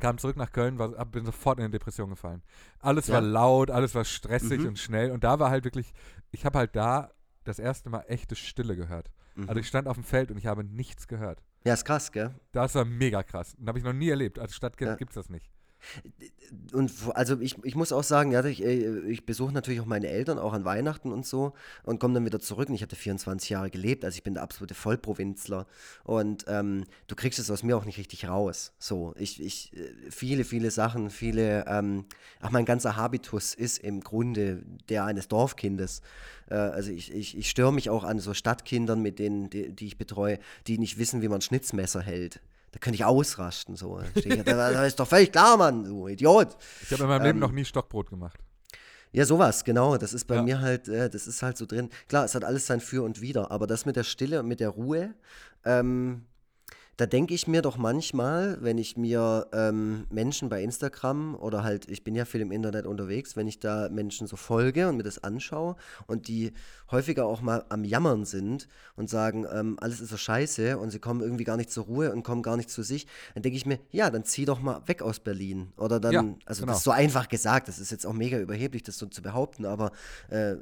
kam 0.00 0.16
zurück 0.18 0.36
nach 0.36 0.52
Köln, 0.52 0.78
war, 0.78 0.88
bin 1.06 1.24
sofort 1.26 1.58
in 1.58 1.64
eine 1.64 1.70
Depression 1.72 2.08
gefallen. 2.10 2.42
Alles 2.80 3.08
Ja. 3.08 3.14
war 3.14 3.20
laut, 3.20 3.70
alles 3.70 3.94
war 3.94 4.04
stressig 4.04 4.60
Mhm. 4.62 4.68
und 4.68 4.78
schnell. 4.78 5.10
Und 5.10 5.22
da 5.22 5.38
war 5.38 5.50
halt 5.50 5.64
wirklich, 5.64 5.92
ich 6.30 6.44
habe 6.46 6.58
halt 6.58 6.74
da 6.76 7.10
das 7.44 7.58
erste 7.58 7.90
Mal 7.90 8.04
echte 8.08 8.36
Stille 8.36 8.74
gehört. 8.76 9.10
Mhm. 9.34 9.48
Also 9.48 9.60
ich 9.60 9.68
stand 9.68 9.86
auf 9.86 9.96
dem 9.96 10.04
Feld 10.04 10.30
und 10.30 10.38
ich 10.38 10.46
habe 10.46 10.64
nichts 10.64 11.08
gehört. 11.08 11.42
Ja, 11.64 11.74
ist 11.74 11.84
krass, 11.84 12.10
gell? 12.12 12.34
Das 12.52 12.74
war 12.74 12.84
mega 12.84 13.22
krass. 13.22 13.54
Und 13.58 13.68
habe 13.68 13.78
ich 13.78 13.84
noch 13.84 13.92
nie 13.92 14.08
erlebt. 14.08 14.38
Als 14.38 14.54
Stadtkind 14.54 14.90
Ja. 14.90 14.96
gibt 14.96 15.10
es 15.10 15.14
das 15.14 15.28
nicht. 15.30 15.48
Und 16.72 16.92
also 17.14 17.40
ich, 17.40 17.56
ich 17.64 17.74
muss 17.74 17.92
auch 17.92 18.02
sagen, 18.02 18.30
ja, 18.30 18.44
ich, 18.44 18.62
äh, 18.62 19.00
ich 19.08 19.24
besuche 19.24 19.52
natürlich 19.52 19.80
auch 19.80 19.86
meine 19.86 20.08
Eltern, 20.08 20.38
auch 20.38 20.52
an 20.52 20.64
Weihnachten 20.64 21.10
und 21.10 21.26
so 21.26 21.54
und 21.82 21.98
komme 21.98 22.14
dann 22.14 22.24
wieder 22.26 22.40
zurück 22.40 22.68
und 22.68 22.74
ich 22.74 22.82
hatte 22.82 22.96
24 22.96 23.48
Jahre 23.50 23.70
gelebt, 23.70 24.04
also 24.04 24.16
ich 24.16 24.22
bin 24.22 24.34
der 24.34 24.42
absolute 24.42 24.74
Vollprovinzler 24.74 25.66
und 26.04 26.44
ähm, 26.48 26.84
du 27.06 27.16
kriegst 27.16 27.38
es 27.38 27.50
aus 27.50 27.62
mir 27.62 27.76
auch 27.76 27.86
nicht 27.86 27.98
richtig 27.98 28.28
raus. 28.28 28.72
So, 28.78 29.14
ich, 29.18 29.42
ich, 29.42 29.72
äh, 29.74 30.10
viele, 30.10 30.44
viele 30.44 30.70
Sachen, 30.70 31.08
viele, 31.08 31.64
ähm, 31.66 32.04
ach 32.40 32.50
mein 32.50 32.66
ganzer 32.66 32.96
Habitus 32.96 33.54
ist 33.54 33.78
im 33.78 34.00
Grunde 34.00 34.62
der 34.90 35.04
eines 35.04 35.28
Dorfkindes. 35.28 36.02
Äh, 36.50 36.54
also 36.54 36.90
ich, 36.92 37.12
ich, 37.12 37.36
ich 37.36 37.48
störe 37.48 37.72
mich 37.72 37.88
auch 37.88 38.04
an 38.04 38.18
so 38.18 38.34
Stadtkindern, 38.34 39.00
mit 39.00 39.18
denen, 39.18 39.48
die, 39.48 39.72
die 39.74 39.86
ich 39.86 39.96
betreue, 39.96 40.38
die 40.66 40.78
nicht 40.78 40.98
wissen, 40.98 41.22
wie 41.22 41.28
man 41.28 41.38
ein 41.38 41.42
Schnitzmesser 41.42 42.02
hält. 42.02 42.40
Da 42.72 42.78
könnte 42.78 42.96
ich 42.96 43.04
ausrasten. 43.04 43.76
So. 43.76 44.00
Da 44.44 44.84
ist 44.86 44.98
doch 44.98 45.06
völlig 45.06 45.30
klar, 45.30 45.56
Mann, 45.56 45.84
du 45.84 46.08
Idiot. 46.08 46.56
Ich 46.82 46.90
habe 46.92 47.02
in 47.04 47.08
meinem 47.08 47.22
Leben 47.22 47.36
Ähm, 47.36 47.40
noch 47.40 47.52
nie 47.52 47.64
Stockbrot 47.64 48.10
gemacht. 48.10 48.38
Ja, 49.12 49.26
sowas, 49.26 49.62
genau. 49.64 49.98
Das 49.98 50.14
ist 50.14 50.24
bei 50.24 50.36
Ja. 50.36 50.42
mir 50.42 50.60
halt, 50.60 50.88
äh, 50.88 51.10
das 51.10 51.26
ist 51.26 51.42
halt 51.42 51.58
so 51.58 51.66
drin. 51.66 51.90
Klar, 52.08 52.24
es 52.24 52.34
hat 52.34 52.44
alles 52.44 52.66
sein 52.66 52.80
Für 52.80 53.02
und 53.04 53.20
Wider, 53.20 53.50
aber 53.50 53.66
das 53.66 53.84
mit 53.84 53.96
der 53.96 54.04
Stille 54.04 54.40
und 54.40 54.48
mit 54.48 54.58
der 54.60 54.70
Ruhe, 54.70 55.14
ähm, 55.66 56.24
Da 56.98 57.06
denke 57.06 57.32
ich 57.32 57.46
mir 57.46 57.62
doch 57.62 57.78
manchmal, 57.78 58.58
wenn 58.60 58.76
ich 58.76 58.98
mir 58.98 59.46
ähm, 59.52 60.06
Menschen 60.10 60.50
bei 60.50 60.62
Instagram 60.62 61.34
oder 61.36 61.64
halt, 61.64 61.88
ich 61.88 62.04
bin 62.04 62.14
ja 62.14 62.26
viel 62.26 62.42
im 62.42 62.52
Internet 62.52 62.86
unterwegs, 62.86 63.34
wenn 63.34 63.46
ich 63.46 63.58
da 63.58 63.88
Menschen 63.88 64.26
so 64.26 64.36
folge 64.36 64.88
und 64.88 64.98
mir 64.98 65.02
das 65.02 65.24
anschaue 65.24 65.76
und 66.06 66.28
die 66.28 66.52
häufiger 66.90 67.24
auch 67.24 67.40
mal 67.40 67.64
am 67.70 67.84
Jammern 67.84 68.26
sind 68.26 68.68
und 68.94 69.08
sagen, 69.08 69.46
ähm, 69.50 69.78
alles 69.80 70.00
ist 70.00 70.10
so 70.10 70.18
scheiße 70.18 70.76
und 70.78 70.90
sie 70.90 70.98
kommen 70.98 71.22
irgendwie 71.22 71.44
gar 71.44 71.56
nicht 71.56 71.70
zur 71.70 71.84
Ruhe 71.84 72.12
und 72.12 72.24
kommen 72.24 72.42
gar 72.42 72.58
nicht 72.58 72.68
zu 72.68 72.82
sich, 72.82 73.06
dann 73.32 73.42
denke 73.42 73.56
ich 73.56 73.64
mir, 73.64 73.78
ja, 73.90 74.10
dann 74.10 74.24
zieh 74.24 74.44
doch 74.44 74.60
mal 74.60 74.82
weg 74.86 75.00
aus 75.00 75.18
Berlin. 75.18 75.72
Oder 75.78 75.98
dann, 75.98 76.12
Ja, 76.12 76.20
also 76.44 76.62
genau. 76.62 76.72
das 76.72 76.78
ist 76.78 76.84
so 76.84 76.90
einfach 76.90 77.28
gesagt, 77.28 77.68
das 77.68 77.78
ist 77.78 77.90
jetzt 77.90 78.06
auch 78.06 78.12
mega 78.12 78.38
überheblich, 78.38 78.82
das 78.82 78.98
so 78.98 79.06
zu 79.06 79.22
behaupten, 79.22 79.64
aber 79.64 79.92
äh, 80.28 80.56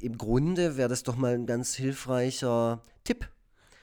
im 0.00 0.16
Grunde 0.16 0.78
wäre 0.78 0.88
das 0.88 1.02
doch 1.02 1.16
mal 1.16 1.34
ein 1.34 1.46
ganz 1.46 1.74
hilfreicher 1.74 2.80
Tipp. 3.04 3.28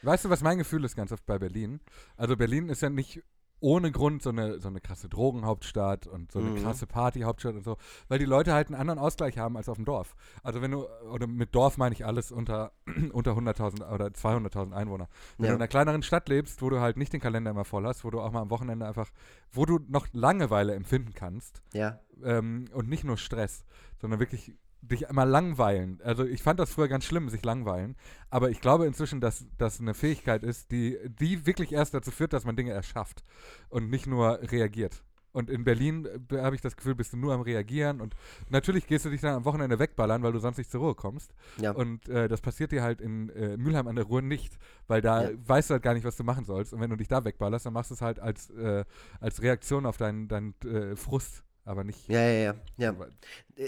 Weißt 0.04 0.26
du, 0.26 0.30
was 0.30 0.42
mein 0.42 0.58
Gefühl 0.58 0.84
ist 0.84 0.96
ganz 0.96 1.12
oft 1.12 1.26
bei 1.26 1.40
Berlin? 1.40 1.80
Also 2.18 2.36
Berlin 2.36 2.70
ist 2.70 2.82
ja 2.82 2.90
nicht 2.90 3.24
ohne 3.62 3.94
Grund 3.94 4.22
so 4.22 4.30
eine, 4.30 4.60
so 4.60 4.68
eine 4.68 4.82
krasse 4.82 5.08
Drogenhauptstadt 5.08 6.06
und 6.06 6.34
so 6.34 6.40
eine 6.40 6.52
Mhm. 6.52 6.56
krasse 6.56 6.86
Partyhauptstadt 6.86 7.56
und 7.56 7.64
so, 7.64 7.78
weil 8.10 8.20
die 8.20 8.26
Leute 8.26 8.52
halt 8.54 8.68
einen 8.68 8.76
anderen 8.76 9.00
Ausgleich 9.00 9.38
haben 9.38 9.56
als 9.56 9.70
auf 9.70 9.78
dem 9.78 9.86
Dorf. 9.86 10.16
Also 10.44 10.62
wenn 10.62 10.72
du, 10.72 10.86
oder 11.10 11.28
mit 11.28 11.56
Dorf 11.56 11.78
meine 11.78 11.96
ich 11.96 12.06
alles 12.06 12.34
unter, 12.34 12.74
unter 13.14 13.32
100.000 13.32 13.90
oder 13.90 14.08
200.000 14.08 14.74
Einwohner. 14.74 15.08
Wenn 15.38 15.46
Ja. 15.46 15.52
du 15.52 15.56
in 15.56 15.62
einer 15.62 15.70
kleineren 15.70 16.04
Stadt 16.04 16.28
lebst, 16.28 16.62
wo 16.62 16.70
du 16.70 16.82
halt 16.82 16.98
nicht 16.98 17.14
den 17.14 17.22
Kalender 17.22 17.52
immer 17.52 17.64
voll 17.64 17.86
hast, 17.88 18.04
wo 18.04 18.10
du 18.10 18.20
auch 18.20 18.34
mal 18.34 18.42
am 18.42 18.50
Wochenende 18.50 18.86
einfach, 18.86 19.10
wo 19.50 19.66
du 19.66 19.80
noch 19.88 20.08
Langeweile 20.12 20.76
empfinden 20.76 21.14
kannst, 21.14 21.62
Ja, 21.74 22.02
ähm, 22.22 22.66
und 22.74 22.90
nicht 22.90 23.06
nur 23.06 23.16
Stress, 23.18 23.64
sondern 24.02 24.20
wirklich 24.20 24.54
dich 24.88 25.04
immer 25.04 25.26
langweilen. 25.26 26.00
Also 26.04 26.26
ich 26.26 26.44
fand 26.44 26.60
das 26.60 26.72
früher 26.72 26.88
ganz 26.88 27.06
schlimm, 27.06 27.30
sich 27.30 27.44
langweilen, 27.44 27.96
aber 28.30 28.50
ich 28.50 28.62
glaube 28.62 28.86
inzwischen, 28.86 29.22
dass 29.22 29.46
das 29.58 29.80
eine 29.80 29.94
Fähigkeit 29.94 30.44
ist, 30.44 30.72
die, 30.72 30.98
die 31.08 31.46
wirklich 31.46 31.72
erst 31.72 31.94
dazu 31.94 32.12
führt, 32.12 32.34
dass 32.34 32.46
man 32.46 32.56
Dinge 32.56 32.72
erschafft 32.72 33.24
und 33.70 33.90
nicht 33.90 34.08
nur 34.08 34.40
reagiert. 34.52 35.04
Und 35.32 35.50
in 35.50 35.64
Berlin 35.64 36.08
äh, 36.32 36.38
habe 36.42 36.54
ich 36.56 36.62
das 36.62 36.76
Gefühl, 36.78 36.94
bist 36.94 37.12
du 37.12 37.18
nur 37.18 37.34
am 37.34 37.42
Reagieren 37.42 38.02
und 38.02 38.14
natürlich 38.50 38.86
gehst 38.86 39.06
du 39.06 39.10
dich 39.10 39.22
dann 39.22 39.34
am 39.34 39.46
Wochenende 39.46 39.80
wegballern, 39.80 40.22
weil 40.22 40.32
du 40.32 40.38
sonst 40.38 40.58
nicht 40.60 40.70
zur 40.70 40.82
Ruhe 40.82 40.94
kommst. 40.94 41.34
ja. 41.58 41.72
Und 41.72 42.08
äh, 42.08 42.28
das 42.28 42.40
passiert 42.40 42.72
dir 42.72 42.84
halt 42.84 43.02
in 43.02 43.30
äh, 43.30 43.58
Mülheim 43.58 43.88
an 43.88 43.96
der 43.96 44.06
Ruhr 44.06 44.22
nicht, 44.22 44.60
weil 44.88 45.02
da 45.02 45.24
Ja. 45.24 45.36
weißt 45.48 45.72
du 45.72 45.74
halt 45.74 45.82
gar 45.84 45.96
nicht, 45.96 46.04
was 46.06 46.18
du 46.18 46.24
machen 46.24 46.46
sollst. 46.46 46.72
Und 46.72 46.82
wenn 46.82 46.92
du 46.92 46.98
dich 46.98 47.08
da 47.08 47.26
wegballerst, 47.26 47.66
dann 47.66 47.74
machst 47.74 47.90
du 47.90 47.96
es 47.96 48.02
halt 48.02 48.20
als, 48.20 48.52
äh, 48.52 48.86
als 49.20 49.42
Reaktion 49.42 49.88
auf 49.88 49.98
deinen, 49.98 50.28
deinen 50.28 50.54
äh, 50.66 50.96
Frust, 50.96 51.44
aber 51.66 51.84
nicht. 51.84 52.08
Ja, 52.08 52.20
ja, 52.28 52.40
ja. 52.44 52.56
ja. 52.78 52.96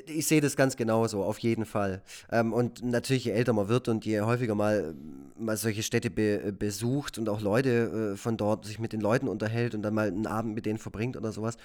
Ich 0.08 0.28
sehe 0.28 0.42
das 0.42 0.56
ganz 0.56 0.76
genauso, 0.76 1.24
auf 1.24 1.40
jeden 1.40 1.66
Fall. 1.66 2.02
Ähm, 2.32 2.54
und 2.54 2.84
natürlich, 2.84 3.26
je 3.26 3.32
älter 3.32 3.54
man 3.54 3.68
wird 3.68 3.88
und 3.88 4.06
je 4.06 4.22
häufiger 4.22 4.56
mal, 4.56 4.96
mal 5.38 5.58
solche 5.58 5.84
Städte 5.84 6.10
be, 6.10 6.54
besucht 6.58 7.18
und 7.18 7.30
auch 7.30 7.42
Leute 7.42 8.14
äh, 8.14 8.18
von 8.18 8.36
dort 8.36 8.66
sich 8.66 8.80
mit 8.80 8.94
den 8.94 9.02
Leuten 9.02 9.28
unterhält 9.28 9.76
und 9.76 9.84
dann 9.84 9.94
mal 9.94 10.08
einen 10.08 10.28
Abend 10.28 10.56
mit 10.56 10.66
denen 10.66 10.80
verbringt 10.80 11.18
oder 11.18 11.32
sowas, 11.32 11.58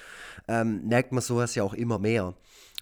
ähm, 0.49 0.87
merkt 0.87 1.13
man 1.13 1.23
sowas 1.23 1.55
ja 1.55 1.63
auch 1.63 1.75
immer 1.75 1.99
mehr. 1.99 2.35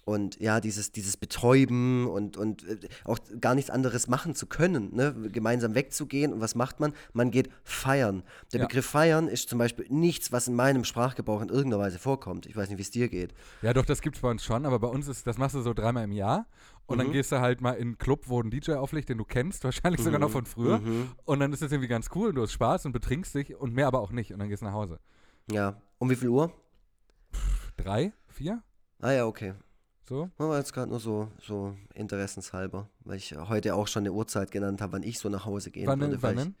Und 0.09 0.39
ja, 0.39 0.59
dieses, 0.59 0.91
dieses 0.91 1.17
Betäuben 1.17 2.07
und, 2.07 2.35
und 2.35 2.67
äh, 2.67 2.79
auch 3.05 3.19
gar 3.39 3.53
nichts 3.53 3.69
anderes 3.69 4.07
machen 4.07 4.33
zu 4.33 4.47
können, 4.47 4.95
ne? 4.95 5.13
gemeinsam 5.31 5.75
wegzugehen. 5.75 6.33
Und 6.33 6.41
was 6.41 6.55
macht 6.55 6.79
man? 6.79 6.93
Man 7.13 7.29
geht 7.29 7.49
feiern. 7.63 8.23
Der 8.51 8.61
Ja. 8.61 8.65
Begriff 8.65 8.87
feiern 8.87 9.27
ist 9.27 9.49
zum 9.49 9.59
Beispiel 9.59 9.85
nichts, 9.89 10.31
was 10.31 10.47
in 10.47 10.55
meinem 10.55 10.83
Sprachgebrauch 10.83 11.41
in 11.41 11.49
irgendeiner 11.49 11.83
Weise 11.83 11.99
vorkommt. 11.99 12.47
Ich 12.47 12.55
weiß 12.55 12.69
nicht, 12.69 12.77
wie 12.79 12.81
es 12.81 12.91
dir 12.91 13.07
geht. 13.07 13.33
Ja, 13.61 13.73
doch, 13.73 13.85
das 13.85 14.01
gibt's 14.01 14.19
bei 14.21 14.31
uns 14.31 14.43
schon, 14.43 14.65
aber 14.65 14.79
bei 14.79 14.87
uns 14.87 15.07
ist, 15.07 15.27
das 15.27 15.37
machst 15.37 15.53
du 15.55 15.61
so 15.61 15.73
dreimal 15.73 16.03
im 16.05 16.11
Jahr. 16.11 16.47
Und 16.87 16.97
dann 16.97 17.07
Mhm. 17.09 17.11
gehst 17.11 17.31
du 17.31 17.39
halt 17.39 17.61
mal 17.61 17.73
in 17.73 17.89
einen 17.89 17.97
Club, 17.99 18.23
wo 18.29 18.41
ein 18.41 18.49
DJ 18.49 18.71
auflegt, 18.73 19.09
den 19.09 19.19
du 19.19 19.23
kennst, 19.25 19.63
wahrscheinlich 19.63 20.01
sogar 20.01 20.19
noch 20.19 20.31
von 20.31 20.45
früher. 20.47 20.79
Mhm. 20.79 21.09
Und 21.25 21.39
dann 21.39 21.53
ist 21.53 21.61
das 21.61 21.71
irgendwie 21.71 21.87
ganz 21.87 22.09
cool 22.15 22.29
und 22.29 22.35
du 22.35 22.41
hast 22.41 22.51
Spaß 22.53 22.85
und 22.87 22.93
betrinkst 22.93 23.35
dich 23.35 23.55
und 23.55 23.75
mehr 23.75 23.85
aber 23.85 23.99
auch 24.01 24.11
nicht. 24.11 24.33
Und 24.33 24.39
dann 24.39 24.49
gehst 24.49 24.63
du 24.63 24.65
nach 24.65 24.73
Hause. 24.73 24.99
Ja. 25.51 25.79
Um 25.99 26.09
wie 26.09 26.15
viel 26.15 26.29
Uhr? 26.29 26.51
Drei? 27.77 28.11
Vier? 28.27 28.63
Ah 29.01 29.11
ja, 29.11 29.25
okay. 29.25 29.53
So? 30.09 30.27
War 30.37 30.57
jetzt 30.57 30.73
gerade 30.73 30.89
nur 30.89 30.99
so, 30.99 31.27
so 31.39 31.77
interessenshalber, 31.93 32.89
weil 33.01 33.17
ich 33.17 33.35
heute 33.37 33.75
auch 33.75 33.87
schon 33.87 34.01
eine 34.01 34.11
Uhrzeit 34.11 34.49
genannt 34.49 34.81
habe, 34.81 34.93
wann 34.93 35.03
ich 35.03 35.19
so 35.19 35.29
nach 35.29 35.45
Hause 35.45 35.69
gehen 35.69 35.85
Wann, 35.85 35.99
würde. 35.99 36.19
wann 36.23 36.37
ich 36.37 36.43
denn? 36.45 36.55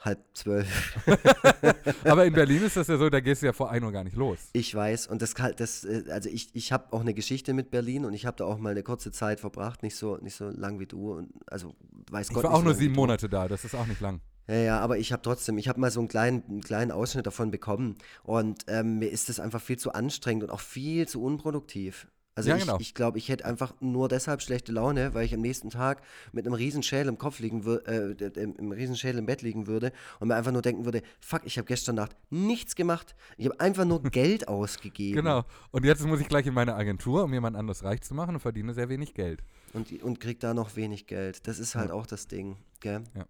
halb 0.00 0.24
zwölf. 0.32 0.98
Aber 2.04 2.24
in 2.24 2.32
Berlin 2.32 2.62
ist 2.62 2.78
das 2.78 2.88
ja 2.88 2.96
so, 2.96 3.10
da 3.10 3.20
gehst 3.20 3.42
du 3.42 3.46
ja 3.46 3.52
vor 3.52 3.70
1 3.70 3.84
Uhr 3.84 3.92
gar 3.92 4.04
nicht 4.04 4.16
los. 4.16 4.38
Ich 4.54 4.74
weiß 4.74 5.06
und 5.08 5.20
das 5.20 5.34
das, 5.34 5.84
äh, 5.84 6.04
also 6.10 6.30
ich, 6.30 6.48
ich 6.54 6.72
habe 6.72 6.92
auch 6.94 7.02
eine 7.02 7.12
Geschichte 7.12 7.52
mit 7.52 7.70
Berlin 7.70 8.06
und 8.06 8.14
ich 8.14 8.24
habe 8.24 8.38
da 8.38 8.46
auch 8.46 8.56
mal 8.58 8.70
eine 8.70 8.82
kurze 8.82 9.12
Zeit 9.12 9.38
verbracht, 9.38 9.82
nicht 9.82 9.94
so, 9.94 10.16
nicht 10.16 10.34
so 10.34 10.48
lang 10.48 10.80
wie 10.80 10.86
du 10.86 11.12
und 11.12 11.30
also 11.46 11.74
weiß 12.10 12.30
Ich 12.30 12.34
Gott 12.34 12.44
war 12.44 12.50
nicht 12.50 12.56
auch 12.56 12.62
so 12.62 12.64
nur 12.64 12.74
sieben. 12.74 12.94
Monate 12.94 13.28
da, 13.28 13.48
das 13.48 13.66
ist 13.66 13.74
auch 13.74 13.86
nicht 13.86 14.00
lang. 14.00 14.22
Ja, 14.48 14.54
ja, 14.54 14.80
aber 14.80 14.96
ich 14.96 15.12
habe 15.12 15.20
trotzdem, 15.22 15.58
ich 15.58 15.68
habe 15.68 15.78
mal 15.78 15.90
so 15.90 16.00
einen 16.00 16.08
kleinen, 16.08 16.42
einen 16.48 16.62
kleinen 16.62 16.90
Ausschnitt 16.90 17.26
davon 17.26 17.50
bekommen 17.50 17.96
und 18.24 18.64
ähm, 18.66 18.98
mir 18.98 19.10
ist 19.10 19.28
das 19.28 19.40
einfach 19.40 19.60
viel 19.60 19.78
zu 19.78 19.92
anstrengend 19.92 20.44
und 20.44 20.50
auch 20.50 20.60
viel 20.60 21.06
zu 21.06 21.22
unproduktiv. 21.22 22.08
Also 22.34 22.48
Ja, 22.48 22.56
ich, 22.56 22.62
genau. 22.62 22.78
ich 22.80 22.94
glaube, 22.94 23.18
ich 23.18 23.28
hätte 23.28 23.44
einfach 23.44 23.74
nur 23.80 24.08
deshalb 24.08 24.40
schlechte 24.40 24.72
Laune, 24.72 25.12
weil 25.12 25.26
ich 25.26 25.34
am 25.34 25.40
nächsten 25.40 25.68
Tag 25.68 26.02
mit 26.32 26.46
einem 26.46 26.54
riesen 26.54 26.82
Schädel 26.82 27.08
im 27.08 27.18
Kopf 27.18 27.40
liegen 27.40 27.64
würde, 27.64 28.16
äh, 28.18 28.40
im, 28.40 28.56
im 28.56 28.72
riesen 28.72 28.96
Schädel 28.96 29.18
im 29.18 29.26
Bett 29.26 29.42
liegen 29.42 29.66
würde 29.66 29.92
und 30.18 30.28
mir 30.28 30.36
einfach 30.36 30.52
nur 30.52 30.62
denken 30.62 30.86
würde, 30.86 31.02
fuck, 31.20 31.42
ich 31.44 31.58
habe 31.58 31.66
gestern 31.66 31.96
Nacht 31.96 32.16
nichts 32.30 32.74
gemacht. 32.74 33.14
Ich 33.36 33.46
habe 33.46 33.60
einfach 33.60 33.84
nur 33.84 34.02
Geld 34.10 34.48
ausgegeben. 34.48 35.16
Genau. 35.16 35.44
Und 35.72 35.84
jetzt 35.84 36.06
muss 36.06 36.20
ich 36.20 36.28
gleich 36.28 36.46
in 36.46 36.54
meine 36.54 36.74
Agentur, 36.74 37.24
um 37.24 37.32
jemand 37.34 37.56
anderes 37.56 37.84
reich 37.84 38.00
zu 38.00 38.14
machen 38.14 38.36
und 38.36 38.40
verdiene 38.40 38.72
sehr 38.72 38.88
wenig 38.88 39.12
Geld. 39.12 39.42
Und, 39.74 40.02
und 40.02 40.20
krieg 40.20 40.40
da 40.40 40.54
noch 40.54 40.76
wenig 40.76 41.06
Geld. 41.06 41.46
Das 41.46 41.58
ist 41.58 41.74
halt 41.74 41.90
auch 41.90 42.06
das 42.06 42.28
Ding. 42.28 42.56
Gell? 42.80 43.04
Ja. 43.14 43.26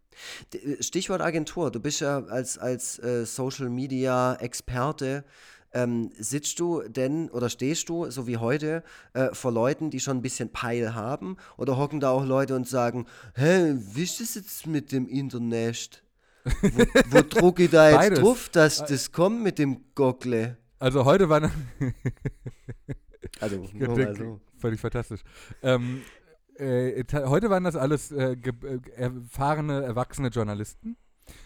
Äh, 0.58 0.82
Stichwort 0.82 1.20
Agentur. 1.20 1.70
Du 1.70 1.80
bist 1.80 2.00
ja 2.00 2.24
als, 2.24 2.56
als 2.58 2.98
äh, 3.00 3.26
Social 3.26 3.68
Media 3.68 4.34
Experte. 4.34 5.24
Ähm, 5.74 6.10
sitzt 6.18 6.58
du 6.60 6.82
denn 6.88 7.30
oder 7.30 7.48
stehst 7.48 7.88
du, 7.88 8.10
so 8.10 8.26
wie 8.26 8.36
heute, 8.36 8.82
äh, 9.14 9.34
vor 9.34 9.52
Leuten, 9.52 9.90
die 9.90 10.00
schon 10.00 10.18
ein 10.18 10.22
bisschen 10.22 10.50
Peil 10.52 10.94
haben? 10.94 11.36
Oder 11.56 11.76
hocken 11.76 12.00
da 12.00 12.10
auch 12.10 12.24
Leute 12.24 12.54
und 12.56 12.68
sagen, 12.68 13.06
hä, 13.34 13.74
wie 13.76 14.02
ist 14.02 14.20
das 14.20 14.34
jetzt 14.34 14.66
mit 14.66 14.92
dem 14.92 15.08
Internet? 15.08 16.02
Wo, 16.44 16.84
wo 17.10 17.22
druck 17.28 17.60
ich 17.60 17.70
da 17.70 17.88
jetzt 17.88 17.98
Beides. 17.98 18.20
drauf, 18.20 18.48
dass 18.50 18.84
das 18.84 19.12
kommt 19.12 19.42
mit 19.42 19.58
dem 19.58 19.84
Goggle? 19.94 20.56
Also 20.78 21.04
heute 21.04 21.28
war 21.28 21.40
Also, 23.40 23.68
mal 23.72 24.16
so. 24.16 24.40
völlig 24.58 24.80
fantastisch. 24.80 25.20
Ähm, 25.62 26.02
äh, 26.56 27.04
heute 27.12 27.50
waren 27.50 27.64
das 27.64 27.76
alles 27.76 28.10
äh, 28.12 28.32
äh, 28.32 28.80
erfahrene, 28.94 29.82
erwachsene 29.82 30.28
Journalisten. 30.28 30.96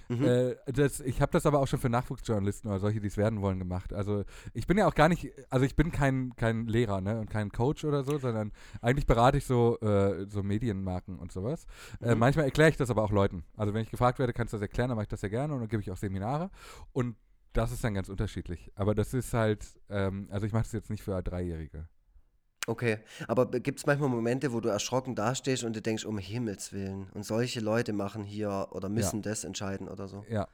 Mhm. 0.09 0.24
Äh, 0.24 0.57
das, 0.66 1.01
ich 1.01 1.20
habe 1.20 1.32
das 1.32 1.47
aber 1.47 1.59
auch 1.61 1.66
schon 1.66 1.78
für 1.81 1.89
Nachwuchsjournalisten 1.89 2.70
oder 2.70 2.78
solche, 2.78 3.01
die 3.01 3.09
es 3.09 3.16
werden 3.16 3.43
wollen, 3.43 3.59
gemacht. 3.59 3.93
Also 3.93 4.24
ich 4.55 4.66
bin 4.66 4.78
ja 4.78 4.86
auch 4.86 4.94
gar 4.94 5.09
nicht, 5.09 5.32
also 5.51 5.65
ich 5.66 5.77
bin 5.77 5.90
kein, 5.93 6.35
kein 6.36 6.66
Lehrer 6.66 7.01
ne, 7.01 7.19
und 7.20 7.28
kein 7.31 7.51
Coach 7.51 7.85
oder 7.85 8.05
so, 8.05 8.19
sondern 8.19 8.53
eigentlich 8.81 9.07
berate 9.07 9.39
ich 9.39 9.44
so, 9.44 9.78
äh, 9.81 10.27
so 10.28 10.43
Medienmarken 10.43 11.19
und 11.19 11.32
sowas. 11.32 11.66
Äh, 12.01 12.15
Mhm. 12.15 12.20
manchmal 12.20 12.44
erkläre 12.47 12.70
ich 12.70 12.77
das 12.77 12.90
aber 12.90 13.03
auch 13.03 13.11
Leuten. 13.12 13.44
Also 13.57 13.74
wenn 13.74 13.82
ich 13.82 13.90
gefragt 13.90 14.19
werde, 14.19 14.32
kannst 14.32 14.53
du 14.53 14.57
das 14.57 14.62
erklären, 14.62 14.89
dann 14.89 14.97
mache 14.97 15.05
ich 15.05 15.09
das 15.11 15.20
sehr 15.20 15.31
gerne 15.31 15.53
und 15.55 15.61
dann 15.61 15.69
gebe 15.69 15.82
ich 15.82 15.90
auch 15.90 15.97
Seminare. 15.97 16.51
Und 16.93 17.16
das 17.53 17.73
ist 17.73 17.82
dann 17.82 17.94
ganz 17.94 18.09
unterschiedlich. 18.09 18.70
Aber 18.74 18.94
das 18.94 19.15
ist 19.15 19.32
halt, 19.32 19.65
ähm, 19.89 20.28
also 20.31 20.47
ich 20.47 20.53
mache 20.53 20.65
das 20.65 20.73
jetzt 20.73 20.90
nicht 20.90 21.03
für 21.03 21.23
Dreijährige. 21.23 21.89
Okay, 22.68 22.98
aber 23.28 23.47
gibt 23.47 23.78
es 23.78 23.86
manchmal 23.86 24.09
Momente, 24.09 24.52
wo 24.52 24.60
du 24.60 24.68
erschrocken 24.68 25.14
dastehst 25.14 25.62
und 25.62 25.76
du 25.76 25.80
denkst, 25.82 26.05
um 26.05 26.18
Himmels 26.18 26.72
Willen, 26.72 27.09
und 27.14 27.24
solche 27.24 27.60
Leute 27.60 27.93
machen 27.93 28.24
hier 28.24 28.68
oder 28.72 28.88
müssen 28.88 29.22
das 29.22 29.44
entscheiden 29.44 29.88
oder 29.88 30.09
so? 30.09 30.24
Ja, 30.28 30.48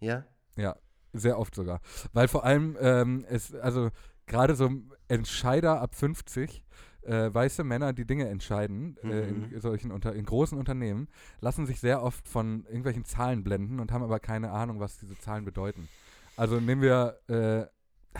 Ja? 0.00 0.24
Ja, 0.56 0.76
sehr 1.12 1.38
oft 1.38 1.54
sogar. 1.54 1.80
Weil 2.12 2.28
vor 2.28 2.44
allem, 2.44 2.76
ähm, 2.80 3.24
es, 3.28 3.54
also 3.54 3.90
gerade 4.26 4.54
so 4.54 4.70
Entscheider 5.08 5.80
ab 5.80 5.94
50, 5.94 6.64
äh, 7.02 7.32
weiße 7.32 7.64
Männer, 7.64 7.92
die 7.92 8.06
Dinge 8.06 8.28
entscheiden, 8.28 8.96
äh, 9.08 9.28
in 9.28 9.48
Mhm. 9.48 9.60
solchen 9.60 9.90
unter, 9.92 10.14
in 10.14 10.24
großen 10.24 10.56
Unternehmen, 10.58 11.08
lassen 11.40 11.66
sich 11.66 11.80
sehr 11.80 12.02
oft 12.02 12.28
von 12.28 12.64
irgendwelchen 12.66 13.04
Zahlen 13.04 13.44
blenden 13.44 13.80
und 13.80 13.92
haben 13.92 14.02
aber 14.02 14.20
keine 14.20 14.50
Ahnung, 14.52 14.80
was 14.80 14.98
diese 14.98 15.18
Zahlen 15.18 15.44
bedeuten. 15.44 15.88
Also 16.36 16.60
nehmen 16.60 16.82
wir, 16.82 17.18
äh, 17.28 17.66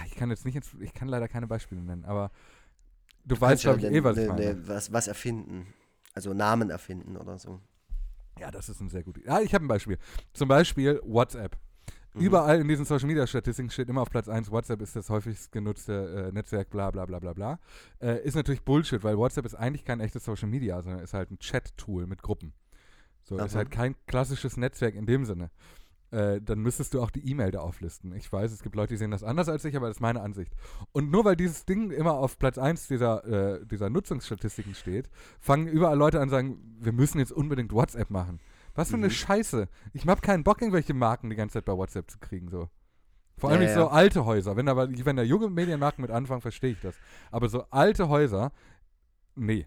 ich 0.06 0.14
kann 0.16 0.30
jetzt 0.30 0.44
nicht, 0.44 0.56
ins, 0.56 0.74
ich 0.80 0.92
kann 0.92 1.08
leider 1.08 1.28
keine 1.28 1.46
Beispiele 1.46 1.80
nennen, 1.80 2.04
aber 2.04 2.30
du, 3.24 3.40
weißt, 3.40 3.62
glaube 3.62 3.78
ich, 3.80 3.84
eh, 3.86 4.04
was 4.04 4.16
ich 4.16 4.22
ne- 4.24 4.28
meine. 4.28 4.54
ne- 4.54 4.68
was, 4.68 4.92
was 4.92 5.08
erfinden. 5.08 5.66
Also 6.14 6.32
Namen 6.32 6.70
erfinden 6.70 7.16
oder 7.16 7.38
so. 7.38 7.60
Ja, 8.38 8.50
das 8.50 8.68
ist 8.68 8.80
ein 8.80 8.88
sehr 8.88 9.02
gutes. 9.02 9.24
Ja, 9.24 9.40
ich 9.40 9.54
habe 9.54 9.64
ein 9.64 9.68
Beispiel. 9.68 9.98
Zum 10.32 10.48
Beispiel 10.48 11.00
WhatsApp. 11.04 11.56
Mhm. 12.14 12.20
Überall 12.20 12.60
in 12.60 12.68
diesen 12.68 12.84
Social 12.84 13.06
Media 13.06 13.26
Statistiken 13.26 13.70
steht 13.70 13.88
immer 13.88 14.02
auf 14.02 14.10
Platz 14.10 14.28
1, 14.28 14.50
WhatsApp 14.50 14.80
ist 14.82 14.94
das 14.94 15.10
häufigst 15.10 15.50
genutzte 15.52 16.28
äh, 16.28 16.32
Netzwerk, 16.32 16.70
bla 16.70 16.90
bla 16.90 17.06
bla 17.06 17.18
bla 17.18 17.32
bla. 17.32 17.58
Äh, 18.00 18.24
ist 18.24 18.34
natürlich 18.36 18.62
Bullshit, 18.62 19.02
weil 19.02 19.16
WhatsApp 19.18 19.46
ist 19.46 19.54
eigentlich 19.54 19.84
kein 19.84 20.00
echtes 20.00 20.24
Social 20.24 20.48
Media, 20.48 20.80
sondern 20.82 21.02
ist 21.02 21.14
halt 21.14 21.30
ein 21.30 21.38
Chat-Tool 21.38 22.06
mit 22.06 22.22
Gruppen. 22.22 22.52
So, 23.24 23.36
ist 23.36 23.52
Aha. 23.52 23.54
halt 23.58 23.70
kein 23.70 23.96
klassisches 24.06 24.56
Netzwerk 24.56 24.94
in 24.94 25.06
dem 25.06 25.24
Sinne. 25.24 25.50
Äh, 26.14 26.40
dann 26.40 26.60
müsstest 26.60 26.94
du 26.94 27.02
auch 27.02 27.10
die 27.10 27.28
E-Mail 27.28 27.50
da 27.50 27.58
auflisten. 27.60 28.14
Ich 28.14 28.32
weiß, 28.32 28.52
es 28.52 28.62
gibt 28.62 28.76
Leute, 28.76 28.94
die 28.94 28.98
sehen 28.98 29.10
das 29.10 29.24
anders 29.24 29.48
als 29.48 29.64
ich, 29.64 29.76
aber 29.76 29.88
das 29.88 29.96
ist 29.96 30.00
meine 30.00 30.20
Ansicht. 30.20 30.52
Und 30.92 31.10
nur 31.10 31.24
weil 31.24 31.34
dieses 31.34 31.64
Ding 31.64 31.90
immer 31.90 32.12
auf 32.14 32.38
Platz 32.38 32.56
1 32.56 32.86
dieser, 32.86 33.24
äh, 33.24 33.66
dieser 33.66 33.90
Nutzungsstatistiken 33.90 34.74
steht, 34.76 35.10
fangen 35.40 35.66
überall 35.66 35.98
Leute 35.98 36.20
an 36.20 36.28
zu 36.28 36.34
sagen, 36.36 36.76
wir 36.78 36.92
müssen 36.92 37.18
jetzt 37.18 37.32
unbedingt 37.32 37.72
WhatsApp 37.72 38.10
machen. 38.10 38.38
Was 38.76 38.90
für 38.90 38.96
eine 38.96 39.06
Mhm. 39.06 39.10
Scheiße. 39.10 39.68
Ich 39.92 40.06
hab 40.06 40.22
keinen 40.22 40.44
Bock, 40.44 40.60
irgendwelche 40.60 40.94
Marken 40.94 41.30
die 41.30 41.36
ganze 41.36 41.54
Zeit 41.54 41.64
bei 41.64 41.76
WhatsApp 41.76 42.10
zu 42.10 42.18
kriegen, 42.18 42.48
so. 42.48 42.68
Vor 43.36 43.50
allem 43.50 43.60
Ja, 43.62 43.66
nicht 43.66 43.76
ja. 43.76 43.82
so 43.82 43.88
alte 43.88 44.24
Häuser. 44.24 44.56
Wenn, 44.56 44.68
aber, 44.68 44.88
wenn 44.90 45.16
da 45.16 45.22
junge 45.24 45.50
Medienmarken 45.50 46.02
mit 46.02 46.12
anfangen, 46.12 46.40
verstehe 46.40 46.70
ich 46.72 46.80
das. 46.80 46.94
Aber 47.32 47.48
so 47.48 47.64
alte 47.70 48.08
Häuser, 48.08 48.52
nee. 49.34 49.66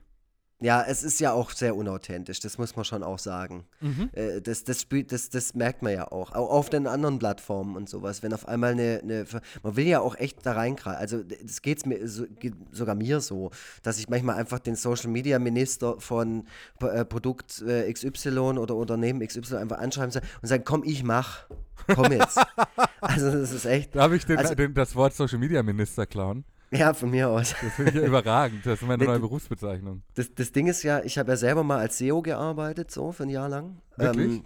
Ja, 0.59 0.84
es 0.88 1.03
ist 1.03 1.19
ja 1.19 1.34
auch 1.34 1.51
sehr 1.51 1.75
unauthentisch, 1.75 2.39
das 2.39 2.57
muss 2.57 2.75
man 2.75 2.84
schon 2.84 3.03
auch 3.03 3.19
sagen. 3.19 3.65
Mhm. 3.79 4.09
Äh, 4.13 4.41
das, 4.41 4.63
das, 4.63 4.81
spielt, 4.81 5.11
das, 5.11 5.29
das 5.29 5.53
merkt 5.53 5.84
man 5.84 5.93
ja 5.93 6.11
auch. 6.11 6.31
Auch 6.34 6.49
auf 6.49 6.71
den 6.71 6.88
anderen 6.88 7.19
Plattformen 7.19 7.75
und 7.75 7.88
sowas. 7.88 8.23
Wenn 8.23 8.34
auf 8.34 8.47
einmal 8.47 8.71
eine. 8.71 8.99
eine 9.03 9.25
man 9.61 9.75
will 9.75 9.85
ja 9.85 9.99
auch 9.99 10.15
echt 10.15 10.43
da 10.47 10.53
reingreifen. 10.53 10.99
Also, 10.99 11.21
es 11.45 11.61
geht 11.61 11.85
mir 11.85 12.07
so, 12.07 12.25
geht 12.39 12.55
sogar 12.71 12.95
mir 12.95 13.19
so, 13.21 13.51
dass 13.84 13.99
ich 13.99 14.09
manchmal 14.09 14.38
einfach 14.38 14.57
den 14.57 14.75
Social 14.75 15.11
Media 15.11 15.38
Minister 15.38 15.99
von 15.99 16.47
äh, 16.81 17.05
Produkt 17.05 17.61
äh, 17.61 17.93
XY 17.93 18.39
oder 18.57 18.73
Unternehmen 18.75 19.19
XY 19.25 19.57
einfach 19.57 19.77
anschreiben 19.77 20.09
soll 20.09 20.23
und 20.41 20.47
sagen: 20.47 20.63
Komm, 20.65 20.84
ich 20.84 21.03
mach. 21.03 21.47
Komm 21.93 22.11
jetzt. 22.11 22.39
also, 23.01 23.31
das 23.31 23.51
ist 23.51 23.65
echt. 23.65 23.95
Darf 23.95 24.11
ich 24.11 24.25
den, 24.25 24.39
Also- 24.39 24.55
den, 24.55 24.73
das 24.73 24.95
Wort 24.95 25.13
Social 25.13 25.38
Media 25.38 25.61
Minister 25.61 26.07
klauen? 26.07 26.45
Ja, 26.72 26.94
von 26.94 27.10
mir 27.10 27.30
aus. 27.30 27.56
Das 27.61 27.73
finde 27.73 27.91
ich 27.91 27.98
ja 27.98 28.07
überragend. 28.07 28.65
Das 28.65 28.81
ist 28.81 28.88
meine 28.88 29.06
neue 29.06 29.19
Berufsbezeichnung. 29.19 30.02
Das, 30.15 30.34
das 30.34 30.52
Ding 30.52 30.68
ist 30.68 30.84
ja, 30.84 31.02
ich 31.03 31.18
habe 31.18 31.31
ja 31.31 31.38
selber 31.38 31.64
mal 31.64 31.80
als 31.80 31.98
SEO 31.98 32.22
gearbeitet, 32.22 32.91
so 32.91 33.11
für 33.11 33.23
ein 33.23 33.30
Jahr 33.30 33.48
lang. 33.48 33.81
Wirklich? 33.95 34.41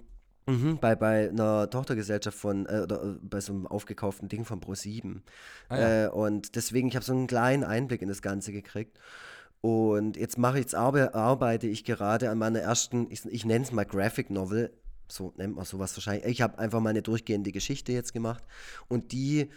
Ähm, 0.47 0.63
mhm, 0.73 0.77
bei, 0.79 0.95
bei 0.95 1.29
einer 1.29 1.69
Tochtergesellschaft 1.69 2.37
von, 2.37 2.67
äh, 2.67 2.81
oder 2.83 3.03
äh, 3.03 3.17
bei 3.21 3.41
so 3.41 3.53
einem 3.53 3.65
aufgekauften 3.65 4.29
Ding 4.29 4.45
von 4.45 4.61
Pro7. 4.61 5.21
Ah, 5.69 5.79
ja. 5.79 6.05
äh, 6.05 6.09
und 6.09 6.55
deswegen, 6.55 6.89
ich 6.89 6.95
habe 6.95 7.05
so 7.05 7.13
einen 7.13 7.27
kleinen 7.27 7.63
Einblick 7.63 8.01
in 8.01 8.07
das 8.07 8.21
Ganze 8.21 8.51
gekriegt. 8.51 8.99
Und 9.61 10.17
jetzt 10.17 10.37
mache 10.37 10.57
ich, 10.57 10.65
jetzt 10.65 10.75
arbe, 10.75 11.13
arbeite 11.13 11.67
ich 11.67 11.83
gerade 11.83 12.29
an 12.29 12.37
meiner 12.37 12.59
ersten, 12.59 13.07
ich, 13.09 13.25
ich 13.25 13.45
nenne 13.45 13.63
es 13.63 13.71
mal 13.71 13.85
Graphic 13.85 14.29
Novel, 14.29 14.71
so 15.07 15.33
nennt 15.37 15.55
man 15.55 15.65
sowas 15.65 15.95
wahrscheinlich. 15.95 16.25
Ich 16.25 16.41
habe 16.41 16.57
einfach 16.57 16.79
meine 16.79 17.01
durchgehende 17.01 17.51
Geschichte 17.51 17.91
jetzt 17.91 18.13
gemacht 18.13 18.43
und 18.87 19.11
die 19.11 19.49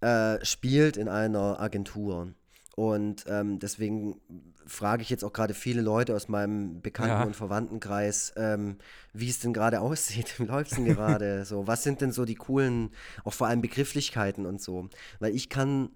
äh, 0.00 0.44
spielt 0.44 0.96
in 0.96 1.08
einer 1.08 1.60
Agentur. 1.60 2.28
Und 2.76 3.24
ähm, 3.28 3.60
deswegen 3.60 4.20
frage 4.66 5.02
ich 5.02 5.10
jetzt 5.10 5.24
auch 5.24 5.32
gerade 5.32 5.54
viele 5.54 5.80
Leute 5.80 6.14
aus 6.16 6.28
meinem 6.28 6.80
Bekannten- 6.82 7.10
Ja. 7.20 7.22
und 7.24 7.36
Verwandtenkreis, 7.36 8.32
ähm, 8.36 8.78
wie 9.12 9.28
es 9.30 9.38
denn 9.38 9.52
gerade 9.52 9.80
aussieht, 9.80 10.38
wie 10.40 10.44
läuft 10.44 10.72
es 10.72 10.76
denn 10.78 10.86
gerade 10.86 11.44
so, 11.44 11.66
was 11.68 11.82
sind 11.84 12.00
denn 12.00 12.10
so 12.10 12.24
die 12.24 12.34
coolen, 12.34 12.90
auch 13.24 13.32
vor 13.32 13.46
allem 13.46 13.60
Begrifflichkeiten 13.60 14.44
und 14.46 14.60
so. 14.60 14.88
Weil 15.20 15.34
ich 15.36 15.48
kann, 15.50 15.90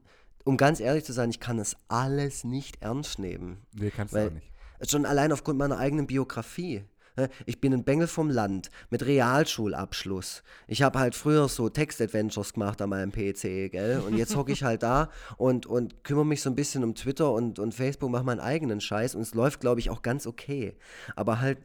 um 0.45 0.57
ganz 0.57 0.79
ehrlich 0.81 1.05
zu 1.05 1.13
sein, 1.13 1.31
ich 1.31 1.41
kann 1.41 1.57
das 1.57 1.77
alles 1.89 2.45
nicht 2.45 2.81
ernst 2.83 3.19
nehmen. 3.19 3.59
Nee, 3.73 3.91
kannst 3.91 4.15
du 4.15 4.27
auch 4.27 4.31
nicht. 4.31 4.51
Schon 4.89 5.05
allein 5.07 5.33
aufgrund 5.33 5.59
meiner 5.59 5.79
eigenen 5.79 6.07
Biografie. 6.07 6.85
Ne? 7.19 7.29
Ich 7.47 7.61
bin 7.61 7.75
ein 7.75 7.83
Bengel 7.83 8.07
vom 8.07 8.31
Land 8.31 8.71
mit 8.91 9.05
Realschulabschluss. 9.05 10.45
Ich 10.69 10.83
habe 10.83 11.01
halt 11.01 11.17
früher 11.17 11.49
so 11.49 11.69
Text-Adventures 11.69 12.53
gemacht 12.53 12.81
an 12.81 12.91
meinem 12.91 13.11
PC, 13.11 13.73
gell? 13.73 14.01
Und 14.07 14.17
jetzt 14.17 14.37
hocke 14.37 14.53
ich 14.53 14.63
halt 14.63 14.85
da 14.85 15.11
und, 15.37 15.67
und 15.67 16.05
kümmere 16.05 16.25
mich 16.25 16.43
so 16.43 16.49
ein 16.49 16.55
bisschen 16.55 16.85
um 16.85 16.95
Twitter 16.95 17.33
und, 17.33 17.59
und 17.59 17.75
Facebook, 17.75 18.11
mache 18.11 18.23
meinen 18.23 18.41
eigenen 18.41 18.81
Scheiß 18.81 19.17
und 19.17 19.23
es 19.23 19.35
läuft, 19.35 19.61
glaube 19.61 19.81
ich, 19.81 19.91
auch 19.91 20.03
ganz 20.03 20.29
okay. 20.29 20.77
Aber 21.17 21.41
halt 21.41 21.59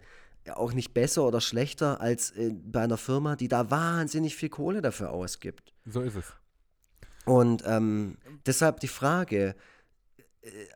auch 0.51 0.73
nicht 0.73 0.95
besser 0.95 1.23
oder 1.27 1.39
schlechter 1.39 2.01
als 2.01 2.31
äh, 2.31 2.51
bei 2.51 2.81
einer 2.81 2.97
Firma, 2.97 3.35
die 3.35 3.47
da 3.47 3.69
wahnsinnig 3.69 4.35
viel 4.35 4.49
Kohle 4.49 4.81
dafür 4.81 5.11
ausgibt. 5.11 5.71
So 5.85 6.01
ist 6.01 6.15
es. 6.15 6.33
Und 7.25 7.63
ähm, 7.67 8.17
deshalb 8.47 8.79
die 8.79 8.87
Frage, 8.87 9.55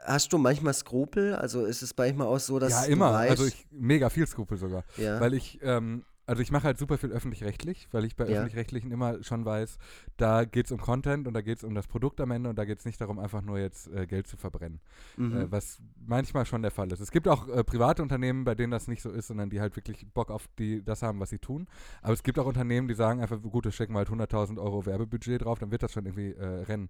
hast 0.03 0.31
du 0.34 0.38
manchmal 0.38 0.73
Skrupel? 0.73 1.35
Also 1.35 1.65
ist 1.65 1.81
es 1.81 1.94
manchmal 1.98 2.27
auch 2.27 2.39
so, 2.39 2.60
dass 2.60 2.72
ja, 2.72 2.84
immer. 2.85 3.14
weißt, 3.14 3.31
Also 3.31 3.45
ich 3.45 3.68
mega 3.72 4.10
viel 4.10 4.27
Skrupel 4.27 4.57
sogar. 4.57 4.84
ja. 4.98 5.19
Weil 5.19 5.34
ich, 5.34 5.60
ähm, 5.61 6.03
also 6.28 6.41
ich 6.44 6.52
mache 6.52 6.66
halt 6.66 6.78
super 6.78 6.98
viel 6.99 7.12
öffentlich-rechtlich, 7.12 7.88
weil 7.91 8.06
ich 8.06 8.16
bei 8.16 8.26
Ja. 8.26 8.32
öffentlich-rechtlichen 8.34 8.91
immer 8.91 9.24
schon 9.24 9.45
weiß, 9.45 9.78
da 10.18 10.45
geht 10.45 10.68
es 10.68 10.72
um 10.72 10.80
Content 10.80 11.28
und 11.28 11.34
da 11.34 11.41
geht 11.41 11.58
es 11.58 11.64
um 11.64 11.74
das 11.74 11.88
Produkt 11.88 12.22
am 12.22 12.30
Ende 12.32 12.49
und 12.49 12.58
da 12.60 12.66
geht 12.66 12.80
es 12.80 12.86
nicht 12.86 13.02
darum, 13.02 13.18
einfach 13.18 13.41
nur 13.41 13.58
jetzt 13.58 13.88
äh, 13.88 14.06
Geld 14.06 14.28
zu 14.28 14.38
verbrennen. 14.38 14.80
mhm. 15.16 15.36
Äh, 15.36 15.52
was 15.52 15.82
manchmal 16.06 16.45
schon 16.45 16.62
der 16.62 16.72
Fall 16.72 16.91
ist. 16.91 16.99
Es 16.99 17.12
gibt 17.12 17.28
auch 17.28 17.48
äh, 17.48 17.64
private 17.64 18.04
Unternehmen, 18.04 18.44
bei 18.44 18.54
denen 18.56 18.72
das 18.72 18.88
nicht 18.88 19.02
so 19.02 19.10
ist, 19.10 19.28
sondern 19.28 19.49
die 19.49 19.60
halt 19.62 19.76
wirklich 19.76 20.06
Bock 20.14 20.30
auf 20.30 20.48
die, 20.60 20.84
das 20.84 21.02
haben, 21.02 21.20
was 21.20 21.30
sie 21.30 21.40
tun. 21.40 21.68
Aber 22.02 22.14
es 22.14 22.24
gibt 22.24 22.38
auch 22.40 22.45
Unternehmen, 22.45 22.88
die 22.88 22.94
sagen 22.94 23.22
einfach, 23.22 23.41
gut, 23.41 23.66
da 23.66 23.72
stecken 23.72 23.94
wir 23.94 23.99
halt 23.99 24.10
100.000 24.10 24.60
Euro 24.62 24.86
Werbebudget 24.86 25.44
drauf, 25.45 25.60
dann 25.60 25.72
wird 25.72 25.82
das 25.84 25.94
schon 25.94 26.06
irgendwie 26.06 26.34
äh, 26.34 26.45
rennen. 26.45 26.90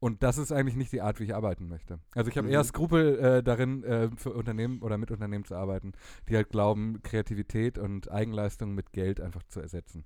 Und 0.00 0.22
das 0.22 0.36
ist 0.36 0.52
eigentlich 0.52 0.76
nicht 0.76 0.92
die 0.92 1.00
Art, 1.00 1.18
wie 1.18 1.24
ich 1.24 1.34
arbeiten 1.34 1.66
möchte. 1.68 1.98
Also 2.14 2.30
ich 2.30 2.36
habe 2.36 2.48
eher 2.50 2.60
Mhm. 2.60 2.64
Skrupel 2.66 3.18
äh, 3.18 3.42
darin, 3.42 3.82
äh, 3.84 4.10
für 4.16 4.32
Unternehmen 4.34 4.82
oder 4.82 4.98
mit 4.98 5.10
Unternehmen 5.10 5.44
zu 5.46 5.54
arbeiten, 5.54 5.92
die 6.28 6.36
halt 6.36 6.50
glauben, 6.50 7.00
Kreativität 7.02 7.78
und 7.78 8.10
Eigenleistung 8.10 8.73
mit 8.74 8.92
Geld 8.92 9.20
einfach 9.20 9.42
zu 9.44 9.60
ersetzen. 9.60 10.04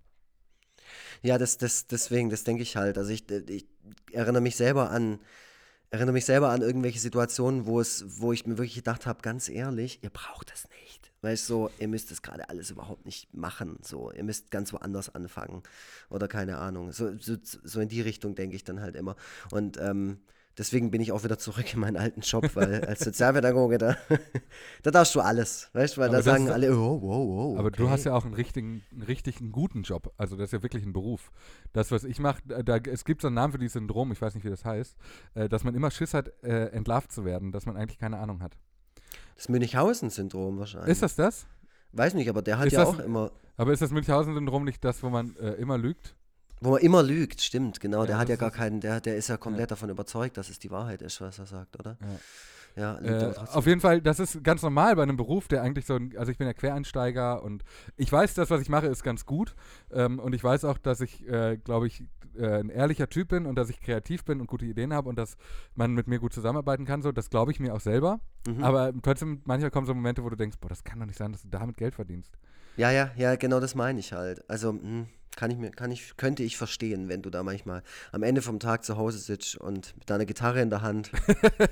Ja, 1.23 1.39
das, 1.39 1.59
das, 1.59 1.87
deswegen, 1.87 2.31
das 2.31 2.45
denke 2.45 2.63
ich 2.63 2.77
halt. 2.77 2.99
Also 2.99 3.11
ich, 3.11 3.29
ich 3.31 3.67
erinnere 4.13 4.43
mich 4.43 4.57
selber 4.57 4.91
an, 4.91 5.19
erinnere 5.91 6.15
mich 6.15 6.25
selber 6.25 6.51
an 6.51 6.63
irgendwelche 6.63 6.99
Situationen, 6.99 7.67
wo 7.67 7.81
es, 7.81 8.05
wo 8.21 8.33
ich 8.33 8.47
mir 8.47 8.59
wirklich 8.59 8.77
gedacht 8.77 9.07
habe, 9.07 9.23
ganz 9.23 9.49
ehrlich, 9.49 10.03
ihr 10.03 10.11
braucht 10.11 10.51
das 10.51 10.69
nicht. 10.83 11.13
Weißt 11.21 11.49
du, 11.49 11.55
so, 11.55 11.71
ihr 11.81 11.89
müsst 11.89 12.11
das 12.11 12.23
gerade 12.23 12.49
alles 12.49 12.71
überhaupt 12.71 13.05
nicht 13.05 13.35
machen. 13.35 13.79
So, 13.83 14.13
ihr 14.13 14.23
müsst 14.23 14.51
ganz 14.51 14.73
woanders 14.73 15.15
anfangen. 15.15 15.63
Oder 16.11 16.29
keine 16.29 16.59
Ahnung. 16.59 16.93
So, 16.93 17.19
so, 17.19 17.37
so 17.43 17.81
in 17.81 17.89
die 17.89 18.03
Richtung 18.03 18.37
denke 18.37 18.55
ich 18.55 18.63
dann 18.63 18.81
halt 18.81 18.95
immer. 18.95 19.17
Und 19.51 19.79
ähm, 19.79 20.21
deswegen 20.59 20.91
bin 20.91 21.01
ich 21.01 21.13
auch 21.13 21.25
wieder 21.25 21.39
zurück 21.39 21.73
in 21.73 21.81
meinen 21.81 21.97
alten 21.97 22.21
Job, 22.21 22.51
weil 22.55 22.85
als 22.87 23.01
Sozialpädagoge, 23.01 23.79
da, 23.79 23.97
da 24.83 24.91
darfst 24.91 25.15
du 25.15 25.21
alles. 25.21 25.71
Weißt 25.73 25.97
du, 25.97 26.01
weil 26.01 26.09
Aber 26.09 26.17
da 26.19 26.23
sagen 26.23 26.47
ist- 26.47 26.53
alle, 26.53 26.77
oh, 26.77 27.01
wow, 27.01 27.29
wow. 27.29 27.59
Aber 27.59 27.71
du 27.71 27.89
hast 27.89 28.05
ja 28.05 28.15
auch 28.15 28.25
einen 28.25 28.35
richtigen, 28.35 28.83
einen 28.93 29.03
richtigen 29.03 29.53
guten 29.53 29.83
Job. 29.83 30.13
Also 30.17 30.37
das 30.37 30.47
ist 30.47 30.53
ja 30.53 30.63
wirklich 30.63 30.85
ein 30.85 30.93
Beruf. 30.93 31.31
Das, 31.73 31.91
was 31.91 32.05
ich 32.05 32.19
mache, 32.19 32.43
da, 32.47 32.77
es 32.77 33.05
gibt 33.05 33.23
so 33.23 33.29
einen 33.29 33.35
Namen 33.37 33.53
für 33.53 33.59
dieses 33.59 33.75
Syndrom, 33.75 34.13
ich 34.13 34.21
weiß 34.21 34.35
nicht, 34.35 34.45
wie 34.45 34.51
das 34.51 34.65
heißt, 34.65 34.97
äh, 35.35 35.49
dass 35.49 35.65
man 35.65 35.75
immer 35.75 35.91
Schiss 35.91 36.13
hat, 36.15 36.33
äh, 36.43 36.67
entlarvt 36.67 37.13
zu 37.13 37.25
werden, 37.25 37.53
dass 37.53 37.65
man 37.67 37.77
eigentlich 37.77 37.99
keine 37.99 38.19
Ahnung 38.19 38.43
hat. 38.43 38.57
Das 39.37 39.49
Münchhausen-Syndrom 39.49 40.59
wahrscheinlich. 40.59 40.91
Ist 40.91 41.03
das 41.03 41.15
das? 41.17 41.47
Weiß 41.93 42.15
nicht, 42.15 42.29
aber 42.29 42.43
der 42.43 42.59
hat 42.59 42.67
Ist 42.67 42.73
ja 42.75 42.81
das- 42.85 42.89
auch 42.89 42.99
immer, 42.99 43.31
Aber 43.57 43.73
ist 43.73 43.81
das 43.81 43.91
Münchhausen-Syndrom 43.93 44.65
nicht 44.65 44.85
das, 44.85 45.03
wo 45.03 45.09
man 45.11 45.37
äh, 45.37 45.53
immer 45.53 45.79
lügt? 45.79 46.15
Wo 46.61 46.71
man 46.73 46.81
immer 46.81 47.03
lügt, 47.03 47.41
stimmt, 47.41 47.81
genau. 47.81 48.01
Ja, 48.01 48.07
der 48.07 48.19
hat 48.19 48.29
ja 48.29 48.37
gar 48.37 48.51
ist- 48.51 48.57
keinen, 48.57 48.81
der, 48.81 49.01
der 49.01 49.17
ist 49.17 49.29
ja 49.29 49.37
komplett 49.37 49.71
davon 49.71 49.91
überzeugt, 49.91 50.37
dass 50.37 50.49
es 50.49 50.59
die 50.59 50.71
Wahrheit 50.71 51.03
ist, 51.03 51.21
was 51.21 51.39
er 51.39 51.47
sagt, 51.47 51.79
oder? 51.79 51.97
Ja, 52.77 52.99
lügt 53.01 53.23
Äh, 53.23 53.35
auf 53.53 53.67
jeden 53.67 53.81
Fall, 53.81 54.01
das 54.01 54.21
ist 54.21 54.45
ganz 54.45 54.63
normal 54.63 54.95
bei 54.95 55.03
einem 55.03 55.17
Beruf, 55.17 55.49
der 55.49 55.63
eigentlich 55.63 55.85
so 55.87 55.97
ein, 55.97 56.17
also 56.17 56.31
ich 56.31 56.39
bin 56.39 56.47
ja 56.47 56.53
Quereinsteiger 56.53 57.43
und 57.43 57.65
ich 57.97 58.13
weiß, 58.13 58.35
das, 58.35 58.51
was 58.51 58.61
ich 58.61 58.69
mache, 58.69 58.87
ist 58.87 59.03
ganz 59.03 59.27
gut. 59.27 59.55
Ähm, 59.91 60.19
und 60.21 60.35
ich 60.35 60.45
weiß 60.45 60.65
auch, 60.65 60.79
dass 60.79 61.01
ich, 61.01 61.27
äh, 61.29 61.57
glaube 61.57 61.89
ich, 61.89 62.05
äh, 62.37 62.61
ein 62.61 62.69
ehrlicher 62.69 63.09
Typ 63.09 63.29
bin 63.29 63.47
und 63.47 63.57
dass 63.57 63.69
ich 63.69 63.81
kreativ 63.81 64.25
bin 64.25 64.41
und 64.41 64.47
gute 64.47 64.65
Ideen 64.65 64.93
habe 64.93 65.09
und 65.09 65.17
dass 65.19 65.37
man 65.75 65.93
mit 65.93 66.07
mir 66.07 66.21
gut 66.21 66.33
zusammenarbeiten 66.33 66.85
kann. 66.85 67.03
So, 67.03 67.11
das 67.11 67.31
glaube 67.31 67.51
ich 67.51 67.59
mir 67.59 67.75
auch 67.75 67.81
selber. 67.81 68.21
Mhm. 68.47 68.63
Aber 68.63 68.93
trotzdem, 69.03 69.41
manchmal 69.45 69.73
kommen 69.73 69.87
so 69.87 69.95
Momente, 69.95 70.23
wo 70.23 70.29
du 70.31 70.37
denkst, 70.37 70.59
boah, 70.61 70.69
das 70.69 70.85
kann 70.85 71.01
doch 71.01 71.07
nicht 71.07 71.19
sein, 71.19 71.33
dass 71.33 71.43
du 71.43 71.49
damit 71.49 71.77
Geld 71.79 71.97
verdienst. 71.97 72.39
Ja, 72.77 72.93
ja, 72.93 73.11
ja, 73.17 73.35
genau 73.35 73.59
das 73.59 73.75
meine 73.75 73.99
ich 73.99 74.13
halt. 74.13 74.49
Also, 74.49 74.71
hm, 74.71 75.09
kann 75.39 75.53
ich 75.53 75.57
mir, 75.57 75.71
kann 75.71 75.93
ich, 75.93 76.17
könnte 76.17 76.43
ich 76.43 76.57
verstehen, 76.57 77.09
wenn 77.09 77.23
du 77.23 77.31
da 77.31 77.45
manchmal 77.45 77.85
am 78.11 78.25
Ende 78.25 78.43
vom 78.43 78.59
Tag 78.59 78.85
zu 78.85 78.97
Hause 78.97 79.19
sitzt 79.19 79.57
und 79.57 79.97
mit 79.97 80.11
deiner 80.11 80.27
Gitarre 80.27 80.61
in 80.61 80.69
der 80.69 80.83
Hand 80.83 81.13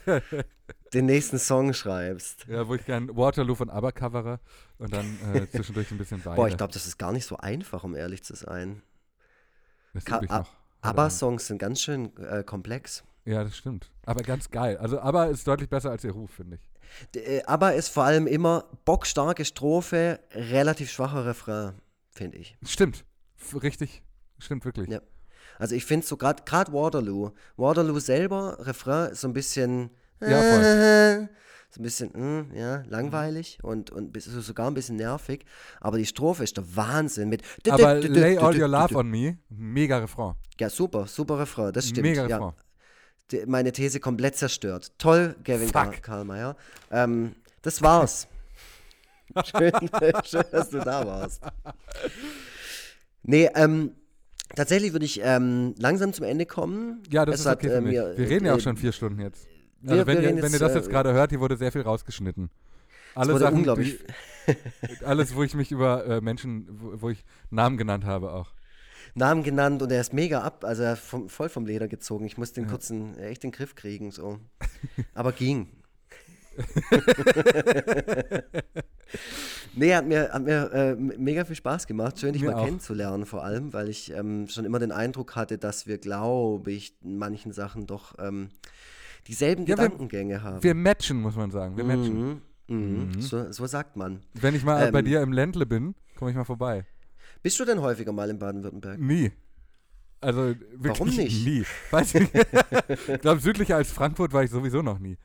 den 0.95 1.07
nächsten 1.07 1.39
Song 1.41 1.73
schreibst. 1.75 2.47
Ja, 2.47 2.69
wo 2.69 2.77
ich 2.77 2.85
gern 2.85 3.17
Waterloo 3.17 3.57
von 3.57 3.69
ABBA 3.69 3.91
covere 3.91 4.41
und 4.79 4.93
dann 4.93 5.19
äh, 5.35 5.47
zwischendurch 5.51 5.91
ein 5.91 5.99
bisschen 5.99 6.25
weine. 6.25 6.37
Boah, 6.37 6.47
ich 6.47 6.57
glaube, 6.57 6.73
das 6.73 6.87
ist 6.87 6.97
gar 6.97 7.11
nicht 7.11 7.27
so 7.27 7.39
einfach, 7.39 7.83
um 7.83 7.97
ehrlich 7.97 8.23
zu 8.23 8.37
sein. 8.37 8.83
ABBA-Songs 10.83 11.47
sind 11.49 11.59
ganz 11.59 11.81
schön 11.83 12.17
äh, 12.19 12.45
komplex. 12.45 13.03
Ja, 13.25 13.43
das 13.43 13.57
stimmt. 13.57 13.91
Aber 14.05 14.23
ganz 14.23 14.49
geil. 14.51 14.77
Also 14.77 15.01
ABBA 15.01 15.25
ist 15.27 15.45
deutlich 15.49 15.69
besser 15.69 15.91
als 15.91 16.05
ihr 16.05 16.13
Ruf, 16.13 16.31
finde 16.31 16.57
ich. 16.57 16.71
D- 17.17 17.39
äh, 17.39 17.43
ABBA 17.45 17.71
ist 17.71 17.89
vor 17.89 18.05
allem 18.05 18.29
immer 18.29 18.67
bockstarke 18.85 19.45
Strophe, 19.45 20.21
relativ 20.33 20.93
schwacher 20.93 21.27
Refrain, 21.27 21.73
finde 22.13 22.39
ich. 22.39 22.57
Stimmt. 22.65 23.05
Richtig. 23.55 24.03
Stimmt 24.39 24.65
wirklich. 24.65 24.89
Ja. 24.89 25.01
Also 25.59 25.75
ich 25.75 25.85
finde 25.85 26.07
so 26.07 26.17
gerade 26.17 26.43
Waterloo. 26.73 27.31
Waterloo 27.57 27.99
selber, 27.99 28.59
Refrain, 28.61 29.13
ist 29.13 29.21
so 29.21 29.29
ein 29.29 29.33
bisschen 29.33 29.91
Ja, 30.21 30.41
voll. 30.41 31.29
so 31.71 31.81
ein 31.81 31.83
bisschen, 31.83 32.11
mm, 32.13 32.55
ja, 32.55 32.83
langweilig 32.89 33.59
und, 33.63 33.91
und 33.91 34.21
so 34.21 34.41
sogar 34.41 34.69
ein 34.71 34.75
bisschen 34.75 34.97
nervig. 34.97 35.45
Aber 35.81 35.99
die 35.99 36.07
Strophe 36.07 36.45
ist 36.45 36.57
der 36.57 36.77
Wahnsinn 36.77 37.29
mit 37.29 37.43
Aber 37.69 37.95
Lay 37.97 38.39
All 38.39 38.59
Your 38.61 38.69
Love 38.69 38.97
on 38.97 39.11
Me, 39.11 39.39
mega 39.49 39.99
Refrain. 39.99 40.35
Ja, 40.59 40.71
super, 40.71 41.07
super 41.07 41.39
Refrain, 41.39 41.73
das 41.73 41.89
stimmt. 41.89 42.07
Mega 42.07 42.27
ja. 42.27 42.37
Refrain. 42.37 42.53
Die, 43.31 43.45
meine 43.47 43.73
These 43.73 43.99
komplett 43.99 44.37
zerstört. 44.37 44.93
Toll, 44.99 45.35
Gavin 45.43 45.69
Fuck. 45.69 46.01
Karlmeier. 46.03 46.57
Ähm, 46.91 47.35
das 47.63 47.83
war's. 47.83 48.29
schön, 49.45 49.73
schön, 50.25 50.45
dass 50.53 50.71
du 50.71 50.79
da 50.79 51.05
warst. 51.05 51.43
Nee, 53.29 53.51
ähm, 53.55 53.91
tatsächlich 54.55 54.93
würde 54.93 55.05
ich 55.05 55.21
ähm, 55.23 55.75
langsam 55.79 56.13
zum 56.13 56.25
Ende 56.25 56.47
kommen. 56.47 57.03
Ja, 57.11 57.25
das 57.25 57.37
Es 57.37 57.41
ist 57.43 57.47
hat, 57.47 57.59
okay 57.59 57.69
für 57.69 57.75
äh, 57.77 57.81
mir, 57.81 58.15
Wir 58.17 58.29
reden 58.29 58.47
ja 58.47 58.53
auch 58.55 58.59
äh, 58.59 58.61
schon 58.61 58.77
vier 58.77 58.93
Stunden 58.93 59.21
jetzt. 59.21 59.47
wir- 59.81 59.93
Also 59.93 60.07
wenn, 60.07 60.23
ihr, 60.23 60.43
wenn 60.43 60.53
ihr 60.53 60.59
das 60.59 60.73
äh, 60.73 60.77
jetzt 60.77 60.91
gerade 60.91 61.13
hört, 61.13 61.31
hier 61.31 61.41
wurde 61.41 61.57
sehr 61.57 61.73
viel 61.73 61.83
rausgeschnitten. 61.83 62.51
Alle 63.15 63.37
Sachen, 63.39 63.57
unglaublich. 63.59 63.99
die, 64.47 65.05
alles, 65.05 65.35
wo 65.35 65.43
ich 65.43 65.55
mich 65.55 65.73
über 65.73 66.07
äh, 66.07 66.21
Menschen, 66.21 66.67
wo, 66.71 67.01
wo 67.03 67.11
ich 67.11 67.25
Namen 67.51 67.77
genannt 67.79 68.05
habe 68.05 68.33
auch. 68.33 68.53
Namen 69.15 69.43
genannt 69.43 69.81
und 69.83 69.91
er 69.91 70.01
ist 70.03 70.13
mega 70.13 70.43
ab, 70.43 70.65
also 70.65 70.83
er 70.83 70.93
ist 70.93 71.01
vom, 71.01 71.29
voll 71.31 71.49
vom 71.49 71.65
Leder 71.65 71.89
gezogen. 71.89 72.27
Ich 72.27 72.37
musste 72.37 72.57
den 72.61 72.65
Ja. 72.67 72.71
kurzen, 72.71 73.17
echt 73.19 73.43
den 73.43 73.53
Griff 73.53 73.75
kriegen, 73.75 74.11
so. 74.11 74.39
Aber 75.15 75.33
ging. 75.33 75.69
nee, 79.75 79.95
hat 79.95 80.07
mir, 80.07 80.31
hat 80.33 80.43
mir 80.43 80.71
äh, 80.73 80.95
mega 80.95 81.45
viel 81.45 81.57
Spaß 81.57 81.87
gemacht. 81.87 82.19
Schön, 82.19 82.33
dich 82.33 82.43
Mir 82.43 82.53
mal 82.53 82.61
auch. 82.61 82.65
kennenzulernen, 82.65 83.27
vor 83.27 83.45
allem, 83.45 83.73
weil 83.73 83.89
ich 83.89 84.13
ähm, 84.13 84.49
schon 84.49 84.65
immer 84.65 84.79
den 84.79 84.93
Eindruck 84.93 85.37
hatte, 85.37 85.59
dass 85.59 85.87
wir, 85.87 85.99
glaube 85.99 86.73
ich, 86.73 86.97
in 87.03 87.19
manchen 87.19 87.53
Sachen 87.53 87.87
doch 87.87 88.15
ähm, 88.19 88.49
dieselben 89.27 89.63
Ja, 89.67 89.77
wir- 89.79 89.85
Gedankengänge 89.85 90.43
haben. 90.43 90.63
Wir 90.63 90.75
matchen, 90.75 91.21
muss 91.21 91.37
man 91.37 91.51
sagen. 91.51 91.77
Wir 91.77 91.85
matchen. 91.85 92.43
Mhm, 92.69 92.69
mhm. 92.69 93.11
Mhm. 93.15 93.21
So, 93.21 93.51
so 93.53 93.67
sagt 93.67 93.97
man. 93.97 94.21
Wenn 94.35 94.55
ich 94.55 94.65
mal 94.65 94.91
bei 94.93 95.01
Ähm. 95.01 95.05
dir 95.05 95.23
im 95.23 95.33
Ländle 95.33 95.67
bin, 95.67 95.95
komme 96.17 96.31
ich 96.31 96.37
mal 96.37 96.45
vorbei. 96.45 96.85
Bist 97.43 97.59
du 97.61 97.65
denn 97.65 97.81
häufiger 97.81 98.13
mal 98.13 98.29
in 98.31 98.39
Baden-Württemberg? 98.39 98.99
Nie. 98.99 99.31
Also 100.21 100.47
wirklich 100.47 100.99
Warum 100.99 101.09
nicht? 101.11 101.47
Nie. 101.47 101.65
Weiß 101.91 102.15
ich 102.15 102.29
Ich 103.09 103.21
glaube, 103.21 103.41
südlicher 103.41 103.77
als 103.77 103.93
Frankfurt 103.93 104.33
war 104.33 104.43
ich 104.43 104.51
sowieso 104.51 104.83
noch 104.83 104.99
nie. 104.99 105.17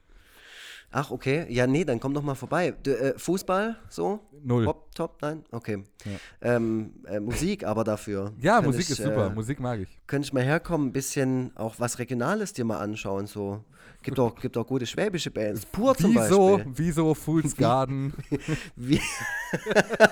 Ach, 0.94 1.10
okay. 1.10 1.46
Ja, 1.50 1.68
nee, 1.68 1.86
dann 1.86 2.00
komm 2.02 2.14
doch 2.14 2.22
mal 2.22 2.36
vorbei. 2.36 2.74
Du, 2.84 2.92
äh, 2.92 3.18
Fußball, 3.18 3.78
so? 3.88 4.20
Null. 4.44 4.66
Pop, 4.66 4.94
top, 4.94 5.22
nein? 5.22 5.44
Okay. 5.52 5.84
Ja. 6.04 6.56
Ähm, 6.56 6.94
äh, 7.08 7.20
Musik 7.22 7.64
aber 7.64 7.86
dafür. 7.86 8.34
Ja, 8.42 8.56
Kann 8.56 8.66
Musik 8.66 8.82
ich, 8.82 8.90
ist 8.92 8.98
super. 8.98 9.28
Äh, 9.28 9.30
Musik 9.30 9.60
mag 9.62 9.80
ich. 9.80 9.88
könnte 10.06 10.26
ich 10.26 10.34
mal 10.34 10.44
herkommen, 10.44 10.88
ein 10.88 10.92
bisschen 10.92 11.52
auch 11.56 11.76
was 11.80 11.98
Regionales 12.00 12.52
dir 12.54 12.66
mal 12.66 12.80
anschauen, 12.80 13.26
so. 13.26 13.64
Gibt 14.04 14.20
auch, 14.20 14.36
gibt 14.36 14.58
auch 14.58 14.66
gute 14.68 14.86
schwäbische 14.86 15.30
Bands. 15.32 15.66
Pur 15.68 15.96
zum 15.96 16.14
Wieso, 16.14 16.58
Beispiel. 16.58 16.74
wieso 16.76 17.14
Fool's 17.14 17.56
Garden, 17.56 18.14
Wie, 18.76 19.00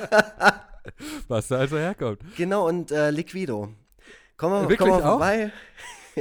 was 1.28 1.48
da 1.48 1.58
also 1.58 1.78
herkommt. 1.78 2.20
genau, 2.38 2.68
und 2.68 2.92
äh, 2.92 3.10
Liquido. 3.12 3.70
Komm 4.38 4.52
mal, 4.52 4.70
Wirklich 4.70 4.90
komm 4.90 5.02
mal 5.02 5.04
auch? 5.04 5.20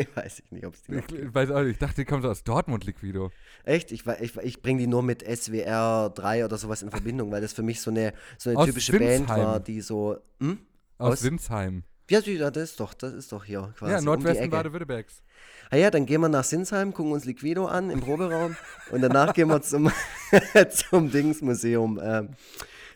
weiß 0.15 0.41
ich 0.41 0.51
nicht, 0.53 0.66
ob 0.66 0.75
es 0.75 0.83
die 0.83 0.93
noch. 0.93 1.09
Ich 1.09 1.35
weiß 1.35 1.51
auch 1.51 1.62
nicht, 1.62 1.73
ich 1.73 1.79
dachte, 1.79 1.97
die 1.97 2.05
kommt 2.05 2.23
so 2.23 2.31
aus 2.31 2.45
Dortmund, 2.45 2.85
Liquido. 2.85 3.31
Echt? 3.65 3.93
Ich, 3.93 4.07
ich, 4.07 4.37
ich 4.37 4.62
bringe 4.62 4.81
die 4.81 4.87
nur 4.87 5.03
mit 5.03 5.23
SWR 5.23 6.11
3 6.15 6.45
oder 6.45 6.59
sowas 6.59 6.83
in 6.83 6.91
Verbindung, 6.91 7.31
weil 7.31 7.41
das 7.41 7.53
für 7.53 7.62
mich 7.62 7.81
so 7.81 7.91
eine, 7.91 8.12
so 8.37 8.51
eine 8.51 8.59
Aus 8.59 8.66
typische 8.66 8.93
Band 8.93 9.11
Sinsheim. 9.29 9.45
war, 9.45 9.61
die 9.61 9.81
so. 9.81 10.19
Hm? 10.41 10.59
Aus, 10.99 11.12
Aus- 11.15 11.20
Sinsheim. 11.20 11.83
Ja, 12.11 12.20
das 12.23 12.70
ist 12.70 12.81
doch, 12.81 12.95
das 12.95 13.12
ist 13.12 13.33
doch 13.33 13.45
hier 13.45 13.75
quasi. 13.77 13.93
Ja, 13.93 13.99
um 13.99 14.05
Nordwesten 14.07 14.45
Ecke. 14.45 14.51
Baden-Württembergs. 14.57 15.23
Ah 15.70 15.77
ja, 15.77 15.91
dann 15.91 16.07
gehen 16.07 16.23
wir 16.23 16.31
nach 16.31 16.45
Sinsheim, 16.45 16.95
gucken 16.95 17.12
uns 17.12 17.27
Liquido 17.27 17.66
an 17.66 17.91
im 17.91 18.01
Proberaum 18.01 18.57
und 18.91 19.03
danach 19.03 19.35
gehen 19.35 19.49
wir 19.49 19.61
zum, 19.61 19.93
zum 20.70 21.11
Dingsmuseum. 21.11 22.01
Ähm, 22.03 22.31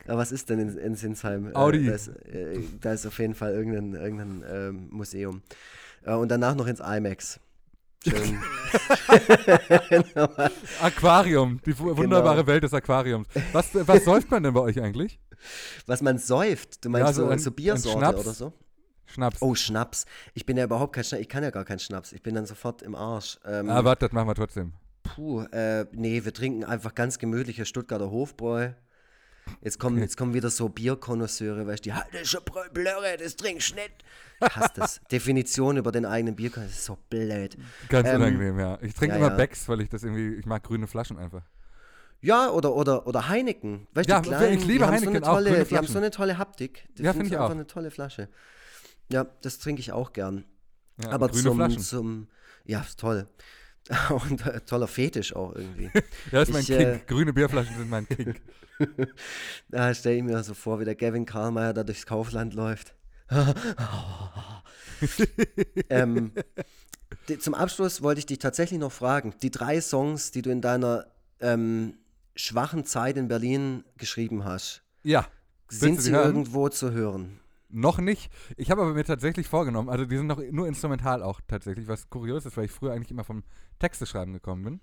ja, 0.07 0.17
was 0.17 0.31
ist 0.31 0.49
denn 0.49 0.59
in, 0.59 0.77
in 0.79 0.95
Sinsheim? 0.95 1.51
Äh, 1.51 1.53
Audi. 1.55 1.85
Da 1.85 1.93
ist, 1.93 2.07
äh, 2.07 2.59
da 2.81 2.93
ist 2.93 3.05
auf 3.05 3.19
jeden 3.19 3.35
Fall 3.35 3.53
irgendein, 3.53 3.93
irgendein 3.93 4.43
ähm, 4.51 4.87
Museum. 4.89 5.43
Äh, 6.05 6.13
und 6.13 6.29
danach 6.29 6.55
noch 6.55 6.67
ins 6.67 6.79
IMAX. 6.79 7.39
Schön. 8.05 8.37
Aquarium, 10.81 11.59
die 11.65 11.77
wu- 11.77 11.95
wunderbare 11.95 12.45
Welt 12.47 12.63
des 12.63 12.73
Aquariums. 12.73 13.27
Was, 13.51 13.69
was 13.73 14.03
säuft 14.05 14.29
man 14.31 14.43
denn 14.43 14.53
bei 14.53 14.61
euch 14.61 14.81
eigentlich? 14.81 15.19
Was 15.85 16.01
man 16.01 16.17
säuft. 16.17 16.83
Du 16.83 16.89
meinst 16.89 17.07
Ja, 17.07 17.13
so 17.13 17.23
so, 17.25 17.29
ein- 17.29 17.39
so 17.39 17.51
Biersorte 17.51 17.99
Schnaps. 17.99 18.19
oder 18.19 18.33
so? 18.33 18.53
Schnaps. 19.05 19.41
Oh, 19.41 19.53
Schnaps. 19.55 20.05
Ich 20.33 20.45
bin 20.45 20.57
ja 20.57 20.63
überhaupt 20.65 20.93
kein 20.93 21.03
Schnaps. 21.03 21.21
Ich 21.21 21.29
kann 21.29 21.43
ja 21.43 21.49
gar 21.51 21.65
keinen 21.65 21.79
Schnaps. 21.79 22.13
Ich 22.13 22.23
bin 22.23 22.35
dann 22.35 22.45
sofort 22.45 22.81
im 22.81 22.95
Arsch. 22.95 23.37
Ähm, 23.45 23.69
Ah, 23.69 23.83
warte, 23.83 24.05
das 24.07 24.13
machen 24.13 24.27
wir 24.27 24.35
trotzdem. 24.35 24.73
Puh, 25.03 25.41
äh, 25.51 25.85
nee, 25.93 26.23
wir 26.23 26.33
trinken 26.33 26.63
einfach 26.63 26.95
ganz 26.95 27.19
gemütliche 27.19 27.65
Stuttgarter 27.65 28.09
Hofbräu. 28.09 28.69
Jetzt 29.61 29.79
kommen, 29.79 29.99
jetzt 29.99 30.17
kommen 30.17 30.33
wieder 30.33 30.49
so 30.49 30.69
Bierkonnoisseure, 30.69 31.65
weißt 31.67 31.85
du, 31.85 31.89
die, 31.89 31.93
"Ha, 31.93 32.05
das 32.11 32.21
ist 32.23 32.29
schon 32.31 32.41
Blöre, 32.73 33.17
das 33.17 33.35
trinkst 33.35 33.75
nicht. 33.75 33.91
Ich 34.41 34.55
hasse 34.55 34.71
das. 34.75 35.01
Definition 35.11 35.77
über 35.77 35.91
den 35.91 36.05
eigenen 36.05 36.35
Bierkonnoisseur, 36.35 36.69
das 36.71 36.79
ist 36.79 36.85
so 36.85 36.97
blöd. 37.09 37.57
Ganz 37.89 38.07
Ähm, 38.09 38.15
unangenehm, 38.15 38.59
ja. 38.59 38.77
Ich 38.81 38.93
trinke 38.93 39.15
ja, 39.15 39.19
immer 39.21 39.29
ja. 39.31 39.35
Becks, 39.37 39.67
weil 39.69 39.81
ich 39.81 39.89
das 39.89 40.03
irgendwie, 40.03 40.35
ich 40.35 40.45
mag 40.45 40.63
grüne 40.63 40.87
Flaschen 40.87 41.17
einfach. 41.17 41.43
Ja, 42.21 42.49
oder, 42.51 42.73
oder, 42.73 43.05
oder 43.05 43.27
Heineken. 43.27 43.87
Weißt 43.93 44.07
du, 44.09 44.13
Ja, 44.13 44.21
die 44.21 44.29
kleinen, 44.29 44.57
ich 44.57 44.65
liebe 44.65 44.87
Heineken 44.87 45.23
so 45.23 45.29
auch, 45.29 45.35
grüne 45.37 45.49
tolle, 45.51 45.65
Die 45.65 45.77
haben 45.77 45.87
so 45.87 45.97
eine 45.97 46.09
tolle 46.11 46.37
Haptik. 46.37 46.87
Die 46.97 47.03
Ja, 47.03 47.11
sind 47.11 47.21
find 47.23 47.27
ich 47.27 47.33
einfach 47.37 47.47
auch. 47.47 47.51
eine 47.51 47.67
tolle 47.67 47.91
Flasche. 47.91 48.29
Ja, 49.09 49.25
das 49.41 49.59
trinke 49.59 49.81
ich 49.81 49.91
auch 49.91 50.13
gern. 50.13 50.45
Ja, 51.03 51.09
Aber 51.11 51.31
zum, 51.31 51.55
Flaschen. 51.55 51.79
zum, 51.79 52.27
ja, 52.65 52.79
ist 52.81 52.99
toll. 52.99 53.27
Und 54.09 54.45
äh, 54.45 54.61
toller 54.61 54.87
Fetisch 54.87 55.35
auch 55.35 55.53
irgendwie. 55.55 55.89
Ja, 56.31 56.39
das 56.39 56.49
ist 56.49 56.53
mein 56.53 56.61
ich, 56.61 56.67
King. 56.67 56.79
äh, 56.79 56.99
Grüne 57.07 57.33
Bierflaschen 57.33 57.75
sind 57.77 57.89
mein 57.89 58.07
King. 58.07 58.35
Da 59.69 59.93
stelle 59.93 60.15
ich 60.17 60.23
mir 60.23 60.43
so 60.43 60.53
vor, 60.53 60.79
wie 60.79 60.85
der 60.85 60.95
Gavin 60.95 61.25
Karlmeier 61.25 61.73
da 61.73 61.83
durchs 61.83 62.05
Kaufland 62.05 62.53
läuft. 62.53 62.95
ähm, 65.89 66.31
die, 67.29 67.37
zum 67.39 67.53
Abschluss 67.53 68.01
wollte 68.01 68.19
ich 68.19 68.25
dich 68.25 68.39
tatsächlich 68.39 68.79
noch 68.79 68.91
fragen. 68.91 69.33
Die 69.41 69.51
drei 69.51 69.79
Songs, 69.81 70.31
die 70.31 70.41
du 70.41 70.49
in 70.49 70.61
deiner 70.61 71.05
ähm, 71.39 71.95
schwachen 72.35 72.85
Zeit 72.85 73.17
in 73.17 73.27
Berlin 73.27 73.83
geschrieben 73.97 74.43
hast, 74.43 74.81
Ja. 75.03 75.27
sind 75.69 76.01
sie 76.01 76.11
hören? 76.11 76.25
irgendwo 76.25 76.69
zu 76.69 76.91
hören? 76.91 77.39
Noch 77.75 77.97
nicht. 77.97 78.31
Ich 78.55 78.69
habe 78.69 78.83
aber 78.83 78.93
mir 78.93 79.03
tatsächlich 79.03 79.47
vorgenommen, 79.47 79.89
also 79.89 80.05
die 80.05 80.15
sind 80.17 80.27
noch 80.27 80.39
nur 80.51 80.67
instrumental 80.67 81.23
auch 81.23 81.41
tatsächlich, 81.47 81.87
was 81.87 82.07
kurios 82.09 82.45
ist, 82.45 82.55
weil 82.55 82.65
ich 82.65 82.71
früher 82.71 82.93
eigentlich 82.93 83.09
immer 83.09 83.23
vom 83.23 83.43
Texte 83.79 84.05
schreiben 84.05 84.31
gekommen 84.31 84.63
bin. 84.63 84.81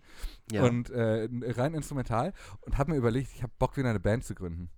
Ja. 0.50 0.64
Und 0.64 0.90
äh, 0.90 1.28
rein 1.52 1.74
instrumental 1.74 2.32
und 2.62 2.78
habe 2.78 2.90
mir 2.90 2.96
überlegt, 2.96 3.30
ich 3.32 3.44
habe 3.44 3.52
Bock, 3.60 3.76
wieder 3.76 3.90
eine 3.90 4.00
Band 4.00 4.24
zu 4.24 4.34
gründen. 4.34 4.70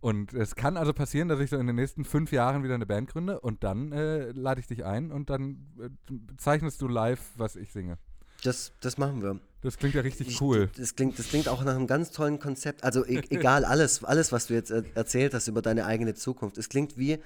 Und 0.00 0.32
es 0.32 0.54
kann 0.54 0.78
also 0.78 0.94
passieren, 0.94 1.28
dass 1.28 1.38
ich 1.40 1.50
so 1.50 1.58
in 1.58 1.66
den 1.66 1.76
nächsten 1.76 2.06
fünf 2.06 2.32
Jahren 2.32 2.62
wieder 2.64 2.74
eine 2.74 2.86
Band 2.86 3.10
gründe 3.10 3.38
und 3.40 3.62
dann 3.62 3.92
äh, 3.92 4.30
lade 4.30 4.58
ich 4.60 4.66
dich 4.66 4.86
ein 4.86 5.12
und 5.12 5.28
dann 5.28 5.66
äh, 5.78 5.90
zeichnest 6.38 6.80
du 6.80 6.88
live, 6.88 7.20
was 7.36 7.56
ich 7.56 7.70
singe. 7.72 7.98
das, 8.42 8.72
das 8.80 8.96
machen 8.96 9.22
wir. 9.22 9.38
Das 9.60 9.76
klingt 9.76 9.94
ja 9.94 10.00
richtig 10.00 10.28
Ich- 10.28 10.40
cool. 10.40 10.70
Das 10.78 10.96
klingt, 10.96 11.18
das 11.18 11.28
klingt 11.28 11.46
auch 11.48 11.62
nach 11.62 11.74
einem 11.76 11.86
ganz 11.86 12.10
tollen 12.12 12.38
Konzept. 12.38 12.82
Also 12.84 13.04
e 13.04 13.20
egal, 13.28 13.66
alles, 13.66 14.02
alles, 14.02 14.32
was 14.32 14.46
du 14.46 14.54
jetzt 14.54 14.70
er 14.70 14.84
erzählt 14.96 15.34
hast 15.34 15.48
über 15.48 15.60
deine 15.60 15.84
eigene 15.84 16.14
Zukunft. 16.14 16.56
Es 16.56 16.70
klingt 16.70 16.96
wie 16.96 17.18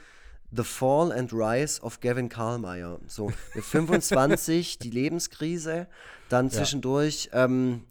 The 0.56 0.64
Fall 0.64 1.12
and 1.12 1.32
Rise 1.32 1.81
of 1.82 2.01
Gavin 2.01 2.28
Karlmeier. 2.28 3.01
So 3.06 3.32
mit 3.55 3.64
25, 3.64 4.78
die 4.78 4.90
Lebenskrise, 4.90 5.89
dann 6.28 6.51
zwischendurch 6.51 7.31
ähm, 7.32 7.85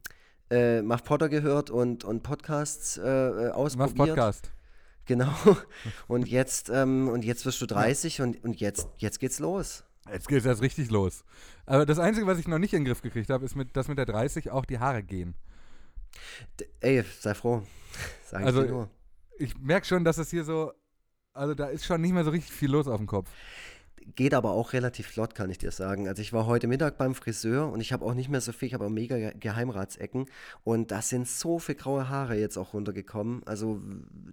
äh, 0.49 0.81
Mach 0.81 1.03
Potter 1.03 1.29
gehört 1.29 1.69
und, 1.69 2.03
und 2.03 2.23
Podcasts 2.23 2.97
äh, 2.97 3.01
äh, 3.03 3.47
Mach 3.49 3.55
ausprobiert. 3.55 3.95
Podcast. 3.95 4.51
Genau. 5.05 5.33
Und 6.07 6.29
jetzt, 6.29 6.69
ähm, 6.69 7.09
und 7.09 7.25
jetzt 7.25 7.45
wirst 7.45 7.61
du 7.61 7.65
30 7.65 8.21
und, 8.21 8.43
und 8.43 8.59
jetzt, 8.59 8.87
jetzt 8.97 9.19
geht's 9.19 9.39
los. 9.39 9.83
Jetzt 10.11 10.27
geht 10.27 10.39
es 10.39 10.45
erst 10.45 10.61
richtig 10.61 10.91
los. 10.91 11.23
Aber 11.65 11.85
das 11.85 11.99
Einzige, 11.99 12.27
was 12.27 12.37
ich 12.39 12.47
noch 12.47 12.59
nicht 12.59 12.73
in 12.73 12.81
den 12.81 12.85
Griff 12.85 13.01
gekriegt 13.01 13.29
habe, 13.29 13.45
ist, 13.45 13.55
mit, 13.55 13.75
dass 13.75 13.87
mit 13.87 13.97
der 13.97 14.05
30 14.05 14.51
auch 14.51 14.65
die 14.65 14.79
Haare 14.79 15.03
gehen. 15.03 15.35
D 16.59 16.67
ey, 16.81 17.03
sei 17.19 17.33
froh. 17.33 17.63
Sag 18.25 18.43
Also, 18.45 18.61
ich 18.61 18.67
dir 18.67 18.73
nur. 18.73 18.89
Ich 19.39 19.57
merke 19.57 19.87
schon, 19.87 20.03
dass 20.03 20.17
es 20.17 20.29
hier 20.29 20.43
so, 20.43 20.71
also 21.33 21.53
da 21.53 21.67
ist 21.67 21.85
schon 21.85 22.01
nicht 22.01 22.13
mehr 22.13 22.23
so 22.23 22.31
richtig 22.31 22.51
viel 22.53 22.71
los 22.71 22.87
auf 22.87 22.97
dem 22.97 23.07
Kopf. 23.07 23.29
Geht 24.15 24.33
aber 24.33 24.51
auch 24.51 24.73
relativ 24.73 25.07
flott, 25.07 25.33
kann 25.33 25.49
ich 25.49 25.57
dir 25.59 25.71
sagen. 25.71 26.09
Also 26.09 26.21
ich 26.21 26.33
war 26.33 26.45
heute 26.45 26.67
Mittag 26.67 26.97
beim 26.97 27.15
Friseur 27.15 27.71
und 27.71 27.79
ich 27.79 27.93
habe 27.93 28.03
auch 28.05 28.13
nicht 28.13 28.27
mehr 28.29 28.41
so 28.41 28.51
viel, 28.51 28.67
ich 28.67 28.73
habe 28.73 28.85
auch 28.85 28.89
mega 28.89 29.15
Ge- 29.17 29.33
Geheimratsecken 29.39 30.25
und 30.65 30.91
da 30.91 31.01
sind 31.01 31.25
so 31.25 31.57
viele 31.57 31.77
graue 31.77 32.09
Haare 32.09 32.35
jetzt 32.37 32.57
auch 32.57 32.73
runtergekommen. 32.73 33.43
Also 33.45 33.81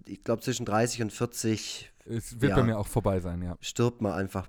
ich 0.07 0.25
glaube 0.25 0.43
zwischen 0.43 0.67
30 0.67 1.03
und 1.03 1.13
40 1.13 1.93
Es 2.05 2.41
wird 2.41 2.51
Ja. 2.51 2.57
bei 2.57 2.65
mir 2.65 2.79
auch 2.79 2.89
vorbei 2.89 3.21
sein, 3.21 3.43
ja. 3.43 3.57
stirbt 3.61 4.01
man 4.03 4.13
einfach, 4.13 4.49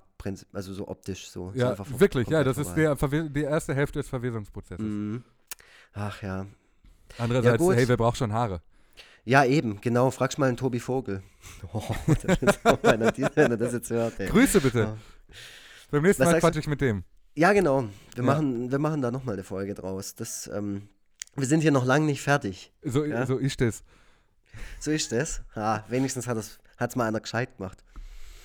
also 0.52 0.74
so 0.74 0.88
optisch 0.88 1.28
so. 1.28 1.52
Ja, 1.54 1.70
einfach 1.70 1.86
vor- 1.86 2.00
wirklich, 2.00 2.26
ja, 2.28 2.42
das 2.42 2.58
ist 2.58 2.74
der, 2.74 2.96
die 2.96 3.42
erste 3.42 3.74
Hälfte 3.76 4.00
des 4.00 4.08
Verwesungsprozesses. 4.08 4.84
Mhm. 4.84 5.22
Ach 5.92 6.20
ja. 6.22 6.46
Andererseits, 7.18 7.58
gut. 7.62 7.76
hey, 7.76 7.86
wer 7.86 7.96
braucht 7.96 8.16
schon 8.16 8.32
Haare? 8.32 8.60
Ja, 9.24 9.44
eben, 9.44 9.80
genau. 9.80 10.10
Fragst 10.10 10.38
mal 10.38 10.48
einen 10.48 10.56
Tobi 10.56 10.80
Vogel. 10.80 11.22
Oh, 11.72 11.82
das 12.06 12.38
ist 12.42 12.66
einer, 12.66 13.12
wenn 13.36 13.50
er 13.52 13.56
das 13.56 13.72
jetzt 13.72 13.90
hört. 13.90 14.18
Ey. 14.20 14.28
Grüße 14.28 14.60
bitte. 14.60 14.78
Ja. 14.78 14.96
Beim 15.90 16.02
nächsten 16.02 16.24
Was 16.24 16.32
Mal 16.32 16.40
quatsche 16.40 16.60
ich 16.60 16.66
mit 16.66 16.80
dem. 16.80 17.04
Ja, 17.34 17.52
genau. 17.52 17.82
Wir, 17.82 17.90
Ja. 18.16 18.22
machen, 18.22 18.70
wir 18.70 18.78
machen 18.78 19.00
da 19.02 19.10
nochmal 19.10 19.34
eine 19.34 19.44
Folge 19.44 19.74
draus. 19.74 20.14
Das, 20.14 20.48
ähm, 20.52 20.88
wir 21.36 21.46
sind 21.46 21.60
hier 21.60 21.70
noch 21.72 21.84
lange 21.84 22.06
nicht 22.06 22.20
fertig. 22.22 22.72
So, 22.82 23.04
Ja. 23.04 23.26
so 23.26 23.38
ist 23.38 23.60
es. 23.60 23.82
So 24.80 24.90
ist 24.90 25.12
das. 25.12 25.42
Ah, 25.54 25.82
wenigstens 25.88 26.26
hat 26.26 26.36
es 26.36 26.96
mal 26.96 27.06
einer 27.08 27.20
gescheit 27.20 27.56
gemacht. 27.56 27.82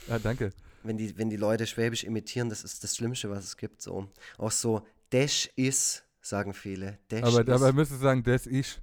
Ja, 0.08 0.20
danke. 0.20 0.52
Wenn 0.84 0.98
die, 0.98 1.18
wenn 1.18 1.30
die 1.30 1.36
Leute 1.38 1.68
Schwäbisch 1.68 2.04
imitieren, 2.04 2.50
das 2.50 2.64
ist 2.64 2.84
das 2.84 2.96
Schlimmste, 2.96 3.30
was 3.30 3.44
es 3.44 3.58
gibt. 3.58 3.82
So. 3.82 4.08
Auch 4.38 4.52
so, 4.52 4.86
Dash 5.12 5.50
is, 5.56 6.04
sagen 6.22 6.54
viele. 6.54 6.98
Dash 7.10 7.24
Aber 7.24 7.44
dabei 7.44 7.72
müsstest 7.74 8.02
du 8.02 8.06
sagen, 8.06 8.24
das 8.24 8.48
ist. 8.48 8.82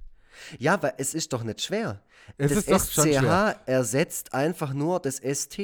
Ja, 0.59 0.81
weil 0.81 0.93
es 0.97 1.13
ist 1.13 1.33
doch 1.33 1.43
nicht 1.43 1.61
schwer. 1.61 2.01
Es 2.37 2.49
das 2.51 2.59
ist 2.59 2.69
doch 2.71 2.79
SCH 3.05 3.19
schwer. 3.19 3.59
ersetzt 3.65 4.33
einfach 4.33 4.73
nur 4.73 4.99
das 4.99 5.17
ST. 5.17 5.59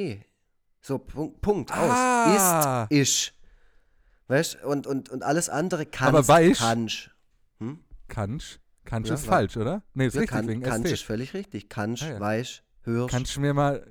So, 0.80 0.98
Punkt, 0.98 1.40
Punkt 1.40 1.70
aus. 1.72 1.90
Ah. 1.90 2.86
Ist, 2.90 2.96
isch. 2.96 3.32
Weißt 4.28 4.62
und, 4.64 4.86
und, 4.86 5.08
und 5.10 5.22
alles 5.22 5.48
andere 5.48 5.86
Aber 6.00 6.22
kannst, 6.24 6.28
weich? 6.28 6.58
kannst. 6.58 7.10
Kannst. 8.08 8.60
Ja, 9.08 9.14
ist 9.14 9.26
war- 9.28 9.34
falsch, 9.34 9.56
oder? 9.56 9.82
Nee, 9.94 10.06
ist 10.06 10.14
Ja, 10.14 10.20
richtig, 10.22 10.36
kann, 10.36 10.48
wegen 10.48 10.62
Kansch 10.62 10.86
ST. 10.88 10.92
ist 10.94 11.02
völlig 11.04 11.34
richtig. 11.34 11.68
Kansch, 11.68 12.02
Ah, 12.02 12.10
ja. 12.10 12.20
Weich, 12.20 12.62
Hirsch. 12.84 13.10
Kannst 13.10 13.36
du 13.36 13.40
mir 13.40 13.54
mal 13.54 13.86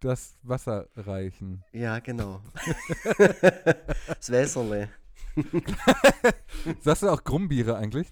das 0.00 0.36
Wasser 0.42 0.88
reichen? 0.96 1.64
Ja, 1.72 1.98
genau. 1.98 2.40
das 3.18 4.30
Wässerle. 4.30 4.88
Sagst 6.82 7.02
du 7.02 7.08
auch 7.08 7.24
Grumbiere 7.24 7.76
eigentlich? 7.76 8.06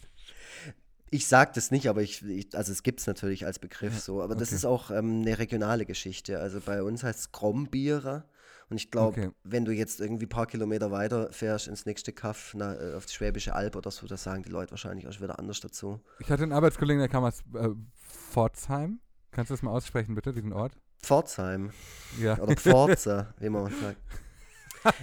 Ich 1.14 1.26
sag 1.26 1.52
das 1.52 1.70
nicht, 1.70 1.89
aber 1.90 2.01
ich, 2.02 2.24
ich 2.24 2.56
also 2.56 2.72
es 2.72 2.82
gibt 2.82 3.01
es 3.01 3.06
natürlich 3.06 3.44
als 3.44 3.59
Begriff 3.59 3.93
Ja, 3.93 4.01
so. 4.01 4.22
Aber 4.22 4.34
das 4.34 4.48
okay. 4.48 4.56
ist 4.56 4.64
auch 4.64 4.90
ähm, 4.90 5.20
eine 5.20 5.39
regionale 5.39 5.84
Geschichte. 5.84 6.40
Also 6.40 6.60
bei 6.60 6.82
uns 6.82 7.05
heißt 7.05 7.18
es 7.20 7.32
Krombierer. 7.32 8.24
Und 8.70 8.76
ich 8.78 8.90
glaube, 8.90 9.20
Okay. 9.20 9.30
wenn 9.44 9.66
du 9.66 9.72
jetzt 9.72 10.01
irgendwie 10.01 10.24
ein 10.24 10.30
paar 10.30 10.47
Kilometer 10.47 10.90
weiter 10.90 11.30
fährst 11.30 11.68
ins 11.68 11.84
nächste 11.84 12.12
Kaff, 12.14 12.55
na, 12.56 12.74
äh, 12.80 12.94
auf 12.94 13.05
die 13.05 13.12
Schwäbische 13.12 13.55
Alb 13.55 13.76
oder 13.76 13.90
so, 13.90 14.06
da 14.06 14.16
sagen 14.16 14.43
die 14.43 14.48
Leute 14.51 14.70
wahrscheinlich 14.70 15.06
auch 15.06 15.20
wieder 15.20 15.39
anders 15.39 15.60
dazu. 15.60 16.01
Ich 16.18 16.30
hatte 16.30 16.44
einen 16.44 16.52
Arbeitskollegen, 16.52 16.98
der 17.01 17.10
kam 17.10 17.24
aus 17.24 17.40
äh, 17.55 17.68
Pforzheim. 18.09 19.01
Kannst 19.32 19.51
du 19.51 19.55
das 19.55 19.62
mal 19.62 19.72
aussprechen, 19.72 20.14
bitte, 20.14 20.32
diesen 20.32 20.55
Ort? 20.55 20.72
Pforzheim 21.02 21.72
Ja. 22.18 22.39
oder 22.39 22.56
Pforza, 22.56 23.34
wie 23.39 23.51
man 23.51 23.70
sagt. 23.82 23.98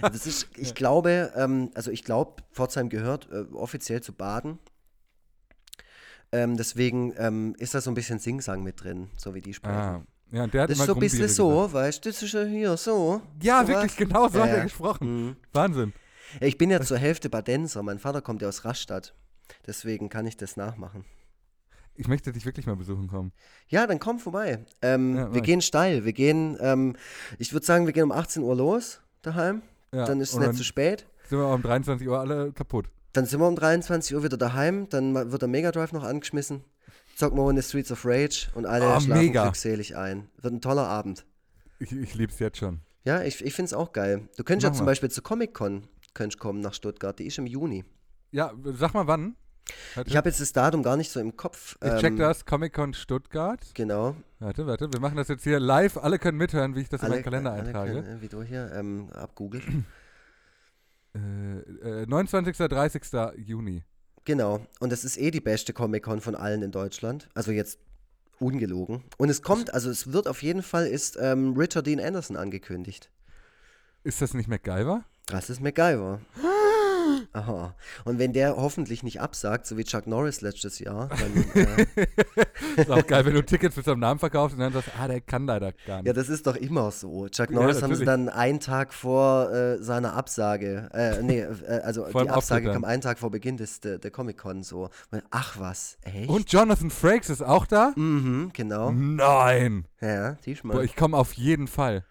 Das 0.02 0.26
ist, 0.26 0.48
ich 0.56 0.74
glaube, 0.74 1.32
ähm, 1.36 1.70
also 1.74 1.90
ich 1.92 2.02
glaube, 2.04 2.42
Pforzheim 2.52 2.88
gehört 2.88 3.28
äh, 3.30 3.44
offiziell 3.54 4.02
zu 4.02 4.12
Baden. 4.12 4.58
Ähm, 6.32 6.56
deswegen 6.56 7.12
ähm, 7.18 7.54
ist 7.58 7.74
da 7.74 7.80
so 7.80 7.90
ein 7.90 7.94
bisschen 7.94 8.18
Singsang 8.18 8.62
mit 8.62 8.82
drin, 8.82 9.08
so 9.16 9.34
wie 9.34 9.40
die 9.40 9.52
sprechen. 9.54 9.74
Ah. 9.76 10.02
Ja, 10.32 10.46
der 10.46 10.62
hat 10.62 10.70
Das 10.70 10.78
ist 10.78 10.86
so 10.86 10.94
ein 10.94 11.00
bisschen 11.00 11.22
gesagt. 11.22 11.36
so, 11.36 11.72
weißt 11.72 12.04
du, 12.04 12.08
das 12.10 12.22
ist 12.22 12.32
ja 12.32 12.44
hier 12.44 12.76
so. 12.76 13.20
Ja, 13.42 13.62
so 13.62 13.68
wirklich, 13.68 13.90
was. 13.92 13.96
genau 13.96 14.28
so 14.28 14.38
Ja, 14.38 14.44
hat 14.44 14.50
er 14.50 14.56
ja. 14.58 14.62
gesprochen. 14.62 15.26
Mhm. 15.26 15.36
Wahnsinn. 15.52 15.92
Ja, 16.40 16.46
Ich 16.46 16.56
bin 16.56 16.70
ja 16.70 16.80
zur 16.80 16.98
Hälfte 16.98 17.28
Badenser. 17.28 17.82
Mein 17.82 17.98
Vater 17.98 18.22
kommt 18.22 18.40
ja 18.42 18.48
aus 18.48 18.64
Rastatt. 18.64 19.12
Deswegen 19.66 20.08
kann 20.08 20.26
ich 20.28 20.36
das 20.36 20.56
nachmachen. 20.56 21.04
Ich 21.96 22.06
möchte 22.06 22.30
dich 22.32 22.46
wirklich 22.46 22.66
mal 22.66 22.76
besuchen 22.76 23.08
kommen. 23.08 23.32
Ja, 23.68 23.86
dann 23.88 23.98
komm 23.98 24.20
vorbei. 24.20 24.64
Ähm, 24.82 25.16
Ja, 25.16 25.34
wir 25.34 25.40
gehen 25.40 25.60
steil. 25.60 26.04
Wir 26.04 26.12
gehen, 26.12 26.56
ähm, 26.60 26.94
ich 27.38 27.52
würde 27.52 27.66
sagen, 27.66 27.86
wir 27.86 27.92
gehen 27.92 28.04
um 28.04 28.12
18 28.12 28.44
Uhr 28.44 28.54
los 28.54 29.00
daheim. 29.22 29.62
Ja, 29.92 30.04
dann 30.06 30.20
ist 30.20 30.32
es 30.32 30.38
nicht 30.38 30.54
zu 30.54 30.62
spät. 30.62 31.06
sind 31.28 31.38
wir 31.38 31.46
um 31.48 31.60
23 31.60 32.06
Uhr 32.06 32.20
alle 32.20 32.52
kaputt. 32.52 32.86
Dann 33.12 33.26
sind 33.26 33.40
wir 33.40 33.48
um 33.48 33.56
23 33.56 34.14
Uhr 34.14 34.22
wieder 34.22 34.36
daheim. 34.36 34.88
Dann 34.88 35.14
wird 35.32 35.42
der 35.42 35.48
Mega 35.48 35.72
Drive 35.72 35.92
noch 35.92 36.04
angeschmissen. 36.04 36.62
Zocken 37.16 37.38
wir 37.38 37.50
in 37.50 37.56
die 37.56 37.62
Streets 37.62 37.90
of 37.92 38.04
Rage 38.04 38.48
und 38.54 38.66
alle 38.66 38.86
Ah, 38.86 39.00
schlafen 39.00 39.26
mega. 39.26 39.42
glückselig 39.44 39.96
ein. 39.96 40.28
Wird 40.40 40.54
ein 40.54 40.60
toller 40.60 40.86
Abend. 40.86 41.26
Ich, 41.78 41.92
ich 41.92 42.14
lieb's 42.14 42.38
jetzt 42.38 42.58
schon. 42.58 42.80
Ja, 43.04 43.22
ich, 43.22 43.44
ich 43.44 43.54
finde 43.54 43.66
es 43.66 43.74
auch 43.74 43.92
geil. 43.92 44.28
Du 44.36 44.44
könntest 44.44 44.64
ja 44.64 44.70
Mach 44.70 44.76
zum 44.76 44.84
mal. 44.86 44.90
Beispiel 44.92 45.10
zur 45.10 45.22
Comic-Con 45.24 45.86
könntest 46.14 46.38
kommen 46.40 46.60
nach 46.60 46.74
Stuttgart. 46.74 47.18
Die 47.18 47.26
ist 47.26 47.38
im 47.38 47.46
Juni. 47.46 47.84
Ja, 48.30 48.52
sag 48.64 48.94
mal 48.94 49.06
wann. 49.06 49.36
Warte. 49.94 50.10
Ich 50.10 50.16
habe 50.16 50.28
jetzt 50.28 50.40
das 50.40 50.52
Datum 50.52 50.82
gar 50.82 50.96
nicht 50.96 51.10
so 51.10 51.20
im 51.20 51.36
Kopf. 51.36 51.76
ich 51.82 51.90
check 52.00 52.12
ähm, 52.12 52.16
das, 52.18 52.44
Comic-Con 52.44 52.94
Stuttgart. 52.94 53.60
Genau. 53.74 54.16
Warte, 54.38 54.66
warte, 54.66 54.92
wir 54.92 55.00
machen 55.00 55.16
das 55.16 55.28
jetzt 55.28 55.44
hier 55.44 55.60
live. 55.60 55.96
Alle 55.98 56.18
können 56.18 56.38
mithören, 56.38 56.74
wie 56.74 56.80
ich 56.80 56.88
das 56.88 57.02
in 57.02 57.08
meinen 57.10 57.22
Kalender 57.22 57.52
alle 57.52 57.62
eintrage. 57.66 57.92
können, 57.94 58.18
äh, 58.18 58.22
wie 58.22 58.28
du 58.28 58.42
hier 58.42 58.70
ähm, 58.74 59.10
abgoogelt. 59.12 59.64
Äh, 61.14 62.02
äh, 62.02 62.06
29. 62.06 62.56
30. 62.56 63.02
Juni. 63.36 63.84
genau. 64.24 64.66
Und 64.78 64.92
das 64.92 65.04
ist 65.04 65.16
eh 65.18 65.30
die 65.30 65.40
beste 65.40 65.72
Comic-Con 65.72 66.20
von 66.20 66.34
allen 66.34 66.62
in 66.62 66.70
Deutschland. 66.70 67.28
Also 67.34 67.52
jetzt 67.52 67.78
ungelogen. 68.38 69.02
Und 69.18 69.28
es 69.28 69.42
kommt, 69.42 69.74
also 69.74 69.90
es 69.90 70.12
wird 70.12 70.26
auf 70.28 70.42
jeden 70.42 70.62
Fall, 70.62 70.86
ist 70.86 71.18
ähm, 71.20 71.54
Richard 71.56 71.86
Dean 71.86 72.00
Anderson 72.00 72.36
angekündigt. 72.36 73.10
Ist 74.02 74.22
das 74.22 74.34
nicht 74.34 74.48
MacGyver? 74.48 75.04
Das 75.26 75.50
ist 75.50 75.60
MacGyver. 75.60 76.20
Aha. 77.32 77.74
Und 78.04 78.18
wenn 78.18 78.32
der 78.32 78.56
hoffentlich 78.56 79.02
nicht 79.02 79.20
absagt, 79.20 79.66
so 79.66 79.76
wie 79.76 79.84
Chuck 79.84 80.06
Norris 80.06 80.40
letztes 80.40 80.78
Jahr, 80.78 81.08
dann, 81.08 81.62
äh, 81.62 81.86
Ist 82.76 82.90
auch 82.90 83.06
geil, 83.06 83.24
wenn 83.24 83.34
du 83.34 83.44
Tickets 83.44 83.76
mit 83.76 83.84
seinem 83.84 84.00
Namen 84.00 84.18
verkaufst 84.18 84.56
und 84.56 84.60
dann 84.60 84.72
sagst, 84.72 84.90
ah, 84.98 85.08
der 85.08 85.20
kann 85.20 85.46
leider 85.46 85.72
gar 85.86 85.98
nicht. 85.98 86.06
ja, 86.06 86.12
das 86.12 86.28
ist 86.28 86.46
doch 86.46 86.56
immer 86.56 86.90
so. 86.90 87.28
Chuck 87.28 87.50
Ja, 87.50 87.56
Norris 87.56 87.82
haben 87.82 87.94
sie 87.94 88.04
dann 88.04 88.28
einen 88.28 88.60
Tag 88.60 88.92
vor 88.92 89.52
äh, 89.52 89.82
seiner 89.82 90.14
Absage, 90.14 90.88
äh, 90.92 91.22
nee, 91.22 91.40
äh, 91.40 91.80
also 91.82 92.04
Vor 92.06 92.22
die 92.22 92.30
Absage 92.30 92.68
Auftritt 92.68 92.72
kam 92.74 92.84
einen 92.84 93.02
Tag 93.02 93.18
vor 93.18 93.30
Beginn 93.30 93.56
des, 93.56 93.80
der, 93.80 93.98
der 93.98 94.10
Comic-Con 94.10 94.62
so. 94.62 94.90
Ach 95.30 95.58
was, 95.58 95.98
echt? 96.02 96.28
Und 96.28 96.52
Jonathan 96.52 96.90
Frakes 96.90 97.30
ist 97.30 97.42
auch 97.42 97.66
da? 97.66 97.92
Mhm, 97.96 98.50
genau. 98.52 98.90
Nein. 98.92 99.86
Ja, 100.00 100.36
siehst 100.42 100.62
Boah, 100.62 100.82
ich 100.82 100.96
komme 100.96 101.16
auf 101.16 101.32
jeden 101.34 101.68
Fall. 101.68 102.04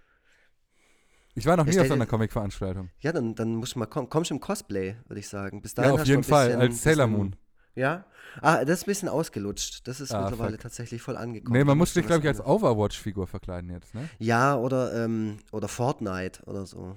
Ich 1.39 1.45
war 1.45 1.57
noch 1.57 1.65
Ja, 1.65 1.71
nie 1.73 1.79
auf 1.79 1.87
so 1.87 1.93
einer 1.93 2.05
Comic-Veranstaltung. 2.05 2.89
Ja, 2.99 3.11
dann, 3.11 3.33
dann 3.35 3.55
musst 3.55 3.75
du 3.75 3.79
mal 3.79 3.85
kommen. 3.87 4.09
Kommst 4.09 4.29
du 4.29 4.35
im 4.35 4.39
Cosplay, 4.39 4.95
würde 5.07 5.19
ich 5.19 5.27
sagen. 5.27 5.61
Bis 5.61 5.71
Ja, 5.71 5.77
dahin 5.83 5.91
auf 5.93 5.99
hast 6.01 6.07
du 6.07 6.11
jeden 6.11 6.23
Fall, 6.23 6.47
bisschen- 6.47 6.61
als 6.61 6.81
Sailor 6.83 7.07
Moon. 7.07 7.35
Ja? 7.75 8.05
Ah, 8.41 8.63
das 8.65 8.79
ist 8.79 8.83
ein 8.83 8.85
bisschen 8.87 9.09
ausgelutscht. 9.09 9.87
Das 9.87 9.99
ist 10.01 10.11
Ah, 10.13 10.21
mittlerweile 10.23 10.51
fuck. 10.53 10.61
tatsächlich 10.61 11.01
voll 11.01 11.17
angekommen. 11.17 11.57
Nee, 11.57 11.63
man 11.63 11.77
muss 11.77 11.93
dich, 11.93 12.05
glaube 12.05 12.21
ich, 12.21 12.27
als 12.27 12.41
Overwatch-Figur 12.45 13.25
verkleiden 13.27 13.69
jetzt, 13.71 13.95
ne? 13.95 14.09
Ja, 14.19 14.55
oder, 14.57 14.93
ähm, 15.05 15.37
oder 15.51 15.67
Fortnite 15.67 16.43
oder 16.45 16.65
so. 16.65 16.95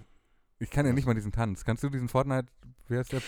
Ich 0.59 0.71
kann 0.71 0.85
ja 0.87 0.93
nicht 0.93 1.07
mal 1.07 1.15
diesen 1.15 1.33
Tanz. 1.33 1.65
Kannst 1.65 1.83
du 1.83 1.89
diesen 1.89 2.09
Fortnite, 2.09 2.49
wer 2.89 3.01
ist 3.01 3.13
der? 3.13 3.21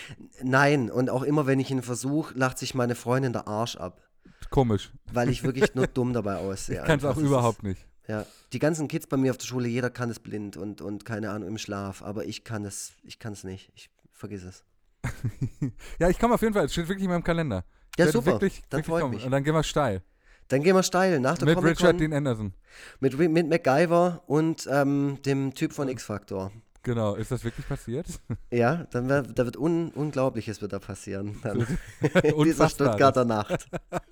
Nein, 0.43 0.91
und 0.91 1.09
auch 1.09 1.23
immer, 1.23 1.47
wenn 1.47 1.59
ich 1.59 1.71
ihn 1.71 1.81
versuche, 1.81 2.37
lacht 2.37 2.57
sich 2.57 2.75
meine 2.75 2.95
Freundin 2.95 3.33
der 3.33 3.47
Arsch 3.47 3.75
ab. 3.77 4.01
Komisch. 4.49 4.91
Weil 5.11 5.29
ich 5.29 5.43
wirklich 5.43 5.73
nur 5.75 5.87
dumm 5.87 6.13
dabei 6.13 6.35
aussehe. 6.37 6.79
Ich 6.81 6.85
kann 6.85 6.99
es 6.99 7.05
auch 7.05 7.17
überhaupt 7.17 7.63
nicht. 7.63 7.85
Ja, 8.07 8.25
die 8.53 8.59
ganzen 8.59 8.87
Kids 8.87 9.07
bei 9.07 9.17
mir 9.17 9.31
auf 9.31 9.37
der 9.37 9.45
Schule, 9.47 9.67
jeder 9.67 9.89
kann 9.89 10.09
es 10.09 10.19
blind 10.19 10.57
und, 10.57 10.81
und 10.81 11.05
keine 11.05 11.31
Ahnung 11.31 11.49
im 11.49 11.57
Schlaf, 11.57 12.03
aber 12.03 12.25
ich 12.25 12.43
kann 12.43 12.63
es, 12.65 12.93
ich 13.03 13.19
kann 13.19 13.33
es 13.33 13.43
nicht. 13.43 13.71
Ich 13.75 13.89
vergiss 14.11 14.43
es. 14.43 14.63
Ja, 15.99 16.09
ich 16.09 16.19
komme 16.19 16.33
auf 16.35 16.41
jeden 16.41 16.53
Fall. 16.53 16.65
Es 16.65 16.73
steht 16.73 16.87
wirklich 16.87 17.05
in 17.05 17.09
meinem 17.11 17.23
Kalender. 17.23 17.63
Ich 17.97 18.05
Ja, 18.05 18.11
super. 18.11 18.33
Wirklich, 18.33 18.61
dann 18.69 18.79
wirklich 18.79 18.85
freut 18.87 19.01
kommen. 19.01 19.15
mich. 19.15 19.25
Und 19.25 19.31
dann 19.31 19.43
gehen 19.43 19.53
wir 19.53 19.63
steil. 19.63 20.03
Dann 20.47 20.61
gehen 20.61 20.75
wir 20.75 20.83
steil 20.83 21.19
nach 21.19 21.37
der 21.37 21.47
Mit 21.47 21.63
Richard 21.63 21.99
Dean 21.99 22.13
Anderson. 22.13 22.53
mit, 22.99 23.17
mit 23.17 23.49
MacGyver 23.49 24.23
und 24.27 24.67
ähm, 24.71 25.17
dem 25.25 25.53
Typ 25.55 25.73
von 25.73 25.87
X-Factor. 25.89 26.51
Genau. 26.85 27.15
Ist 27.15 27.31
das 27.31 27.43
wirklich 27.43 27.67
passiert? 27.67 28.05
Ja, 28.51 28.85
dann 28.91 29.09
wär, 29.09 29.23
da 29.23 29.43
wird 29.43 29.57
un, 29.57 29.89
Unglaubliches 29.89 30.61
wird 30.61 30.71
da 30.71 30.79
passieren. 30.79 31.37
Dann. 31.41 31.65
in 32.23 32.43
dieser. 32.43 32.69
Stuttgarter 32.75 33.25
Nacht. 33.25 33.67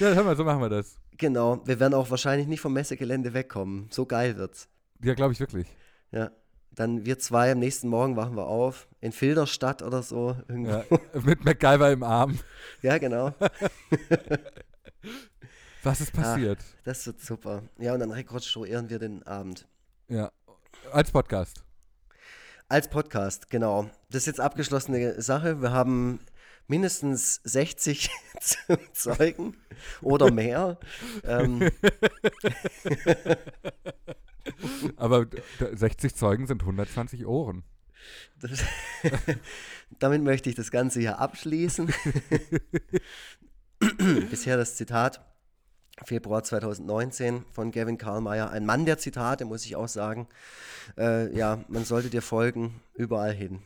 Ja, 0.00 0.12
hör 0.12 0.22
mal, 0.22 0.36
so 0.36 0.44
machen 0.44 0.60
wir 0.60 0.68
das. 0.68 0.96
Genau, 1.18 1.60
wir 1.66 1.80
werden 1.80 1.94
auch 1.94 2.08
wahrscheinlich 2.10 2.46
nicht 2.46 2.60
vom 2.60 2.72
Messegelände 2.72 3.34
wegkommen. 3.34 3.88
So 3.90 4.06
geil 4.06 4.36
wird's. 4.36 4.68
Ja, 5.02 5.14
glaube 5.14 5.32
ich 5.32 5.40
wirklich. 5.40 5.66
Ja. 6.12 6.30
Dann 6.70 7.04
wir 7.04 7.18
zwei 7.18 7.52
am 7.52 7.58
nächsten 7.58 7.88
Morgen 7.88 8.16
wachen 8.16 8.36
wir 8.36 8.46
auf. 8.46 8.86
In 9.00 9.10
Filderstadt 9.12 9.82
oder 9.82 10.02
so. 10.02 10.36
Ja, 10.48 10.84
mit 11.24 11.44
MacGyver 11.44 11.90
im 11.90 12.02
Arm. 12.02 12.38
ja 12.82 12.98
genau. 12.98 13.34
Was 15.82 16.00
ist 16.00 16.12
passiert? 16.12 16.58
Das 16.84 17.06
wird 17.06 17.20
super. 17.20 17.62
Ja, 17.78 17.94
und 17.94 18.00
dann 18.00 18.12
rekonstruieren 18.12 18.88
wir 18.88 18.98
den 18.98 19.22
Abend. 19.24 19.66
Ja. 20.08 20.30
Als 20.92 21.10
Podcast. 21.10 21.62
Als 22.68 22.88
Podcast, 22.88 23.50
genau. 23.50 23.84
Das 24.10 24.22
ist 24.22 24.26
jetzt 24.26 24.40
abgeschlossene 24.40 25.20
Sache. 25.22 25.60
Wir 25.62 25.70
haben 25.72 26.20
mindestens 26.66 27.40
60 27.44 28.10
Zeugen 28.92 29.56
oder 30.02 30.30
mehr. 30.30 30.78
ähm, 31.24 31.70
Aber 34.96 35.26
d- 35.26 35.42
d- 35.60 35.76
60 35.76 36.14
Zeugen 36.14 36.46
sind 36.46 36.62
120 36.62 37.26
Ohren. 37.26 37.64
das, 38.40 38.62
damit 39.98 40.22
möchte 40.22 40.48
ich 40.48 40.56
das 40.56 40.70
Ganze 40.70 41.00
hier 41.00 41.18
abschließen. 41.18 41.92
Bisher 44.30 44.56
das 44.56 44.76
Zitat. 44.76 45.20
Februar 46.04 46.42
2019 46.42 47.44
von 47.52 47.70
Gavin 47.70 47.98
Karlmeier. 47.98 48.50
Ein 48.50 48.66
Mann 48.66 48.84
der 48.84 48.98
Zitate, 48.98 49.44
muss 49.44 49.64
ich 49.64 49.76
auch 49.76 49.88
sagen. 49.88 50.28
Äh, 50.98 51.34
ja, 51.36 51.64
man 51.68 51.84
sollte 51.84 52.10
dir 52.10 52.22
folgen, 52.22 52.80
überall 52.94 53.32
hin. 53.32 53.62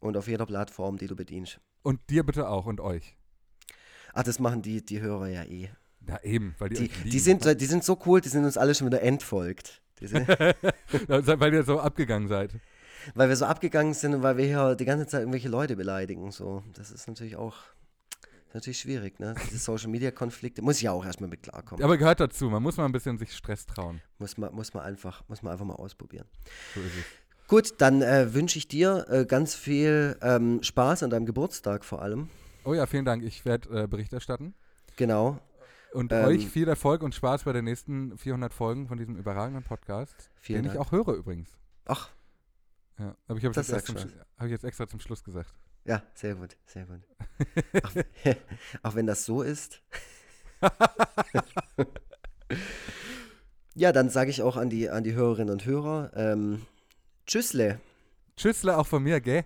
Und 0.00 0.16
auf 0.16 0.26
jeder 0.26 0.46
Plattform, 0.46 0.98
die 0.98 1.06
du 1.06 1.14
bedienst. 1.14 1.60
Und 1.82 2.00
dir 2.10 2.24
bitte 2.24 2.48
auch 2.48 2.66
und 2.66 2.80
euch. 2.80 3.16
Ach, 4.12 4.24
das 4.24 4.38
machen 4.38 4.62
die, 4.62 4.84
die 4.84 5.00
Hörer 5.00 5.28
ja 5.28 5.44
eh. 5.44 5.70
Ja, 6.08 6.20
eben, 6.22 6.54
weil 6.58 6.68
die, 6.70 6.74
Die, 6.74 6.82
lieben. 6.98 7.10
die, 7.10 7.18
sind, 7.20 7.60
die 7.60 7.66
sind 7.66 7.84
so 7.84 7.98
cool, 8.06 8.20
die 8.20 8.28
sind 8.28 8.44
uns 8.44 8.56
alle 8.58 8.74
schon 8.74 8.88
wieder 8.88 9.02
entfolgt. 9.02 9.80
Weil 11.06 11.54
ihr 11.54 11.62
so 11.62 11.78
abgegangen 11.78 12.26
seid. 12.26 12.50
weil 13.14 13.28
wir 13.28 13.36
so 13.36 13.44
abgegangen 13.44 13.94
sind 13.94 14.14
und 14.14 14.22
weil 14.24 14.36
wir 14.36 14.46
hier 14.46 14.74
die 14.74 14.84
ganze 14.84 15.06
Zeit 15.06 15.20
irgendwelche 15.20 15.48
Leute 15.48 15.76
beleidigen. 15.76 16.32
So. 16.32 16.64
Das 16.74 16.90
ist 16.90 17.06
natürlich 17.06 17.36
auch 17.36 17.54
ist 18.52 18.54
natürlich 18.54 18.80
schwierig, 18.80 19.18
ne? 19.18 19.34
Diese 19.46 19.58
Social 19.58 19.88
Media 19.88 20.10
Konflikte. 20.10 20.62
Muss 20.62 20.76
ich 20.76 20.82
ja 20.82 20.92
auch 20.92 21.04
erstmal 21.04 21.30
mit 21.30 21.42
klarkommen. 21.42 21.82
Aber 21.84 21.96
gehört 21.96 22.20
dazu, 22.20 22.50
man 22.50 22.62
muss 22.62 22.76
mal 22.76 22.84
ein 22.84 22.92
bisschen 22.92 23.18
sich 23.18 23.32
Stress 23.34 23.64
trauen. 23.66 24.00
Muss, 24.18 24.36
man, 24.36 24.54
muss, 24.54 24.74
man 24.74 24.84
einfach, 24.84 25.22
muss 25.28 25.42
man 25.42 25.52
einfach 25.52 25.64
mal 25.64 25.74
ausprobieren. 25.74 26.26
So 26.74 26.80
ist 26.80 26.92
es. 26.98 27.04
Gut, 27.48 27.74
dann 27.78 28.02
äh, 28.02 28.32
wünsche 28.34 28.58
ich 28.58 28.68
dir 28.68 29.06
äh, 29.08 29.24
ganz 29.26 29.54
viel 29.54 30.16
ähm, 30.22 30.62
Spaß 30.62 31.02
an 31.02 31.10
deinem 31.10 31.26
Geburtstag 31.26 31.84
vor 31.84 32.00
allem. 32.02 32.28
Oh 32.64 32.72
ja, 32.74 32.86
vielen 32.86 33.04
Dank. 33.04 33.22
Ich 33.24 33.44
werde 33.44 33.82
äh, 33.82 33.86
Bericht 33.86 34.12
erstatten. 34.12 34.54
Genau. 34.96 35.38
Und 35.92 36.12
Ähm, 36.12 36.24
euch 36.26 36.46
viel 36.48 36.68
Erfolg 36.68 37.02
und 37.02 37.14
Spaß 37.14 37.44
bei 37.44 37.52
den 37.52 37.64
nächsten 37.64 38.16
400 38.16 38.54
Folgen 38.54 38.86
von 38.88 38.96
diesem 38.98 39.16
überragenden 39.16 39.64
Podcast, 39.64 40.30
den 40.48 40.62
Dank. 40.64 40.74
ich 40.74 40.80
auch 40.80 40.92
höre 40.92 41.08
übrigens. 41.14 41.50
Ach, 41.86 42.08
Ja, 42.98 43.16
aber 43.28 43.38
ich 43.38 43.44
habe 43.44 43.54
jetzt, 43.60 43.86
zum 43.86 43.96
Sch- 43.96 44.08
hab 44.38 44.46
ich 44.46 44.50
jetzt 44.52 44.64
extra 44.64 44.86
zum 44.86 45.00
Schluss 45.00 45.22
gesagt. 45.24 45.52
Ja, 45.84 46.02
sehr 46.14 46.34
gut, 46.34 46.56
sehr 46.66 46.86
gut. 46.86 47.00
Auch, 47.82 47.92
auch 48.82 48.94
wenn 48.94 49.06
das 49.06 49.24
so 49.24 49.42
ist. 49.42 49.82
ja, 53.74 53.92
dann 53.92 54.10
sage 54.10 54.30
ich 54.30 54.42
auch 54.42 54.56
an 54.56 54.70
die, 54.70 54.90
an 54.90 55.04
die 55.04 55.14
Hörerinnen 55.14 55.52
und 55.52 55.64
Hörer, 55.64 56.12
ähm, 56.14 56.66
Tschüssle. 57.26 57.80
Tschüssle 58.36 58.76
auch 58.76 58.86
von 58.86 59.02
mir, 59.02 59.20
gell? 59.20 59.44